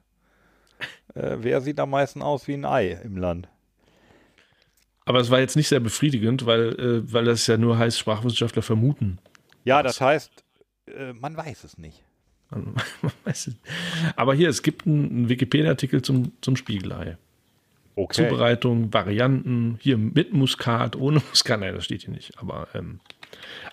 Äh, 1.16 1.38
wer 1.40 1.60
sieht 1.60 1.82
am 1.82 1.90
meisten 1.90 2.22
aus 2.22 2.48
wie 2.48 2.54
ein 2.54 2.64
Ei 2.64 2.94
im 3.04 3.18
Land? 3.18 3.50
Aber 5.04 5.20
es 5.20 5.30
war 5.30 5.42
jetzt 5.42 5.58
nicht 5.58 5.68
sehr 5.68 5.82
befriedigend, 5.82 6.46
weil, 6.46 6.80
äh, 6.80 7.14
weil 7.14 7.26
das 7.26 7.46
ja 7.48 7.58
nur 7.58 7.78
heißt, 7.78 8.00
Sprachwissenschaftler 8.00 8.62
vermuten. 8.62 9.20
Ja, 9.66 9.84
das 9.84 10.00
heißt, 10.00 10.32
äh, 10.88 11.12
man 11.12 11.36
weiß 11.36 11.66
es 11.66 11.78
nicht. 11.78 12.06
Man, 12.50 12.76
man 13.02 13.12
weiß 13.26 13.48
es. 13.48 13.56
Aber 14.16 14.34
hier, 14.34 14.48
es 14.48 14.64
gibt 14.64 14.88
einen, 14.88 15.10
einen 15.10 15.30
Wikipedia-Artikel 15.30 16.02
zum, 16.02 16.32
zum 16.40 16.56
Spiegelei. 16.56 17.18
Okay. 17.96 18.24
Zubereitung, 18.30 18.94
Varianten, 18.94 19.78
hier 19.82 19.98
mit 19.98 20.32
Muskat, 20.32 20.96
ohne 20.96 21.22
Muskat, 21.30 21.60
nein, 21.60 21.76
das 21.76 21.84
steht 21.84 22.04
hier 22.04 22.14
nicht. 22.14 22.40
Aber, 22.40 22.70
ähm, 22.74 23.02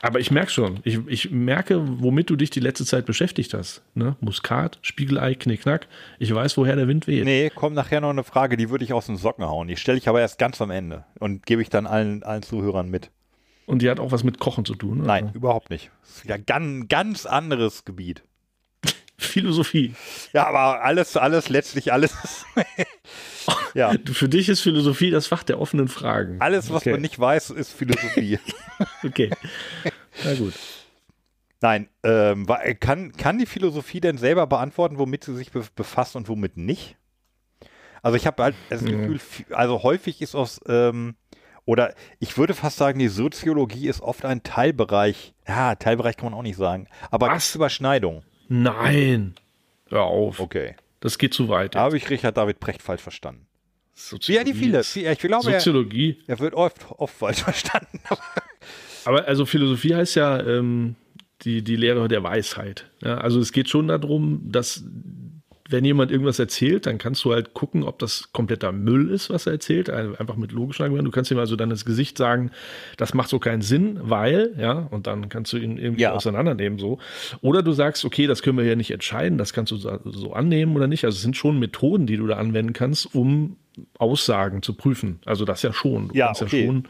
aber 0.02 0.20
ich 0.20 0.30
merke 0.30 0.50
schon, 0.50 0.80
ich, 0.84 0.98
ich 1.06 1.30
merke, 1.30 1.80
womit 2.00 2.30
du 2.30 2.36
dich 2.36 2.50
die 2.50 2.60
letzte 2.60 2.84
Zeit 2.84 3.06
beschäftigt 3.06 3.54
hast. 3.54 3.82
Ne? 3.94 4.16
Muskat, 4.20 4.78
Spiegelei, 4.82 5.34
Knickknack. 5.34 5.88
Ich 6.18 6.34
weiß, 6.34 6.56
woher 6.56 6.76
der 6.76 6.88
Wind 6.88 7.06
weht. 7.06 7.24
Nee, 7.24 7.50
kommt 7.50 7.76
nachher 7.76 8.00
noch 8.00 8.10
eine 8.10 8.24
Frage, 8.24 8.56
die 8.56 8.70
würde 8.70 8.84
ich 8.84 8.92
aus 8.92 9.06
den 9.06 9.16
Socken 9.16 9.44
hauen. 9.44 9.68
Die 9.68 9.76
stelle 9.76 9.98
ich 9.98 10.08
aber 10.08 10.20
erst 10.20 10.38
ganz 10.38 10.60
am 10.60 10.70
Ende 10.70 11.04
und 11.18 11.46
gebe 11.46 11.62
ich 11.62 11.68
dann 11.68 11.86
allen, 11.86 12.22
allen 12.22 12.42
Zuhörern 12.42 12.88
mit. 12.88 13.10
Und 13.66 13.82
die 13.82 13.90
hat 13.90 14.00
auch 14.00 14.10
was 14.10 14.24
mit 14.24 14.40
Kochen 14.40 14.64
zu 14.64 14.74
tun. 14.74 15.02
Nein, 15.04 15.26
Also 15.26 15.36
überhaupt 15.36 15.70
nicht. 15.70 15.90
Das 16.02 16.16
ist 16.16 16.24
wieder 16.24 16.34
ein 16.34 16.44
ganz, 16.46 16.88
ganz 16.88 17.26
anderes 17.26 17.84
Gebiet. 17.84 18.24
Philosophie. 19.16 19.94
Ja, 20.32 20.46
aber 20.46 20.82
alles, 20.82 21.16
alles, 21.16 21.48
letztlich 21.48 21.92
alles. 21.92 22.44
ja, 23.74 23.92
Für 24.12 24.28
dich 24.28 24.48
ist 24.48 24.60
Philosophie 24.60 25.10
das 25.10 25.26
Fach 25.26 25.42
der 25.42 25.60
offenen 25.60 25.88
Fragen. 25.88 26.40
alles, 26.40 26.70
was 26.70 26.82
okay. 26.82 26.92
man 26.92 27.00
nicht 27.00 27.18
weiß, 27.18 27.50
ist 27.50 27.72
Philosophie. 27.72 28.38
Okay. 29.04 29.30
Na 30.24 30.34
gut. 30.34 30.54
Nein, 31.60 31.88
ähm, 32.02 32.46
kann, 32.80 33.12
kann 33.12 33.38
die 33.38 33.44
Philosophie 33.44 34.00
denn 34.00 34.16
selber 34.16 34.46
beantworten, 34.46 34.96
womit 34.98 35.24
sie 35.24 35.36
sich 35.36 35.52
be 35.52 35.62
befasst 35.74 36.16
und 36.16 36.28
womit 36.28 36.56
nicht? 36.56 36.96
Also 38.02 38.16
ich 38.16 38.26
habe 38.26 38.42
halt 38.42 38.54
das 38.70 38.82
Gefühl, 38.82 39.20
also 39.50 39.82
häufig 39.82 40.22
ist 40.22 40.34
aus, 40.34 40.60
ähm, 40.66 41.14
oder 41.66 41.94
ich 42.18 42.38
würde 42.38 42.54
fast 42.54 42.78
sagen, 42.78 42.98
die 42.98 43.08
Soziologie 43.08 43.88
ist 43.88 44.00
oft 44.00 44.24
ein 44.24 44.42
Teilbereich, 44.42 45.34
ja, 45.46 45.74
Teilbereich 45.74 46.16
kann 46.16 46.30
man 46.30 46.34
auch 46.38 46.42
nicht 46.42 46.56
sagen, 46.56 46.88
aber 47.10 47.28
Was? 47.28 47.54
Überschneidung. 47.54 48.22
Nein. 48.48 49.34
Hör 49.90 50.04
auf. 50.04 50.40
Okay. 50.40 50.76
Das 51.00 51.18
geht 51.18 51.34
zu 51.34 51.48
weit. 51.48 51.74
Da 51.74 51.80
habe 51.80 51.96
ich 51.96 52.08
Richard 52.10 52.36
David 52.36 52.60
Precht 52.60 52.82
falsch 52.82 53.02
verstanden. 53.02 53.46
Soziologie 53.94 54.38
Ja, 54.38 54.44
die 54.44 54.58
viele. 54.58 54.80
Ich 54.80 55.18
glaube, 55.18 55.52
er, 55.52 55.60
Soziologie. 55.60 56.18
er 56.26 56.38
wird 56.38 56.54
oft, 56.54 56.76
oft 56.90 57.14
falsch 57.14 57.42
verstanden. 57.42 58.00
Aber 59.04 59.26
also 59.26 59.46
Philosophie 59.46 59.94
heißt 59.94 60.14
ja 60.16 60.40
ähm, 60.40 60.96
die, 61.42 61.62
die 61.62 61.76
Lehre 61.76 62.06
der 62.08 62.22
Weisheit. 62.22 62.90
Ja, 63.02 63.18
also 63.18 63.40
es 63.40 63.52
geht 63.52 63.68
schon 63.68 63.88
darum, 63.88 64.42
dass 64.44 64.84
wenn 65.70 65.84
jemand 65.84 66.10
irgendwas 66.10 66.38
erzählt, 66.38 66.86
dann 66.86 66.98
kannst 66.98 67.24
du 67.24 67.32
halt 67.32 67.54
gucken, 67.54 67.82
ob 67.84 67.98
das 67.98 68.32
kompletter 68.32 68.72
Müll 68.72 69.10
ist, 69.10 69.30
was 69.30 69.46
er 69.46 69.52
erzählt. 69.52 69.88
Einfach 69.90 70.36
mit 70.36 70.52
logischen 70.52 70.82
Argumenten. 70.82 71.06
Du 71.06 71.10
kannst 71.12 71.30
ihm 71.30 71.38
also 71.38 71.56
dann 71.56 71.70
ins 71.70 71.84
Gesicht 71.84 72.18
sagen, 72.18 72.50
das 72.96 73.14
macht 73.14 73.28
so 73.28 73.38
keinen 73.38 73.62
Sinn, 73.62 73.98
weil, 74.02 74.54
ja, 74.58 74.72
und 74.90 75.06
dann 75.06 75.28
kannst 75.28 75.52
du 75.52 75.56
ihn 75.58 75.78
irgendwie 75.78 76.02
Ja. 76.02 76.12
auseinandernehmen 76.12 76.78
so. 76.78 76.98
Oder 77.40 77.62
du 77.62 77.72
sagst, 77.72 78.04
okay, 78.04 78.26
das 78.26 78.42
können 78.42 78.58
wir 78.58 78.64
ja 78.64 78.76
nicht 78.76 78.90
entscheiden, 78.90 79.38
das 79.38 79.52
kannst 79.52 79.72
du 79.72 79.76
so 79.76 79.98
so 80.04 80.32
annehmen 80.32 80.74
oder 80.76 80.86
nicht. 80.86 81.04
Also 81.04 81.16
es 81.16 81.22
sind 81.22 81.36
schon 81.36 81.58
Methoden, 81.58 82.06
die 82.06 82.16
du 82.16 82.26
da 82.26 82.36
anwenden 82.36 82.72
kannst, 82.72 83.14
um 83.14 83.56
Aussagen 83.98 84.62
zu 84.62 84.74
prüfen. 84.74 85.20
Also 85.24 85.44
das 85.44 85.62
ja 85.62 85.72
schon. 85.72 86.08
Du 86.08 86.14
Ja, 86.14 86.26
kannst 86.26 86.42
okay. 86.42 86.60
ja 86.62 86.66
schon 86.66 86.84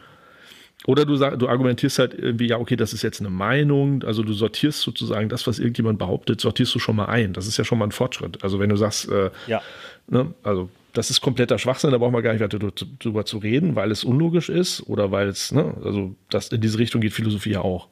oder 0.87 1.05
du, 1.05 1.15
sag, 1.17 1.39
du 1.39 1.49
argumentierst 1.49 1.99
halt 1.99 2.15
irgendwie, 2.15 2.47
ja, 2.49 2.59
okay, 2.59 2.77
das 2.77 2.93
ist 2.93 3.03
jetzt 3.03 3.21
eine 3.21 3.29
Meinung, 3.31 4.03
also 4.05 4.23
du 4.23 4.33
sortierst 4.33 4.81
sozusagen 4.81 5.29
das, 5.29 5.47
was 5.47 5.59
irgendjemand 5.59 5.99
behauptet, 5.99 6.41
sortierst 6.41 6.75
du 6.75 6.79
schon 6.79 6.97
mal 6.97 7.07
ein. 7.07 7.33
Das 7.35 7.47
ist 7.47 7.57
ja 7.59 7.65
schon 7.65 7.79
mal 7.79 7.85
ein 7.87 7.93
Fortschritt. 7.93 8.43
Also 8.43 8.59
wenn 8.61 8.71
du 8.71 8.77
sagst, 8.77 9.09
äh, 9.11 9.31
Ja. 9.47 9.61
ne, 10.09 10.33
also 10.43 10.71
das 10.95 11.11
ist 11.11 11.21
kompletter 11.21 11.59
Schwachsinn, 11.59 11.91
da 11.91 11.99
brauchen 11.99 12.15
wir 12.15 12.23
gar 12.23 12.33
nicht 12.33 12.43
weiter 12.43 12.59
drü- 12.59 12.87
drüber 12.99 13.25
zu 13.25 13.39
reden, 13.39 13.77
weil 13.77 13.91
es 13.91 14.05
unlogisch 14.05 14.49
ist 14.49 14.83
oder 14.89 15.11
weil 15.13 15.29
es, 15.29 15.53
ne, 15.53 15.75
also 15.85 16.15
das 16.31 16.49
in 16.49 16.61
diese 16.61 16.79
Richtung 16.79 17.01
geht 17.01 17.13
Philosophie 17.13 17.53
ja 17.53 17.61
auch. 17.61 17.89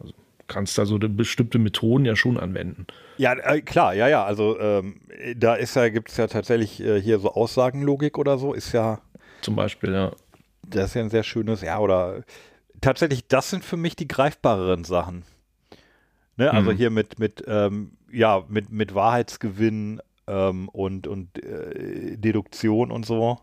Also 0.00 0.12
du 0.12 0.18
kannst 0.48 0.76
da 0.76 0.84
so 0.84 0.98
bestimmte 0.98 1.58
Methoden 1.58 2.04
ja 2.04 2.16
schon 2.16 2.38
anwenden. 2.38 2.86
Ja, 3.18 3.34
äh, 3.34 3.60
klar, 3.62 3.94
ja, 3.94 4.08
ja. 4.08 4.24
Also 4.24 4.58
ähm, 4.58 4.96
da 5.36 5.54
ist 5.54 5.76
ja, 5.76 5.88
gibt 5.90 6.10
es 6.10 6.16
ja 6.16 6.26
tatsächlich 6.26 6.80
äh, 6.82 7.00
hier 7.00 7.20
so 7.20 7.32
Aussagenlogik 7.32 8.18
oder 8.18 8.36
so, 8.36 8.52
ist 8.52 8.72
ja, 8.72 9.00
Zum 9.42 9.54
Beispiel, 9.56 9.92
ja. 9.92 10.10
Das 10.74 10.90
ist 10.90 10.94
ja 10.94 11.02
ein 11.02 11.10
sehr 11.10 11.22
schönes, 11.22 11.62
ja, 11.62 11.78
oder 11.78 12.22
tatsächlich, 12.80 13.26
das 13.28 13.50
sind 13.50 13.64
für 13.64 13.76
mich 13.76 13.96
die 13.96 14.08
greifbareren 14.08 14.84
Sachen. 14.84 15.24
Ne? 16.36 16.50
Also 16.52 16.70
Mhm. 16.72 16.76
hier 16.76 16.90
mit, 16.90 17.18
mit, 17.18 17.44
ähm, 17.46 17.92
ja, 18.10 18.44
mit, 18.48 18.70
mit 18.70 18.94
Wahrheitsgewinn 18.94 20.00
ähm, 20.26 20.68
und, 20.70 21.06
und 21.06 21.42
äh, 21.42 22.16
Deduktion 22.16 22.90
und 22.90 23.04
so. 23.06 23.38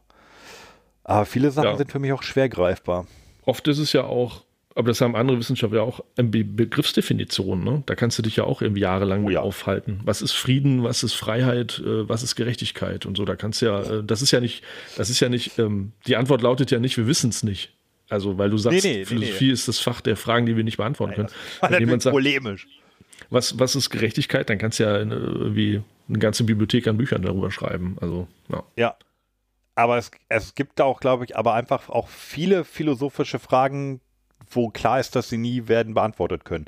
Aber 1.04 1.26
viele 1.26 1.52
Sachen 1.52 1.70
Ja. 1.72 1.78
sind 1.78 1.92
für 1.92 2.00
mich 2.00 2.14
auch 2.14 2.24
schwer 2.24 2.50
greifbar. 2.50 3.08
Oft 3.46 3.68
ist 3.68 3.80
es 3.80 3.94
ja 3.94 4.04
auch, 4.04 4.44
aber 4.76 4.88
das 4.90 5.02
haben 5.02 5.16
andere 5.16 5.38
Wissenschaftler 5.40 5.84
auch, 5.84 6.02
eine 6.18 6.28
Be 6.30 6.44
Begriffsdefinition. 6.44 7.64
Ne? 7.64 7.84
Da 7.86 7.96
kannst 7.96 8.18
du 8.18 8.22
dich 8.22 8.36
ja 8.38 8.44
auch 8.44 8.62
irgendwie 8.62 8.82
jahrelang 8.82 9.26
Oh 9.26 9.30
ja. 9.30 9.42
aufhalten. 9.42 10.00
Was 10.06 10.22
ist 10.22 10.34
Frieden, 10.34 10.84
was 10.84 11.04
ist 11.04 11.14
Freiheit, 11.16 11.80
äh, 11.86 12.08
was 12.08 12.24
ist 12.24 12.36
Gerechtigkeit 12.36 13.06
und 13.06 13.18
so. 13.18 13.26
Da 13.26 13.36
kannst 13.36 13.62
du 13.62 13.66
ja, 13.68 13.82
äh, 13.82 14.04
das 14.04 14.22
ist 14.22 14.32
ja 14.32 14.40
nicht, 14.40 14.64
das 14.96 15.10
ist 15.10 15.20
ja 15.20 15.30
nicht, 15.30 15.58
ähm, 15.60 15.92
die 16.08 16.16
Antwort 16.16 16.42
lautet 16.42 16.72
ja 16.72 16.80
nicht, 16.80 16.98
wir 16.98 17.08
wissen 17.08 17.30
es 17.32 17.44
nicht. 17.44 17.74
Also, 18.10 18.38
weil 18.38 18.50
du 18.50 18.58
sagst, 18.58 18.84
Nee, 18.84 18.92
nee, 18.92 18.98
nee, 19.00 19.06
Philosophie 19.06 19.52
ist 19.52 19.68
das 19.68 19.78
Fach 19.80 20.02
der 20.02 20.16
Fragen, 20.16 20.46
die 20.48 20.56
wir 20.56 20.64
nicht 20.64 20.78
beantworten 20.78 21.14
können. 21.14 21.30
War 21.60 21.70
Wenn 21.72 21.80
jemand 21.82 22.02
sagt, 22.02 22.14
polemisch. 22.14 22.68
was, 23.30 23.60
was 23.60 23.76
ist 23.76 23.90
Gerechtigkeit, 23.92 24.50
dann 24.50 24.58
kannst 24.58 24.80
du 24.80 24.84
ja 24.84 24.96
eine, 24.96 25.14
irgendwie 25.16 25.82
eine 26.08 26.18
ganze 26.20 26.44
Bibliothek 26.44 26.88
an 26.88 26.98
Büchern 26.98 27.22
darüber 27.22 27.52
schreiben. 27.52 27.98
Also, 28.02 28.28
ja. 28.52 28.64
Ja. 28.78 28.96
Aber 29.76 29.98
es, 29.98 30.10
es 30.28 30.56
gibt 30.56 30.80
da 30.80 30.86
auch, 30.86 31.00
glaube 31.00 31.24
ich, 31.26 31.38
aber 31.38 31.54
einfach 31.54 31.90
auch 31.90 32.08
viele 32.10 32.66
philosophische 32.66 33.38
Fragen, 33.40 34.02
wo 34.50 34.70
klar 34.70 35.00
ist, 35.00 35.16
dass 35.16 35.30
sie 35.30 35.38
nie 35.38 35.68
werden 35.68 35.94
beantwortet 35.94 36.46
können, 36.46 36.66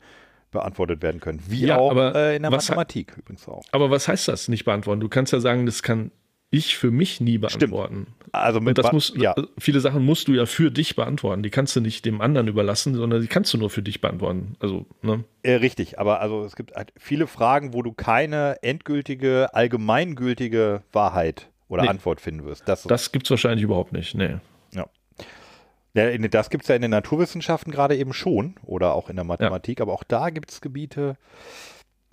beantwortet 0.52 1.02
werden 1.02 1.20
können. 1.20 1.42
Wie 1.48 1.66
Ja, 1.66 1.78
auch 1.78 1.92
aber 1.92 2.16
äh, 2.16 2.36
in 2.36 2.44
der 2.44 2.52
Mathematik 2.52 3.16
übrigens 3.18 3.48
auch. 3.48 3.64
Aber 3.72 3.90
was 3.90 4.08
heißt 4.08 4.28
das, 4.28 4.48
nicht 4.48 4.66
beantworten? 4.66 5.00
Du 5.02 5.10
kannst 5.10 5.34
ja 5.34 5.40
sagen, 5.40 5.66
das 5.66 5.84
kann 5.84 6.12
ich 6.54 6.78
für 6.78 6.92
mich 6.92 7.22
nie 7.22 7.38
beantworten. 7.38 8.08
Also 8.34 8.60
mit 8.60 8.78
Und 8.78 8.84
das 8.84 8.92
muss, 8.92 9.14
ja, 9.16 9.34
viele 9.58 9.80
Sachen 9.80 10.03
musst 10.03 10.28
du 10.28 10.34
ja 10.34 10.45
für 10.45 10.70
dich 10.70 10.98
beantworten. 10.98 11.44
Die 11.44 11.49
kannst 11.49 11.76
du 11.76 11.82
nicht 11.82 12.06
dem 12.06 12.20
anderen 12.20 12.48
überlassen, 12.49 12.94
sondern 12.94 13.22
die 13.22 13.28
kannst 13.28 13.53
du 13.53 13.58
nur 13.58 13.70
für 13.70 13.82
dich 13.82 14.02
beantworten. 14.02 14.56
Also, 14.60 14.86
ne? 15.02 15.24
äh, 15.44 15.53
richtig. 15.53 15.98
Aber 15.98 16.20
also 16.20 16.44
es 16.44 16.58
gibt 16.58 16.76
halt 16.76 16.91
viele 16.98 17.28
Fragen, 17.28 17.74
wo 17.74 17.82
du 17.82 17.94
keine 17.94 18.62
endgültige, 18.64 19.53
allgemeingültige 19.53 20.84
Wahrheit 20.91 21.49
oder 21.70 21.84
Nee. 21.84 21.90
Antwort 21.90 22.20
finden 22.20 22.45
wirst. 22.45 22.68
Das, 22.68 22.84
Das 22.84 23.14
gibt's 23.14 23.30
wahrscheinlich 23.30 23.64
überhaupt 23.64 23.94
nicht. 23.94 24.14
Nee. 24.16 24.36
Ja. 25.93 26.09
Ja, 26.09 26.18
das 26.27 26.49
gibt 26.49 26.63
es 26.63 26.68
ja 26.69 26.76
in 26.76 26.81
den 26.81 26.91
Naturwissenschaften 26.91 27.72
gerade 27.72 27.95
eben 27.97 28.13
schon 28.13 28.55
oder 28.63 28.93
auch 28.93 29.09
in 29.09 29.15
der 29.15 29.26
Mathematik, 29.26 29.81
aber 29.81 29.93
auch 29.93 30.03
da 30.03 30.30
gibt 30.30 30.51
es 30.51 30.61
Gebiete. 30.61 31.18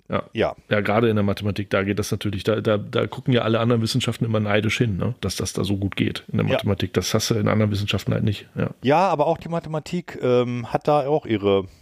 Ja. 0.09 0.23
Ja, 0.33 0.55
Ja, 0.69 0.81
gerade 0.81 1.07
in 1.07 1.15
der 1.15 1.23
Mathematik, 1.23 1.69
da 1.69 1.83
geht 1.83 1.99
das 1.99 2.09
natürlich, 2.11 2.43
da, 2.43 2.61
da, 2.61 2.77
da 2.79 3.05
gucken 3.05 3.31
ja 3.31 3.43
alle 3.43 3.59
anderen 3.59 3.81
Wissenschaften 3.83 4.25
immer 4.25 4.39
neidisch 4.39 4.79
hin, 4.79 4.97
ne? 4.97 5.13
dass 5.21 5.35
das 5.35 5.53
da 5.53 5.63
so 5.63 5.77
gut 5.77 5.95
geht 5.95 6.25
in 6.31 6.37
der 6.39 6.47
Ja. 6.47 6.53
Mathematik. 6.53 6.93
Das 6.93 7.13
hast 7.13 7.29
du 7.29 7.35
in 7.35 7.47
anderen 7.47 7.71
Wissenschaften 7.71 8.13
halt 8.13 8.23
nicht. 8.23 8.49
Ja. 8.55 8.71
Ja, 8.81 9.07
aber 9.07 9.27
auch 9.27 9.37
die 9.37 9.49
Mathematik 9.49 10.17
ähm, 10.21 10.73
hat 10.73 10.87
da 10.87 11.07
auch 11.07 11.25
ihre. 11.25 11.65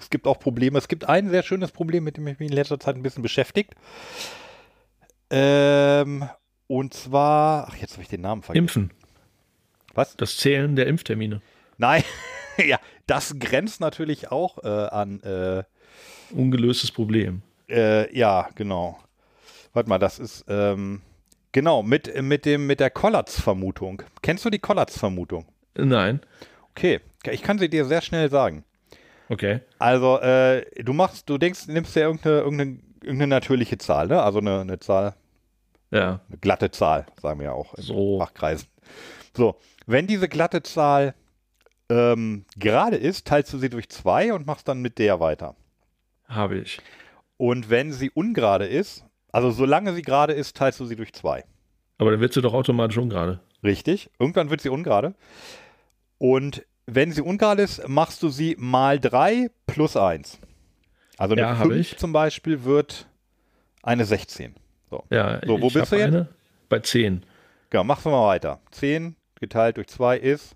Es 0.00 0.10
gibt 0.10 0.28
auch 0.28 0.38
Probleme. 0.38 0.78
Es 0.78 0.86
gibt 0.86 1.08
ein 1.08 1.28
sehr 1.28 1.42
schönes 1.42 1.72
Problem, 1.72 2.04
mit 2.04 2.16
dem 2.16 2.26
ich 2.28 2.38
mich 2.38 2.48
in 2.50 2.54
letzter 2.54 2.78
Zeit 2.78 2.94
ein 2.94 3.02
bisschen 3.02 3.24
beschäftigt. 3.24 3.74
Ähm, 5.28 6.28
und 6.68 6.94
zwar, 6.94 7.66
ach, 7.68 7.74
jetzt 7.76 7.94
habe 7.94 8.02
ich 8.02 8.08
den 8.08 8.20
Namen 8.20 8.42
vergessen. 8.42 8.62
Impfen, 8.62 8.90
Was? 9.98 10.16
das 10.16 10.36
Zählen 10.36 10.76
der 10.76 10.86
Impftermine. 10.86 11.40
Nein, 11.76 12.02
ja, 12.56 12.78
das 13.06 13.38
grenzt 13.38 13.80
natürlich 13.80 14.30
auch 14.30 14.62
äh, 14.64 14.68
an. 14.68 15.20
Äh, 15.22 15.64
Ungelöstes 16.30 16.90
Problem. 16.90 17.42
äh, 17.68 18.14
ja, 18.16 18.48
genau. 18.54 18.98
Warte 19.72 19.88
mal, 19.88 19.98
das 19.98 20.18
ist 20.18 20.44
ähm, 20.48 21.00
genau 21.52 21.82
mit 21.82 22.20
mit 22.22 22.44
dem 22.44 22.66
mit 22.66 22.80
der 22.80 22.90
Kollatz-Vermutung. 22.90 24.02
Kennst 24.22 24.44
du 24.44 24.50
die 24.50 24.58
Kollatz-Vermutung? 24.58 25.46
Nein. 25.76 26.20
Okay, 26.70 27.00
ich 27.30 27.42
kann 27.42 27.58
sie 27.58 27.68
dir 27.68 27.84
sehr 27.84 28.02
schnell 28.02 28.30
sagen. 28.30 28.64
Okay. 29.30 29.60
Also, 29.78 30.18
äh, 30.20 30.64
du 30.82 30.92
machst, 30.92 31.28
du 31.28 31.38
denkst, 31.38 31.66
nimmst 31.68 31.94
ja 31.96 32.02
irgendeine, 32.02 32.38
irgendeine, 32.40 32.78
irgendeine 33.02 33.26
natürliche 33.28 33.78
Zahl, 33.78 34.06
ne? 34.08 34.22
Also 34.22 34.38
eine, 34.38 34.60
eine 34.60 34.78
Zahl, 34.78 35.14
Ja. 35.90 36.20
eine 36.28 36.38
glatte 36.38 36.70
Zahl, 36.70 37.06
sagen 37.20 37.40
wir 37.40 37.46
ja 37.46 37.52
auch 37.52 37.74
in 37.74 37.82
So. 37.82 38.18
Fachkreisen. 38.18 38.68
So, 39.38 39.56
wenn 39.86 40.08
diese 40.08 40.28
glatte 40.28 40.64
Zahl 40.64 41.14
ähm, 41.88 42.44
gerade 42.56 42.96
ist, 42.96 43.24
teilst 43.26 43.52
du 43.52 43.58
sie 43.58 43.70
durch 43.70 43.88
zwei 43.88 44.32
und 44.32 44.46
machst 44.48 44.66
dann 44.66 44.82
mit 44.82 44.98
der 44.98 45.20
weiter. 45.20 45.54
Habe 46.26 46.58
ich. 46.58 46.80
Und 47.36 47.70
wenn 47.70 47.92
sie 47.92 48.10
ungerade 48.10 48.66
ist, 48.66 49.04
also 49.30 49.52
solange 49.52 49.94
sie 49.94 50.02
gerade 50.02 50.32
ist, 50.32 50.56
teilst 50.56 50.80
du 50.80 50.86
sie 50.86 50.96
durch 50.96 51.12
zwei. 51.12 51.44
Aber 51.98 52.10
dann 52.10 52.18
wird 52.18 52.32
sie 52.32 52.42
doch 52.42 52.52
automatisch 52.52 52.98
ungerade. 52.98 53.38
Richtig. 53.62 54.10
Irgendwann 54.18 54.50
wird 54.50 54.60
sie 54.60 54.70
ungerade. 54.70 55.14
Und 56.18 56.66
wenn 56.86 57.12
sie 57.12 57.22
ungerade 57.22 57.62
ist, 57.62 57.86
machst 57.88 58.24
du 58.24 58.30
sie 58.30 58.56
mal 58.58 58.98
drei 58.98 59.50
plus 59.68 59.96
eins. 59.96 60.40
Also 61.16 61.34
eine 61.34 61.42
Ja, 61.42 61.58
hab 61.58 61.68
5 61.68 61.76
ich. 61.76 61.96
zum 61.96 62.12
Beispiel 62.12 62.64
wird 62.64 63.06
eine 63.84 64.04
16. 64.04 64.56
So, 64.90 65.04
Ja, 65.10 65.40
So, 65.46 65.60
wo 65.60 65.68
ich 65.68 65.74
bist 65.74 65.92
du 65.92 65.96
jetzt? 65.96 66.08
Eine 66.08 66.28
bei 66.68 66.80
10. 66.80 67.22
genau, 67.70 67.84
machen 67.84 68.04
wir 68.06 68.10
mal 68.18 68.26
weiter. 68.26 68.60
10 68.72 69.14
geteilt 69.40 69.76
durch 69.76 69.88
2 69.88 70.18
ist, 70.18 70.54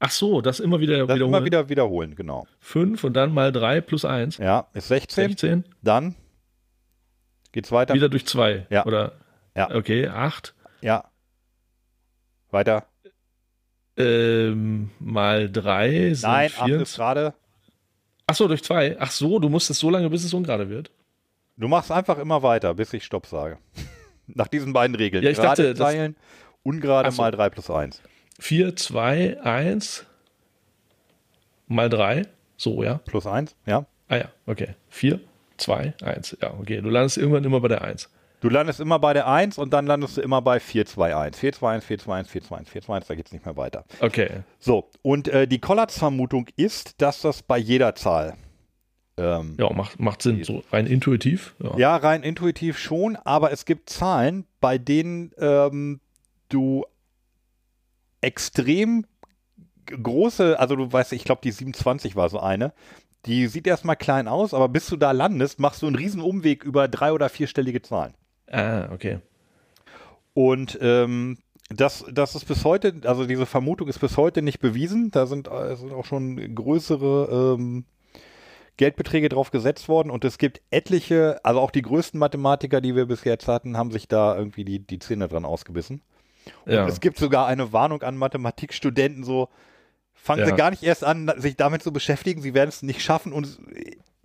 Ach 0.00 0.10
so, 0.10 0.40
das 0.42 0.60
immer 0.60 0.80
wieder 0.80 0.98
das 0.98 1.02
wiederholen. 1.16 1.28
immer 1.28 1.44
wieder 1.46 1.68
wiederholen, 1.70 2.14
genau. 2.14 2.46
5 2.60 3.04
und 3.04 3.14
dann 3.14 3.32
mal 3.32 3.52
3 3.52 3.80
plus 3.80 4.04
1. 4.04 4.36
Ja, 4.38 4.66
ist 4.74 4.88
16. 4.88 5.28
16. 5.30 5.64
Dann 5.82 6.14
geht's 7.52 7.72
weiter. 7.72 7.94
Wieder 7.94 8.08
durch 8.10 8.26
2. 8.26 8.66
Ja. 8.70 8.84
Oder, 8.84 9.12
Ja. 9.56 9.74
okay, 9.74 10.08
8. 10.08 10.54
Ja. 10.82 11.04
Weiter. 12.50 12.86
Ähm, 13.96 14.90
mal 14.98 15.50
3 15.50 16.14
sind 16.14 16.28
Nein, 16.28 16.50
8 16.58 16.64
4. 16.66 16.80
ist 16.80 16.96
gerade. 16.96 17.34
Ach 18.26 18.34
so, 18.34 18.48
durch 18.48 18.62
2. 18.64 18.96
Ach 18.98 19.10
so, 19.10 19.38
du 19.38 19.48
musst 19.48 19.70
es 19.70 19.78
so 19.78 19.88
lange, 19.90 20.10
bis 20.10 20.24
es 20.24 20.34
ungerade 20.34 20.68
wird. 20.68 20.90
Du 21.56 21.68
machst 21.68 21.92
einfach 21.92 22.18
immer 22.18 22.42
weiter, 22.42 22.74
bis 22.74 22.92
ich 22.92 23.04
Stopp 23.04 23.26
sage. 23.26 23.58
Nach 24.26 24.48
diesen 24.48 24.72
beiden 24.72 24.96
Regeln. 24.96 25.22
Ja, 25.22 25.30
ich 25.30 25.36
Gerade 25.36 25.62
dachte, 25.62 25.74
das- 25.74 25.78
teilen, 25.92 26.16
ungerade 26.64 27.10
so. 27.12 27.22
mal 27.22 27.30
3 27.30 27.50
plus 27.50 27.70
1. 27.70 28.02
4, 28.40 28.74
2, 28.74 29.40
1 29.42 30.06
mal 31.68 31.88
3. 31.88 32.26
So, 32.56 32.82
ja. 32.82 32.98
Plus 33.04 33.26
1, 33.26 33.54
ja. 33.66 33.86
Ah 34.08 34.16
ja, 34.16 34.28
okay. 34.46 34.74
4, 34.90 35.20
2, 35.58 35.94
1. 36.02 36.36
Ja, 36.42 36.54
okay. 36.58 36.80
Du 36.80 36.88
landest 36.90 37.16
irgendwann 37.18 37.44
immer 37.44 37.60
bei 37.60 37.68
der 37.68 37.82
1. 37.82 38.08
Du 38.40 38.50
landest 38.50 38.78
immer 38.80 38.98
bei 38.98 39.14
der 39.14 39.26
1 39.26 39.56
und 39.56 39.72
dann 39.72 39.86
landest 39.86 40.18
du 40.18 40.20
immer 40.20 40.42
bei 40.42 40.60
4, 40.60 40.84
2, 40.84 41.16
1. 41.16 41.38
4, 41.38 41.52
2, 41.54 41.74
1, 41.76 41.84
4, 41.84 41.98
2, 41.98 42.16
1, 42.16 42.28
4, 42.28 42.42
2, 42.42 42.56
1, 42.58 42.68
4, 42.68 42.82
2, 42.82 42.94
1, 42.96 43.06
da 43.06 43.14
geht 43.14 43.26
es 43.26 43.32
nicht 43.32 43.46
mehr 43.46 43.56
weiter. 43.56 43.84
Okay. 44.00 44.28
So, 44.58 44.90
und 45.02 45.28
äh, 45.28 45.46
die 45.48 45.60
Collatz-Vermutung 45.60 46.48
ist, 46.56 47.00
dass 47.00 47.22
das 47.22 47.42
bei 47.42 47.56
jeder 47.56 47.94
Zahl. 47.94 48.34
Ähm, 49.16 49.56
Ja, 49.58 49.72
macht, 49.72 49.98
macht 49.98 50.20
Sinn. 50.22 50.44
So 50.44 50.62
rein 50.72 50.86
intuitiv. 50.86 51.54
Ja. 51.58 51.76
Ja, 51.78 51.96
rein 51.96 52.22
intuitiv 52.22 52.78
schon, 52.78 53.16
aber 53.16 53.50
es 53.52 53.64
gibt 53.64 53.88
Zahlen, 53.88 54.44
bei 54.60 54.76
denen 54.76 55.30
ähm, 55.38 56.00
du 56.54 56.84
extrem 58.20 59.04
große, 59.86 60.58
also 60.58 60.76
du 60.76 60.90
weißt, 60.90 61.12
ich 61.12 61.24
glaube, 61.24 61.42
die 61.44 61.52
27 61.52 62.16
war 62.16 62.28
so 62.28 62.40
eine. 62.40 62.72
Die 63.26 63.46
sieht 63.46 63.66
erstmal 63.66 63.96
klein 63.96 64.28
aus, 64.28 64.54
aber 64.54 64.68
bis 64.68 64.86
du 64.86 64.96
da 64.96 65.12
landest, 65.12 65.58
machst 65.58 65.82
du 65.82 65.86
einen 65.86 65.96
riesen 65.96 66.20
Umweg 66.20 66.64
über 66.64 66.88
drei- 66.88 67.12
oder 67.12 67.28
vierstellige 67.28 67.82
Zahlen. 67.82 68.14
Ah, 68.50 68.88
okay. 68.92 69.20
Und 70.34 70.78
ähm, 70.82 71.38
das, 71.70 72.04
das 72.12 72.34
ist 72.34 72.44
bis 72.46 72.64
heute, 72.64 72.94
also 73.04 73.26
diese 73.26 73.46
Vermutung 73.46 73.88
ist 73.88 73.98
bis 74.00 74.16
heute 74.16 74.42
nicht 74.42 74.60
bewiesen. 74.60 75.10
Da 75.10 75.26
sind, 75.26 75.48
äh, 75.48 75.76
sind 75.76 75.92
auch 75.92 76.04
schon 76.04 76.54
größere 76.54 77.56
ähm, 77.58 77.84
Geldbeträge 78.76 79.28
drauf 79.28 79.50
gesetzt 79.50 79.88
worden 79.88 80.10
und 80.10 80.24
es 80.24 80.36
gibt 80.36 80.60
etliche, 80.70 81.40
also 81.44 81.60
auch 81.60 81.70
die 81.70 81.82
größten 81.82 82.18
Mathematiker, 82.18 82.80
die 82.80 82.96
wir 82.96 83.06
bis 83.06 83.22
jetzt 83.24 83.46
hatten, 83.46 83.76
haben 83.76 83.92
sich 83.92 84.08
da 84.08 84.36
irgendwie 84.36 84.64
die, 84.64 84.80
die 84.80 84.98
Zähne 84.98 85.28
dran 85.28 85.44
ausgebissen. 85.44 86.02
Und 86.66 86.72
Ja. 86.72 86.86
es 86.86 87.00
gibt 87.00 87.18
sogar 87.18 87.46
eine 87.46 87.72
Warnung 87.72 88.02
an 88.02 88.16
Mathematikstudenten, 88.16 89.24
so 89.24 89.48
fangen 90.14 90.40
Ja. 90.40 90.46
sie 90.46 90.52
gar 90.54 90.70
nicht 90.70 90.82
erst 90.82 91.04
an, 91.04 91.32
sich 91.36 91.56
damit 91.56 91.82
zu 91.82 91.92
beschäftigen, 91.92 92.40
sie 92.42 92.54
werden 92.54 92.68
es 92.68 92.82
nicht 92.82 93.02
schaffen 93.02 93.32
und 93.32 93.58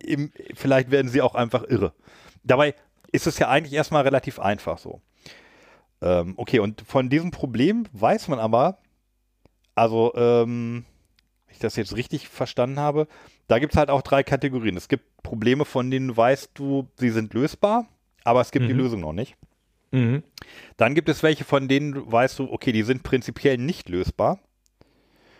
im, 0.02 0.32
vielleicht 0.54 0.90
werden 0.90 1.08
sie 1.08 1.20
auch 1.22 1.34
einfach 1.34 1.64
irre. 1.64 1.92
Dabei 2.42 2.74
ist 3.12 3.26
es 3.26 3.38
ja 3.38 3.48
eigentlich 3.48 3.74
erstmal 3.74 4.02
relativ 4.02 4.38
einfach 4.38 4.78
so. 4.78 5.00
Ähm, 6.02 6.34
okay, 6.36 6.58
und 6.60 6.80
von 6.86 7.10
diesem 7.10 7.30
Problem 7.30 7.84
weiß 7.92 8.28
man 8.28 8.38
aber, 8.38 8.78
also, 9.74 10.12
ähm, 10.14 10.84
wenn 11.46 11.52
ich 11.54 11.58
das 11.58 11.76
jetzt 11.76 11.94
richtig 11.96 12.28
verstanden 12.28 12.78
habe, 12.78 13.06
da 13.48 13.58
gibt 13.58 13.74
es 13.74 13.78
halt 13.78 13.90
auch 13.90 14.02
drei 14.02 14.22
Kategorien. 14.22 14.76
Es 14.76 14.88
gibt 14.88 15.04
Probleme, 15.22 15.64
von 15.64 15.90
denen 15.90 16.16
weißt 16.16 16.52
du, 16.54 16.88
sie 16.96 17.10
sind 17.10 17.34
lösbar, 17.34 17.86
aber 18.24 18.40
es 18.40 18.50
gibt 18.52 18.68
die 18.68 18.72
Mhm. 18.72 18.80
Lösung 18.80 19.00
noch 19.00 19.12
nicht. 19.12 19.36
Mhm. 19.92 20.22
Dann 20.76 20.94
gibt 20.94 21.08
es 21.08 21.22
welche, 21.22 21.44
von 21.44 21.68
denen 21.68 22.10
weißt 22.10 22.38
du, 22.38 22.50
okay, 22.52 22.72
die 22.72 22.82
sind 22.82 23.02
prinzipiell 23.02 23.58
nicht 23.58 23.88
lösbar. 23.88 24.38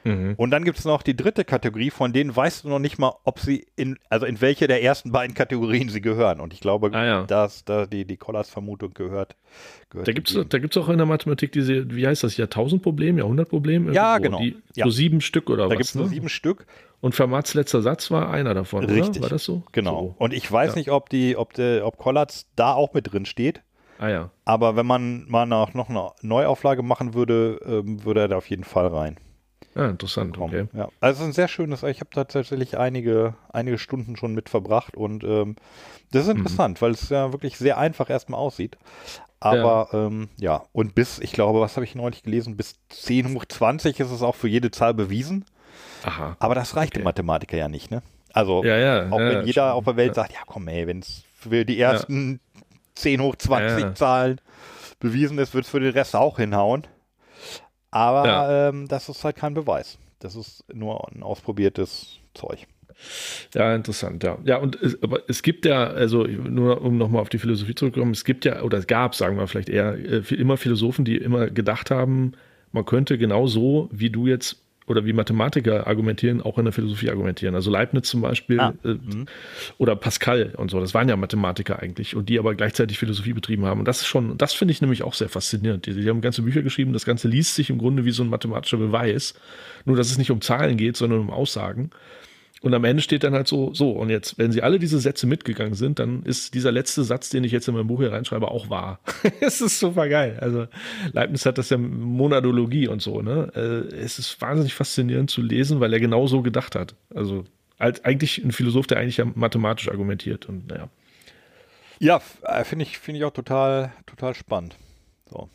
Mhm. 0.03 0.33
Und 0.39 0.51
dann 0.51 0.65
gibt 0.65 0.79
es 0.79 0.87
noch 0.87 1.03
die 1.03 1.15
dritte 1.15 1.45
Kategorie, 1.45 1.91
von 1.91 2.15
denen 2.15 2.35
weißt 2.35 2.65
du 2.65 2.71
noch 2.71 2.79
nicht 2.79 2.99
mal, 2.99 3.13
ob 3.25 3.39
sie 3.39 3.67
in, 3.77 3.99
also 4.09 4.25
in 4.25 4.41
welche 4.41 4.67
der 4.67 4.83
ersten 4.83 5.13
beiden 5.13 5.35
Kategorien 5.35 5.91
sie 5.91 6.01
gehören. 6.01 6.41
Und 6.41 6.55
ich 6.55 6.61
glaube, 6.61 6.89
Ah, 6.95 7.05
ja. 7.05 7.23
dass 7.25 7.67
da 7.67 7.85
die, 7.85 8.07
die 8.07 8.17
Collatz-Vermutung 8.17 8.95
gehört. 8.95 9.37
gehört 9.91 10.09
Da 10.09 10.13
gibt 10.13 10.31
es 10.31 10.49
da 10.49 10.59
gibt's 10.59 10.79
auch 10.79 10.89
in 10.89 10.97
der 10.97 11.07
Mathematik 11.07 11.53
diese, 11.53 11.95
wie 11.95 12.07
heißt 12.07 12.25
das, 12.25 12.39
Jahrtausendproblem, 12.39 13.19
Jahrhundertproblem? 13.19 13.93
Ja, 13.93 14.17
genau. 14.17 14.39
Die, 14.41 14.57
Ja. 14.75 14.87
So 14.87 14.91
sieben 14.91 15.21
Stück 15.21 15.51
oder 15.51 15.65
Da 15.65 15.71
was? 15.71 15.77
gibt 15.77 15.89
es 15.91 15.95
nur 15.95 16.05
ne? 16.05 16.11
sieben 16.11 16.29
Stück. 16.31 16.67
Und 17.03 17.15
Fermats 17.15 17.53
letzter 17.53 17.83
Satz 17.83 18.11
war 18.11 18.31
einer 18.31 18.55
davon, 18.55 18.85
Richtig. 18.87 19.09
oder? 19.19 19.23
War 19.25 19.29
das 19.29 19.45
so? 19.45 19.65
Genau. 19.73 20.15
So. 20.19 20.25
Und 20.25 20.33
ich 20.33 20.51
weiß 20.51 20.71
Ja. 20.73 20.77
nicht, 20.79 20.91
ob 20.91 21.11
die, 21.11 21.37
ob 21.37 21.53
der, 21.53 21.87
ob 21.87 21.99
Collatz 21.99 22.47
da 22.57 22.73
auch 22.73 22.95
mit 22.95 23.13
drin 23.13 23.27
steht. 23.27 23.61
Ah 24.01 24.09
ja. 24.09 24.31
Aber 24.45 24.77
wenn 24.77 24.87
man 24.87 25.29
mal 25.29 25.47
nach, 25.47 25.75
noch 25.75 25.89
eine 25.91 26.11
Neuauflage 26.23 26.83
machen 26.83 27.15
würde, 27.15 27.61
ähm, 27.67 28.03
würde 28.05 28.21
er 28.21 28.29
da 28.29 28.37
auf 28.37 28.49
jeden 28.49 28.65
Fall 28.65 28.87
rein. 28.87 29.19
Ah, 29.75 29.87
interessant, 29.87 30.37
okay. 30.39 30.67
Ja. 30.73 30.89
Also 31.01 31.19
es 31.19 31.21
ist 31.21 31.25
ein 31.27 31.33
sehr 31.33 31.47
schönes, 31.49 31.83
ich 31.85 32.01
habe 32.01 32.11
tatsächlich 32.11 32.77
einige, 32.77 33.35
einige 33.53 33.79
Stunden 33.79 34.17
schon 34.17 34.35
mit 34.35 34.49
verbracht 34.49 34.97
und 34.97 35.23
ähm, 35.23 35.55
das 36.11 36.23
ist 36.23 36.29
Mhm. 36.35 36.39
interessant, 36.41 36.83
weil 36.83 36.91
es 36.93 37.09
ja 37.09 37.33
wirklich 37.33 37.57
sehr 37.59 37.79
einfach 37.79 38.11
erstmal 38.11 38.41
aussieht. 38.41 38.77
Aber 39.39 39.89
ja, 39.93 40.07
ähm, 40.07 40.29
ja. 40.39 40.65
und 40.73 40.95
bis, 40.95 41.19
ich 41.21 41.33
glaube, 41.33 41.61
was 41.61 41.77
habe 41.77 41.85
ich 41.85 41.95
neulich 41.95 42.23
gelesen, 42.23 42.57
bis 42.57 42.75
10 42.89 43.35
hoch 43.35 43.45
20 43.45 44.01
ist 44.01 44.11
es 44.11 44.23
auch 44.23 44.35
für 44.35 44.49
jede 44.49 44.71
Zahl 44.71 44.93
bewiesen. 44.95 45.45
Aha. 46.05 46.37
Aber 46.41 46.55
das 46.55 46.75
reicht 46.75 46.95
dem 46.97 47.01
Okay. 47.03 47.05
Mathematiker 47.05 47.57
ja 47.57 47.69
nicht, 47.69 47.91
ne? 47.91 48.03
Also 48.33 48.65
Ja, 48.65 48.77
ja. 48.77 49.11
auch 49.11 49.19
wenn 49.19 49.45
jeder 49.47 49.69
schon. 49.69 49.79
auf 49.79 49.85
der 49.85 49.97
Welt 49.97 50.15
sagt, 50.15 50.33
ja 50.33 50.41
komm 50.47 50.67
ey, 50.69 50.87
wenn 50.87 50.99
es 51.01 51.23
für 51.39 51.65
die 51.65 51.79
ersten 51.81 52.41
10 53.01 53.21
hoch 53.21 53.37
20 53.37 53.81
Ja. 53.81 53.95
Zahlen 53.95 54.41
bewiesen 54.99 55.39
ist, 55.39 55.55
wird 55.55 55.65
es 55.65 55.71
für 55.71 55.81
den 55.81 55.93
Rest 55.93 56.15
auch 56.17 56.39
hinhauen. 56.39 56.87
Aber 57.91 58.27
Ja. 58.27 58.69
ähm, 58.69 58.87
das 58.89 59.09
ist 59.09 59.25
halt 59.25 59.37
kein 59.37 59.55
Beweis. 59.55 59.99
Das 60.21 60.37
ist 60.37 60.65
nur 60.73 61.09
ein 61.13 61.23
ausprobiertes 61.23 62.19
Zeug. 62.35 62.67
Ja, 63.55 63.75
interessant, 63.75 64.23
ja. 64.23 64.37
Ja, 64.45 64.59
und 64.59 64.77
es, 64.81 65.03
aber 65.03 65.23
es 65.27 65.43
gibt 65.43 65.65
ja, 65.65 65.85
also 65.87 66.25
nur 66.25 66.83
um 66.83 66.99
nochmal 66.99 67.23
auf 67.23 67.31
die 67.31 67.39
Philosophie 67.39 67.75
zurückzukommen, 67.75 68.13
es 68.13 68.25
gibt 68.27 68.45
ja, 68.45 68.61
oder 68.63 68.77
es 68.77 68.87
gab, 68.87 69.15
sagen 69.15 69.39
wir 69.39 69.47
vielleicht 69.47 69.71
eher, 69.71 69.95
äh, 69.95 70.35
immer 70.35 70.59
Philosophen, 70.59 71.07
die 71.07 71.17
immer 71.17 71.49
gedacht 71.49 71.91
haben, 71.91 72.33
man 72.73 72.85
könnte 72.85 73.17
genau 73.17 73.47
so, 73.47 73.89
wie 73.91 74.11
du 74.11 74.27
jetzt 74.27 74.63
oder 74.87 75.05
wie 75.05 75.13
Mathematiker 75.13 75.87
argumentieren, 75.87 76.43
auch 76.43 76.59
in 76.59 76.65
der 76.65 76.73
Philosophie 76.73 77.11
argumentieren. 77.11 77.55
Also 77.55 77.71
Leibniz 77.71 78.09
zum 78.09 78.23
Beispiel 78.23 78.61
Ah, 78.61 78.75
äh, 78.85 78.97
oder 79.79 79.95
Pascal 79.97 80.55
und 80.57 80.71
so, 80.71 80.81
das 80.81 80.95
waren 80.95 81.09
ja 81.09 81.17
Mathematiker 81.17 81.79
eigentlich 81.81 82.17
und 82.17 82.29
die 82.29 82.39
aber 82.39 82.55
gleichzeitig 82.55 82.99
Philosophie 82.99 83.33
betrieben 83.33 83.65
haben. 83.65 83.81
Und 83.81 83.87
das 83.87 84.01
ist 84.01 84.07
schon, 84.07 84.37
das 84.37 84.53
finde 84.53 84.73
ich 84.73 84.81
nämlich 84.81 85.03
auch 85.03 85.15
sehr 85.15 85.29
faszinierend. 85.29 85.87
Die, 85.87 85.95
die 85.95 86.09
haben 86.09 86.21
ganze 86.21 86.43
Bücher 86.43 86.63
geschrieben, 86.63 86.93
das 86.93 87.05
Ganze 87.05 87.29
liest 87.29 87.55
sich 87.55 87.71
im 87.71 87.79
Grunde 87.79 88.05
wie 88.05 88.11
so 88.11 88.23
ein 88.23 88.29
mathematischer 88.29 88.79
Beweis, 88.79 89.35
nur 89.85 89.97
dass 89.97 90.11
es 90.11 90.19
nicht 90.19 90.31
um 90.31 90.41
Zahlen 90.41 90.77
geht, 90.77 90.97
sondern 90.97 91.21
um 91.21 91.31
Aussagen. 91.31 91.91
Und 92.63 92.75
am 92.75 92.85
Ende 92.85 93.03
steht 93.03 93.25
dann 93.25 93.33
halt 93.33 93.49
so, 93.49 93.73
so, 93.73 93.93
und 93.93 94.11
jetzt, 94.11 94.37
wenn 94.37 94.53
sie 94.53 94.63
alle 94.63 94.79
diese 94.79 94.99
Sätze 94.99 95.27
mitgegangen 95.27 95.73
sind, 95.73 95.99
dann 95.99 96.23
ist 96.25 96.53
dieser 96.53 96.71
letzte 96.71 97.05
Satz, 97.05 97.31
den 97.31 97.43
ich 97.43 97.53
jetzt 97.53 97.67
in 97.69 97.75
meinem 97.75 97.87
Buch 97.87 98.01
hier 98.01 98.13
reinschreibe, 98.13 98.51
auch 98.51 98.69
wahr. 98.69 99.01
es 99.41 99.63
ist 99.63 99.79
super 99.79 100.09
geil. 100.09 100.37
Also 100.41 100.67
Leibniz 101.13 101.47
hat 101.47 101.57
das 101.57 101.71
ja 101.71 101.79
Monadologie 101.79 102.87
und 102.87 103.01
so, 103.01 103.23
ne? 103.23 103.51
Äh, 103.55 103.95
Es 103.97 104.19
ist 104.19 104.39
wahnsinnig 104.43 104.75
faszinierend 104.75 105.31
zu 105.31 105.41
lesen, 105.41 105.81
weil 105.81 105.93
er 105.95 106.01
genau 106.01 106.27
so 106.27 106.43
gedacht 106.43 106.75
hat. 106.75 106.95
Also 107.15 107.45
als 107.79 108.05
eigentlich 108.05 108.39
ein 108.45 108.53
Philosoph, 108.53 108.87
der 108.87 108.99
eigentlich 108.99 109.17
ja 109.17 109.25
mathematisch 109.25 109.89
argumentiert. 109.89 110.47
Und 110.47 110.69
naja. 110.69 110.89
Ja, 111.99 112.21
äh, 112.43 112.65
finde 112.65 112.85
ich, 112.85 112.99
finde 112.99 113.19
ich 113.19 113.25
auch 113.25 113.33
total, 113.33 113.93
total 114.05 114.35
spannend. 114.35 114.77
So. 115.31 115.49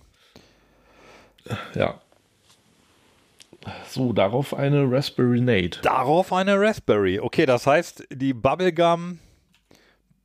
Ja. 1.75 2.01
So, 3.87 4.13
darauf 4.13 4.53
eine 4.53 4.89
Raspberry 4.91 5.41
Nate. 5.41 5.81
Darauf 5.81 6.31
eine 6.33 6.59
Raspberry. 6.59 7.19
Okay, 7.19 7.45
das 7.45 7.65
heißt, 7.67 8.07
die 8.11 8.33
Bubblegum 8.33 9.19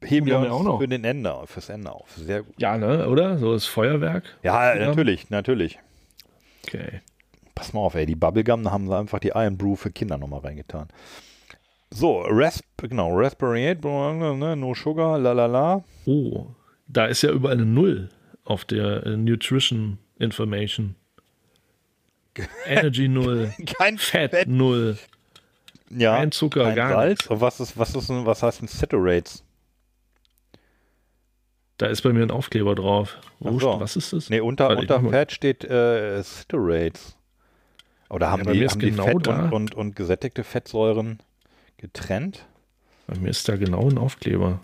heben 0.02 0.26
wir 0.26 0.38
uns 0.38 0.48
auch 0.50 0.62
noch. 0.62 0.78
für 0.80 0.88
den 0.88 1.04
Ende, 1.04 1.34
fürs 1.46 1.68
Ende 1.68 1.92
auf. 1.92 2.10
Sehr 2.16 2.42
gut. 2.42 2.54
Ja, 2.58 2.76
ne, 2.76 3.08
oder? 3.08 3.38
So 3.38 3.52
das 3.52 3.66
Feuerwerk. 3.66 4.24
Ja, 4.42 4.74
Ja. 4.74 4.86
natürlich, 4.88 5.30
natürlich. 5.30 5.78
Okay. 6.66 7.00
Pass 7.54 7.72
mal 7.72 7.80
auf, 7.80 7.94
ey, 7.94 8.06
die 8.06 8.14
Bubblegum, 8.16 8.62
da 8.64 8.70
haben 8.70 8.86
sie 8.88 8.96
einfach 8.96 9.18
die 9.18 9.32
Iron 9.34 9.56
Brew 9.58 9.76
für 9.76 9.90
Kinder 9.90 10.16
nochmal 10.18 10.40
reingetan. 10.40 10.88
So, 11.90 12.20
Rasp, 12.22 12.64
genau, 12.78 13.10
Raspberry 13.12 13.68
8, 13.70 13.82
ne, 13.84 14.56
no 14.56 14.74
sugar, 14.74 15.18
la 15.18 15.32
la 15.32 15.46
la. 15.46 15.84
Oh, 16.06 16.46
da 16.86 17.06
ist 17.06 17.22
ja 17.22 17.30
überall 17.30 17.56
eine 17.56 17.66
Null 17.66 18.08
auf 18.44 18.64
der 18.64 19.04
äh, 19.06 19.16
Nutrition 19.16 19.98
Information. 20.18 20.94
Energy 22.66 23.08
Null, 23.08 23.52
Kein 23.78 23.98
Fett 23.98 24.30
Fett, 24.30 24.48
Null, 24.48 24.98
ja, 25.90 26.16
kein 26.16 26.30
Zucker, 26.32 26.64
kein 26.64 26.76
gar 26.76 26.90
Salz. 26.90 27.08
nichts. 27.10 27.26
Und 27.28 27.40
was 27.40 27.60
ist, 27.60 27.78
was 27.78 27.94
ist, 27.94 28.08
was 28.08 28.42
heißt 28.42 28.60
denn 28.60 28.68
Saturates? 28.68 29.42
Da 31.78 31.86
ist 31.86 32.02
bei 32.02 32.12
mir 32.12 32.22
ein 32.22 32.30
Aufkleber 32.30 32.74
drauf. 32.74 33.18
Wo, 33.38 33.56
Ach 33.56 33.60
so. 33.60 33.80
Was 33.80 33.96
ist 33.96 34.12
das? 34.12 34.30
Nee, 34.30 34.40
unter, 34.40 34.76
unter 34.76 35.00
Fett 35.00 35.32
steht 35.32 35.64
äh, 35.64 36.22
Citerates. 36.22 37.16
Oder 38.10 38.30
haben 38.30 38.44
bei 38.44 38.52
die, 38.52 38.68
haben 38.68 38.80
die 38.80 38.90
genau 38.90 39.04
Fett 39.06 39.28
und, 39.28 39.52
und, 39.52 39.74
und 39.74 39.96
gesättigte 39.96 40.44
Fettsäuren 40.44 41.20
getrennt? 41.78 42.44
Bei 43.06 43.18
mir 43.18 43.30
ist 43.30 43.48
da 43.48 43.56
genau 43.56 43.88
ein 43.88 43.98
Aufkleber. 43.98 44.60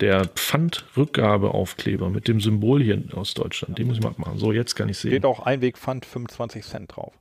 Der 0.00 0.26
Pfandrückgabeaufkleber 0.26 2.08
mit 2.08 2.28
dem 2.28 2.40
Symbol 2.40 2.82
hier 2.82 3.02
aus 3.14 3.34
Deutschland. 3.34 3.78
Den 3.78 3.88
muss 3.88 3.96
ich 3.96 4.02
mal 4.02 4.10
abmachen. 4.10 4.38
So, 4.38 4.52
jetzt 4.52 4.76
kann 4.76 4.88
ich 4.88 4.98
sehen. 4.98 5.10
Steht 5.10 5.24
auch 5.26 5.40
Einwegpfand 5.40 6.06
25 6.06 6.64
Cent 6.64 6.96
drauf. 6.96 7.14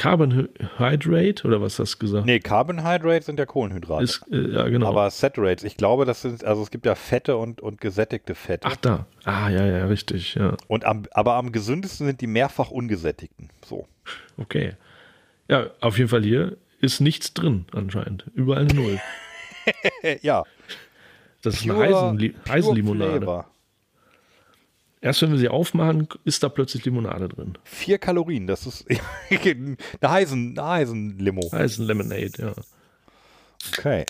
Carbon 0.00 0.48
Hydrate 0.78 1.46
oder 1.46 1.60
was 1.60 1.78
hast 1.78 1.96
du 1.96 1.98
gesagt? 1.98 2.24
Nee, 2.24 2.40
Carbohydrates 2.40 3.26
sind 3.26 3.38
ja 3.38 3.44
Kohlenhydrate. 3.44 4.02
Ist, 4.02 4.24
äh, 4.32 4.54
ja, 4.54 4.66
genau. 4.68 4.86
Aber 4.88 5.10
Saturates, 5.10 5.62
ich 5.62 5.76
glaube, 5.76 6.06
das 6.06 6.22
sind, 6.22 6.42
also 6.42 6.62
es 6.62 6.70
gibt 6.70 6.86
ja 6.86 6.94
Fette 6.94 7.36
und, 7.36 7.60
und 7.60 7.82
gesättigte 7.82 8.34
Fette. 8.34 8.66
Ach, 8.66 8.76
da. 8.76 9.06
Ah, 9.24 9.50
ja, 9.50 9.66
ja, 9.66 9.84
richtig. 9.88 10.36
Ja, 10.36 10.56
Und 10.68 10.86
am, 10.86 11.02
aber 11.10 11.34
am 11.34 11.52
gesündesten 11.52 12.06
sind 12.06 12.22
die 12.22 12.26
mehrfach 12.26 12.70
ungesättigten. 12.70 13.50
So. 13.62 13.86
okay. 14.38 14.72
Ja, 15.48 15.66
auf 15.80 15.98
jeden 15.98 16.08
Fall 16.08 16.22
hier 16.22 16.56
ist 16.80 17.00
nichts 17.00 17.34
drin 17.34 17.66
anscheinend. 17.72 18.24
Überall 18.34 18.64
Null. 18.64 18.98
Ja. 20.22 20.44
Das 21.42 21.54
ist 21.54 21.62
eine 21.62 21.74
Pure- 21.74 22.34
Eisenlimonade. 22.48 23.44
Erst 25.02 25.22
wenn 25.22 25.30
wir 25.32 25.38
sie 25.38 25.48
aufmachen, 25.48 26.08
ist 26.24 26.42
da 26.42 26.50
plötzlich 26.50 26.84
Limonade 26.84 27.28
drin. 27.28 27.56
Vier 27.64 27.96
Kalorien, 27.98 28.46
das 28.46 28.66
ist 28.66 28.84
eine 29.30 29.76
Heisen, 30.10 30.58
eine 30.58 30.68
Heisenlimo. 30.68 31.48
Eisenlemonade, 31.52 32.30
ja. 32.36 32.52
Okay. 33.72 34.04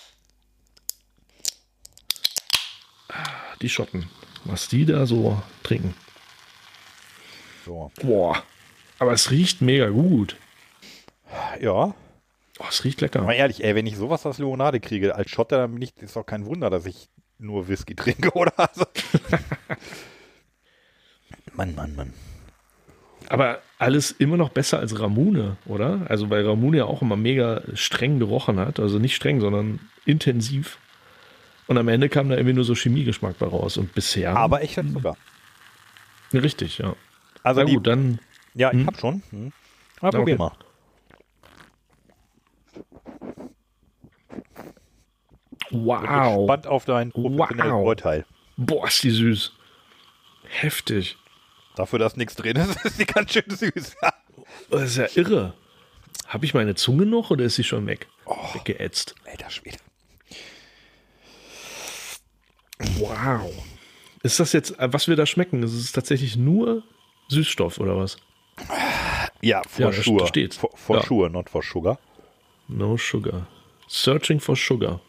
Die 3.61 3.69
Schotten. 3.69 4.09
Was 4.45 4.67
die 4.67 4.85
da 4.85 5.05
so 5.05 5.41
trinken. 5.63 5.93
So. 7.65 7.91
Boah. 8.01 8.43
Aber 8.99 9.13
es 9.13 9.31
riecht 9.31 9.61
mega 9.61 9.89
gut. 9.89 10.35
Ja, 11.61 11.93
Oh, 12.59 12.65
es 12.69 12.83
riecht 12.83 13.01
lecker. 13.01 13.21
mal 13.23 13.33
ehrlich, 13.33 13.63
ey, 13.63 13.73
wenn 13.73 13.87
ich 13.87 13.95
sowas 13.97 14.23
als 14.25 14.37
Limonade 14.37 14.79
kriege, 14.79 15.15
als 15.15 15.31
Schotter, 15.31 15.57
dann 15.57 15.73
bin 15.73 15.81
ich, 15.81 15.95
ist 15.97 16.15
doch 16.15 16.25
kein 16.25 16.45
Wunder, 16.45 16.69
dass 16.69 16.85
ich 16.85 17.09
nur 17.41 17.67
Whisky 17.67 17.95
trinke, 17.95 18.31
oder? 18.35 18.53
Also. 18.57 18.85
Mann, 21.53 21.75
Mann, 21.75 21.95
Mann. 21.95 22.13
Aber 23.29 23.61
alles 23.77 24.11
immer 24.11 24.37
noch 24.37 24.49
besser 24.49 24.79
als 24.79 24.99
Ramune, 24.99 25.57
oder? 25.65 26.01
Also 26.09 26.29
weil 26.29 26.45
Ramune 26.45 26.77
ja 26.77 26.85
auch 26.85 27.01
immer 27.01 27.15
mega 27.15 27.61
streng 27.75 28.19
gerochen 28.19 28.59
hat. 28.59 28.79
Also 28.79 28.99
nicht 28.99 29.15
streng, 29.15 29.39
sondern 29.39 29.79
intensiv. 30.05 30.77
Und 31.67 31.77
am 31.77 31.87
Ende 31.87 32.09
kam 32.09 32.29
da 32.29 32.35
irgendwie 32.35 32.53
nur 32.55 32.65
so 32.65 32.75
Chemiegeschmack 32.75 33.37
bei 33.39 33.45
raus. 33.47 33.77
Und 33.77 33.93
bisher. 33.93 34.35
Aber 34.35 34.61
echter 34.61 34.85
Zucker. 34.87 35.15
Richtig, 36.33 36.79
ja. 36.79 36.95
Also 37.43 37.61
Na 37.61 37.65
die, 37.67 37.75
gut, 37.75 37.87
dann. 37.87 38.19
ja, 38.53 38.69
ich 38.71 38.79
Hm? 38.79 38.87
hab 38.87 38.99
schon. 38.99 39.23
Hm. 39.29 39.51
Na, 40.01 40.09
probier 40.11 40.35
okay. 40.35 40.43
mal. 40.43 40.51
Wow. 45.71 46.45
Spannend 46.45 46.67
auf 46.67 46.85
dein 46.85 47.11
professionelles 47.11 47.71
Wow. 47.73 47.85
Urteil. 47.87 48.25
Boah, 48.57 48.87
ist 48.87 49.03
die 49.03 49.11
süß. 49.11 49.53
Heftig. 50.47 51.17
Dafür, 51.75 51.99
dass 51.99 52.17
nichts 52.17 52.35
drin 52.35 52.57
ist, 52.57 52.75
ist 52.85 52.99
die 52.99 53.05
ganz 53.05 53.31
schön 53.33 53.43
süß. 53.49 53.95
Das 54.69 54.81
ist 54.83 54.97
ja 54.97 55.07
irre. 55.15 55.53
Habe 56.27 56.45
ich 56.45 56.53
meine 56.53 56.75
Zunge 56.75 57.05
noch 57.05 57.31
oder 57.31 57.45
ist 57.45 57.55
sie 57.55 57.63
schon 57.63 57.87
weg? 57.87 58.07
Oh. 58.25 58.35
Weggeätzt. 58.53 59.15
Alter 59.25 59.49
Schwede. 59.49 59.77
Wow. 62.97 63.51
Ist 64.23 64.39
das 64.39 64.53
jetzt, 64.53 64.77
äh, 64.79 64.91
was 64.91 65.07
wir 65.07 65.15
da 65.15 65.25
schmecken? 65.25 65.63
Ist 65.63 65.73
es 65.73 65.91
tatsächlich 65.91 66.35
nur 66.35 66.83
Süßstoff 67.29 67.79
oder 67.79 67.97
was? 67.97 68.17
Ja, 69.41 69.61
for 69.67 69.81
Ja, 69.85 69.91
da 69.91 70.03
sure. 70.03 70.49
For, 70.51 70.69
for 70.75 70.97
Ja. 70.97 71.03
sure, 71.03 71.29
not 71.29 71.49
for 71.49 71.63
sugar. 71.63 71.99
No 72.67 72.97
sugar. 72.97 73.47
Searching 73.87 74.39
for 74.39 74.55
sugar. 74.55 75.01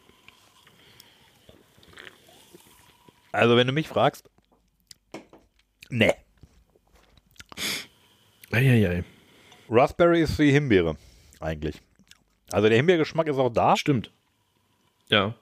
Also, 3.32 3.56
wenn 3.56 3.66
du 3.66 3.72
mich 3.72 3.88
fragst, 3.88 4.28
nee. 5.88 6.12
Eieiei. 8.50 9.04
Raspberry 9.68 10.20
ist 10.22 10.38
wie 10.38 10.50
Himbeere, 10.52 10.96
eigentlich. 11.40 11.80
Also, 12.50 12.68
der 12.68 12.76
Himbeergeschmack 12.76 13.26
ist 13.28 13.38
auch 13.38 13.50
da. 13.52 13.76
Stimmt. 13.76 14.12
Ja. 15.08 15.34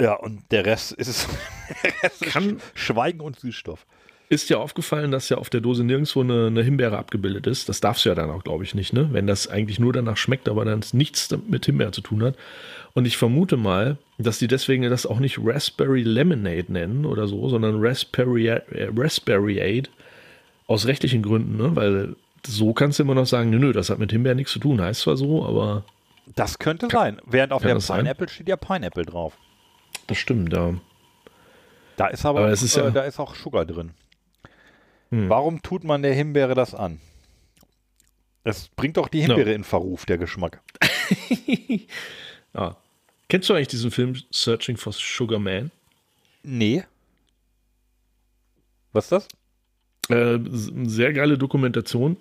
Ja, 0.00 0.14
und 0.14 0.50
der 0.52 0.64
Rest 0.64 0.92
ist, 0.92 1.28
der 1.82 2.02
Rest 2.02 2.22
ist 2.22 2.32
Kann- 2.32 2.60
Schweigen 2.74 3.20
und 3.20 3.38
Süßstoff. 3.38 3.86
Ist 4.32 4.48
dir 4.48 4.58
aufgefallen, 4.60 5.10
dass 5.10 5.28
ja 5.28 5.36
auf 5.36 5.50
der 5.50 5.60
Dose 5.60 5.84
nirgendwo 5.84 6.22
eine, 6.22 6.46
eine 6.46 6.62
Himbeere 6.62 6.96
abgebildet 6.96 7.46
ist? 7.46 7.68
Das 7.68 7.82
darfst 7.82 8.06
du 8.06 8.08
ja 8.08 8.14
dann 8.14 8.30
auch, 8.30 8.42
glaube 8.42 8.64
ich, 8.64 8.74
nicht, 8.74 8.94
ne? 8.94 9.08
Wenn 9.12 9.26
das 9.26 9.46
eigentlich 9.46 9.78
nur 9.78 9.92
danach 9.92 10.16
schmeckt, 10.16 10.48
aber 10.48 10.64
dann 10.64 10.80
nichts 10.94 11.28
mit 11.48 11.66
Himbeere 11.66 11.90
zu 11.90 12.00
tun 12.00 12.22
hat. 12.22 12.34
Und 12.94 13.04
ich 13.04 13.18
vermute 13.18 13.58
mal, 13.58 13.98
dass 14.16 14.38
die 14.38 14.48
deswegen 14.48 14.84
das 14.88 15.04
auch 15.04 15.18
nicht 15.18 15.38
Raspberry 15.38 16.02
Lemonade 16.02 16.72
nennen 16.72 17.04
oder 17.04 17.28
so, 17.28 17.50
sondern 17.50 17.84
Raspberry, 17.84 18.46
äh, 18.48 18.62
Raspberryade. 18.96 19.90
Aus 20.66 20.86
rechtlichen 20.86 21.22
Gründen, 21.22 21.58
ne? 21.58 21.76
Weil 21.76 22.16
so 22.46 22.72
kannst 22.72 22.98
du 22.98 23.02
immer 23.02 23.14
noch 23.14 23.26
sagen, 23.26 23.50
nö, 23.50 23.58
nö, 23.58 23.72
das 23.74 23.90
hat 23.90 23.98
mit 23.98 24.12
Himbeere 24.12 24.34
nichts 24.34 24.52
zu 24.52 24.60
tun. 24.60 24.80
Heißt 24.80 25.02
zwar 25.02 25.18
so, 25.18 25.44
aber 25.44 25.84
Das 26.36 26.58
könnte 26.58 26.88
sein. 26.90 27.20
Während 27.26 27.52
auf 27.52 27.60
kann 27.60 27.68
der 27.68 27.74
das 27.74 27.86
sein? 27.86 27.98
Pineapple 27.98 28.30
steht 28.30 28.48
ja 28.48 28.56
Pineapple 28.56 29.04
drauf. 29.04 29.36
das 30.06 30.16
stimmt, 30.16 30.54
ja. 30.54 30.72
Da 31.98 32.06
ist 32.06 32.24
aber, 32.24 32.38
Aber 32.40 32.48
es 32.48 32.62
ist 32.62 32.78
äh, 32.78 32.84
ja- 32.84 32.90
da 32.90 33.02
ist 33.02 33.20
auch 33.20 33.34
Sugar 33.34 33.66
drin. 33.66 33.90
Hm. 35.12 35.28
Warum 35.28 35.62
tut 35.62 35.84
man 35.84 36.02
der 36.02 36.14
Himbeere 36.14 36.54
das 36.54 36.74
an? 36.74 36.98
Es 38.44 38.68
bringt 38.68 38.96
doch 38.96 39.08
die 39.08 39.20
Himbeere 39.20 39.52
in 39.52 39.62
Verruf, 39.62 40.06
der 40.06 40.18
Geschmack. 40.18 40.60
ja. 42.54 42.76
Kennst 43.28 43.48
du 43.48 43.54
eigentlich 43.54 43.68
diesen 43.68 43.90
Film 43.90 44.20
Searching 44.30 44.76
for 44.76 44.92
Sugar 44.92 45.38
Man? 45.38 45.70
Nee. 46.42 46.84
Was 48.92 49.04
ist 49.04 49.12
das? 49.12 49.28
Äh, 50.10 50.38
sehr 50.50 51.12
geile 51.12 51.38
Dokumentation. 51.38 52.16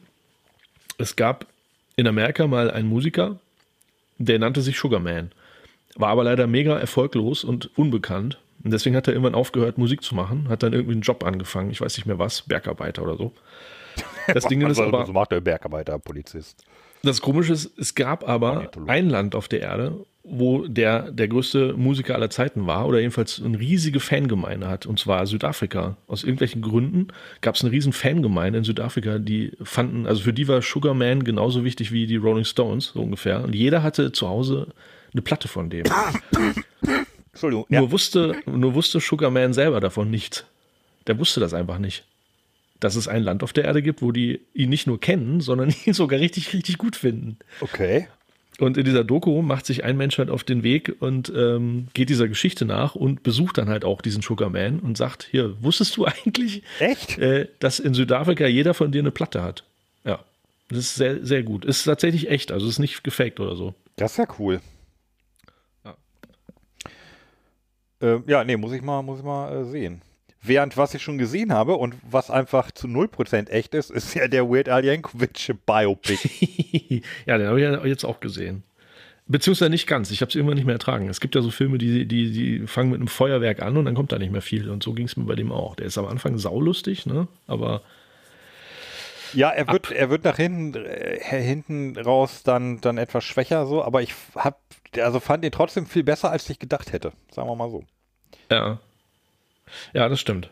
Es 0.98 1.16
gab 1.16 1.48
in 1.96 2.08
Amerika 2.08 2.48
mal 2.48 2.72
einen 2.72 2.88
Musiker, 2.88 3.40
der 4.20 4.40
nannte 4.40 4.62
sich 4.62 4.78
Sugarman. 4.78 5.32
War 5.96 6.10
aber 6.10 6.24
leider 6.24 6.48
mega 6.48 6.78
erfolglos 6.78 7.44
und 7.44 7.78
unbekannt. 7.78 8.40
Und 8.64 8.72
deswegen 8.72 8.96
hat 8.96 9.08
er 9.08 9.14
irgendwann 9.14 9.36
aufgehört, 9.36 9.78
Musik 9.78 10.04
zu 10.04 10.16
machen. 10.16 10.50
Hat 10.50 10.64
dann 10.64 10.74
irgendwie 10.74 10.94
einen 10.94 11.02
Job 11.02 11.24
angefangen. 11.24 11.72
Ich 11.72 11.82
weiß 11.82 11.98
nicht 11.98 12.06
mehr 12.06 12.20
was, 12.20 12.44
Bergarbeiter 12.44 13.04
oder 13.04 13.18
so. 13.18 13.34
Das 14.34 14.46
Ding 14.46 14.62
ist 14.62 14.80
also, 14.80 14.84
aber, 14.84 15.06
so 15.06 15.14
macht 15.14 15.32
der 15.32 15.42
Bergarbeiter, 15.42 15.98
Polizist. 16.00 16.64
das 17.02 17.22
Komische 17.22 17.54
ist, 17.54 17.78
es 17.78 17.96
gab 17.96 18.28
aber 18.30 18.70
ein 18.88 19.10
Land 19.10 19.36
auf 19.36 19.48
der 19.48 19.62
Erde, 19.62 20.06
wo 20.24 20.68
der 20.68 21.12
der 21.12 21.28
größte 21.28 21.74
Musiker 21.74 22.16
aller 22.16 22.30
Zeiten 22.30 22.68
war 22.68 22.88
oder 22.88 23.00
jedenfalls 23.00 23.42
eine 23.44 23.60
riesige 23.60 24.00
Fangemeinde 24.00 24.68
hat, 24.68 24.86
und 24.86 25.00
zwar 25.00 25.26
Südafrika. 25.26 25.98
Aus 26.08 26.24
irgendwelchen 26.24 26.62
Gründen 26.62 27.08
gab 27.42 27.56
es 27.56 27.64
eine 27.64 27.72
riesen 27.72 27.92
Fangemeinde 27.94 28.60
in 28.60 28.64
Südafrika, 28.64 29.18
die 29.18 29.52
fanden, 29.64 30.06
also 30.06 30.22
für 30.22 30.34
die 30.34 30.48
war 30.48 30.62
Sugar 30.62 30.94
Man 30.94 31.24
genauso 31.24 31.64
wichtig 31.64 31.92
wie 31.92 32.06
die 32.06 32.18
Rolling 32.18 32.46
Stones, 32.46 32.92
so 32.94 33.02
ungefähr. 33.02 33.44
Und 33.44 33.56
jeder 33.56 33.82
hatte 33.82 34.12
zu 34.12 34.30
Hause 34.30 34.68
eine 35.12 35.22
Platte 35.24 35.48
von 35.48 35.70
dem. 35.70 35.84
Entschuldigung. 37.32 37.66
Ja. 37.70 37.80
Nur, 37.80 37.92
wusste, 37.92 38.36
nur 38.46 38.74
wusste 38.74 39.00
Sugar 39.00 39.32
Man 39.32 39.54
selber 39.54 39.80
davon 39.80 40.10
nichts. 40.10 40.46
Der 41.08 41.18
wusste 41.18 41.40
das 41.40 41.54
einfach 41.54 41.80
nicht. 41.80 42.06
Dass 42.80 42.96
es 42.96 43.08
ein 43.08 43.24
Land 43.24 43.44
auf 43.44 43.54
der 43.54 43.66
Erde 43.66 43.82
gibt, 43.82 44.02
wo 44.02 44.12
die 44.12 44.42
ihn 44.54 44.70
nicht 44.70 44.88
nur 44.88 45.00
kennen, 45.00 45.42
sondern 45.42 45.74
ihn 45.86 45.94
sogar 45.94 46.20
richtig, 46.20 46.54
richtig 46.54 46.78
gut 46.78 46.96
finden. 46.96 47.38
Okay. 47.62 48.08
Und 48.60 48.78
in 48.78 48.86
dieser 48.86 49.04
Doku 49.04 49.42
macht 49.42 49.66
sich 49.66 49.84
ein 49.84 49.98
Mensch 49.98 50.18
halt 50.20 50.30
auf 50.30 50.44
den 50.44 50.62
Weg 50.62 50.96
und 51.00 51.32
ähm, 51.36 51.88
geht 51.94 52.10
dieser 52.10 52.28
Geschichte 52.28 52.66
nach 52.66 52.94
und 52.94 53.24
besucht 53.24 53.58
dann 53.58 53.70
halt 53.70 53.86
auch 53.86 54.02
diesen 54.02 54.22
Sugar 54.22 54.50
Man 54.50 54.80
und 54.80 54.98
sagt: 54.98 55.28
Hier, 55.32 55.56
wusstest 55.64 55.98
du 55.98 56.06
eigentlich, 56.26 56.62
Echt? 56.80 57.18
äh, 57.18 57.48
dass 57.60 57.80
in 57.80 57.94
Südafrika 57.94 58.46
jeder 58.46 58.74
von 58.74 58.92
dir 58.92 59.00
eine 59.00 59.12
Platte 59.12 59.42
hat? 59.42 59.64
Ja. 60.04 60.20
Das 60.70 60.80
ist 60.80 60.96
sehr, 60.96 61.26
sehr 61.26 61.44
gut. 61.44 61.66
Ist 61.66 61.84
tatsächlich 61.84 62.30
echt, 62.30 62.52
also 62.52 62.68
ist 62.68 62.80
nicht 62.80 63.04
gefaked 63.04 63.40
oder 63.40 63.56
so. 63.56 63.74
Das 63.96 64.12
ist 64.12 64.18
ja 64.18 64.28
cool. 64.40 64.62
Ja. 65.84 65.98
Ähm, 68.02 68.24
ja, 68.28 68.44
nee, 68.44 68.58
muss 68.58 68.74
ich 68.74 68.82
mal, 68.82 69.02
muss 69.02 69.20
ich 69.20 69.26
mal 69.26 69.62
äh, 69.62 69.66
sehen. 69.66 70.02
Während 70.44 70.76
was 70.76 70.94
ich 70.96 71.04
schon 71.04 71.20
gesehen 71.20 71.54
habe 71.54 71.76
und 71.76 71.96
was 72.10 72.32
einfach 72.32 72.72
zu 72.72 72.88
0% 72.88 73.50
echt 73.50 73.76
ist, 73.76 73.92
ist 73.92 74.16
ja 74.16 74.28
der 74.28 74.50
Weird 74.50 74.70
Al 74.70 74.84
Yankovic 74.84 75.56
Biopic. 75.66 77.04
ja, 77.28 77.38
den 77.38 77.48
habe 77.48 77.60
ich 77.62 77.64
ja 77.64 77.86
jetzt 77.86 78.04
auch 78.04 78.20
gesehen. 78.20 78.64
Beziehungsweise 79.28 79.70
nicht 79.70 79.88
ganz. 79.88 80.10
Ich 80.10 80.22
habe 80.22 80.30
es 80.30 80.36
irgendwann 80.36 80.58
nicht 80.58 80.66
mehr 80.66 80.76
ertragen. 80.76 81.08
Es 81.08 81.22
gibt 81.22 81.36
ja 81.36 81.42
so 81.42 81.52
Filme, 81.52 81.78
die, 81.78 82.08
die, 82.08 82.32
die 82.32 82.68
fangen 82.68 82.90
mit 82.90 83.00
einem 83.00 83.08
Feuerwerk 83.08 83.62
an 83.62 83.78
und 83.78 83.86
dann 83.86 83.94
kommt 83.94 84.12
da 84.12 84.18
nicht 84.18 84.32
mehr 84.32 84.42
viel. 84.42 84.70
Und 84.70 84.82
so 84.82 84.94
ging 84.94 85.06
es 85.06 85.16
mir 85.16 85.26
bei 85.26 85.36
dem 85.36 85.52
auch. 85.52 85.76
Der 85.76 85.86
ist 85.86 85.98
am 85.98 86.08
Anfang 86.08 86.38
saulustig, 86.40 87.06
ne? 87.06 87.28
Aber 87.46 87.82
ja, 89.34 89.50
er 89.50 89.68
wird, 89.68 89.92
er 89.92 90.10
wird 90.10 90.24
nach 90.24 90.38
hinten, 90.38 90.76
äh, 90.86 91.20
hinten 91.42 91.98
raus 91.98 92.44
dann, 92.44 92.82
dann 92.82 92.98
etwas 92.98 93.24
schwächer 93.24 93.66
so, 93.66 93.84
aber 93.84 94.02
ich 94.02 94.14
hab, 94.36 94.60
also 94.98 95.20
fand 95.20 95.44
ihn 95.46 95.52
trotzdem 95.52 95.86
viel 95.86 96.04
besser, 96.04 96.32
als 96.32 96.50
ich 96.50 96.60
gedacht 96.60 96.92
hätte. 96.94 97.12
Sagen 97.32 97.48
wir 97.48 97.56
mal 97.56 97.70
so. 97.70 97.84
ja. 98.50 98.80
Ja, 99.94 100.10
das 100.10 100.20
stimmt. 100.20 100.50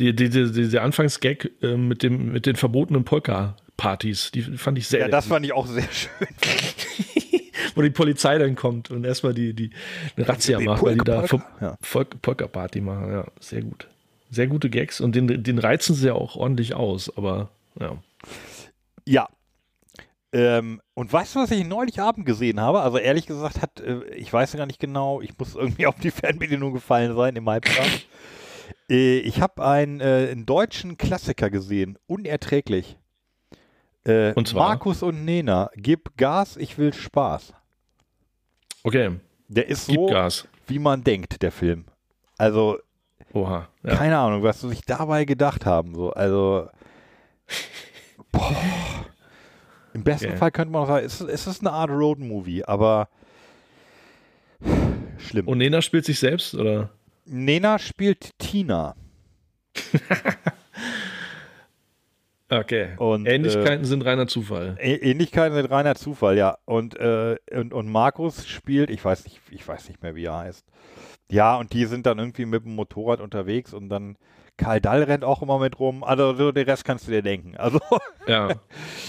Die, 0.00 0.14
die, 0.16 0.30
die, 0.30 0.50
die, 0.50 0.68
der 0.70 0.82
Anfangsgag 0.82 1.50
äh, 1.62 1.76
mit, 1.76 2.02
dem, 2.02 2.32
mit 2.32 2.46
den 2.46 2.56
verbotenen 2.56 3.04
Polka-Partys, 3.04 4.30
die 4.30 4.42
fand 4.42 4.78
ich 4.78 4.88
sehr. 4.88 5.00
Ja, 5.00 5.08
das 5.08 5.26
fand 5.26 5.44
ich 5.44 5.52
auch 5.52 5.66
sehr 5.66 5.82
schön. 5.92 6.10
Wo 7.74 7.82
die 7.82 7.90
Polizei 7.90 8.38
dann 8.38 8.54
kommt 8.56 8.90
und 8.90 9.04
erstmal 9.04 9.34
die, 9.34 9.52
die 9.52 9.70
eine 10.16 10.26
Razzia 10.28 10.58
macht, 10.60 10.82
weil 10.82 10.94
die 10.96 11.04
da 11.04 11.24
Ja. 11.60 11.76
Polka-Party 12.22 12.80
machen. 12.80 13.12
Ja, 13.12 13.26
sehr 13.40 13.62
gut. 13.62 13.88
Sehr 14.30 14.46
gute 14.46 14.70
Gags 14.70 15.00
und 15.00 15.14
den, 15.14 15.42
den 15.42 15.58
reizen 15.58 15.94
sie 15.94 16.06
ja 16.06 16.14
auch 16.14 16.36
ordentlich 16.36 16.74
aus, 16.74 17.14
aber 17.16 17.50
ja. 17.80 17.96
Ja. 19.06 19.28
Ähm, 20.32 20.80
und 20.94 21.12
weißt 21.12 21.34
du, 21.34 21.38
was 21.40 21.50
ich 21.50 21.64
neulich 21.64 22.00
Abend 22.00 22.26
gesehen 22.26 22.60
habe? 22.60 22.80
Also 22.80 22.98
ehrlich 22.98 23.26
gesagt 23.26 23.62
hat, 23.62 23.80
äh, 23.80 24.04
ich 24.14 24.32
weiß 24.32 24.52
gar 24.56 24.66
nicht 24.66 24.80
genau, 24.80 25.20
ich 25.20 25.38
muss 25.38 25.54
irgendwie 25.54 25.86
auf 25.86 25.98
die 26.00 26.10
Fernbedienung 26.10 26.72
gefallen 26.72 27.14
sein 27.16 27.36
im 27.36 27.48
Halbschlaf. 27.48 28.02
äh, 28.90 29.18
ich 29.18 29.40
habe 29.40 29.64
einen, 29.64 30.00
äh, 30.00 30.28
einen 30.30 30.44
deutschen 30.46 30.96
Klassiker 30.98 31.48
gesehen, 31.50 31.96
unerträglich. 32.06 32.98
Äh, 34.04 34.32
Und 34.34 34.48
zwar? 34.48 34.68
Markus 34.68 35.02
und 35.02 35.24
Nena, 35.24 35.70
gib 35.76 36.16
Gas, 36.16 36.56
ich 36.56 36.76
will 36.78 36.92
Spaß. 36.92 37.54
Okay, 38.82 39.12
Der 39.48 39.68
ist 39.68 39.86
gib 39.86 39.96
so, 39.96 40.06
Gas. 40.06 40.46
wie 40.66 40.78
man 40.78 41.02
denkt, 41.02 41.42
der 41.42 41.52
Film. 41.52 41.86
Also 42.38 42.78
Oha. 43.32 43.68
Ja. 43.82 43.94
keine 43.96 44.18
Ahnung, 44.18 44.42
was 44.42 44.60
sie 44.60 44.68
sich 44.68 44.82
dabei 44.82 45.24
gedacht 45.24 45.64
haben. 45.66 45.94
So. 45.94 46.10
Also, 46.12 46.68
boah. 48.32 48.54
Im 49.94 50.04
besten 50.04 50.28
Okay. 50.28 50.36
Fall 50.36 50.50
könnte 50.50 50.72
man 50.72 50.82
auch 50.82 50.88
sagen, 50.88 51.06
es 51.06 51.20
ist, 51.20 51.28
es 51.28 51.46
ist 51.46 51.60
eine 51.60 51.72
Art 51.72 51.90
Road-Movie, 51.90 52.64
aber 52.64 53.08
schlimm. 55.18 55.48
Und 55.48 55.58
Nena 55.58 55.80
spielt 55.80 56.04
sich 56.04 56.18
selbst, 56.18 56.54
oder? 56.54 56.90
Nena 57.24 57.78
spielt 57.78 58.38
Tina. 58.38 58.94
Okay. 62.48 62.90
Und, 62.98 63.26
Ähnlichkeiten 63.26 63.84
sind 63.84 64.02
reiner 64.02 64.28
Zufall. 64.28 64.76
Ähnlichkeiten 64.78 65.56
sind 65.56 65.66
reiner 65.66 65.96
Zufall, 65.96 66.36
ja. 66.36 66.58
Und, 66.64 66.96
äh, 66.96 67.36
und, 67.50 67.72
und 67.74 67.90
Markus 67.90 68.46
spielt, 68.46 68.90
ich 68.90 69.04
weiß 69.04 69.24
nicht, 69.24 69.40
ich 69.50 69.66
weiß 69.66 69.88
nicht 69.88 70.02
mehr, 70.02 70.14
wie 70.14 70.26
er 70.26 70.38
heißt. 70.38 70.64
Ja, 71.28 71.56
und 71.56 71.72
die 71.72 71.86
sind 71.86 72.06
dann 72.06 72.18
irgendwie 72.18 72.46
mit 72.46 72.64
dem 72.64 72.76
Motorrad 72.76 73.20
unterwegs 73.20 73.74
und 73.74 73.88
dann 73.88 74.16
Karl 74.56 74.80
Dall 74.80 75.02
rennt 75.02 75.24
auch 75.24 75.42
immer 75.42 75.58
mit 75.58 75.78
rum. 75.78 76.02
Also 76.02 76.34
so 76.34 76.52
den 76.52 76.64
Rest 76.66 76.84
kannst 76.84 77.06
du 77.06 77.12
dir 77.12 77.22
denken. 77.22 77.56
Also 77.56 77.80
Ja. 78.26 78.48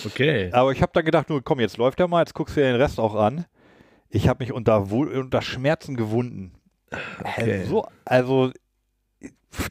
Okay. 0.05 0.51
Aber 0.51 0.71
ich 0.71 0.81
habe 0.81 0.91
dann 0.93 1.05
gedacht, 1.05 1.29
nur 1.29 1.43
komm, 1.43 1.59
jetzt 1.59 1.77
läuft 1.77 1.99
er 1.99 2.07
mal, 2.07 2.21
jetzt 2.21 2.33
guckst 2.33 2.55
du 2.55 2.61
dir 2.61 2.67
den 2.67 2.81
Rest 2.81 2.99
auch 2.99 3.15
an. 3.15 3.45
Ich 4.09 4.27
habe 4.27 4.43
mich 4.43 4.53
unter, 4.53 4.91
unter 4.91 5.41
Schmerzen 5.41 5.95
gewunden. 5.95 6.53
Okay. 7.19 7.61
Also, 7.61 7.87
also 8.05 8.51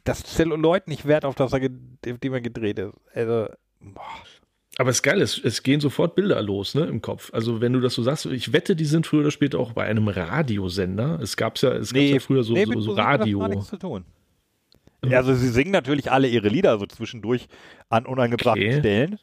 das 0.03 0.23
Zelluloid 0.23 0.87
nicht 0.87 1.05
wert, 1.07 1.25
auf 1.25 1.35
das 1.35 1.53
er, 1.53 1.69
dem 1.69 2.33
er 2.33 2.41
gedreht 2.41 2.79
ist. 2.79 2.93
Also, 3.13 3.47
boah. 3.79 4.03
Aber 4.79 4.91
es 4.91 4.97
ist 4.97 5.03
geil, 5.03 5.21
es, 5.21 5.39
es 5.43 5.63
gehen 5.63 5.79
sofort 5.79 6.13
Bilder 6.13 6.39
los, 6.43 6.75
ne, 6.75 6.85
im 6.85 7.01
Kopf. 7.01 7.33
Also 7.33 7.61
wenn 7.61 7.73
du 7.73 7.79
das 7.79 7.95
so 7.95 8.03
sagst, 8.03 8.27
ich 8.27 8.53
wette, 8.53 8.75
die 8.75 8.85
sind 8.85 9.07
früher 9.07 9.21
oder 9.21 9.31
später 9.31 9.57
auch 9.57 9.73
bei 9.73 9.85
einem 9.85 10.07
Radiosender. 10.07 11.19
Es 11.19 11.35
gab's 11.35 11.61
ja, 11.61 11.71
es 11.71 11.91
gab's 11.93 12.09
ja 12.09 12.19
früher 12.19 12.43
so, 12.43 12.53
nee, 12.53 12.65
so, 12.65 12.69
mit 12.69 12.81
so 12.81 12.89
Musik 12.91 13.03
hat 13.03 13.13
das 13.13 13.21
Radio. 13.21 13.39
gar 13.39 13.49
nichts 13.49 13.69
zu 13.69 13.77
tun. 13.77 14.05
Also 15.03 15.33
sie 15.35 15.49
singen 15.49 15.71
natürlich 15.71 16.11
alle 16.11 16.27
ihre 16.27 16.47
Lieder 16.49 16.77
so 16.79 16.85
zwischendurch 16.85 17.47
an 17.89 18.05
unangebrachten 18.05 18.63
Okay. 18.63 18.79
Stellen. 18.79 19.19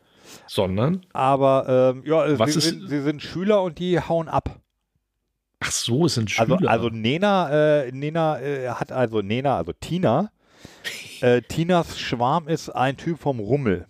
Sondern, 0.46 1.04
Aber 1.12 1.92
ähm, 1.96 2.02
ja, 2.06 2.38
Was 2.38 2.52
sie, 2.52 2.58
ist- 2.58 2.64
sind, 2.68 2.88
sie 2.88 3.00
sind 3.02 3.20
Schüler 3.22 3.62
und 3.62 3.78
die 3.78 4.00
hauen 4.00 4.28
ab. 4.28 4.60
ach 5.60 5.70
so, 5.70 6.06
es 6.06 6.14
sind 6.14 6.30
Schüler. 6.30 6.52
Also, 6.54 6.66
also 6.66 6.88
Nena, 6.88 7.82
äh, 7.84 7.92
Nena 7.92 8.40
äh, 8.40 8.68
hat 8.70 8.90
also 8.92 9.20
Nena, 9.22 9.56
also 9.58 9.72
Tina. 9.72 10.30
Äh, 11.20 11.40
Tinas 11.42 11.98
Schwarm 12.00 12.48
ist 12.48 12.68
ein 12.70 12.96
Typ 12.96 13.18
vom 13.18 13.38
Rummel. 13.38 13.86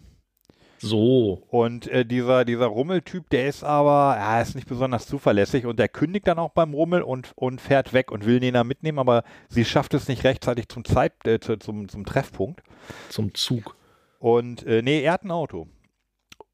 So. 0.84 1.42
Und 1.48 1.86
äh, 1.88 2.04
dieser, 2.04 2.44
dieser 2.44 2.66
Rummeltyp, 2.66 3.28
der 3.30 3.48
ist 3.48 3.64
aber, 3.64 4.16
ja, 4.18 4.40
ist 4.40 4.54
nicht 4.54 4.68
besonders 4.68 5.06
zuverlässig 5.06 5.66
und 5.66 5.78
der 5.78 5.88
kündigt 5.88 6.26
dann 6.28 6.38
auch 6.38 6.50
beim 6.50 6.74
Rummel 6.74 7.02
und, 7.02 7.32
und 7.36 7.60
fährt 7.60 7.92
weg 7.92 8.12
und 8.12 8.26
will 8.26 8.38
Nena 8.40 8.64
mitnehmen, 8.64 8.98
aber 8.98 9.24
sie 9.48 9.64
schafft 9.64 9.94
es 9.94 10.08
nicht 10.08 10.24
rechtzeitig 10.24 10.68
zum 10.68 10.84
Zeit, 10.84 11.12
äh, 11.26 11.40
zu, 11.40 11.56
zum, 11.56 11.88
zum 11.88 12.04
Treffpunkt. 12.04 12.62
Zum 13.08 13.34
Zug. 13.34 13.76
Und 14.18 14.66
äh, 14.66 14.82
nee, 14.82 15.02
er 15.02 15.14
hat 15.14 15.24
ein 15.24 15.30
Auto. 15.30 15.66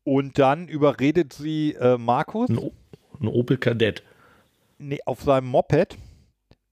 Und 0.04 0.38
dann 0.38 0.68
überredet 0.68 1.32
sie 1.32 1.74
äh, 1.74 1.98
Markus 1.98 2.48
Ein, 2.48 2.70
ein 3.20 3.28
Opel 3.28 3.58
Kadett. 3.58 4.02
nee, 4.78 4.98
auf 5.04 5.22
seinem 5.22 5.48
Moped, 5.48 5.98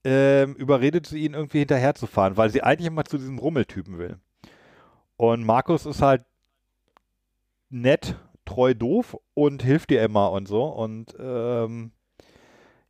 ähm, 0.03 0.55
überredet 0.55 1.05
sie 1.05 1.25
ihn 1.25 1.33
irgendwie 1.33 1.59
hinterherzufahren, 1.59 2.37
weil 2.37 2.49
sie 2.49 2.63
eigentlich 2.63 2.87
immer 2.87 3.05
zu 3.05 3.17
diesem 3.17 3.37
Rummeltypen 3.37 3.97
will. 3.97 4.17
Und 5.17 5.43
Markus 5.43 5.85
ist 5.85 6.01
halt 6.01 6.23
nett, 7.69 8.15
treu 8.45 8.73
doof 8.73 9.17
und 9.33 9.63
hilft 9.63 9.91
ihr 9.91 10.03
immer 10.03 10.31
und 10.31 10.47
so. 10.47 10.63
Und 10.65 11.15
ähm, 11.19 11.91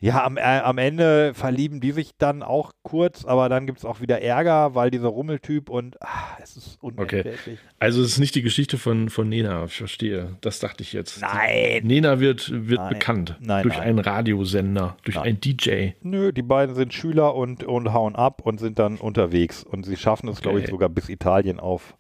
ja, 0.02 0.24
am, 0.24 0.38
äh, 0.38 0.42
am 0.42 0.78
Ende 0.78 1.34
verlieben 1.34 1.82
die 1.82 1.92
sich 1.92 2.12
dann 2.18 2.42
auch 2.42 2.72
kurz, 2.84 3.26
aber 3.26 3.50
dann 3.50 3.66
gibt 3.66 3.80
es 3.80 3.86
auch 3.86 4.00
wieder 4.00 4.22
Ärger, 4.22 4.74
weil 4.74 4.92
dieser 4.92 5.10
Rummeltyp 5.10 5.70
und 5.70 6.02
ah, 6.02 6.38
es 6.42 6.56
ist 6.56 6.82
unerträglich. 6.82 7.60
Also 7.80 8.02
es 8.02 8.12
ist 8.12 8.20
nicht 8.20 8.34
die 8.36 8.42
Geschichte 8.42 8.78
von, 8.78 9.10
von 9.10 9.28
Nena, 9.28 9.66
ich 9.66 9.76
verstehe. 9.76 10.38
Das 10.40 10.60
dachte 10.60 10.84
ich 10.84 10.94
jetzt. 10.94 11.20
Nein! 11.20 11.82
Nena 11.84 12.22
wird, 12.22 12.50
wird 12.50 12.80
Nein. 12.80 12.90
bekannt. 12.94 13.36
Nein, 13.42 13.64
durch 13.64 13.76
nein. 13.76 13.88
einen 13.88 14.00
Radiosender, 14.00 14.96
durch 15.04 15.20
einen 15.20 15.42
DJ. 15.42 15.90
Nö, 16.02 16.32
die 16.32 16.44
beiden 16.44 16.76
sind 16.76 16.94
Schüler 16.94 17.36
und, 17.36 17.66
und 17.66 17.92
hauen 17.92 18.16
ab 18.16 18.42
und 18.46 18.62
sind 18.62 18.80
dann 18.80 18.96
unterwegs. 18.96 19.66
Und 19.66 19.86
sie 19.86 19.98
schaffen 19.98 20.30
es, 20.30 20.40
glaube 20.40 20.60
ich, 20.60 20.64
Okay. 20.64 20.72
sogar 20.72 20.88
bis 20.88 21.10
Italien 21.10 21.60
auf, 21.60 21.98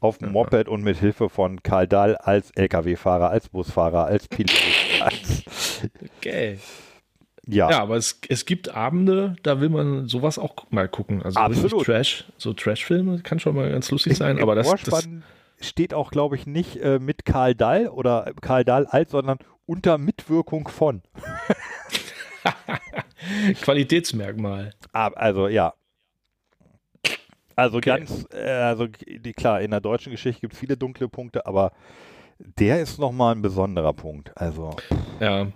auf 0.00 0.18
dem 0.18 0.32
Moped 0.32 0.68
und 0.68 0.82
mit 0.82 0.98
Hilfe 0.98 1.28
von 1.28 1.62
Karl 1.62 1.86
Dahl 1.86 2.16
als 2.16 2.50
LKW-Fahrer, 2.52 3.30
als 3.30 3.48
Busfahrer, 3.48 4.06
als 4.06 4.28
Pilot. 4.28 4.50
als, 5.00 5.44
Okay. 6.18 6.58
ja. 7.46 7.70
Ja, 7.70 7.82
aber 7.82 7.96
es, 7.96 8.20
es 8.28 8.46
gibt 8.46 8.74
Abende, 8.74 9.36
da 9.42 9.60
will 9.60 9.68
man 9.68 10.08
sowas 10.08 10.38
auch 10.38 10.54
mal 10.70 10.88
gucken. 10.88 11.22
Also 11.22 11.38
Absolut. 11.38 11.84
Trash, 11.84 12.24
so 12.38 12.52
Trash-Filme 12.52 13.20
kann 13.20 13.38
schon 13.38 13.54
mal 13.54 13.70
ganz 13.70 13.90
lustig 13.90 14.16
sein, 14.16 14.38
Im 14.38 14.42
aber 14.42 14.54
das, 14.54 14.70
das 14.70 14.80
Vorspann 14.80 15.22
steht 15.60 15.94
auch, 15.94 16.10
glaube 16.10 16.36
ich, 16.36 16.46
nicht 16.46 16.76
äh, 16.76 16.98
mit 16.98 17.24
Karl 17.24 17.54
Dahl 17.54 17.88
oder 17.88 18.32
Karl 18.40 18.64
Dahl 18.64 18.86
als, 18.86 19.10
sondern 19.10 19.38
unter 19.66 19.98
Mitwirkung 19.98 20.68
von. 20.68 21.02
Qualitätsmerkmal. 23.62 24.72
Ah, 24.92 25.10
Also, 25.14 25.48
ja. 25.48 25.74
Also 27.60 27.78
Okay. 27.78 27.90
ganz, 27.98 28.26
äh, 28.32 28.48
also 28.48 28.86
die, 28.86 29.32
klar, 29.32 29.60
in 29.60 29.70
der 29.70 29.80
deutschen 29.80 30.10
Geschichte 30.12 30.40
gibt 30.40 30.54
es 30.54 30.58
viele 30.58 30.76
dunkle 30.76 31.08
Punkte, 31.08 31.46
aber 31.46 31.72
der 32.58 32.80
ist 32.80 32.98
nochmal 32.98 33.34
ein 33.34 33.42
besonderer 33.42 33.92
Punkt. 33.92 34.32
Also, 34.36 34.76
Ja. 35.20 35.46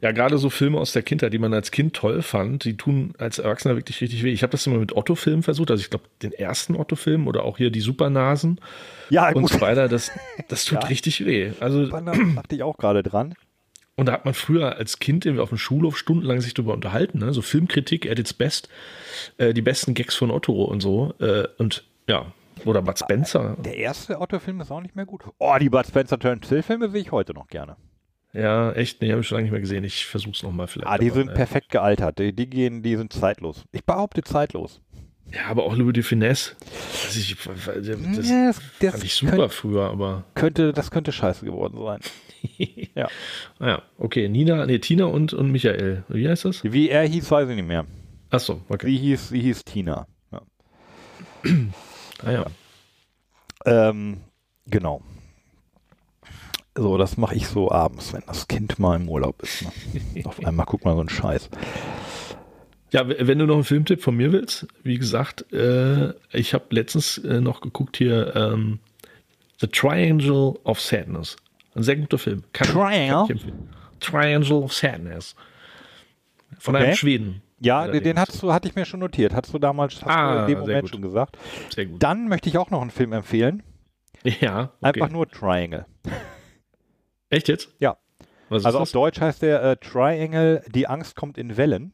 Ja, 0.00 0.12
gerade 0.12 0.38
so 0.38 0.48
Filme 0.48 0.78
aus 0.78 0.92
der 0.92 1.02
Kindheit, 1.02 1.32
die 1.32 1.38
man 1.40 1.52
als 1.52 1.72
Kind 1.72 1.94
toll 1.94 2.22
fand, 2.22 2.62
die 2.64 2.76
tun 2.76 3.14
als 3.18 3.40
Erwachsener 3.40 3.74
wirklich 3.74 4.00
richtig 4.00 4.22
weh. 4.22 4.30
Ich 4.30 4.44
habe 4.44 4.52
das 4.52 4.64
immer 4.68 4.76
mit 4.78 4.94
Otto-Filmen 4.94 5.42
versucht, 5.42 5.72
also 5.72 5.80
ich 5.80 5.90
glaube, 5.90 6.04
den 6.22 6.30
ersten 6.32 6.76
Otto-Film 6.76 7.26
oder 7.26 7.42
auch 7.42 7.56
hier 7.58 7.70
die 7.72 7.80
Supernasen 7.80 8.60
ja, 9.10 9.30
und 9.32 9.42
gut. 9.42 9.50
so 9.50 9.60
weiter, 9.60 9.88
das, 9.88 10.12
das 10.48 10.66
tut 10.66 10.82
Ja. 10.82 10.86
richtig 10.88 11.26
weh. 11.26 11.50
Also, 11.58 11.86
Da 11.86 12.00
dachte 12.00 12.54
ich 12.54 12.62
auch 12.62 12.76
gerade 12.76 13.02
dran. 13.02 13.34
Und 13.96 14.06
da 14.06 14.12
hat 14.12 14.24
man 14.24 14.34
früher 14.34 14.76
als 14.76 14.98
Kind 14.98 15.26
irgendwie 15.26 15.42
auf 15.42 15.50
dem 15.50 15.58
Schulhof 15.58 15.96
stundenlang 15.98 16.40
sich 16.40 16.54
darüber 16.54 16.72
unterhalten, 16.72 17.18
ne? 17.18 17.32
so 17.32 17.42
Filmkritik 17.42 18.10
at 18.10 18.18
its 18.18 18.32
best, 18.32 18.68
äh, 19.38 19.52
die 19.54 19.62
besten 19.62 19.94
Gags 19.94 20.14
von 20.14 20.30
Otto 20.30 20.64
und 20.64 20.80
so. 20.80 21.14
Äh, 21.20 21.46
und 21.58 21.84
ja, 22.08 22.32
oder 22.64 22.82
Bud 22.82 22.98
Spencer. 22.98 23.56
Der 23.64 23.76
erste 23.76 24.20
Otto-Film 24.20 24.60
ist 24.60 24.70
auch 24.70 24.80
nicht 24.80 24.96
mehr 24.96 25.06
gut. 25.06 25.22
Oh, 25.38 25.54
die 25.60 25.68
Bud 25.68 25.86
Spencer 25.86 26.18
Turn 26.18 26.40
Till-Filme 26.40 26.88
sehe 26.90 27.00
ich 27.02 27.12
heute 27.12 27.34
noch 27.34 27.48
gerne. 27.48 27.76
Ja, 28.34 28.72
echt, 28.72 29.02
nee, 29.02 29.10
habe 29.10 29.20
ich 29.20 29.26
schon 29.28 29.36
lange 29.36 29.44
nicht 29.44 29.52
mehr 29.52 29.60
gesehen. 29.60 29.84
Ich 29.84 30.06
versuch's 30.06 30.42
nochmal 30.42 30.66
vielleicht. 30.66 30.88
Ah, 30.88 30.96
die 30.96 31.10
aber, 31.10 31.16
sind 31.20 31.28
äh, 31.28 31.34
perfekt 31.34 31.68
gealtert. 31.68 32.18
Die, 32.18 32.32
die 32.32 32.48
gehen, 32.48 32.82
die 32.82 32.96
sind 32.96 33.12
zeitlos. 33.12 33.64
Ich 33.72 33.84
behaupte 33.84 34.22
zeitlos. 34.22 34.80
Ja, 35.34 35.46
aber 35.48 35.64
auch 35.64 35.76
Louis 35.76 35.92
de 35.92 36.02
Finesse. 36.02 36.56
Also 37.04 37.18
ich, 37.20 37.36
das 37.36 38.28
Ja, 38.28 38.46
das, 38.46 38.60
das 38.80 38.90
fand 38.92 39.04
ich 39.04 39.14
super 39.14 39.36
könnt- 39.36 39.52
früher, 39.52 39.90
aber 39.90 40.24
Könnte, 40.34 40.72
das 40.72 40.90
könnte 40.90 41.12
scheiße 41.12 41.44
geworden 41.44 41.78
sein. 41.82 42.00
ja. 42.94 43.08
naja, 43.58 43.82
okay. 43.98 44.28
Nina, 44.28 44.66
nee, 44.66 44.78
Tina 44.78 45.06
und, 45.06 45.32
und 45.32 45.50
Michael. 45.50 46.04
Wie 46.08 46.28
heißt 46.28 46.44
das? 46.44 46.64
Wie 46.64 46.88
er 46.88 47.02
hieß, 47.02 47.30
weiß 47.30 47.48
ich 47.48 47.56
nicht 47.56 47.68
mehr. 47.68 47.86
Achso, 48.30 48.62
okay. 48.68 48.86
Sie 48.86 48.96
hieß, 48.96 49.28
sie 49.28 49.40
hieß 49.40 49.64
Tina. 49.64 50.06
Ja. 50.30 50.42
Ah, 52.24 52.30
ja. 52.30 52.46
Ähm, 53.64 54.18
genau. 54.66 55.02
So, 56.74 56.96
das 56.96 57.16
mache 57.18 57.34
ich 57.34 57.46
so 57.48 57.70
abends, 57.70 58.12
wenn 58.14 58.22
das 58.26 58.48
Kind 58.48 58.78
mal 58.78 58.96
im 58.96 59.08
Urlaub 59.08 59.42
ist. 59.42 59.62
Ne? 59.62 60.22
Auf 60.24 60.44
einmal 60.44 60.66
guckt 60.66 60.84
man 60.84 60.94
so 60.94 61.00
einen 61.00 61.10
Scheiß. 61.10 61.50
Ja, 62.92 63.08
wenn 63.08 63.38
du 63.38 63.46
noch 63.46 63.54
einen 63.54 63.64
Filmtipp 63.64 64.02
von 64.02 64.16
mir 64.16 64.32
willst, 64.32 64.66
wie 64.82 64.98
gesagt, 64.98 65.50
äh, 65.52 66.12
ich 66.30 66.52
habe 66.54 66.64
letztens 66.70 67.18
äh, 67.18 67.40
noch 67.40 67.60
geguckt 67.60 67.96
hier 67.96 68.36
ähm, 68.36 68.80
The 69.60 69.66
Triangle 69.66 70.54
of 70.64 70.80
Sadness. 70.80 71.36
Ein 71.74 71.82
sehr 71.82 71.96
guter 71.96 72.18
Film. 72.18 72.42
Kann, 72.52 72.68
Triangle? 72.68 73.36
Kann. 73.38 73.68
Triangle 74.00 74.52
of 74.52 74.72
Sadness. 74.72 75.34
Von 76.58 76.74
Okay. 76.76 76.84
einem 76.84 76.94
Schweden. 76.96 77.42
Ja, 77.60 77.80
Allerdings. 77.80 78.02
den 78.04 78.18
hast 78.18 78.42
du, 78.42 78.52
hatte 78.52 78.68
ich 78.68 78.74
mir 78.74 78.84
schon 78.84 79.00
notiert. 79.00 79.34
Hast 79.34 79.54
du 79.54 79.58
damals 79.58 79.94
hast 80.02 80.06
Ah, 80.10 80.34
du 80.34 80.40
in 80.40 80.46
dem 80.48 80.58
Moment 80.60 80.80
gut. 80.82 80.90
schon 80.90 81.02
gesagt. 81.02 81.38
Sehr 81.72 81.86
gut. 81.86 82.02
Dann 82.02 82.28
möchte 82.28 82.48
ich 82.48 82.58
auch 82.58 82.70
noch 82.70 82.80
einen 82.82 82.90
Film 82.90 83.12
empfehlen. 83.12 83.62
ja, 84.24 84.72
okay. 84.80 85.00
Einfach 85.00 85.08
nur 85.10 85.28
Triangle. 85.28 85.86
Echt 87.30 87.48
jetzt? 87.48 87.70
Ja. 87.78 87.96
Also 88.50 88.68
auf 88.78 88.82
das? 88.88 88.92
Deutsch 88.92 89.20
heißt 89.20 89.40
der 89.42 89.62
äh, 89.62 89.76
Triangle, 89.76 90.62
die 90.68 90.86
Angst 90.88 91.16
kommt 91.16 91.38
in 91.38 91.56
Wellen. 91.56 91.92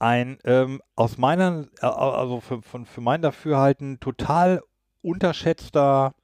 Ein 0.00 0.38
ähm, 0.44 0.80
aus 0.96 1.18
meiner, 1.18 1.66
äh, 1.80 1.86
also 1.86 2.40
für, 2.40 2.62
von, 2.62 2.86
für 2.86 3.00
mein 3.00 3.20
Dafürhalten 3.22 4.00
total 4.00 4.62
unterschätzter 5.02 6.14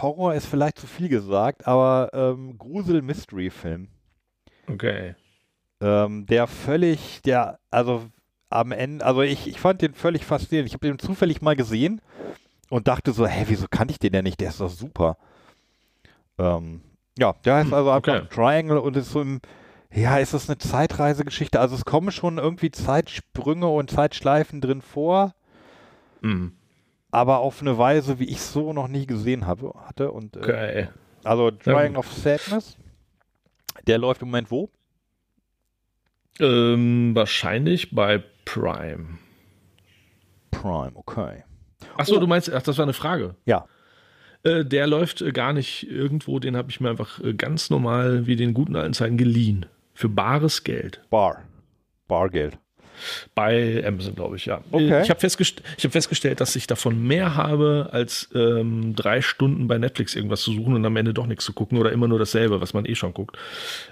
Horror 0.00 0.34
ist 0.34 0.46
vielleicht 0.46 0.78
zu 0.78 0.86
viel 0.86 1.08
gesagt, 1.08 1.66
aber 1.66 2.10
ähm, 2.12 2.56
Grusel-Mystery-Film. 2.58 3.88
Okay. 4.68 5.14
Ähm, 5.80 6.26
der 6.26 6.46
völlig, 6.46 7.22
der, 7.22 7.58
also 7.70 8.06
am 8.50 8.72
Ende, 8.72 9.04
also 9.04 9.22
ich, 9.22 9.48
ich 9.48 9.58
fand 9.58 9.82
den 9.82 9.94
völlig 9.94 10.24
faszinierend. 10.24 10.68
Ich 10.68 10.74
habe 10.74 10.86
den 10.86 10.98
zufällig 10.98 11.42
mal 11.42 11.56
gesehen 11.56 12.00
und 12.70 12.86
dachte 12.88 13.12
so, 13.12 13.26
hä, 13.26 13.44
wieso 13.48 13.66
kannte 13.70 13.92
ich 13.92 13.98
den 13.98 14.12
denn 14.12 14.24
nicht? 14.24 14.40
Der 14.40 14.50
ist 14.50 14.60
doch 14.60 14.68
super. 14.70 15.16
Ähm, 16.38 16.82
ja, 17.18 17.32
der 17.44 17.56
heißt 17.56 17.66
Hm, 17.68 17.74
also 17.74 17.90
einfach 17.90 18.22
okay. 18.22 18.28
Triangle 18.30 18.78
und 18.80 18.96
ist 18.96 19.10
so 19.10 19.20
im, 19.22 19.40
ja, 19.92 20.18
ist 20.18 20.34
das 20.34 20.48
eine 20.48 20.58
Zeitreisegeschichte? 20.58 21.60
Also 21.60 21.74
es 21.74 21.84
kommen 21.84 22.10
schon 22.12 22.38
irgendwie 22.38 22.70
Zeitsprünge 22.70 23.68
und 23.68 23.90
Zeitschleifen 23.90 24.60
drin 24.60 24.82
vor, 24.82 25.34
Mhm. 26.24 26.52
Aber 27.12 27.38
auf 27.38 27.60
eine 27.60 27.78
Weise, 27.78 28.18
wie 28.18 28.24
ich 28.24 28.38
es 28.38 28.52
so 28.52 28.72
noch 28.72 28.88
nie 28.88 29.06
gesehen 29.06 29.46
habe, 29.46 29.72
hatte. 29.86 30.10
Und, 30.10 30.34
äh, 30.36 30.40
Okay. 30.40 30.88
Also 31.22 31.52
gut. 31.52 31.96
of 31.98 32.12
Sadness, 32.12 32.76
der 33.86 33.98
läuft 33.98 34.22
im 34.22 34.28
Moment 34.28 34.50
wo? 34.50 34.68
Ähm, 36.40 37.14
wahrscheinlich 37.14 37.94
bei 37.94 38.22
Prime. 38.44 39.18
Prime, 40.50 40.92
okay. 40.94 41.44
Achso, 41.96 42.16
Oh. 42.16 42.20
du 42.20 42.26
meinst, 42.26 42.52
ach, 42.52 42.62
das 42.62 42.78
war 42.78 42.84
eine 42.84 42.92
Frage. 42.92 43.36
Ja, 43.46 43.66
Äh, 44.44 44.64
der 44.64 44.88
läuft 44.88 45.20
äh, 45.22 45.30
gar 45.30 45.52
nicht 45.52 45.88
irgendwo, 45.88 46.40
den 46.40 46.56
habe 46.56 46.68
ich 46.68 46.80
mir 46.80 46.90
einfach 46.90 47.20
äh, 47.22 47.32
ganz 47.32 47.70
normal 47.70 48.26
wie 48.26 48.34
den 48.34 48.54
guten 48.54 48.74
alten 48.74 48.92
Zeiten 48.92 49.16
geliehen. 49.16 49.66
Für 49.94 50.08
bares 50.08 50.64
Geld. 50.64 51.00
Bar. 51.10 51.44
Bargeld. 52.08 52.58
Bei 53.34 53.82
Amazon, 53.86 54.14
glaube 54.14 54.36
ich, 54.36 54.46
ja. 54.46 54.62
Okay. 54.70 55.02
Ich 55.02 55.10
habe 55.10 55.20
festgest 55.20 55.62
hab 55.82 55.92
festgestellt, 55.92 56.40
dass 56.40 56.56
ich 56.56 56.66
davon 56.66 57.02
mehr 57.06 57.34
habe, 57.34 57.88
als 57.92 58.28
ähm, 58.34 58.94
drei 58.94 59.20
Stunden 59.22 59.68
bei 59.68 59.78
Netflix 59.78 60.14
irgendwas 60.14 60.42
zu 60.42 60.52
suchen 60.52 60.74
und 60.74 60.84
am 60.84 60.96
Ende 60.96 61.14
doch 61.14 61.26
nichts 61.26 61.44
zu 61.44 61.52
gucken 61.52 61.78
oder 61.78 61.92
immer 61.92 62.08
nur 62.08 62.18
dasselbe, 62.18 62.60
was 62.60 62.74
man 62.74 62.84
eh 62.84 62.94
schon 62.94 63.14
guckt. 63.14 63.36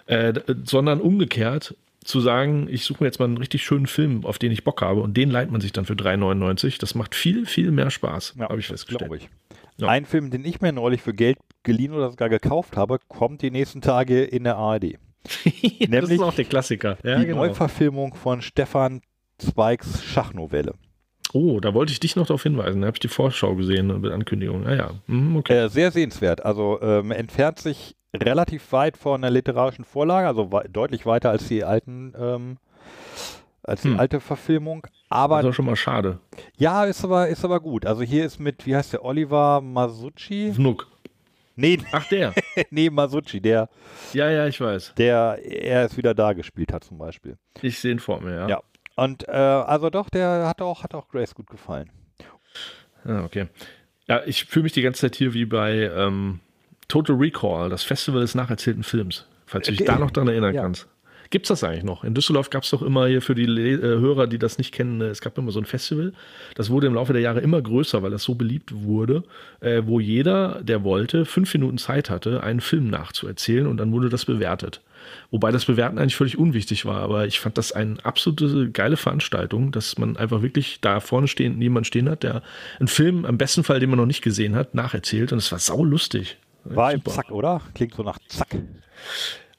Äh, 0.07 0.33
d- 0.33 0.43
sondern 0.65 1.01
umgekehrt 1.01 1.75
zu 2.03 2.21
sagen, 2.21 2.67
ich 2.71 2.85
suche 2.85 3.03
mir 3.05 3.09
jetzt 3.09 3.19
mal 3.19 3.27
einen 3.27 3.37
richtig 3.37 3.63
schönen 3.63 3.87
Film, 3.87 4.25
auf 4.25 4.39
den 4.39 4.53
ich 4.53 4.65
Bock 4.65 4.81
habe 4.81 5.03
und 5.03 5.17
den 5.17 5.31
leiht 5.31 5.51
man 5.51 5.61
sich 5.61 5.73
dann 5.73 5.85
für 5.85 5.93
3,99. 5.95 6.79
Das 6.81 6.95
macht 6.95 7.15
viel, 7.15 7.45
viel 7.47 7.71
mehr 7.73 7.91
Spaß, 7.91 8.35
Ja, 8.39 8.49
habe 8.49 8.59
ich 8.59 8.67
festgestellt. 8.69 9.13
ich. 9.17 9.29
Ja. 9.77 9.89
Ein 9.89 10.05
Film, 10.07 10.31
den 10.31 10.45
ich 10.45 10.61
mir 10.61 10.73
neulich 10.73 11.03
für 11.03 11.13
Geld 11.15 11.39
geliehen 11.63 11.93
oder 11.93 12.11
sogar 12.11 12.29
gekauft 12.31 12.77
habe, 12.77 12.99
kommt 13.09 13.43
die 13.43 13.51
nächsten 13.51 13.81
Tage 13.83 14.25
in 14.25 14.45
der 14.45 14.57
ARD. 14.57 14.95
das 15.25 15.89
Nämlich 15.89 16.11
ist 16.13 16.23
auch 16.23 16.35
der 16.35 16.45
Klassiker. 16.45 16.97
Ja, 17.05 17.19
die 17.19 17.27
genau. 17.27 17.45
Neuverfilmung 17.47 18.15
von 18.15 18.43
Stefan 18.43 19.01
Zweigs 19.39 20.03
Schachnovelle. 20.05 20.75
Oh, 21.33 21.61
da 21.61 21.73
wollte 21.75 21.93
ich 21.93 22.01
dich 22.01 22.17
noch 22.17 22.27
darauf 22.27 22.43
hinweisen. 22.43 22.81
Da 22.81 22.89
habe 22.89 22.97
ich 22.97 23.01
die 23.01 23.09
Vorschau 23.09 23.55
gesehen 23.55 24.01
mit 24.01 24.11
Ankündigung. 24.13 24.67
Ah 24.67 24.75
ja, 24.75 24.91
mhm, 25.07 25.37
okay. 25.37 25.65
Äh, 25.67 25.69
sehr 25.69 25.93
sehenswert. 25.93 26.45
Also 26.45 26.81
ähm, 26.83 27.13
entfernt 27.13 27.59
sich 27.61 27.95
relativ 28.17 28.73
weit 28.73 28.97
von 28.97 29.23
der 29.23 29.31
literarischen 29.31 29.85
Vorlage, 29.85 30.27
also 30.27 30.51
wei- 30.51 30.67
deutlich 30.69 31.07
weiter 31.07 31.31
als 31.31 31.47
die 31.47 31.63
alten, 31.63 32.13
ähm, 32.19 32.57
als 33.63 33.83
die 33.83 33.91
Hm. 33.91 34.01
alte 34.01 34.19
Verfilmung. 34.21 34.85
Aber 35.09 35.43
das 35.43 35.51
ist 35.51 35.57
schon 35.57 35.67
mal 35.67 35.77
schade. 35.77 36.19
ja, 36.57 36.85
ist 36.85 37.05
aber, 37.05 37.29
ist 37.29 37.45
aber 37.45 37.61
gut. 37.61 37.87
Also 37.87 38.03
hier 38.03 38.25
ist 38.25 38.41
mit, 38.41 38.67
wie 38.67 38.75
heißt 38.75 38.93
der, 38.95 39.05
Oliver 39.05 39.61
Masucci? 39.61 40.53
Vnuk. 40.53 40.89
Nee, 41.61 41.79
Ach, 41.93 42.07
der. 42.09 42.35
nee, 42.71 42.91
Masucci, 42.91 43.41
der, 43.41 43.69
ja, 44.13 44.31
ja, 44.31 44.47
ich 44.47 44.61
weiß. 44.61 44.95
der 44.97 45.39
er 45.45 45.85
ist 45.87 45.97
wieder 45.97 46.15
da 46.15 46.33
gespielt 46.33 46.73
hat 46.73 46.85
zum 46.85 46.99
Beispiel. 46.99 47.37
Ich 47.63 47.79
sehe 47.79 47.93
ihn 47.93 47.99
vor 47.99 48.21
mir, 48.21 48.35
ja. 48.35 48.49
Ja. 48.49 48.61
Und 48.97 49.29
äh, 49.29 49.33
also 49.33 49.91
doch, 49.91 50.11
der 50.11 50.47
hat 50.47 50.61
auch, 50.63 50.83
hat 50.83 50.95
auch 50.95 51.09
Grace 51.09 51.35
gut 51.35 51.49
gefallen. 51.49 51.91
Ah, 53.05 53.23
okay. 53.25 53.47
Ja, 54.07 54.23
ich 54.27 54.45
fühle 54.45 54.65
mich 54.65 54.73
die 54.73 54.83
ganze 54.83 55.03
Zeit 55.03 55.17
hier 55.17 55.33
wie 55.35 55.45
bei 55.47 55.91
ähm, 55.95 56.41
Total 56.89 57.17
Recall, 57.17 57.71
das 57.71 57.83
Festival 57.83 58.21
des 58.21 58.35
nacherzählten 58.35 58.83
Films. 58.83 59.27
Falls 59.47 59.67
du 59.67 59.73
dich 59.73 59.83
Äh, 59.83 59.85
da 59.85 59.99
noch 59.99 60.11
dran 60.11 60.29
erinnern 60.29 60.55
ja. 60.55 60.63
kannst. 60.63 60.89
Gibt's 61.31 61.49
das 61.49 61.63
eigentlich 61.63 61.85
noch? 61.85 62.03
In 62.03 62.15
Düsseldorf 62.15 62.51
gab 62.51 62.65
es 62.65 62.71
doch 62.71 62.83
immer 62.83 63.07
hier 63.07 63.23
für 63.23 63.37
die 63.37 63.47
Le 63.47 63.75
äh, 63.75 64.01
Hörer, 64.01 64.27
die 64.27 64.39
das 64.39 64.59
nicht 64.59 64.73
kennen, 64.73 65.01
äh, 65.01 65.07
es 65.07 65.21
gab 65.21 65.39
immer 65.39 65.53
so 65.53 65.61
ein 65.61 65.65
Festival. 65.65 66.13
Das 66.57 66.71
wurde 66.71 66.89
im 66.89 66.95
Laufe 66.95 67.13
der 67.13 67.23
Jahre 67.23 67.39
immer 67.39 67.63
größer, 67.63 68.03
weil 68.03 68.11
das 68.11 68.25
so 68.25 68.35
beliebt 68.35 68.75
wurde, 68.75 69.23
äh, 69.61 69.83
wo 69.87 70.01
jeder, 70.01 70.61
der 70.63 70.83
wollte, 70.83 71.25
fünf 71.25 71.55
Minuten 71.55 71.79
Zeit 71.79 72.11
hatte, 72.11 72.43
einen 72.43 72.61
Film 72.61 72.91
nachzuerzählen 72.91 73.69
und 73.69 73.77
dann 73.77 73.93
wurde 73.93 74.09
das 74.09 74.25
bewertet. 74.25 74.81
Wobei 75.31 75.53
das 75.53 75.67
Bewerten 75.67 75.99
eigentlich 75.99 76.17
völlig 76.17 76.37
unwichtig 76.37 76.85
war, 76.85 77.01
aber 77.01 77.27
ich 77.27 77.39
fand 77.39 77.57
das 77.57 77.71
eine 77.71 78.05
absolute 78.05 78.71
geile 78.71 78.97
Veranstaltung, 78.97 79.71
dass 79.71 79.99
man 79.99 80.17
einfach 80.17 80.43
wirklich 80.43 80.81
da 80.81 80.99
vorne 80.99 81.29
stehen, 81.29 81.63
jemand 81.63 81.87
stehen 81.87 82.09
hat, 82.09 82.25
der 82.25 82.43
einen 82.81 82.89
Film, 82.89 83.25
am 83.25 83.39
besten 83.39 83.63
Fall, 83.63 83.79
den 83.79 83.89
man 83.89 83.99
noch 83.99 84.07
nicht 84.07 84.23
gesehen 84.23 84.57
hat, 84.57 84.75
nacherzählt 84.75 85.33
und 85.33 85.39
es 85.39 85.53
war 85.53 85.61
saulustig. 85.61 86.39
War 86.65 86.93
im. 86.93 87.05
Zack, 87.05 87.31
oder? 87.31 87.63
Klingt 87.75 87.95
so 87.95 88.03
nach 88.03 88.19
Zack. 88.29 88.49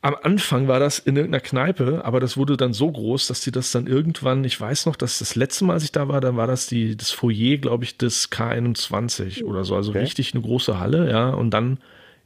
Am 0.03 0.15
Anfang 0.23 0.67
war 0.67 0.79
das 0.79 0.97
in 0.97 1.15
irgendeiner 1.15 1.41
Kneipe, 1.43 2.01
aber 2.03 2.19
das 2.19 2.35
wurde 2.35 2.57
dann 2.57 2.73
so 2.73 2.91
groß, 2.91 3.27
dass 3.27 3.41
die 3.41 3.51
das 3.51 3.71
dann 3.71 3.85
irgendwann, 3.85 4.43
ich 4.43 4.59
weiß 4.59 4.87
noch, 4.87 4.95
dass 4.95 5.19
das 5.19 5.35
letzte 5.35 5.63
Mal, 5.65 5.73
als 5.73 5.83
ich 5.83 5.91
da 5.91 6.07
war, 6.07 6.21
dann 6.21 6.37
war 6.37 6.47
das 6.47 6.65
die, 6.65 6.97
das 6.97 7.11
Foyer, 7.11 7.57
glaube 7.57 7.83
ich, 7.83 7.97
des 7.97 8.31
K21 8.31 9.43
oder 9.43 9.63
so. 9.63 9.75
Also 9.75 9.91
Okay. 9.91 9.99
richtig 9.99 10.33
eine 10.33 10.41
große 10.41 10.79
Halle, 10.79 11.11
ja. 11.11 11.29
Und 11.29 11.51
dann, 11.51 11.77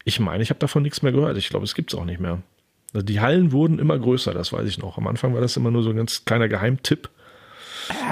ich 0.06 0.22
meine, 0.22 0.42
ich 0.42 0.52
habe 0.52 0.60
davon 0.60 0.84
nichts 0.84 1.02
mehr 1.02 1.12
gehört. 1.12 1.36
Ich 1.38 1.50
glaube, 1.50 1.66
es 1.66 1.76
gibt 1.76 1.92
es 1.94 2.00
auch 2.00 2.06
nicht 2.06 2.22
mehr. 2.22 2.42
Also 2.94 3.06
die 3.06 3.20
Hallen 3.20 3.52
wurden 3.52 3.78
immer 3.80 4.00
größer, 4.00 4.34
das 4.34 4.54
weiß 4.54 4.70
ich 4.70 4.78
noch. 4.78 4.98
Am 4.98 5.08
Anfang 5.08 5.34
war 5.34 5.42
das 5.42 5.58
immer 5.58 5.70
nur 5.72 5.84
so 5.84 5.90
ein 5.90 5.98
ganz 5.98 6.24
kleiner 6.24 6.48
Geheimtipp. 6.48 7.10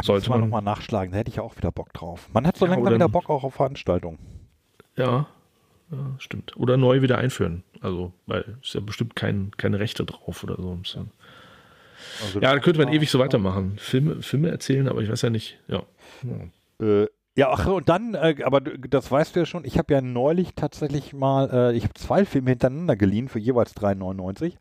Sollte 0.02 0.26
Muss 0.26 0.30
man 0.30 0.42
nochmal 0.42 0.62
nachschlagen, 0.62 1.14
da 1.14 1.20
hätte 1.20 1.32
ich 1.32 1.40
auch 1.40 1.56
wieder 1.56 1.72
Bock 1.72 1.94
drauf. 1.94 2.28
Man 2.34 2.46
hat 2.46 2.58
so 2.58 2.66
Ja, 2.66 2.72
langsam 2.72 2.94
wieder 2.96 3.08
Bock 3.10 3.30
auch 3.30 3.44
auf 3.46 3.54
Veranstaltungen. 3.56 4.20
ja, 4.98 5.26
ja, 5.94 6.16
stimmt. 6.20 6.56
Oder 6.58 6.78
neu 6.78 7.02
wieder 7.02 7.18
einführen. 7.18 7.64
Also, 7.82 8.12
weil 8.26 8.58
ist 8.62 8.74
ja 8.74 8.80
bestimmt 8.82 9.16
kein, 9.16 9.52
keine 9.58 9.80
Rechte 9.80 10.06
drauf 10.06 10.44
oder 10.44 10.56
so. 10.58 10.80
Ja- 10.84 11.06
Also, 12.22 12.40
Ja, 12.42 12.54
da 12.54 12.60
könnte 12.60 12.84
man 12.84 12.94
ewig 12.94 13.10
so 13.10 13.20
weitermachen. 13.20 13.78
Filme, 13.78 14.22
Filme 14.22 14.50
erzählen, 14.50 14.88
aber 14.88 15.02
ich 15.02 15.10
weiß 15.10 15.22
ja 15.24 15.30
nicht. 15.30 15.60
Ja. 15.68 15.84
Ja. 16.24 16.86
Äh, 16.86 17.08
ja, 17.36 17.50
ach, 17.50 17.66
und 17.66 17.90
dann, 17.90 18.14
äh, 18.14 18.36
aber 18.44 18.62
das 18.62 19.10
weißt 19.12 19.36
du 19.36 19.40
ja 19.40 19.46
schon, 19.48 19.66
ich 19.66 19.78
habe 19.80 19.92
ja 19.94 20.02
neulich 20.02 20.54
tatsächlich 20.56 21.14
mal, 21.14 21.50
äh, 21.52 21.76
ich 21.76 21.84
habe 21.84 21.94
zwei 21.96 22.26
Filme 22.26 22.52
hintereinander 22.52 22.96
geliehen 22.96 23.28
für 23.28 23.40
jeweils 23.40 23.74
3,99. 23.76 24.54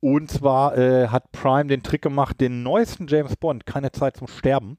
Und 0.00 0.30
zwar 0.30 0.78
äh, 0.78 1.08
hat 1.08 1.30
Prime 1.32 1.66
den 1.66 1.82
Trick 1.82 2.02
gemacht, 2.02 2.40
den 2.40 2.62
neuesten 2.62 3.06
James 3.08 3.36
Bond, 3.36 3.66
keine 3.66 3.90
Zeit 3.92 4.16
zum 4.16 4.28
Sterben. 4.28 4.78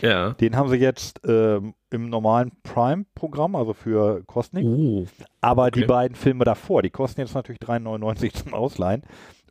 ja. 0.00 0.30
Den 0.34 0.56
haben 0.56 0.70
sie 0.70 0.76
jetzt 0.76 1.20
ähm, 1.26 1.74
im 1.92 2.08
normalen 2.08 2.52
Prime-Programm, 2.62 3.54
also 3.56 3.72
für 3.74 4.22
Kostnik. 4.24 4.64
Oh. 4.66 5.06
Aber 5.40 5.70
die 5.70 5.80
okay. 5.80 5.88
beiden 5.88 6.14
Filme 6.16 6.44
davor, 6.44 6.82
die 6.82 6.90
kosten 6.90 7.20
jetzt 7.20 7.34
natürlich 7.34 7.60
3,99 7.60 8.32
zum 8.34 8.54
Ausleihen. 8.54 9.02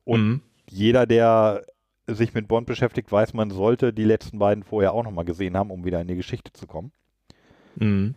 Und 0.03 0.21
Mhm. 0.21 0.41
jeder, 0.69 1.05
der 1.05 1.63
sich 2.07 2.33
mit 2.33 2.47
Bond 2.47 2.65
beschäftigt, 2.67 3.11
weiß, 3.11 3.33
man 3.33 3.51
sollte 3.51 3.93
die 3.93 4.03
letzten 4.03 4.39
beiden 4.39 4.63
vorher 4.63 4.93
auch 4.93 5.03
nochmal 5.03 5.25
gesehen 5.25 5.55
haben, 5.55 5.71
um 5.71 5.85
wieder 5.85 6.01
in 6.01 6.07
die 6.07 6.15
Geschichte 6.15 6.51
zu 6.53 6.67
kommen. 6.67 6.91
Mhm. 7.75 8.15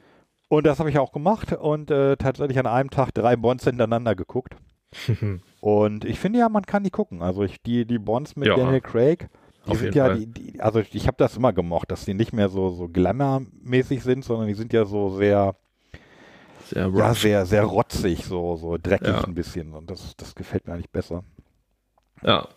Und 0.49 0.67
das 0.67 0.79
habe 0.79 0.91
ich 0.91 0.99
auch 0.99 1.13
gemacht 1.13 1.53
und 1.53 1.91
äh, 1.91 2.17
tatsächlich 2.17 2.59
an 2.59 2.67
einem 2.67 2.91
Tag 2.91 3.13
drei 3.13 3.37
Bonds 3.37 3.65
hintereinander 3.65 4.15
geguckt. 4.15 4.57
Und 5.61 6.05
ich 6.05 6.21
finde 6.21 6.39
ja, 6.39 6.49
man 6.49 6.65
kann 6.65 6.85
die 6.85 6.91
gucken. 6.91 7.21
Also 7.23 7.43
ich, 7.43 7.61
die, 7.63 7.85
die 7.85 7.99
Bonds 7.99 8.37
mit 8.37 8.47
Ja. 8.47 8.55
Daniel 8.55 8.81
Craig, 8.81 9.29
die 9.29 9.44
Auf 9.67 9.79
sind 9.79 9.87
jeden 9.87 9.97
ja, 9.97 10.07
Fall. 10.07 10.19
die, 10.19 10.27
die, 10.27 10.61
also 10.61 10.81
ich 10.93 11.07
habe 11.07 11.17
das 11.19 11.37
immer 11.37 11.53
gemocht, 11.53 11.91
dass 11.91 12.05
die 12.05 12.15
nicht 12.15 12.33
mehr 12.33 12.49
so, 12.49 12.71
so 12.71 12.89
glamour-mäßig 12.89 14.03
sind, 14.03 14.25
sondern 14.25 14.49
die 14.49 14.55
sind 14.55 14.73
ja 14.73 14.85
so 14.85 15.17
sehr, 15.17 15.55
Sehr 16.71 16.91
ja, 16.95 17.15
sehr, 17.15 17.47
sehr 17.47 17.65
rotzig, 17.65 18.25
so, 18.25 18.57
so 18.57 18.77
dreckig 18.83 19.09
Ja. 19.09 19.25
ein 19.25 19.35
bisschen. 19.35 19.73
Und 19.73 19.91
das, 19.91 20.17
das 20.17 20.35
gefällt 20.35 20.67
mir 20.67 20.75
eigentlich 20.75 20.91
besser. 20.91 21.25
Ja. 22.23 22.49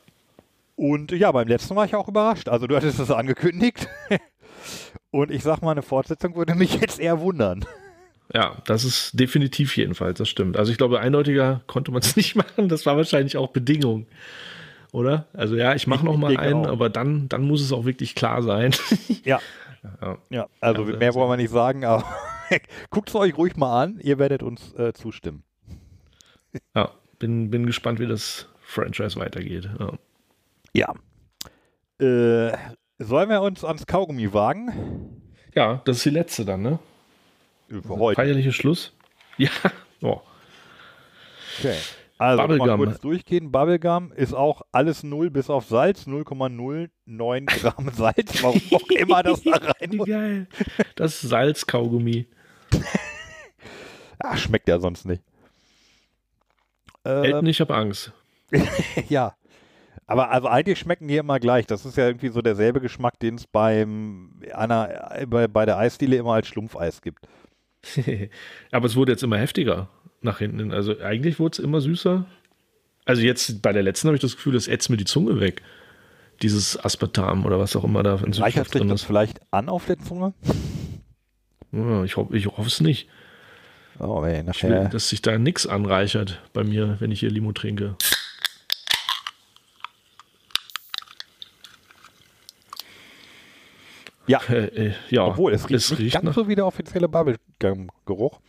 Und 0.76 1.12
ja, 1.12 1.32
beim 1.32 1.48
letzten 1.48 1.76
war 1.76 1.86
ich 1.86 1.96
auch 1.96 2.08
überrascht. 2.08 2.50
Also 2.50 2.68
du 2.68 2.76
hattest 2.76 3.00
es 3.00 3.12
angekündigt. 3.12 3.88
Und 5.12 5.32
ich 5.32 5.42
sag 5.44 5.62
mal, 5.62 5.72
eine 5.72 5.82
Fortsetzung 5.82 6.36
würde 6.36 6.54
mich 6.56 6.76
jetzt 6.82 7.00
eher 7.00 7.20
wundern. 7.22 7.66
ja, 8.34 8.58
das 8.66 8.84
ist 8.84 9.18
definitiv 9.20 9.76
jedenfalls, 9.78 10.18
das 10.18 10.30
stimmt. 10.30 10.58
Also 10.58 10.72
ich 10.72 10.78
glaube, 10.78 11.00
eindeutiger 11.00 11.62
konnte 11.68 11.92
man 11.92 12.02
es 12.02 12.16
nicht 12.18 12.36
machen. 12.36 12.70
Das 12.70 12.86
war 12.86 12.98
wahrscheinlich 12.98 13.38
auch 13.38 13.50
Bedingung. 13.52 14.06
Oder? 14.92 15.28
Also 15.34 15.56
ja, 15.56 15.76
ich 15.76 15.86
mache 15.88 16.06
noch 16.06 16.18
mal 16.18 16.36
einen, 16.38 16.66
auch. 16.66 16.72
aber 16.72 16.90
dann, 16.90 17.28
dann 17.30 17.44
muss 17.44 17.62
es 17.62 17.72
auch 17.72 17.86
wirklich 17.86 18.16
klar 18.16 18.42
sein. 18.44 18.74
Ja, 19.24 19.40
ja. 20.02 20.18
ja. 20.30 20.48
Also 20.62 20.84
Ja, 20.84 20.90
mehr 20.98 21.00
sehr- 21.00 21.14
wollen 21.16 21.30
wir 21.32 21.38
nicht 21.38 21.52
sagen, 21.52 21.84
aber 21.86 22.04
guckt 22.90 23.10
es 23.10 23.16
euch 23.16 23.38
ruhig 23.38 23.58
mal 23.58 23.84
an. 23.84 24.00
Ihr 24.02 24.18
werdet 24.20 24.42
uns 24.44 24.74
äh, 24.76 24.94
zustimmen. 24.94 25.44
ja, 26.76 26.92
bin, 27.20 27.50
bin 27.52 27.66
gespannt, 27.66 28.00
wie 28.00 28.08
das 28.08 28.48
Franchise 28.62 29.20
weitergeht. 29.20 29.70
Ja. 30.74 30.94
Ja. 32.00 32.06
Äh, 32.06 32.58
sollen 33.00 33.30
wir 33.30 33.42
uns 33.42 33.64
ans 33.66 33.86
Kaugummi 33.86 34.32
wagen? 34.34 35.22
Ja, 35.56 35.82
das 35.86 35.98
ist 35.98 36.06
die 36.06 36.10
letzte 36.12 36.46
dann, 36.46 36.62
ne? 36.62 36.80
Für 37.70 37.90
heute. 37.98 38.16
Feierlicher 38.22 38.52
Schluss. 38.54 38.94
Ja. 39.40 39.50
Oh. 40.02 40.22
Okay. 41.60 41.76
Also, 42.20 42.42
mal 42.42 42.48
Bubblegum. 42.58 42.86
kurz 42.86 43.00
durchgehen. 43.00 43.52
Bubblegum 43.52 44.12
ist 44.12 44.34
auch 44.34 44.62
alles 44.72 45.04
0 45.04 45.30
bis 45.30 45.50
auf 45.50 45.66
Salz, 45.68 46.08
0,09 46.08 47.46
Gramm 47.62 47.90
Salz, 47.94 48.42
warum 48.44 48.62
auch 48.74 48.90
immer 48.90 49.24
das 49.24 49.44
da 49.44 49.52
rein 49.80 49.96
muss. 49.96 50.08
geil. 50.08 50.48
Das 50.96 51.24
ist 51.24 51.30
Salzkaugummi. 51.30 52.28
Ah, 54.20 54.36
schmeckt 54.36 54.68
ja 54.68 54.80
sonst 54.80 55.06
nicht. 55.06 55.22
Elton, 57.04 57.46
Ähm, 57.46 57.46
ich 57.46 57.62
habe 57.62 57.76
Angst. 57.76 58.12
ja. 59.10 59.36
Aber 60.08 60.32
also 60.32 60.48
eigentlich 60.48 60.80
schmecken 60.80 61.08
die 61.08 61.18
immer 61.18 61.40
gleich. 61.40 61.68
Das 61.68 61.86
ist 61.86 61.98
ja 61.98 62.08
irgendwie 62.08 62.30
so 62.30 62.42
derselbe 62.42 62.80
Geschmack, 62.82 63.20
den 63.20 63.36
es 63.36 63.46
beim 63.46 64.42
einer, 64.54 65.14
bei, 65.28 65.48
bei 65.48 65.66
der 65.66 65.78
Eisdiele 65.78 66.16
immer 66.16 66.34
als 66.34 66.48
Schlumpfeis 66.48 67.02
gibt. 67.02 67.28
Aber 68.72 68.86
es 68.88 68.96
wurde 68.96 69.12
jetzt 69.12 69.24
immer 69.24 69.38
heftiger 69.38 69.90
nach 70.22 70.40
hinten. 70.40 70.60
hin. 70.60 70.72
Also 70.74 71.00
eigentlich 71.00 71.40
wurde 71.40 71.54
es 71.54 71.60
immer 71.60 71.82
süßer. 71.82 72.26
Also 73.06 73.22
jetzt 73.22 73.62
bei 73.62 73.72
der 73.74 73.84
letzten 73.84 74.08
habe 74.08 74.16
ich 74.16 74.22
das 74.22 74.36
Gefühl, 74.36 74.54
das 74.54 74.68
ätzt 74.68 74.90
mir 74.90 74.98
die 74.98 75.06
Zunge 75.06 75.40
weg. 75.40 75.62
Dieses 76.42 76.78
Aspartam 76.84 77.46
oder 77.46 77.58
was 77.60 77.76
auch 77.76 77.84
immer 77.84 78.04
da 78.04 78.16
in 78.24 78.34
Reichert 78.34 78.70
sich 78.70 78.86
das 78.88 79.02
vielleicht 79.02 79.42
an 79.52 79.70
auf 79.70 79.86
der 79.86 79.98
Zunge? 80.00 80.34
Ja, 81.72 82.04
ich 82.04 82.16
hoffe 82.18 82.36
ich 82.38 82.46
es 82.48 82.82
nicht. 82.82 83.08
Oh, 84.00 84.24
ey, 84.24 84.42
Ich 84.50 84.64
will, 84.64 84.70
nachher. 84.70 84.90
dass 84.90 85.10
sich 85.10 85.22
da 85.24 85.38
nichts 85.40 85.66
anreichert 85.66 86.40
bei 86.54 86.64
mir, 86.64 86.98
wenn 87.00 87.10
ich 87.12 87.20
hier 87.22 87.32
Limo 87.32 87.52
trinke. 87.54 87.96
Ja, 94.28 94.42
Äh, 94.50 94.88
äh, 94.90 94.94
ja, 95.10 95.26
obwohl 95.26 95.54
es 95.54 95.70
riecht, 95.70 96.00
nicht 96.00 96.14
ganz 96.14 96.26
nach. 96.26 96.34
so 96.36 96.48
wie 96.50 96.56
der 96.56 96.66
offizielle 96.66 97.08
Bubblegum-Geruch, 97.08 98.42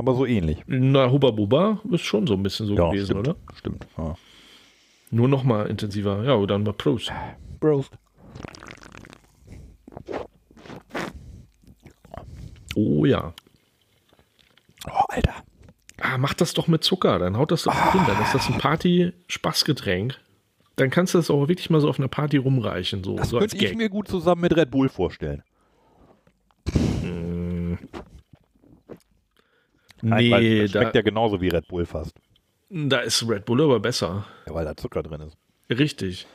aber 0.00 0.14
so 0.14 0.26
ähnlich. 0.26 0.62
Na, 0.66 1.10
Hubba 1.10 1.30
Bubba 1.30 1.80
ist 1.92 2.02
schon 2.02 2.26
so 2.26 2.34
ein 2.34 2.42
bisschen 2.42 2.66
so 2.66 2.74
gewesen, 2.74 3.06
stimmt. 3.06 3.28
oder? 3.28 3.36
Stimmt. 3.54 3.86
Ja. 3.96 4.14
Nur 5.12 5.28
noch 5.28 5.44
mal 5.44 5.66
intensiver. 5.66 6.24
Ja, 6.24 6.44
dann 6.46 6.62
mal 6.64 6.72
Prost. 6.72 7.12
Prost. 7.60 7.92
Oh 12.76 13.04
ja. 13.04 13.34
Oh, 14.86 15.04
Alter. 15.08 15.34
Ah, 16.00 16.16
mach 16.16 16.34
das 16.34 16.54
doch 16.54 16.66
mit 16.66 16.82
Zucker, 16.82 17.18
dann 17.18 17.36
haut 17.36 17.50
das 17.50 17.64
doch 17.64 17.92
hin. 17.92 18.00
Dann 18.06 18.22
ist 18.22 18.34
das 18.34 18.48
ein 18.48 18.58
Party-Spaßgetränk. 18.58 20.18
Dann 20.76 20.88
kannst 20.88 21.12
du 21.12 21.18
das 21.18 21.30
auch 21.30 21.46
wirklich 21.48 21.68
mal 21.68 21.80
so 21.80 21.88
auf 21.90 21.98
einer 21.98 22.08
Party 22.08 22.38
rumreichen. 22.38 23.04
So, 23.04 23.16
Das 23.16 23.28
so 23.28 23.38
könnte 23.38 23.56
ich 23.62 23.74
mir 23.74 23.90
gut 23.90 24.08
zusammen 24.08 24.40
mit 24.40 24.56
Red 24.56 24.70
Bull 24.70 24.88
vorstellen. 24.88 25.42
Nein, 30.02 30.28
Nee, 30.30 30.62
das 30.62 30.72
da, 30.72 30.80
schmeckt 30.80 30.96
ja 30.96 31.02
genauso 31.02 31.40
wie 31.40 31.48
Red 31.48 31.68
Bull 31.68 31.86
fast. 31.86 32.12
da 32.70 32.98
ist 33.00 33.28
Red 33.28 33.44
Bull 33.44 33.62
aber 33.62 33.80
besser. 33.80 34.26
Ja, 34.46 34.54
weil 34.54 34.64
da 34.64 34.76
Zucker 34.76 35.02
drin 35.02 35.20
ist. 35.22 35.36
Richtig. 35.70 36.26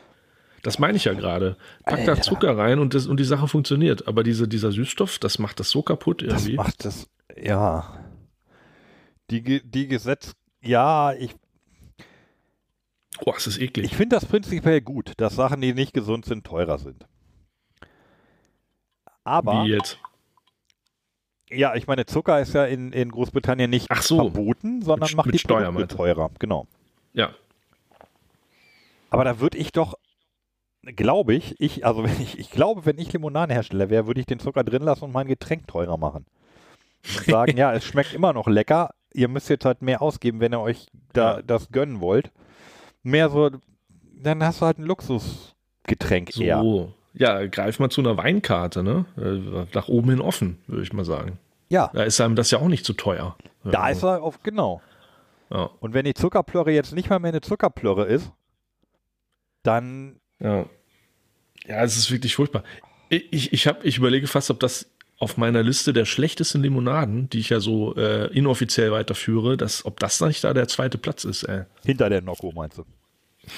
Das 0.63 0.79
meine 0.79 0.97
ich 0.97 1.05
ja 1.05 1.13
gerade. 1.13 1.57
Pack 1.85 2.05
da. 2.05 2.19
Zucker 2.21 2.57
rein 2.57 2.79
und, 2.79 2.93
das, 2.95 3.05
und 3.05 3.19
die 3.19 3.23
Sache 3.23 3.47
funktioniert. 3.47 4.07
Aber 4.07 4.23
diese, 4.23 4.47
dieser 4.47 4.71
Süßstoff, 4.71 5.19
das 5.19 5.37
macht 5.37 5.59
das 5.59 5.69
so 5.69 5.83
kaputt 5.83 6.23
Das 6.23 6.43
irgendwie. 6.43 6.55
macht 6.55 6.85
das, 6.85 7.07
ja. 7.37 7.99
Die, 9.29 9.61
die 9.63 9.87
Gesetz, 9.87 10.33
ja, 10.61 11.13
ich, 11.13 11.35
oh, 13.25 13.33
es 13.37 13.45
ist 13.47 13.59
eklig. 13.59 13.85
ich 13.85 13.95
finde 13.95 14.15
das 14.15 14.25
prinzipiell 14.25 14.81
gut, 14.81 15.13
dass 15.17 15.35
Sachen, 15.35 15.61
die 15.61 15.73
nicht 15.73 15.93
gesund 15.93 16.25
sind, 16.25 16.45
teurer 16.45 16.77
sind. 16.79 17.05
Aber, 19.23 19.65
Wie 19.65 19.69
jetzt? 19.69 19.97
Ja, 21.56 21.76
ich 21.76 21.88
meine, 21.88 22.06
Zucker 22.06 22.40
ist 22.41 22.53
ja 22.53 22.65
in, 22.65 22.91
in 22.94 23.10
Großbritannien 23.11 23.69
nicht 23.69 23.88
so. 24.02 24.18
verboten, 24.18 24.82
sondern 24.82 25.07
Mit- 25.10 25.18
macht 25.18 25.26
mit 25.27 25.36
die 25.36 25.40
Steuer, 25.40 25.72
Produkte 25.72 25.95
teurer. 25.95 26.30
Genau. 26.40 26.68
Ja. 27.14 27.30
Aber 29.10 29.23
da 29.23 29.40
würde 29.40 29.57
ich 29.57 29.72
doch, 29.72 29.95
glaube 30.84 31.34
ich, 31.34 31.56
ich, 31.60 31.86
also 31.86 32.03
wenn 32.06 32.22
ich, 32.22 32.38
ich 32.40 32.52
glaube, 32.52 32.86
wenn 32.86 32.98
ich 32.99 33.11
Limonadenhersteller 33.14 33.90
wäre, 33.90 34.07
würde 34.07 34.19
ich 34.19 34.26
den 34.26 34.40
Zucker 34.40 34.64
drin 34.64 34.84
lassen 34.84 35.06
und 35.06 35.14
mein 35.14 35.27
Getränk 35.27 35.68
teurer 35.68 35.98
machen. 35.98 36.26
Und 37.18 37.26
sagen, 37.26 37.57
ja, 37.57 37.73
es 37.73 37.86
schmeckt 37.86 38.14
immer 38.14 38.34
noch 38.34 38.48
lecker. 38.48 38.91
Ihr 39.14 39.27
müsst 39.30 39.49
jetzt 39.49 39.65
halt 39.65 39.82
mehr 39.82 40.02
ausgeben, 40.02 40.40
wenn 40.41 40.53
ihr 40.53 40.60
euch 40.60 40.88
da 41.14 41.38
Ja. 41.38 41.41
das 41.41 41.69
gönnen 41.72 42.02
wollt. 42.02 42.32
Mehr 43.03 43.30
so, 43.30 43.49
dann 44.22 44.44
hast 44.44 44.61
du 44.61 44.65
halt 44.65 44.80
ein 44.80 44.84
Luxusgetränk 44.86 46.32
So. 46.34 46.44
eher. 46.44 46.88
Ja, 47.14 47.45
greif 47.48 47.80
mal 47.80 47.90
zu 47.90 48.02
einer 48.02 48.18
Weinkarte, 48.18 48.84
ne? 48.84 49.06
Äh, 49.18 49.68
Nach 49.73 49.88
oben 49.88 50.10
hin 50.10 50.19
offen, 50.19 50.57
würde 50.68 50.84
ich 50.84 50.91
mal 50.91 51.06
sagen. 51.06 51.40
Ja, 51.69 51.89
Da 51.93 52.03
ist 52.03 52.21
einem 52.21 52.35
das 52.35 52.51
ja 52.51 52.59
auch 52.59 52.67
nicht 52.67 52.85
zu 52.85 52.93
teuer. 52.93 53.35
da 53.63 53.89
ist 53.89 54.03
er 54.03 54.21
auf, 54.21 54.41
genau. 54.43 54.81
Ja. 55.49 55.69
Und 55.79 55.93
wenn 55.93 56.05
die 56.05 56.13
Zuckerplörre 56.13 56.71
jetzt 56.71 56.93
nicht 56.93 57.09
mal 57.09 57.19
mehr 57.19 57.29
eine 57.29 57.41
Zuckerplörre 57.41 58.05
ist, 58.05 58.31
dann, 59.63 60.19
Ja. 60.39 60.65
Ja, 61.67 61.83
es 61.83 61.97
ist 61.97 62.11
wirklich 62.11 62.35
furchtbar. 62.35 62.63
Ich, 63.09 63.51
ich, 63.51 63.67
hab, 63.67 63.83
ich 63.83 63.97
überlege 63.97 64.27
fast, 64.27 64.51
ob 64.51 64.59
das 64.59 64.91
auf 65.17 65.37
meiner 65.37 65.63
Liste 65.63 65.93
der 65.93 66.05
schlechtesten 66.05 66.61
Limonaden, 66.61 67.29
die 67.29 67.39
ich 67.39 67.49
ja 67.49 67.59
so 67.59 67.95
äh, 67.95 68.27
inoffiziell 68.27 68.91
weiterführe, 68.91 69.57
dass, 69.57 69.85
ob 69.85 69.99
das 69.99 70.21
nicht 70.21 70.43
da 70.43 70.53
der 70.53 70.67
zweite 70.67 70.97
Platz 70.97 71.23
ist. 71.23 71.43
Ey. 71.43 71.63
hinter 71.85 72.09
der 72.09 72.21
Nocco 72.21 72.51
meinst 72.51 72.77
du? 72.77 72.85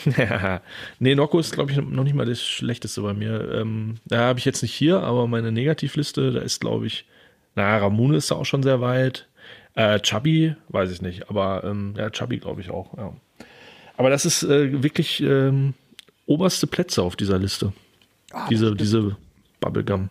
nee, 0.99 1.15
Nocco 1.15 1.39
ist, 1.39 1.53
glaube 1.53 1.71
ich, 1.71 1.77
noch 1.77 2.03
nicht 2.03 2.13
mal 2.13 2.25
das 2.25 2.41
schlechteste 2.41 3.01
bei 3.01 3.13
mir. 3.13 3.51
Ähm, 3.53 3.95
da 4.05 4.19
habe 4.19 4.39
ich 4.39 4.45
jetzt 4.45 4.61
nicht 4.61 4.73
hier, 4.73 5.01
aber 5.01 5.27
meine 5.27 5.51
Negativliste, 5.51 6.31
da 6.31 6.39
ist, 6.41 6.61
glaube 6.61 6.88
ich, 6.88 7.05
na, 7.57 7.77
Ramune 7.77 8.17
ist 8.17 8.31
da 8.31 8.35
auch 8.35 8.45
schon 8.45 8.63
sehr 8.63 8.79
weit. 8.81 9.27
Äh, 9.73 9.99
Chubby, 9.99 10.55
weiß 10.69 10.91
ich 10.91 11.01
nicht, 11.01 11.29
aber 11.29 11.63
ähm, 11.63 11.93
ja, 11.97 12.09
Chubby, 12.09 12.38
glaube 12.38 12.61
ich 12.61 12.69
auch. 12.69 12.95
Ja. 12.97 13.13
Aber 13.97 14.09
das 14.09 14.25
ist 14.25 14.43
äh, 14.43 14.81
wirklich 14.84 15.21
ähm, 15.21 15.73
oberste 16.27 16.67
Plätze 16.67 17.01
auf 17.03 17.15
dieser 17.15 17.38
Liste. 17.39 17.73
diese, 18.49 18.75
diese 18.75 19.17
Bubblegum. 19.59 20.09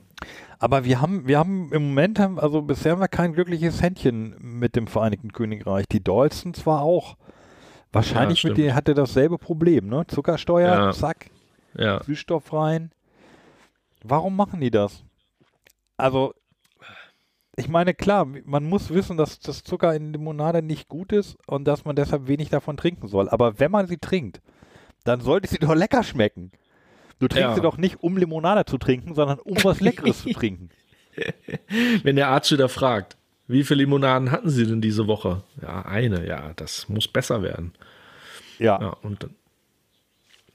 Aber 0.58 0.84
wir 0.84 1.00
haben, 1.00 1.26
wir 1.28 1.38
haben 1.38 1.70
im 1.72 1.88
Moment, 1.88 2.18
haben, 2.18 2.38
also 2.40 2.62
bisher 2.62 2.92
haben 2.92 3.00
wir 3.00 3.08
kein 3.08 3.32
glückliches 3.34 3.82
Händchen 3.82 4.34
mit 4.40 4.74
dem 4.74 4.86
Vereinigten 4.86 5.32
Königreich. 5.32 5.86
Die 5.86 6.02
Dolson 6.02 6.54
zwar 6.54 6.80
auch. 6.82 7.16
Wahrscheinlich 7.92 8.42
Ja, 8.42 8.48
mit 8.50 8.58
denen 8.58 8.74
hatte 8.74 8.94
dasselbe 8.94 9.38
Problem, 9.38 9.88
ne? 9.88 10.04
Zuckersteuer, 10.08 10.74
Ja. 10.74 10.92
zack, 10.92 11.30
Ja. 11.76 12.02
Süßstoff 12.04 12.52
rein. 12.52 12.90
Warum 14.02 14.34
machen 14.36 14.60
die 14.60 14.70
das? 14.70 15.04
Also, 15.96 16.34
ich 17.56 17.68
meine, 17.68 17.94
klar, 17.94 18.26
man 18.44 18.64
muss 18.64 18.90
wissen, 18.90 19.16
dass 19.16 19.40
das 19.40 19.64
Zucker 19.64 19.94
in 19.94 20.12
Limonade 20.12 20.62
nicht 20.62 20.88
gut 20.88 21.12
ist 21.12 21.36
und 21.46 21.64
dass 21.64 21.84
man 21.84 21.96
deshalb 21.96 22.28
wenig 22.28 22.50
davon 22.50 22.76
trinken 22.76 23.08
soll. 23.08 23.28
Aber 23.28 23.58
wenn 23.58 23.70
man 23.70 23.86
sie 23.86 23.98
trinkt, 23.98 24.40
dann 25.04 25.20
sollte 25.20 25.48
sie 25.48 25.58
doch 25.60 25.74
lecker 25.74 26.02
schmecken. 26.02 26.52
Du 27.18 27.28
trinkst 27.28 27.48
Ja. 27.50 27.54
sie 27.54 27.62
doch 27.62 27.78
nicht, 27.78 28.02
um 28.02 28.16
Limonade 28.18 28.66
zu 28.66 28.76
trinken, 28.76 29.14
sondern 29.14 29.38
um 29.38 29.56
was 29.64 29.80
Leckeres 29.80 30.22
zu 30.22 30.30
trinken. 30.34 30.68
Wenn 32.02 32.16
der 32.16 32.28
Arzt 32.28 32.52
wieder 32.52 32.68
fragt, 32.68 33.16
wie 33.48 33.64
viele 33.64 33.84
Limonaden 33.84 34.32
hatten 34.32 34.50
Sie 34.50 34.66
denn 34.66 34.80
diese 34.82 35.06
Woche? 35.06 35.42
Ja, 35.62 35.82
eine. 35.86 36.26
Ja, 36.26 36.52
das 36.56 36.88
muss 36.90 37.08
besser 37.08 37.42
werden. 37.42 37.72
Ja. 38.58 38.78
Ja, 38.80 38.88
und 39.02 39.22
dann. 39.22 39.34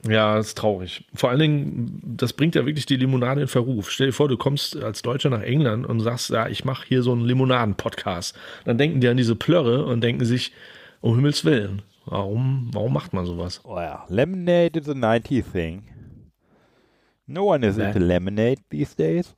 Ja, 0.06 0.34
das 0.36 0.48
ist 0.48 0.58
traurig. 0.58 1.06
Vor 1.14 1.30
allen 1.30 1.38
Dingen, 1.38 2.00
das 2.04 2.32
bringt 2.32 2.56
ja 2.56 2.66
wirklich 2.66 2.86
die 2.86 2.96
Limonade 2.96 3.42
in 3.42 3.46
Verruf. 3.48 3.90
Stell 3.90 4.08
dir 4.08 4.12
vor, 4.12 4.28
du 4.28 4.36
kommst 4.36 4.76
als 4.76 5.02
Deutscher 5.02 5.30
nach 5.30 5.42
England 5.42 5.86
und 5.86 6.00
sagst, 6.00 6.30
ja, 6.30 6.48
ich 6.48 6.64
mache 6.64 6.86
hier 6.88 7.02
so 7.04 7.12
einen 7.12 7.24
Limonaden-Podcast. 7.24 8.36
Dann 8.64 8.78
denken 8.78 9.00
die 9.00 9.06
an 9.08 9.16
diese 9.16 9.36
Plörre 9.36 9.84
und 9.84 10.00
denken 10.00 10.24
sich, 10.24 10.52
um 11.00 11.14
Himmels 11.14 11.44
Willen, 11.44 11.82
warum, 12.04 12.68
warum 12.72 12.92
macht 12.92 13.12
man 13.12 13.26
sowas? 13.26 13.60
Oh 13.64 13.76
ja, 13.78 14.04
Lemonade 14.08 14.80
is 14.80 14.88
a 14.88 14.94
90 14.94 15.44
thing. 15.52 15.84
No 17.26 17.44
one 17.54 17.64
is 17.66 17.76
Nee. 17.76 17.86
into 17.86 17.98
lemonade 18.00 18.58
these 18.70 18.96
days. 18.96 19.34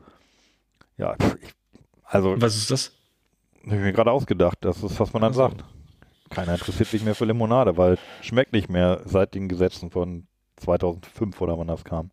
Ja, 0.96 1.14
ich, 1.42 1.52
also, 2.04 2.40
Was 2.40 2.56
ist 2.56 2.70
das? 2.70 2.92
habe 3.66 3.76
ich 3.76 3.82
mir 3.82 3.92
gerade 3.92 4.10
ausgedacht, 4.10 4.58
das 4.62 4.82
ist, 4.82 4.98
was 4.98 5.12
man 5.12 5.22
dann 5.22 5.32
Ach 5.32 5.36
so. 5.36 5.40
sagt. 5.42 5.64
Keiner 6.30 6.52
interessiert 6.54 6.88
sich 6.88 7.04
mehr 7.04 7.14
für 7.14 7.24
Limonade, 7.26 7.76
weil 7.76 7.98
schmeckt 8.22 8.52
nicht 8.54 8.70
mehr 8.70 9.02
seit 9.04 9.34
den 9.34 9.48
Gesetzen 9.48 9.90
von 9.90 10.26
2005 10.56 11.40
oder 11.40 11.58
wann 11.58 11.68
das 11.68 11.84
kam. 11.84 12.10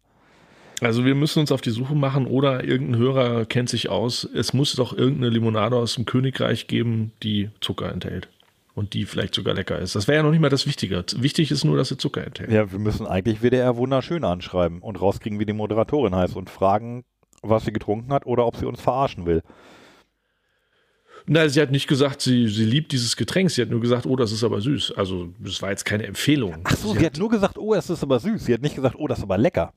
Also 0.81 1.05
wir 1.05 1.13
müssen 1.13 1.39
uns 1.39 1.51
auf 1.51 1.61
die 1.61 1.69
Suche 1.69 1.93
machen 1.93 2.25
oder 2.25 2.63
irgendein 2.63 2.99
Hörer 2.99 3.45
kennt 3.45 3.69
sich 3.69 3.89
aus. 3.89 4.27
Es 4.33 4.53
muss 4.53 4.73
doch 4.73 4.97
irgendeine 4.97 5.29
Limonade 5.29 5.75
aus 5.75 5.93
dem 5.93 6.05
Königreich 6.05 6.65
geben, 6.65 7.11
die 7.21 7.51
Zucker 7.61 7.91
enthält. 7.91 8.29
Und 8.73 8.93
die 8.93 9.05
vielleicht 9.05 9.35
sogar 9.35 9.53
lecker 9.53 9.77
ist. 9.77 9.95
Das 9.95 10.07
wäre 10.07 10.17
ja 10.17 10.23
noch 10.23 10.31
nicht 10.31 10.39
mal 10.39 10.49
das 10.49 10.65
Wichtige. 10.65 11.03
Wichtig 11.17 11.51
ist 11.51 11.65
nur, 11.65 11.77
dass 11.77 11.89
sie 11.89 11.97
Zucker 11.97 12.25
enthält. 12.25 12.51
Ja, 12.51 12.71
wir 12.71 12.79
müssen 12.79 13.05
eigentlich 13.05 13.41
WDR 13.43 13.75
wunderschön 13.75 14.23
anschreiben 14.23 14.79
und 14.79 14.99
rauskriegen, 14.99 15.39
wie 15.39 15.45
die 15.45 15.53
Moderatorin 15.53 16.15
heißt 16.15 16.35
und 16.35 16.49
fragen, 16.49 17.03
was 17.43 17.65
sie 17.65 17.73
getrunken 17.73 18.11
hat 18.13 18.25
oder 18.25 18.47
ob 18.47 18.55
sie 18.55 18.65
uns 18.65 18.81
verarschen 18.81 19.25
will. 19.25 19.43
Na, 21.33 21.47
sie 21.47 21.61
hat 21.61 21.71
nicht 21.71 21.87
gesagt, 21.87 22.19
sie, 22.19 22.49
sie 22.49 22.65
liebt 22.65 22.91
dieses 22.91 23.15
Getränk. 23.15 23.51
Sie 23.51 23.61
hat 23.61 23.69
nur 23.69 23.79
gesagt, 23.79 24.05
oh, 24.05 24.17
das 24.17 24.33
ist 24.33 24.43
aber 24.43 24.59
süß. 24.59 24.95
Also, 24.97 25.29
das 25.39 25.61
war 25.61 25.69
jetzt 25.69 25.85
keine 25.85 26.05
Empfehlung. 26.05 26.57
Ach 26.65 26.75
so, 26.75 26.91
sie, 26.91 26.99
sie 26.99 27.05
hat, 27.05 27.13
hat 27.13 27.19
nur 27.19 27.29
gesagt, 27.29 27.57
oh, 27.57 27.73
es 27.73 27.89
ist 27.89 28.03
aber 28.03 28.19
süß. 28.19 28.43
Sie 28.43 28.53
hat 28.53 28.61
nicht 28.61 28.75
gesagt, 28.75 28.97
oh, 28.99 29.07
das 29.07 29.19
ist 29.19 29.23
aber 29.23 29.37
lecker. 29.37 29.71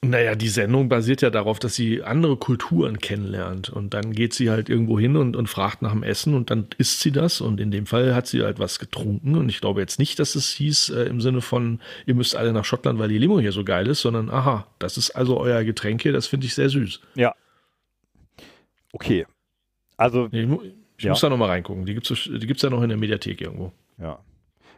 Naja, 0.00 0.34
die 0.34 0.48
Sendung 0.48 0.88
basiert 0.88 1.20
ja 1.20 1.28
darauf, 1.28 1.58
dass 1.58 1.74
sie 1.74 2.02
andere 2.02 2.38
Kulturen 2.38 3.00
kennenlernt. 3.00 3.68
Und 3.68 3.92
dann 3.92 4.12
geht 4.12 4.32
sie 4.32 4.48
halt 4.48 4.70
irgendwo 4.70 4.98
hin 4.98 5.18
und, 5.18 5.36
und 5.36 5.46
fragt 5.46 5.82
nach 5.82 5.92
dem 5.92 6.02
Essen 6.02 6.32
und 6.32 6.50
dann 6.50 6.68
isst 6.78 7.00
sie 7.00 7.12
das. 7.12 7.42
Und 7.42 7.60
in 7.60 7.70
dem 7.70 7.84
Fall 7.84 8.14
hat 8.14 8.26
sie 8.26 8.42
halt 8.42 8.58
was 8.58 8.78
getrunken. 8.78 9.36
Und 9.36 9.50
ich 9.50 9.60
glaube 9.60 9.82
jetzt 9.82 9.98
nicht, 9.98 10.18
dass 10.18 10.34
es 10.36 10.52
hieß 10.52 10.88
äh, 10.88 11.02
im 11.02 11.20
Sinne 11.20 11.42
von, 11.42 11.80
ihr 12.06 12.14
müsst 12.14 12.34
alle 12.34 12.54
nach 12.54 12.64
Schottland, 12.64 12.98
weil 12.98 13.10
die 13.10 13.18
Limo 13.18 13.38
hier 13.40 13.52
so 13.52 13.62
geil 13.62 13.88
ist, 13.88 14.00
sondern 14.00 14.30
aha, 14.30 14.66
das 14.78 14.96
ist 14.96 15.10
also 15.10 15.38
euer 15.38 15.64
Getränk 15.64 16.00
hier, 16.00 16.14
das 16.14 16.26
finde 16.28 16.46
ich 16.46 16.54
sehr 16.54 16.70
süß. 16.70 17.02
Ja. 17.14 17.34
Okay. 18.94 19.26
Also. 19.98 20.30
Ich, 20.32 20.48
ich 20.96 21.04
ja. 21.04 21.10
muss 21.10 21.20
da 21.20 21.28
nochmal 21.28 21.50
reingucken. 21.50 21.86
Die 21.86 21.94
gibt 21.94 22.10
es 22.10 22.24
die 22.24 22.46
gibt's 22.46 22.62
ja 22.62 22.70
noch 22.70 22.82
in 22.82 22.88
der 22.88 22.98
Mediathek 22.98 23.40
irgendwo. 23.40 23.72
Ja. 23.98 24.20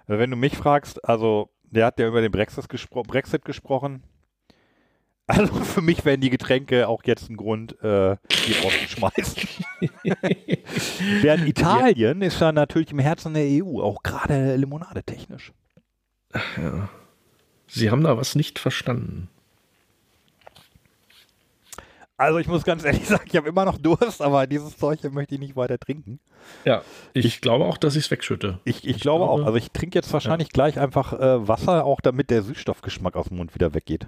Also 0.06 0.20
wenn 0.20 0.30
du 0.30 0.36
mich 0.36 0.56
fragst, 0.56 1.04
also 1.04 1.50
der 1.64 1.86
hat 1.86 1.98
ja 1.98 2.08
über 2.08 2.20
den 2.20 2.30
Brexit, 2.30 2.68
gespro 2.68 3.02
Brexit 3.02 3.44
gesprochen 3.44 4.02
also 5.28 5.52
für 5.54 5.82
mich 5.82 6.04
wären 6.04 6.20
die 6.20 6.30
Getränke 6.30 6.86
auch 6.86 7.02
jetzt 7.04 7.28
ein 7.28 7.36
Grund, 7.36 7.72
äh, 7.82 8.16
die 8.46 8.52
rauszuschmeißen. 8.62 9.48
Während 11.20 11.48
Italien 11.48 12.20
ja. 12.20 12.28
ist 12.28 12.40
ja 12.40 12.52
natürlich 12.52 12.92
im 12.92 13.00
Herzen 13.00 13.34
der 13.34 13.42
EU, 13.44 13.80
auch 13.82 14.04
gerade 14.04 14.54
Limonade 14.54 15.02
technisch. 15.02 15.52
Ja. 16.56 16.88
Sie 17.66 17.90
haben 17.90 18.04
da 18.04 18.16
was 18.16 18.36
nicht 18.36 18.60
verstanden. 18.60 19.28
Also 22.18 22.38
ich 22.38 22.48
muss 22.48 22.64
ganz 22.64 22.84
ehrlich 22.84 23.06
sagen, 23.08 23.24
ich 23.26 23.36
habe 23.36 23.48
immer 23.48 23.64
noch 23.64 23.78
Durst, 23.78 24.22
aber 24.22 24.46
dieses 24.46 24.76
Zeug 24.76 25.02
möchte 25.12 25.34
ich 25.34 25.40
nicht 25.40 25.56
weiter 25.56 25.78
trinken. 25.78 26.18
Ja, 26.64 26.82
ich, 27.12 27.24
ich 27.24 27.40
glaube 27.40 27.64
auch, 27.64 27.76
dass 27.76 27.96
ich 27.96 28.04
es 28.04 28.10
wegschütte. 28.10 28.60
Ich, 28.64 28.78
ich, 28.78 28.96
ich 28.96 29.00
glaube, 29.00 29.24
glaube, 29.24 29.42
auch. 29.42 29.46
Also 29.46 29.58
ich 29.58 29.70
trinke 29.70 29.98
jetzt 29.98 30.12
wahrscheinlich 30.12 30.48
ja. 30.48 30.52
gleich 30.52 30.78
einfach 30.78 31.12
äh, 31.12 31.46
Wasser, 31.46 31.84
auch 31.84 32.00
damit 32.00 32.30
der 32.30 32.42
Süßstoffgeschmack 32.42 33.16
aus 33.16 33.28
dem 33.28 33.36
Mund 33.36 33.54
wieder 33.54 33.74
weggeht. 33.74 34.06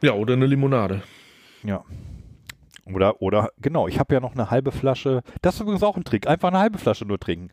Ja, 0.00 0.14
oder 0.14 0.34
eine 0.34 0.46
Limonade. 0.46 1.02
Ja. 1.62 1.84
Oder, 2.84 3.22
oder, 3.22 3.50
genau, 3.60 3.86
ich 3.86 4.00
habe 4.00 4.14
ja 4.14 4.20
noch 4.20 4.32
eine 4.32 4.50
halbe 4.50 4.72
Flasche. 4.72 5.22
Das 5.40 5.54
ist 5.54 5.60
übrigens 5.60 5.84
auch 5.84 5.96
ein 5.96 6.02
Trick. 6.02 6.26
Einfach 6.26 6.48
eine 6.48 6.58
halbe 6.58 6.78
Flasche 6.78 7.04
nur 7.04 7.20
trinken. 7.20 7.50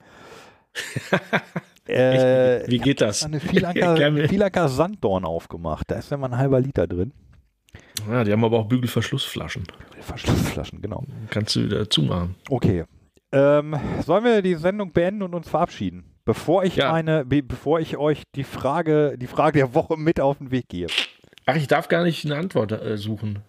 äh, 1.85 2.68
Wie 2.68 2.80
geht 2.80 3.01
das? 3.01 3.23
Eine 3.23 3.39
Vielanker 4.27 4.69
Sanddorn 4.69 5.26
aufgemacht. 5.26 5.91
Da 5.91 5.95
ist 5.95 6.10
ja 6.10 6.18
mal 6.18 6.31
ein 6.31 6.38
halber 6.38 6.60
Liter 6.60 6.88
drin. 6.88 7.14
Ja, 8.10 8.24
die 8.24 8.32
haben 8.32 8.44
aber 8.44 8.60
auch 8.60 8.68
Bügelverschlussflaschen. 8.68 9.64
Bügelverschlussflaschen, 9.90 10.82
genau. 10.82 11.04
Kannst 11.30 11.56
du 11.56 11.64
wieder 11.64 11.90
zumachen. 11.90 12.36
Okay. 12.50 12.86
Ähm, 13.32 13.76
sollen 14.06 14.24
wir 14.24 14.41
die 14.41 14.56
Sendung 14.56 14.91
beenden 14.91 15.24
und 15.24 15.36
uns 15.36 15.50
verabschieden? 15.50 16.06
Bevor 16.26 16.64
ich 16.64 16.78
ja. 16.78 16.91
meine, 16.91 17.26
bevor 17.26 17.80
ich 17.80 17.98
euch 17.98 18.24
die 18.36 18.44
Frage, 18.44 19.18
die 19.18 19.28
Frage 19.28 19.60
der 19.60 19.74
Woche 19.74 19.98
mit 19.98 20.20
auf 20.20 20.38
den 20.38 20.52
Weg 20.52 20.70
gehe. 20.70 20.88
Ach, 21.46 21.56
ich 21.56 21.68
darf 21.68 21.88
gar 21.88 22.04
nicht 22.04 22.26
eine 22.26 22.36
Antwort 22.36 22.72
äh, 22.72 22.98
suchen. 22.98 23.40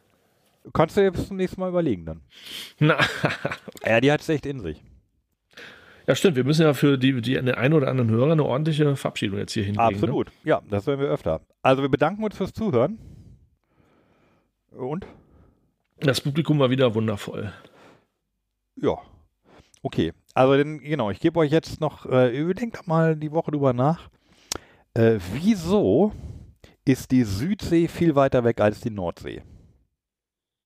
Kannst 0.72 0.96
du 0.96 1.00
dir 1.00 1.10
bis 1.10 1.28
zum 1.28 1.36
nächsten 1.36 1.60
Mal 1.60 1.70
überlegen 1.70 2.04
dann. 2.04 2.20
Na. 2.78 2.98
ja, 3.86 4.00
die 4.00 4.12
hat 4.12 4.20
es 4.20 4.28
echt 4.28 4.46
in 4.46 4.60
sich. 4.60 4.82
Ja, 6.06 6.14
stimmt. 6.14 6.36
Wir 6.36 6.44
müssen 6.44 6.62
ja 6.62 6.74
für 6.74 6.98
die, 6.98 7.20
die 7.20 7.34
den 7.34 7.50
einen 7.50 7.74
oder 7.74 7.88
anderen 7.88 8.10
Hörer 8.10 8.32
eine 8.32 8.44
ordentliche 8.44 8.96
Verabschiedung 8.96 9.38
jetzt 9.38 9.52
hier 9.52 9.64
hinlegen. 9.64 9.88
Ne? 9.88 9.94
Absolut. 9.94 10.26
Ne? 10.26 10.32
Ja, 10.44 10.62
das 10.68 10.86
werden 10.86 11.00
wir 11.00 11.08
öfter. 11.08 11.40
Also 11.62 11.82
wir 11.82 11.88
bedanken 11.88 12.24
uns 12.24 12.36
fürs 12.36 12.52
Zuhören. 12.52 12.98
Und? 14.80 15.06
Das 15.98 16.20
Publikum 16.20 16.58
war 16.58 16.70
wieder 16.70 16.94
wundervoll. 16.94 17.52
Ja. 18.76 18.96
Okay. 19.82 20.12
Also 20.34 20.56
denn, 20.56 20.78
genau, 20.80 21.10
ich 21.10 21.20
gebe 21.20 21.38
euch 21.38 21.50
jetzt 21.50 21.80
noch, 21.80 22.06
äh, 22.06 22.36
überdenkt 22.36 22.86
mal 22.86 23.16
die 23.16 23.32
Woche 23.32 23.50
drüber 23.50 23.72
nach. 23.72 24.08
Äh, 24.94 25.18
wieso 25.32 26.12
ist 26.84 27.10
die 27.10 27.24
Südsee 27.24 27.88
viel 27.88 28.14
weiter 28.14 28.42
weg 28.44 28.60
als 28.60 28.80
die 28.80 28.90
Nordsee. 28.90 29.42